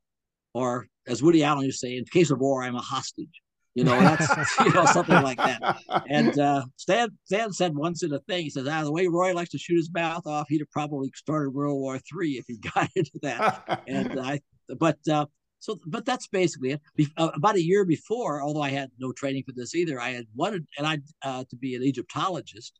or 0.52 0.86
as 1.06 1.22
Woody 1.22 1.42
Allen 1.44 1.64
used 1.64 1.80
to 1.80 1.88
say, 1.88 1.96
in 1.96 2.04
case 2.04 2.30
of 2.30 2.38
war, 2.38 2.62
I'm 2.62 2.76
a 2.76 2.80
hostage. 2.80 3.42
You 3.74 3.84
know, 3.84 3.98
that's 3.98 4.58
you 4.64 4.72
know 4.72 4.86
something 4.86 5.22
like 5.22 5.38
that. 5.38 5.78
And 6.08 6.38
uh, 6.38 6.64
Stan 6.76 7.08
Stan 7.24 7.52
said 7.52 7.74
once 7.74 8.02
in 8.02 8.12
a 8.12 8.20
thing, 8.20 8.44
he 8.44 8.50
says, 8.50 8.68
"Ah, 8.68 8.84
the 8.84 8.92
way 8.92 9.06
Roy 9.06 9.34
likes 9.34 9.50
to 9.50 9.58
shoot 9.58 9.76
his 9.76 9.90
mouth 9.92 10.26
off, 10.26 10.46
he'd 10.48 10.60
have 10.60 10.70
probably 10.70 11.10
started 11.14 11.50
World 11.50 11.80
War 11.80 11.98
Three 11.98 12.32
if 12.32 12.44
he 12.46 12.58
got 12.74 12.88
into 12.94 13.18
that." 13.22 13.82
and 13.88 14.20
I, 14.20 14.40
but 14.78 14.98
uh, 15.10 15.26
so, 15.58 15.80
but 15.86 16.04
that's 16.04 16.28
basically 16.28 16.72
it. 16.72 16.80
Be- 16.94 17.12
uh, 17.16 17.30
about 17.34 17.56
a 17.56 17.62
year 17.62 17.84
before, 17.84 18.42
although 18.42 18.62
I 18.62 18.70
had 18.70 18.90
no 18.98 19.12
training 19.12 19.44
for 19.46 19.52
this 19.52 19.74
either, 19.74 20.00
I 20.00 20.10
had 20.10 20.26
wanted 20.36 20.66
and 20.78 20.86
I 20.86 20.98
uh, 21.22 21.44
to 21.48 21.56
be 21.56 21.74
an 21.74 21.82
Egyptologist, 21.82 22.78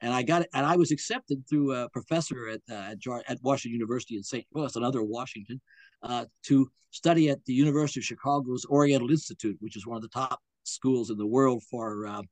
and 0.00 0.12
I 0.12 0.22
got 0.22 0.42
it, 0.42 0.48
and 0.54 0.64
I 0.64 0.76
was 0.76 0.90
accepted 0.90 1.42
through 1.48 1.74
a 1.74 1.88
professor 1.90 2.48
at 2.48 2.60
uh, 2.70 2.94
at, 3.28 3.38
Washington 3.42 3.78
University 3.78 4.16
in 4.16 4.22
St. 4.22 4.46
Louis, 4.52 4.74
another 4.76 5.02
Washington, 5.02 5.60
uh, 6.02 6.26
to 6.44 6.70
study 6.90 7.30
at 7.30 7.44
the 7.44 7.52
University 7.52 8.00
of 8.00 8.04
Chicago's 8.04 8.64
Oriental 8.66 9.10
Institute, 9.10 9.56
which 9.60 9.76
is 9.76 9.86
one 9.86 9.96
of 9.96 10.02
the 10.02 10.08
top 10.08 10.40
schools 10.64 11.10
in 11.10 11.18
the 11.18 11.26
world 11.26 11.62
for 11.70 12.06
uh, 12.06 12.22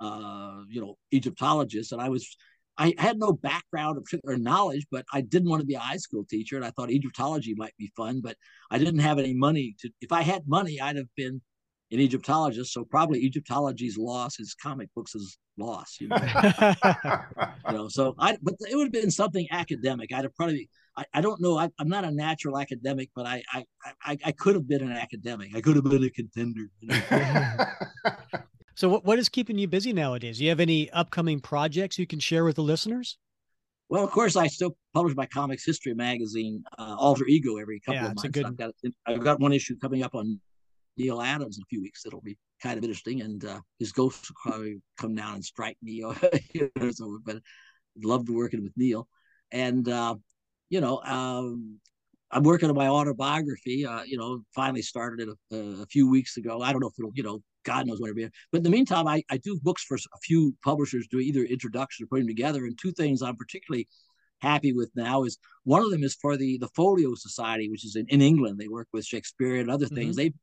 uh, 0.00 0.62
you 0.68 0.80
know 0.80 0.96
Egyptologists. 1.12 1.92
And 1.92 2.00
I 2.00 2.08
was 2.08 2.36
I 2.78 2.94
had 2.98 3.18
no 3.18 3.32
background 3.32 3.98
or 3.98 4.02
particular 4.02 4.36
knowledge, 4.36 4.86
but 4.90 5.04
I 5.12 5.20
didn't 5.20 5.48
want 5.48 5.60
to 5.60 5.66
be 5.66 5.74
a 5.74 5.80
high 5.80 5.96
school 5.96 6.24
teacher, 6.24 6.56
and 6.56 6.64
I 6.64 6.70
thought 6.70 6.90
Egyptology 6.90 7.54
might 7.54 7.76
be 7.78 7.92
fun, 7.96 8.20
but 8.22 8.36
I 8.70 8.78
didn't 8.78 9.00
have 9.00 9.18
any 9.18 9.34
money 9.34 9.74
to. 9.80 9.90
If 10.00 10.12
I 10.12 10.22
had 10.22 10.46
money, 10.46 10.80
I'd 10.80 10.96
have 10.96 11.14
been 11.16 11.40
an 11.90 12.00
Egyptologist. 12.00 12.72
So 12.72 12.84
probably 12.84 13.20
Egyptology's 13.20 13.96
loss 13.96 14.40
is 14.40 14.54
comic 14.54 14.88
books' 14.94 15.38
loss. 15.56 15.96
You 16.00 16.08
know, 16.08 16.16
you 17.68 17.72
know 17.72 17.88
so 17.88 18.14
I. 18.18 18.36
But 18.42 18.54
it 18.68 18.76
would 18.76 18.84
have 18.84 18.92
been 18.92 19.10
something 19.10 19.46
academic. 19.50 20.12
I'd 20.12 20.24
have 20.24 20.34
probably 20.34 20.68
I, 20.96 21.04
I 21.14 21.20
don't 21.20 21.40
know. 21.40 21.58
I, 21.58 21.68
am 21.78 21.88
not 21.88 22.04
a 22.04 22.10
natural 22.10 22.58
academic, 22.58 23.10
but 23.14 23.26
I, 23.26 23.42
I, 23.52 23.64
I, 24.04 24.18
I 24.24 24.32
could 24.32 24.54
have 24.54 24.66
been 24.66 24.82
an 24.82 24.92
academic. 24.92 25.54
I 25.54 25.60
could 25.60 25.76
have 25.76 25.84
been 25.84 26.04
a 26.04 26.10
contender. 26.10 26.70
You 26.80 26.88
know? 26.88 28.14
so, 28.74 28.88
what, 28.88 29.04
what 29.04 29.18
is 29.18 29.28
keeping 29.28 29.58
you 29.58 29.68
busy 29.68 29.92
nowadays? 29.92 30.38
Do 30.38 30.44
you 30.44 30.50
have 30.50 30.60
any 30.60 30.90
upcoming 30.90 31.40
projects 31.40 31.98
you 31.98 32.06
can 32.06 32.18
share 32.18 32.44
with 32.44 32.56
the 32.56 32.62
listeners? 32.62 33.18
Well, 33.88 34.02
of 34.02 34.10
course, 34.10 34.36
I 34.36 34.48
still 34.48 34.76
publish 34.94 35.14
my 35.14 35.26
comics 35.26 35.64
history 35.64 35.94
magazine, 35.94 36.64
uh, 36.78 36.96
Alter 36.98 37.26
Ego, 37.26 37.56
every 37.56 37.78
couple 37.80 37.94
yeah, 37.94 38.06
of 38.08 38.16
months. 38.16 38.28
Good... 38.30 38.46
I've 38.46 38.56
got 38.56 38.74
I've 39.06 39.22
got 39.22 39.38
one 39.38 39.52
issue 39.52 39.76
coming 39.78 40.02
up 40.02 40.14
on 40.14 40.40
Neal 40.96 41.20
Adams 41.20 41.58
in 41.58 41.62
a 41.62 41.70
few 41.70 41.80
weeks. 41.82 42.02
That'll 42.02 42.20
be 42.20 42.36
kind 42.62 42.78
of 42.78 42.84
interesting, 42.84 43.22
and 43.22 43.44
uh, 43.44 43.60
his 43.78 43.92
ghost 43.92 44.28
will 44.28 44.50
probably 44.50 44.80
come 44.98 45.14
down 45.14 45.34
and 45.34 45.44
strike 45.44 45.76
me. 45.82 45.92
you 46.52 46.70
know, 46.76 46.90
so, 46.90 47.18
but 47.24 47.38
loved 48.02 48.28
working 48.28 48.62
with 48.62 48.72
Neal, 48.76 49.08
and 49.50 49.88
uh, 49.88 50.14
you 50.68 50.80
know, 50.80 51.00
um, 51.02 51.78
I'm 52.30 52.42
working 52.42 52.68
on 52.68 52.76
my 52.76 52.88
autobiography. 52.88 53.86
Uh, 53.86 54.02
you 54.02 54.18
know, 54.18 54.42
finally 54.54 54.82
started 54.82 55.28
it 55.28 55.56
a, 55.56 55.82
a, 55.82 55.86
few 55.86 56.10
weeks 56.10 56.36
ago. 56.36 56.60
I 56.60 56.72
don't 56.72 56.80
know 56.80 56.88
if 56.88 56.98
it'll, 56.98 57.12
you 57.14 57.22
know, 57.22 57.40
God 57.64 57.86
knows 57.86 58.00
when 58.00 58.10
it'll 58.10 58.16
be. 58.16 58.28
But 58.50 58.58
in 58.58 58.64
the 58.64 58.70
meantime, 58.70 59.06
I, 59.06 59.22
I 59.30 59.36
do 59.38 59.58
books 59.62 59.84
for 59.84 59.94
a 59.96 60.18
few 60.24 60.54
publishers, 60.64 61.06
do 61.08 61.20
either 61.20 61.44
introduction 61.44 62.04
or 62.04 62.08
putting 62.08 62.26
them 62.26 62.34
together. 62.34 62.64
And 62.64 62.76
two 62.76 62.92
things 62.92 63.22
I'm 63.22 63.36
particularly 63.36 63.86
happy 64.40 64.72
with 64.72 64.90
now 64.94 65.22
is 65.22 65.38
one 65.64 65.82
of 65.82 65.90
them 65.90 66.02
is 66.02 66.14
for 66.14 66.36
the 66.36 66.58
the 66.58 66.68
Folio 66.68 67.14
Society, 67.14 67.70
which 67.70 67.84
is 67.84 67.96
in, 67.96 68.06
in 68.08 68.20
England. 68.20 68.58
They 68.58 68.68
work 68.68 68.88
with 68.92 69.04
Shakespeare 69.04 69.56
and 69.56 69.70
other 69.70 69.86
things. 69.86 70.16
Mm-hmm. 70.16 70.28
They 70.28 70.34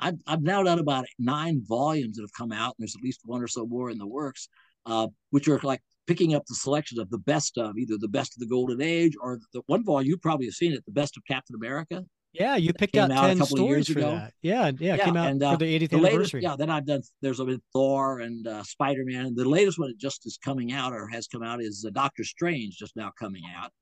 I've, 0.00 0.18
I've 0.26 0.42
now 0.42 0.62
done 0.62 0.78
about 0.78 1.06
nine 1.18 1.62
volumes 1.66 2.16
that 2.16 2.22
have 2.22 2.32
come 2.32 2.52
out, 2.52 2.74
and 2.76 2.76
there's 2.78 2.96
at 2.96 3.02
least 3.02 3.20
one 3.24 3.42
or 3.42 3.48
so 3.48 3.66
more 3.66 3.90
in 3.90 3.98
the 3.98 4.06
works, 4.06 4.48
uh, 4.86 5.08
which 5.30 5.48
are 5.48 5.58
like 5.62 5.82
picking 6.06 6.34
up 6.34 6.44
the 6.46 6.54
selection 6.54 7.00
of 7.00 7.10
the 7.10 7.18
best 7.18 7.58
of 7.58 7.76
either 7.76 7.96
the 7.98 8.08
best 8.08 8.34
of 8.34 8.40
the 8.40 8.46
golden 8.46 8.80
age 8.80 9.14
or 9.20 9.38
the 9.52 9.62
one 9.66 9.84
volume 9.84 10.08
you 10.08 10.16
probably 10.16 10.46
have 10.46 10.54
seen 10.54 10.72
it, 10.72 10.84
the 10.86 10.92
best 10.92 11.16
of 11.16 11.22
Captain 11.26 11.54
America. 11.56 12.04
Yeah, 12.32 12.56
you 12.56 12.72
picked 12.72 12.96
out, 12.96 13.10
out 13.10 13.26
ten 13.26 13.44
stories 13.44 13.88
for 13.88 13.98
ago. 13.98 14.10
that. 14.16 14.34
Yeah, 14.42 14.70
yeah, 14.78 14.96
yeah, 14.96 15.04
came 15.04 15.16
out 15.16 15.30
and, 15.30 15.42
uh, 15.42 15.52
for 15.52 15.58
the 15.58 15.78
80th 15.78 15.90
the 15.90 15.96
anniversary. 15.96 16.18
Latest, 16.18 16.34
yeah, 16.42 16.56
then 16.56 16.70
I've 16.70 16.86
done. 16.86 17.02
There's 17.22 17.38
been 17.38 17.62
Thor 17.72 18.20
and 18.20 18.46
uh, 18.46 18.62
Spider 18.64 19.04
Man. 19.04 19.34
The 19.34 19.48
latest 19.48 19.78
one 19.78 19.88
that 19.88 19.98
just 19.98 20.26
is 20.26 20.38
coming 20.42 20.72
out 20.72 20.92
or 20.92 21.08
has 21.08 21.26
come 21.26 21.42
out 21.42 21.62
is 21.62 21.84
uh, 21.86 21.90
Doctor 21.90 22.24
Strange, 22.24 22.76
just 22.76 22.96
now 22.96 23.12
coming 23.18 23.42
out. 23.56 23.72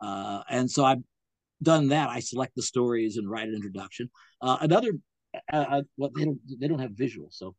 Uh, 0.00 0.42
and 0.48 0.70
so 0.70 0.84
I've 0.84 1.02
done 1.62 1.88
that. 1.88 2.08
I 2.08 2.20
select 2.20 2.54
the 2.54 2.62
stories 2.62 3.16
and 3.16 3.28
write 3.28 3.48
an 3.48 3.54
introduction. 3.54 4.08
Uh, 4.40 4.58
another, 4.60 4.92
uh, 5.52 5.56
uh 5.56 5.82
well, 5.96 6.10
they 6.16 6.24
don't 6.24 6.40
they 6.58 6.68
don't 6.68 6.78
have 6.78 6.92
visuals, 6.92 7.34
so 7.34 7.54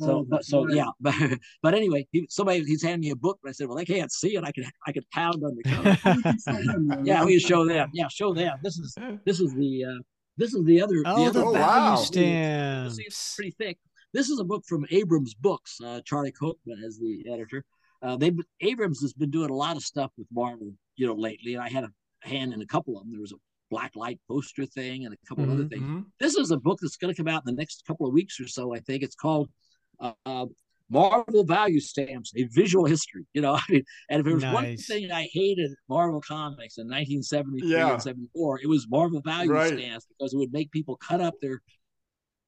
Oh, 0.00 0.06
so, 0.06 0.26
but, 0.28 0.44
so 0.44 0.68
yeah, 0.68 0.86
but, 1.00 1.14
but 1.62 1.74
anyway, 1.74 2.06
he, 2.12 2.26
somebody 2.30 2.64
he's 2.64 2.82
handing 2.82 3.00
me 3.00 3.10
a 3.10 3.16
book, 3.16 3.38
but 3.42 3.50
I 3.50 3.52
said, 3.52 3.68
well, 3.68 3.76
they 3.76 3.84
can't 3.84 4.12
see 4.12 4.36
it. 4.36 4.44
I 4.44 4.52
could 4.52 4.64
I 4.86 4.92
could 4.92 5.08
pound 5.10 5.42
on 5.44 5.56
the 5.56 5.62
cover. 5.64 7.02
yeah, 7.04 7.24
we 7.24 7.38
show 7.38 7.66
them. 7.66 7.90
Yeah, 7.92 8.08
show 8.08 8.32
them. 8.32 8.58
This 8.62 8.78
is 8.78 8.96
this 9.24 9.40
is 9.40 9.54
the 9.54 9.84
uh, 9.84 10.02
this 10.36 10.54
is 10.54 10.64
the 10.64 10.80
other. 10.80 11.02
Oh, 11.04 11.16
the 11.16 11.28
other 11.28 11.40
the 11.40 11.58
value 11.58 12.04
stamps. 12.04 12.96
See, 12.96 13.02
it's 13.02 13.34
pretty 13.34 13.54
thick. 13.58 13.78
This 14.14 14.30
is 14.30 14.38
a 14.38 14.44
book 14.44 14.64
from 14.66 14.86
Abrams 14.90 15.34
Books. 15.34 15.78
Uh, 15.84 16.00
Charlie 16.04 16.32
Kochman 16.32 16.82
is 16.82 16.98
the 16.98 17.24
editor. 17.30 17.64
Uh, 18.00 18.16
they 18.16 18.32
Abrams 18.60 19.00
has 19.02 19.12
been 19.12 19.30
doing 19.30 19.50
a 19.50 19.54
lot 19.54 19.76
of 19.76 19.82
stuff 19.82 20.12
with 20.16 20.28
Marvel, 20.32 20.72
you 20.96 21.06
know, 21.06 21.14
lately, 21.14 21.54
and 21.54 21.62
I 21.62 21.68
had 21.68 21.84
a 21.84 21.90
hand 22.22 22.52
in 22.52 22.62
a 22.62 22.66
couple 22.66 22.96
of 22.96 23.02
them. 23.02 23.12
There 23.12 23.20
was 23.20 23.32
a 23.32 23.36
black 23.70 23.92
light 23.94 24.20
poster 24.28 24.66
thing 24.66 25.04
and 25.04 25.14
a 25.14 25.16
couple 25.28 25.44
mm-hmm, 25.44 25.52
of 25.52 25.58
other 25.60 25.68
things. 25.68 25.82
Mm-hmm. 25.82 26.00
This 26.20 26.36
is 26.36 26.50
a 26.50 26.56
book 26.56 26.78
that's 26.80 26.96
going 26.96 27.12
to 27.12 27.16
come 27.16 27.28
out 27.28 27.42
in 27.46 27.54
the 27.54 27.58
next 27.58 27.84
couple 27.86 28.06
of 28.06 28.12
weeks 28.12 28.40
or 28.40 28.48
so. 28.48 28.74
I 28.74 28.80
think 28.80 29.02
it's 29.02 29.14
called 29.14 29.48
uh, 30.00 30.12
uh, 30.26 30.46
Marvel 30.90 31.44
Value 31.44 31.80
Stamps: 31.80 32.32
A 32.36 32.44
Visual 32.44 32.86
History. 32.86 33.26
You 33.34 33.42
know, 33.42 33.54
I 33.56 33.62
mean, 33.68 33.84
and 34.10 34.20
if 34.20 34.24
there 34.24 34.34
was 34.34 34.44
nice. 34.44 34.54
one 34.54 34.76
thing 34.76 35.12
I 35.12 35.28
hated 35.32 35.70
Marvel 35.88 36.20
Comics 36.20 36.78
in 36.78 36.86
1973 36.86 37.70
yeah. 37.70 37.92
and 37.92 38.02
74, 38.02 38.60
it 38.62 38.68
was 38.68 38.86
Marvel 38.88 39.20
Value 39.20 39.52
right. 39.52 39.78
Stamps 39.78 40.06
because 40.18 40.32
it 40.32 40.38
would 40.38 40.52
make 40.52 40.70
people 40.70 40.96
cut 40.96 41.20
up 41.20 41.34
their 41.40 41.60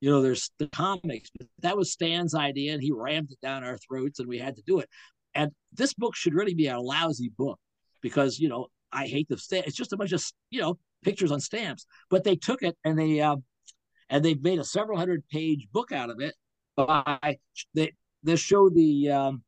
you 0.01 0.11
know, 0.11 0.23
there's 0.23 0.51
the 0.59 0.69
comics. 0.69 1.31
But 1.37 1.47
that 1.61 1.77
was 1.77 1.93
Stan's 1.93 2.35
idea, 2.35 2.73
and 2.73 2.83
he 2.83 2.91
rammed 2.91 3.31
it 3.31 3.41
down 3.41 3.65
our 3.65 3.77
throats, 3.77 4.19
and 4.19 4.29
we 4.29 4.39
had 4.39 4.57
to 4.57 4.63
do 4.67 4.79
it. 4.81 4.89
And 5.35 5.53
this 5.73 5.95
book 5.95 6.17
should 6.17 6.35
really 6.35 6.55
be 6.55 6.69
a 6.69 6.81
lousy 6.81 7.31
book 7.37 7.59
because 8.01 8.39
you 8.39 8.49
know 8.49 8.69
I 8.93 9.07
hate 9.07 9.29
the 9.29 9.39
stamp. 9.39 9.67
It's 9.67 9.77
just 9.77 9.93
a 9.93 9.97
bunch 9.97 10.13
of 10.13 10.25
you 10.51 10.61
know 10.61 10.79
pictures 11.03 11.33
on 11.33 11.41
stamps. 11.41 11.87
But 12.11 12.25
they 12.25 12.37
took 12.37 12.63
it 12.63 12.77
and 12.85 12.99
they 12.99 13.21
uh, 13.21 13.37
and 14.09 14.25
they've 14.25 14.43
made 14.43 14.59
a 14.59 14.65
several 14.65 14.99
hundred 14.99 15.27
page 15.29 15.69
book 15.73 15.93
out 15.93 16.11
of 16.11 16.21
it. 16.21 16.35
By 16.77 17.39
they 17.75 17.93
they 18.23 18.37
show 18.37 18.69
the 18.69 19.11
um, 19.11 19.43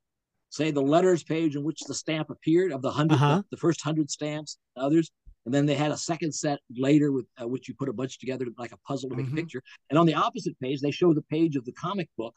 say 0.50 0.70
the 0.70 0.82
letters 0.82 1.22
page 1.22 1.56
in 1.56 1.64
which 1.64 1.80
the 1.80 1.94
stamp 1.94 2.30
appeared 2.30 2.72
of 2.72 2.82
the 2.82 2.88
100 2.88 3.14
uh-huh. 3.14 3.42
the 3.50 3.56
first 3.56 3.82
hundred 3.82 4.10
stamps, 4.10 4.58
others, 4.76 5.10
and 5.44 5.54
then 5.54 5.66
they 5.66 5.74
had 5.74 5.90
a 5.90 5.96
second 5.96 6.32
set 6.32 6.60
later 6.76 7.10
with 7.10 7.26
uh, 7.40 7.48
which 7.48 7.68
you 7.68 7.74
put 7.74 7.88
a 7.88 7.92
bunch 7.92 8.18
together 8.18 8.46
like 8.58 8.72
a 8.72 8.78
puzzle 8.78 9.10
to 9.10 9.16
make 9.16 9.26
mm-hmm. 9.26 9.38
a 9.38 9.40
picture. 9.40 9.62
And 9.90 9.98
on 9.98 10.06
the 10.06 10.14
opposite 10.14 10.58
page, 10.60 10.80
they 10.80 10.90
show 10.90 11.12
the 11.14 11.22
page 11.22 11.56
of 11.56 11.64
the 11.64 11.72
comic 11.72 12.08
book 12.16 12.34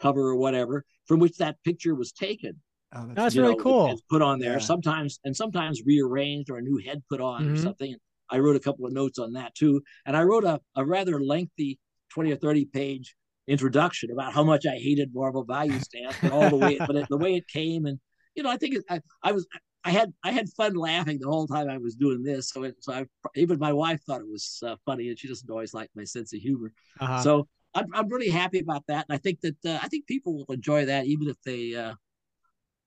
cover 0.00 0.22
or 0.22 0.36
whatever 0.36 0.84
from 1.06 1.20
which 1.20 1.36
that 1.38 1.56
picture 1.64 1.94
was 1.94 2.12
taken. 2.12 2.60
Oh, 2.94 3.06
that's, 3.06 3.16
that's 3.16 3.36
really 3.36 3.56
know, 3.56 3.62
cool. 3.62 4.00
Put 4.08 4.22
on 4.22 4.38
there 4.38 4.52
yeah. 4.52 4.58
sometimes, 4.58 5.18
and 5.24 5.34
sometimes 5.36 5.82
rearranged 5.84 6.50
or 6.50 6.58
a 6.58 6.62
new 6.62 6.78
head 6.78 7.02
put 7.08 7.20
on 7.20 7.42
mm-hmm. 7.42 7.54
or 7.54 7.56
something. 7.58 7.96
I 8.34 8.38
wrote 8.42 8.56
a 8.56 8.66
couple 8.66 8.84
of 8.86 8.92
notes 8.92 9.18
on 9.24 9.30
that 9.38 9.54
too, 9.54 9.74
and 10.06 10.14
I 10.16 10.22
wrote 10.28 10.44
a, 10.44 10.56
a 10.74 10.84
rather 10.84 11.16
lengthy 11.34 11.78
twenty 12.12 12.30
or 12.32 12.36
thirty 12.44 12.64
page 12.64 13.14
introduction 13.46 14.10
about 14.10 14.32
how 14.36 14.44
much 14.52 14.64
I 14.66 14.76
hated 14.88 15.14
Marvel 15.14 15.44
value 15.44 15.80
stamps, 15.88 16.16
but 16.22 16.32
all 16.32 16.50
the 16.54 16.56
way, 16.64 16.74
but 16.86 16.96
it, 16.96 17.06
the 17.08 17.22
way 17.24 17.32
it 17.36 17.46
came, 17.58 17.82
and 17.88 17.98
you 18.34 18.42
know, 18.42 18.52
I 18.54 18.56
think 18.56 18.72
it, 18.76 18.84
I, 18.94 19.00
I 19.22 19.32
was 19.32 19.46
I 19.84 19.90
had 19.90 20.12
I 20.28 20.30
had 20.38 20.48
fun 20.56 20.74
laughing 20.74 21.18
the 21.20 21.28
whole 21.28 21.46
time 21.46 21.68
I 21.68 21.78
was 21.78 21.94
doing 21.94 22.22
this. 22.22 22.50
So, 22.50 22.64
it, 22.64 22.74
so 22.80 22.92
I, 22.92 23.04
even 23.36 23.58
my 23.58 23.72
wife 23.72 24.00
thought 24.06 24.22
it 24.22 24.28
was 24.36 24.58
uh, 24.66 24.76
funny, 24.86 25.08
and 25.08 25.18
she 25.18 25.28
doesn't 25.28 25.50
always 25.50 25.74
like 25.74 25.90
my 25.94 26.04
sense 26.04 26.32
of 26.32 26.40
humor. 26.40 26.72
Uh-huh. 27.00 27.20
So 27.20 27.48
I'm 27.74 27.86
I'm 27.94 28.08
really 28.08 28.30
happy 28.30 28.60
about 28.60 28.84
that, 28.88 29.04
and 29.08 29.14
I 29.14 29.18
think 29.18 29.40
that 29.42 29.58
uh, 29.66 29.78
I 29.84 29.88
think 29.88 30.06
people 30.06 30.32
will 30.36 30.54
enjoy 30.54 30.86
that, 30.86 31.04
even 31.06 31.28
if 31.28 31.36
they, 31.44 31.74
uh, 31.74 31.94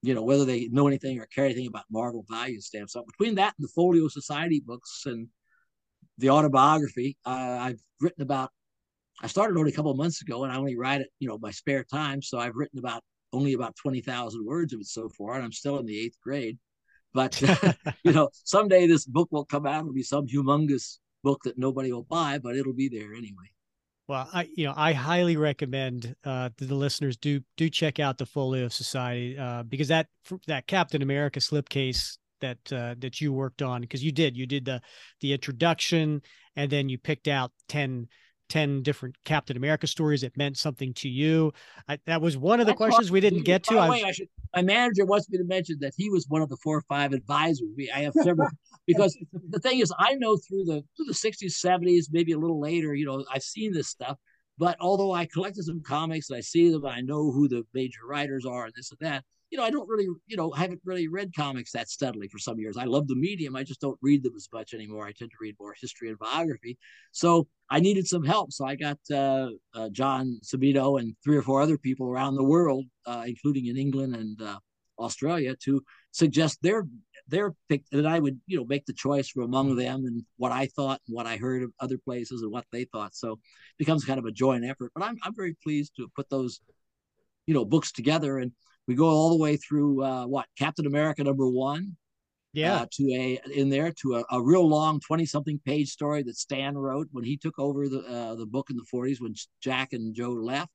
you 0.01 0.13
know, 0.15 0.23
whether 0.23 0.45
they 0.45 0.69
know 0.69 0.87
anything 0.87 1.19
or 1.19 1.27
care 1.27 1.45
anything 1.45 1.67
about 1.67 1.85
Marvel 1.91 2.25
value 2.27 2.61
stamps. 2.61 2.93
So 2.93 3.03
between 3.05 3.35
that 3.35 3.53
and 3.57 3.63
the 3.67 3.71
Folio 3.75 4.07
Society 4.07 4.59
books 4.65 5.03
and 5.05 5.27
the 6.17 6.29
autobiography, 6.29 7.17
uh, 7.25 7.57
I've 7.61 7.79
written 8.01 8.23
about 8.23 8.51
I 9.21 9.27
started 9.27 9.57
only 9.57 9.71
a 9.71 9.75
couple 9.75 9.93
months 9.95 10.21
ago, 10.21 10.43
and 10.43 10.53
I 10.53 10.57
only 10.57 10.77
write 10.77 11.01
it, 11.01 11.09
you 11.19 11.27
know, 11.27 11.39
my 11.39 11.51
spare 11.51 11.83
time. 11.83 12.21
So 12.21 12.37
I've 12.37 12.55
written 12.55 12.79
about 12.79 13.03
only 13.33 13.53
about 13.53 13.75
twenty 13.75 14.01
thousand 14.01 14.45
words 14.45 14.73
of 14.73 14.79
it 14.79 14.87
so 14.87 15.09
far, 15.09 15.35
and 15.35 15.43
I'm 15.43 15.51
still 15.51 15.79
in 15.79 15.85
the 15.85 15.99
eighth 15.99 16.19
grade. 16.21 16.57
But 17.13 17.41
you 18.03 18.11
know, 18.11 18.29
someday 18.31 18.87
this 18.87 19.05
book 19.05 19.29
will 19.31 19.45
come 19.45 19.65
out. 19.65 19.81
It'll 19.81 19.93
be 19.93 20.03
some 20.03 20.27
humongous 20.27 20.99
book 21.23 21.43
that 21.43 21.57
nobody 21.57 21.91
will 21.91 22.03
buy, 22.03 22.37
but 22.37 22.55
it'll 22.55 22.73
be 22.73 22.89
there 22.89 23.13
anyway. 23.13 23.51
Well, 24.07 24.29
I 24.31 24.47
you 24.55 24.65
know 24.65 24.73
I 24.75 24.93
highly 24.93 25.35
recommend 25.35 26.15
uh, 26.23 26.49
the 26.57 26.75
listeners 26.75 27.17
do 27.17 27.41
do 27.57 27.69
check 27.69 27.99
out 27.99 28.17
the 28.17 28.25
Folio 28.25 28.69
Society 28.69 29.37
uh, 29.37 29.63
because 29.63 29.87
that 29.87 30.07
that 30.45 30.67
Captain 30.67 31.01
America 31.01 31.39
slipcase 31.39 32.17
that 32.41 32.57
uh, 32.71 32.95
that 32.99 33.21
you 33.21 33.33
worked 33.33 33.61
on 33.61 33.81
because 33.81 34.03
you 34.03 34.11
did 34.11 34.37
you 34.37 34.45
did 34.45 34.65
the 34.65 34.81
the 35.21 35.33
introduction 35.33 36.21
and 36.55 36.71
then 36.71 36.89
you 36.89 36.97
picked 36.97 37.27
out 37.27 37.51
10 37.69 38.07
10 38.49 38.81
different 38.81 39.15
Captain 39.25 39.57
America 39.57 39.87
stories 39.87 40.21
that 40.21 40.35
meant 40.37 40.57
something 40.57 40.93
to 40.93 41.09
you. 41.09 41.51
I, 41.87 41.99
that 42.05 42.21
was 42.21 42.37
one 42.37 42.59
of 42.59 42.65
the 42.65 42.73
questions 42.73 43.11
we 43.11 43.19
didn't 43.19 43.43
get 43.43 43.63
to. 43.63 43.75
Way, 43.75 44.03
I 44.03 44.11
should, 44.11 44.27
my 44.55 44.61
manager 44.61 45.05
wants 45.05 45.29
me 45.29 45.37
to 45.37 45.43
mention 45.43 45.77
that 45.81 45.93
he 45.97 46.09
was 46.09 46.25
one 46.29 46.41
of 46.41 46.49
the 46.49 46.57
four 46.57 46.77
or 46.77 46.83
five 46.87 47.13
advisors. 47.13 47.67
We, 47.75 47.91
I 47.91 47.99
have 47.99 48.13
several 48.13 48.47
because 48.87 49.17
the 49.49 49.59
thing 49.59 49.79
is, 49.79 49.91
I 49.99 50.13
know 50.13 50.37
through 50.37 50.65
the 50.65 50.83
through 50.95 51.07
the 51.07 51.13
60s, 51.13 51.61
70s, 51.61 52.05
maybe 52.11 52.31
a 52.31 52.37
little 52.37 52.59
later, 52.59 52.93
you 52.93 53.05
know, 53.05 53.25
I've 53.33 53.43
seen 53.43 53.73
this 53.73 53.89
stuff. 53.89 54.17
But 54.57 54.77
although 54.79 55.11
I 55.11 55.25
collected 55.25 55.65
some 55.65 55.83
comics 55.83 56.29
and 56.29 56.37
I 56.37 56.41
see 56.41 56.71
them, 56.71 56.85
I 56.85 57.01
know 57.01 57.31
who 57.31 57.47
the 57.47 57.63
major 57.73 57.99
writers 58.07 58.45
are 58.45 58.65
and 58.65 58.73
this 58.75 58.91
and 58.91 58.99
that 59.01 59.23
you 59.49 59.57
know, 59.57 59.63
I 59.63 59.69
don't 59.69 59.87
really, 59.87 60.07
you 60.27 60.35
know, 60.35 60.51
I 60.53 60.59
haven't 60.59 60.81
really 60.83 61.07
read 61.07 61.33
comics 61.35 61.71
that 61.71 61.89
steadily 61.89 62.27
for 62.27 62.37
some 62.37 62.59
years. 62.59 62.75
I 62.77 62.83
love 62.83 63.07
the 63.07 63.15
medium. 63.15 63.55
I 63.55 63.63
just 63.63 63.79
don't 63.79 63.97
read 64.01 64.23
them 64.23 64.33
as 64.35 64.49
much 64.51 64.73
anymore. 64.73 65.07
I 65.07 65.13
tend 65.13 65.31
to 65.31 65.37
read 65.39 65.55
more 65.59 65.73
history 65.79 66.09
and 66.09 66.19
biography. 66.19 66.77
So 67.13 67.47
I 67.69 67.79
needed 67.79 68.07
some 68.07 68.25
help. 68.25 68.51
So 68.51 68.65
I 68.65 68.75
got 68.75 68.97
uh, 69.11 69.49
uh, 69.73 69.89
John 69.89 70.39
Cimino 70.43 70.99
and 70.99 71.15
three 71.23 71.37
or 71.37 71.41
four 71.41 71.61
other 71.61 71.77
people 71.77 72.07
around 72.07 72.35
the 72.35 72.43
world, 72.43 72.85
uh, 73.05 73.23
including 73.25 73.67
in 73.67 73.77
England 73.77 74.15
and 74.15 74.41
uh, 74.41 74.59
Australia, 74.99 75.55
to 75.63 75.81
suggest 76.11 76.59
their 76.61 76.85
their 77.29 77.53
pick 77.67 77.83
that 77.91 78.05
I 78.05 78.19
would, 78.19 78.39
you 78.47 78.57
know, 78.57 78.65
make 78.65 78.85
the 78.85 78.93
choice 78.93 79.27
from 79.27 79.43
among 79.43 79.75
them 79.75 80.05
and 80.05 80.23
what 80.37 80.53
I 80.53 80.67
thought 80.67 81.01
and 81.07 81.15
what 81.15 81.25
I 81.25 81.35
heard 81.35 81.61
of 81.61 81.73
other 81.79 81.97
places 81.97 82.41
and 82.41 82.51
what 82.51 82.63
they 82.71 82.85
thought. 82.85 83.15
So 83.15 83.33
it 83.33 83.77
becomes 83.77 84.05
kind 84.05 84.17
of 84.19 84.25
a 84.25 84.31
joint 84.31 84.65
effort. 84.65 84.91
But 84.93 85.03
I'm 85.03 85.17
I'm 85.23 85.35
very 85.35 85.55
pleased 85.63 85.93
to 85.97 86.09
put 86.15 86.29
those, 86.29 86.59
you 87.45 87.53
know, 87.53 87.65
books 87.65 87.91
together 87.91 88.39
and 88.39 88.51
we 88.87 88.95
go 88.95 89.05
all 89.05 89.29
the 89.29 89.37
way 89.37 89.57
through 89.57 90.03
uh, 90.03 90.25
what 90.25 90.45
Captain 90.57 90.85
America 90.85 91.23
number 91.23 91.49
one, 91.49 91.97
yeah, 92.53 92.81
uh, 92.81 92.85
to 92.93 93.03
a 93.13 93.39
in 93.53 93.69
there 93.69 93.91
to 94.01 94.15
a, 94.15 94.23
a 94.31 94.41
real 94.41 94.67
long 94.67 94.99
twenty 94.99 95.25
something 95.25 95.59
page 95.65 95.89
story 95.89 96.23
that 96.23 96.37
Stan 96.37 96.77
wrote 96.77 97.07
when 97.11 97.23
he 97.23 97.37
took 97.37 97.59
over 97.59 97.87
the 97.87 97.99
uh, 97.99 98.35
the 98.35 98.45
book 98.45 98.69
in 98.69 98.77
the 98.77 98.85
forties 98.89 99.21
when 99.21 99.33
Jack 99.61 99.93
and 99.93 100.15
Joe 100.15 100.31
left, 100.31 100.71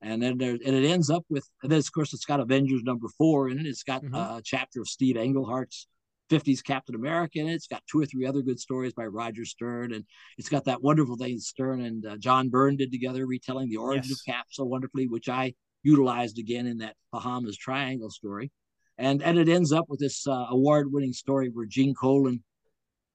and 0.00 0.22
then 0.22 0.38
there 0.38 0.52
and 0.52 0.62
it 0.62 0.88
ends 0.88 1.10
up 1.10 1.24
with 1.28 1.46
and 1.62 1.70
then 1.70 1.78
of 1.78 1.92
course 1.92 2.14
it's 2.14 2.24
got 2.24 2.40
Avengers 2.40 2.82
number 2.82 3.08
four 3.18 3.48
in 3.48 3.58
it. 3.58 3.66
It's 3.66 3.82
got 3.82 4.02
mm-hmm. 4.02 4.14
a 4.14 4.40
chapter 4.44 4.80
of 4.80 4.88
Steve 4.88 5.16
Englehart's 5.16 5.86
50s 6.30 6.64
Captain 6.64 6.94
America 6.94 7.40
in 7.40 7.48
it. 7.48 7.54
It's 7.54 7.66
got 7.66 7.82
two 7.90 8.00
or 8.00 8.06
three 8.06 8.24
other 8.24 8.40
good 8.40 8.60
stories 8.60 8.94
by 8.94 9.04
Roger 9.04 9.44
Stern, 9.44 9.92
and 9.92 10.04
it's 10.38 10.48
got 10.48 10.64
that 10.64 10.82
wonderful 10.82 11.16
thing 11.16 11.38
Stern 11.38 11.82
and 11.82 12.06
uh, 12.06 12.16
John 12.16 12.48
Byrne 12.48 12.76
did 12.76 12.92
together, 12.92 13.26
retelling 13.26 13.68
the 13.68 13.76
origin 13.76 14.08
yes. 14.08 14.20
of 14.20 14.32
Cap 14.32 14.46
so 14.50 14.64
wonderfully, 14.64 15.06
which 15.08 15.28
I 15.28 15.54
utilized 15.82 16.38
again 16.38 16.66
in 16.66 16.78
that 16.78 16.96
Bahamas 17.12 17.56
Triangle 17.56 18.10
story. 18.10 18.50
And 18.98 19.22
and 19.22 19.38
it 19.38 19.48
ends 19.48 19.72
up 19.72 19.86
with 19.88 20.00
this 20.00 20.26
uh, 20.26 20.46
award-winning 20.50 21.14
story 21.14 21.48
where 21.48 21.66
Gene 21.66 21.94
Colan 21.94 22.42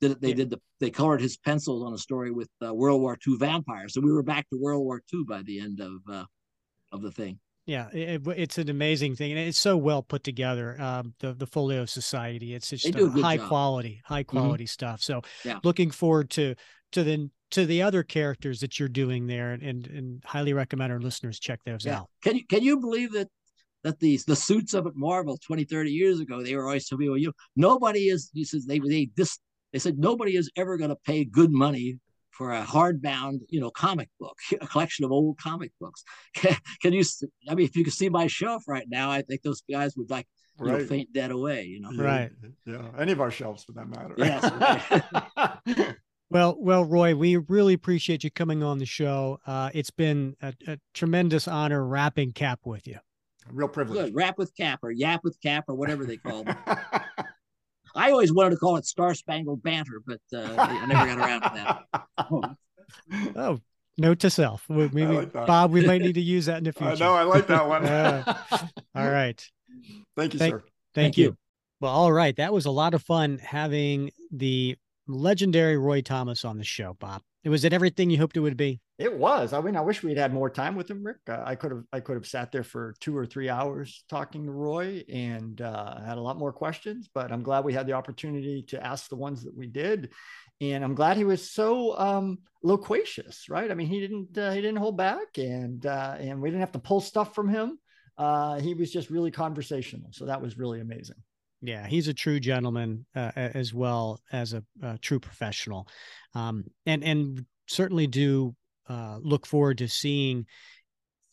did 0.02 0.20
they 0.20 0.30
yeah. 0.30 0.36
did 0.36 0.50
the 0.50 0.60
they 0.80 0.90
colored 0.90 1.22
his 1.22 1.38
pencils 1.38 1.84
on 1.84 1.94
a 1.94 1.98
story 1.98 2.32
with 2.32 2.50
uh, 2.66 2.74
World 2.74 3.02
War 3.02 3.18
II 3.26 3.38
vampires. 3.38 3.94
So 3.94 4.02
we 4.02 4.12
were 4.12 4.24
back 4.24 4.50
to 4.50 4.60
World 4.60 4.84
War 4.84 5.02
II 5.14 5.24
by 5.28 5.42
the 5.44 5.60
end 5.60 5.80
of 5.80 5.94
uh, 6.10 6.26
of 6.92 7.02
the 7.02 7.12
thing. 7.12 7.40
Yeah, 7.66 7.90
it, 7.92 8.22
it's 8.36 8.60
an 8.60 8.70
amazing 8.70 9.16
thing, 9.16 9.32
and 9.32 9.40
it's 9.40 9.58
so 9.58 9.76
well 9.76 10.04
put 10.04 10.24
together. 10.24 10.80
Um, 10.80 11.16
the 11.20 11.34
the 11.34 11.48
Folio 11.48 11.86
Society, 11.86 12.54
it's 12.54 12.70
just 12.70 12.94
high 12.94 13.38
job. 13.38 13.48
quality, 13.48 14.02
high 14.06 14.24
mm-hmm. 14.24 14.38
quality 14.38 14.66
mm-hmm. 14.66 14.70
stuff. 14.70 15.02
So, 15.02 15.22
yeah. 15.44 15.60
looking 15.64 15.90
forward 15.90 16.30
to 16.32 16.56
to 16.92 17.04
the 17.04 17.30
to 17.56 17.66
the 17.66 17.82
other 17.82 18.04
characters 18.04 18.60
that 18.60 18.78
you're 18.80 18.90
doing 18.90 19.28
there 19.28 19.54
and 19.54 19.64
and, 19.64 19.88
and 19.88 20.24
highly 20.26 20.52
recommend 20.52 20.92
our 20.92 21.00
listeners 21.00 21.40
check 21.40 21.62
those 21.66 21.86
yeah. 21.86 22.00
out. 22.00 22.10
Can 22.22 22.36
you 22.36 22.46
can 22.46 22.62
you 22.62 22.80
believe 22.80 23.14
that 23.14 23.30
that 23.84 24.00
these 24.00 24.26
the 24.26 24.36
suits 24.36 24.74
up 24.74 24.86
at 24.86 24.96
Marvel 24.96 25.38
20, 25.38 25.64
30 25.64 25.92
years 25.92 26.20
ago, 26.20 26.44
they 26.44 26.56
were 26.56 26.66
always 26.66 26.88
telling 26.90 27.06
me, 27.06 27.10
well, 27.10 27.18
you 27.18 27.28
know, 27.28 27.34
nobody 27.56 28.10
is 28.10 28.30
he 28.34 28.44
says 28.44 28.66
they 28.66 28.80
they 28.80 29.10
this 29.16 29.40
they 29.72 29.80
said 29.80 29.98
nobody 29.98 30.36
is 30.36 30.52
ever 30.58 30.78
gonna 30.78 30.98
pay 31.06 31.24
good 31.24 31.52
money 31.52 31.98
for 32.32 32.52
a 32.52 32.62
hardbound, 32.62 33.40
you 33.48 33.62
know, 33.62 33.72
comic 33.72 34.10
book, 34.20 34.38
a 34.62 34.68
collection 34.68 35.06
of 35.06 35.14
old 35.14 35.38
comic 35.38 35.72
books. 35.80 36.04
Can, 36.36 36.58
can 36.82 36.92
you? 36.92 37.04
I 37.48 37.56
mean, 37.56 37.66
if 37.66 37.78
you 37.78 37.86
can 37.86 37.94
see 37.94 38.10
my 38.10 38.28
shelf 38.28 38.64
right 38.68 38.86
now, 38.90 39.10
I 39.10 39.22
think 39.22 39.44
those 39.44 39.62
guys 39.72 39.96
would 39.96 40.10
like 40.10 40.28
you 40.60 40.66
right. 40.66 40.82
know, 40.82 40.86
faint 40.86 41.14
dead 41.14 41.32
away. 41.32 41.64
You 41.64 41.80
know, 41.80 42.04
right? 42.04 42.32
Yeah, 42.66 42.90
any 43.00 43.14
of 43.14 43.22
our 43.22 43.32
shelves 43.32 43.64
for 43.64 43.72
that 43.74 43.88
matter. 43.88 44.16
Yes. 44.18 45.96
Well, 46.36 46.58
well, 46.60 46.84
Roy, 46.84 47.16
we 47.16 47.38
really 47.38 47.74
appreciate 47.74 48.26
you 48.26 48.30
coming 48.30 48.62
on 48.62 48.78
the 48.78 48.86
show. 48.86 49.40
Uh, 49.48 49.70
it's 49.74 49.90
been 49.90 50.36
a, 50.42 50.54
a, 50.68 50.78
tremendous 50.94 51.48
honor 51.48 51.88
wrapping 51.88 52.34
Cap 52.34 52.60
with 52.66 52.86
you. 52.86 52.98
real 53.50 53.70
privilege. 53.70 54.08
Good. 54.08 54.16
Rap 54.16 54.38
with 54.38 54.54
Cap 54.54 54.80
or 54.84 54.92
Yap 54.92 55.22
with 55.24 55.40
Cap 55.42 55.64
or 55.70 55.76
whatever 55.76 56.06
they 56.06 56.18
call 56.18 56.44
it. 56.46 56.58
I 57.96 58.12
always 58.12 58.34
wanted 58.34 58.50
to 58.50 58.58
call 58.58 58.76
it 58.76 58.86
Star 58.86 59.14
Spangled 59.14 59.64
Banter, 59.64 60.02
but 60.06 60.20
uh, 60.34 60.56
I 60.60 60.86
never 60.88 61.06
got 61.06 61.18
around 61.20 61.42
to 61.44 61.52
that. 62.20 63.36
oh, 63.38 63.62
note 63.98 64.20
to 64.20 64.30
self. 64.30 64.66
Maybe, 64.68 65.06
like 65.06 65.32
Bob, 65.32 65.72
we 65.72 65.88
might 65.88 66.02
need 66.02 66.16
to 66.16 66.22
use 66.22 66.48
that 66.48 66.58
in 66.58 66.66
the 66.66 66.74
future. 66.78 66.92
I 66.92 66.96
know. 66.96 67.14
I 67.14 67.24
like 67.24 67.48
that 67.48 67.66
one. 67.66 67.86
uh, 67.86 68.36
all 68.94 69.10
right. 69.10 69.42
Thank 70.18 70.34
you, 70.34 70.40
thank, 70.40 70.52
sir. 70.52 70.60
Thank, 70.60 70.72
thank 70.96 71.18
you. 71.18 71.24
you. 71.24 71.38
Well, 71.80 71.94
all 71.94 72.12
right. 72.12 72.36
That 72.36 72.52
was 72.52 72.66
a 72.66 72.72
lot 72.72 72.94
of 72.94 73.02
fun 73.02 73.38
having 73.38 74.12
the 74.32 74.76
legendary 75.08 75.78
Roy 75.78 76.02
Thomas 76.02 76.46
on 76.46 76.58
the 76.58 76.64
show, 76.64 76.96
Bob. 77.00 77.22
It 77.44 77.50
was 77.50 77.64
it 77.64 77.74
everything 77.74 78.10
you 78.10 78.18
hoped 78.18 78.38
it 78.38 78.40
would 78.40 78.58
be? 78.58 78.82
It 78.98 79.18
was. 79.18 79.54
I 79.54 79.62
mean, 79.62 79.76
I 79.76 79.82
wish 79.82 80.02
we'd 80.02 80.18
had 80.18 80.34
more 80.34 80.50
time 80.50 80.76
with 80.76 80.90
him, 80.90 81.06
Rick. 81.06 81.18
Uh, 81.30 81.44
I 81.46 81.56
could 81.56 81.72
have 81.72 81.84
I 81.94 82.00
could 82.00 82.16
have 82.16 82.26
sat 82.26 82.52
there 82.52 82.64
for 82.64 82.96
two 83.02 83.16
or 83.16 83.26
three 83.26 83.50
hours 83.50 84.04
talking 84.10 84.46
to 84.46 84.52
Roy 84.52 85.04
and 85.08 85.62
uh, 85.62 86.02
had 86.02 86.18
a 86.18 86.22
lot 86.22 86.38
more 86.38 86.52
questions. 86.52 87.08
But 87.14 87.32
I'm 87.32 87.44
glad 87.44 87.66
we 87.66 87.74
had 87.74 87.88
the 87.88 87.94
opportunity 87.94 88.64
to 88.70 88.84
ask 88.84 89.10
the 89.10 89.16
ones 89.16 89.44
that 89.44 89.56
we 89.56 89.68
did, 89.68 90.12
and 90.60 90.84
I'm 90.84 90.96
glad 90.96 91.18
he 91.18 91.24
was 91.24 91.52
so 91.52 91.98
um, 92.00 92.40
loquacious. 92.64 93.48
Right? 93.48 93.70
I 93.70 93.76
mean, 93.76 93.88
he 93.88 94.00
didn't 94.00 94.38
uh, 94.38 94.52
he 94.52 94.62
didn't 94.62 94.78
hold 94.78 94.98
back, 94.98 95.38
and 95.38 95.86
uh, 95.86 96.16
and 96.18 96.42
we 96.42 96.50
didn't 96.50 96.62
have 96.62 96.72
to 96.72 96.80
pull 96.80 97.02
stuff 97.02 97.36
from 97.36 97.50
him. 97.50 97.78
Uh, 98.18 98.60
he 98.60 98.74
was 98.74 98.92
just 98.92 99.10
really 99.12 99.30
conversational, 99.30 100.10
so 100.14 100.26
that 100.26 100.42
was 100.42 100.58
really 100.58 100.80
amazing. 100.80 101.18
Yeah, 101.62 101.88
he's 101.88 102.08
a 102.08 102.14
true 102.14 102.40
gentleman 102.40 103.06
uh, 103.16 103.32
as 103.36 103.74
well 103.74 104.22
as 104.32 104.54
a, 104.54 104.64
a 104.84 104.98
true 105.00 105.20
professional, 105.20 105.88
um, 106.34 106.66
and 106.86 107.04
and 107.04 107.46
certainly 107.68 108.08
do 108.08 108.56
uh, 108.88 109.18
look 109.22 109.46
forward 109.46 109.78
to 109.80 109.88
seeing 109.88 110.46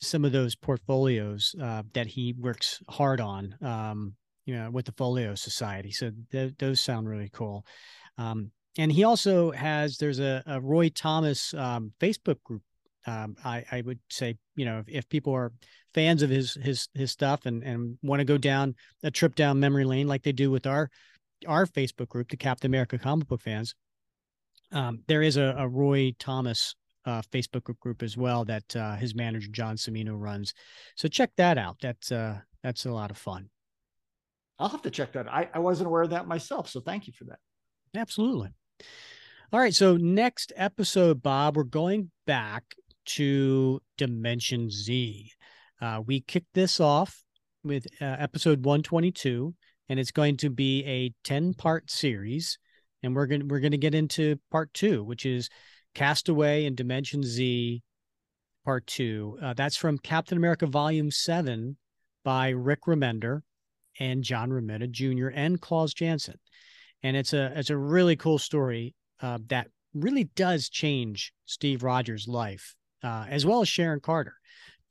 some 0.01 0.25
of 0.25 0.33
those 0.33 0.57
portfolios 0.57 1.55
uh, 1.63 1.83
that 1.93 2.07
he 2.07 2.35
works 2.39 2.83
hard 2.89 3.21
on, 3.21 3.55
um, 3.63 4.15
you 4.47 4.55
know, 4.55 4.71
with 4.71 4.87
the 4.87 4.93
Folio 4.93 5.35
Society. 5.35 5.93
So 5.93 6.11
th- 6.33 6.55
those 6.59 6.81
sound 6.81 7.09
really 7.09 7.31
cool. 7.33 7.65
Um, 8.19 8.51
and 8.79 8.91
he 8.91 9.05
also 9.05 9.51
has 9.53 9.99
there's 9.99 10.19
a, 10.19 10.43
a 10.47 10.61
Roy 10.61 10.89
Thomas 10.89 11.53
um, 11.55 11.93
Facebook 12.01 12.43
group. 12.43 12.63
Um, 13.07 13.37
I, 13.45 13.65
I 13.71 13.81
would 13.83 13.99
say 14.11 14.37
you 14.55 14.65
know 14.65 14.79
if, 14.79 14.89
if 14.89 15.09
people 15.09 15.35
are 15.35 15.53
fans 15.95 16.23
of 16.23 16.31
his 16.31 16.55
his 16.55 16.89
his 16.95 17.11
stuff 17.11 17.47
and 17.47 17.63
and 17.63 17.99
want 18.03 18.21
to 18.21 18.25
go 18.25 18.39
down 18.39 18.75
a 19.03 19.11
trip 19.11 19.35
down 19.35 19.61
memory 19.61 19.85
lane 19.85 20.09
like 20.09 20.23
they 20.23 20.33
do 20.33 20.51
with 20.51 20.67
our 20.67 20.91
our 21.47 21.67
Facebook 21.67 22.09
group, 22.09 22.31
the 22.31 22.37
Captain 22.37 22.71
America 22.71 22.99
comic 22.99 23.29
book 23.29 23.41
fans, 23.41 23.75
um, 24.73 25.01
there 25.07 25.23
is 25.23 25.37
a, 25.37 25.55
a 25.59 25.69
Roy 25.69 26.15
Thomas 26.19 26.75
uh, 27.05 27.23
Facebook 27.33 27.79
group 27.81 28.03
as 28.03 28.17
well 28.17 28.45
that 28.45 28.77
uh, 28.77 28.97
his 28.97 29.15
manager 29.15 29.49
John 29.51 29.77
Cimino 29.77 30.19
runs. 30.19 30.55
So 30.97 31.09
check 31.09 31.31
that 31.37 31.59
out. 31.59 31.77
That's 31.81 32.13
uh, 32.13 32.41
that's 32.63 32.87
a 32.87 32.93
lot 32.93 33.11
of 33.11 33.19
fun. 33.19 33.51
I'll 34.59 34.69
have 34.69 34.83
to 34.83 34.91
check 34.91 35.13
that. 35.13 35.29
I, 35.29 35.49
I 35.53 35.59
wasn't 35.59 35.89
aware 35.89 36.03
of 36.03 36.11
that 36.11 36.29
myself, 36.29 36.69
so 36.69 36.81
thank 36.81 37.07
you 37.07 37.13
for 37.13 37.25
that. 37.25 37.39
Absolutely. 37.97 38.51
All 39.53 39.61
right. 39.61 39.75
So 39.75 39.97
next 39.97 40.53
episode, 40.57 41.23
Bob, 41.23 41.57
we're 41.57 41.65
going 41.65 42.11
back 42.27 42.63
to 43.05 43.81
Dimension 43.99 44.71
Z. 44.71 45.33
Uh, 45.83 46.01
we 46.07 46.21
kicked 46.21 46.55
this 46.55 46.79
off 46.79 47.25
with 47.65 47.87
uh, 48.01 48.05
episode 48.05 48.65
122, 48.65 49.53
and 49.89 49.99
it's 49.99 50.13
going 50.13 50.37
to 50.37 50.49
be 50.49 50.85
a 50.85 51.13
10 51.25 51.55
part 51.55 51.91
series. 51.91 52.57
And 53.03 53.17
we're 53.17 53.27
going 53.27 53.49
we're 53.49 53.59
going 53.59 53.73
to 53.73 53.79
get 53.79 53.97
into 53.97 54.39
part 54.53 54.73
two, 54.73 55.03
which 55.03 55.27
is 55.27 55.51
Castaway 55.97 56.67
and 56.67 56.77
Dimension 56.77 57.25
Z, 57.25 57.83
part 58.65 58.87
two. 58.87 59.37
Uh, 59.43 59.55
that's 59.55 59.77
from 59.77 59.99
Captain 59.99 60.39
America 60.39 60.67
Volume 60.67 61.11
Seven 61.11 61.77
by 62.25 62.51
Rick 62.51 62.83
Remender 62.87 63.41
and 63.99 64.23
John 64.23 64.51
Romita 64.51 64.89
Jr. 64.89 65.31
and 65.35 65.61
Klaus 65.61 65.93
Janson, 65.93 66.39
and 67.03 67.17
it's 67.17 67.33
a 67.33 67.53
it's 67.57 67.71
a 67.71 67.77
really 67.77 68.15
cool 68.15 68.39
story 68.39 68.95
uh, 69.21 69.39
that 69.49 69.67
really 69.95 70.31
does 70.37 70.69
change 70.69 71.33
Steve 71.45 71.83
Rogers' 71.83 72.29
life 72.29 72.77
uh, 73.03 73.27
as 73.29 73.45
well 73.45 73.63
as 73.63 73.69
Sharon 73.69 73.99
Carter 73.99 74.37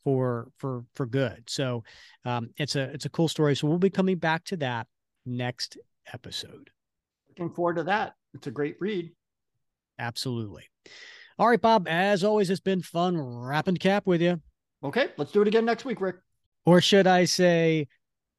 for 0.03 0.49
for 0.57 0.83
for 0.95 1.05
good. 1.05 1.43
So 1.47 1.83
um, 2.25 2.49
it's 2.57 2.75
a 2.75 2.83
it's 2.93 3.05
a 3.05 3.09
cool 3.09 3.27
story. 3.27 3.55
So 3.55 3.67
we'll 3.67 3.77
be 3.77 3.89
coming 3.89 4.17
back 4.17 4.43
to 4.45 4.57
that 4.57 4.87
next 5.25 5.77
episode. 6.13 6.69
Looking 7.29 7.53
forward 7.53 7.77
to 7.77 7.83
that. 7.83 8.15
It's 8.33 8.47
a 8.47 8.51
great 8.51 8.77
read. 8.79 9.11
Absolutely. 9.99 10.63
All 11.37 11.47
right, 11.47 11.61
Bob. 11.61 11.87
As 11.87 12.23
always, 12.23 12.49
it's 12.49 12.59
been 12.59 12.81
fun 12.81 13.17
wrapping 13.17 13.77
cap 13.77 14.05
with 14.05 14.21
you. 14.21 14.41
Okay, 14.83 15.09
let's 15.17 15.31
do 15.31 15.41
it 15.41 15.47
again 15.47 15.65
next 15.65 15.85
week, 15.85 16.01
Rick. 16.01 16.17
Or 16.65 16.81
should 16.81 17.07
I 17.07 17.25
say, 17.25 17.87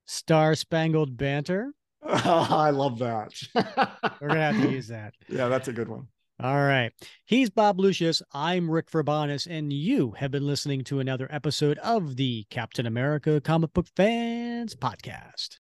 Star 0.07 0.55
Spangled 0.55 1.17
Banter? 1.17 1.73
Oh, 2.03 2.47
I 2.51 2.71
love 2.71 2.99
that. 2.99 3.33
We're 4.21 4.29
gonna 4.29 4.53
have 4.53 4.63
to 4.63 4.71
use 4.71 4.89
that. 4.89 5.15
Yeah, 5.29 5.49
that's 5.49 5.69
a 5.69 5.73
good 5.73 5.89
one. 5.89 6.09
All 6.43 6.65
right. 6.65 6.91
He's 7.25 7.51
Bob 7.51 7.79
Lucius. 7.79 8.21
I'm 8.33 8.69
Rick 8.69 8.91
Verbanis, 8.91 9.47
and 9.49 9.73
you 9.73 10.13
have 10.19 10.33
been 10.33 10.45
listening 10.45 10.83
to 10.85 10.99
another 10.99 11.29
episode 11.31 11.79
of 11.79 12.17
the 12.17 12.47
Captain 12.51 12.85
America 12.85 13.41
Comic 13.41 13.73
Book 13.73 13.87
Fans 13.95 14.75
Podcast. 14.75 15.59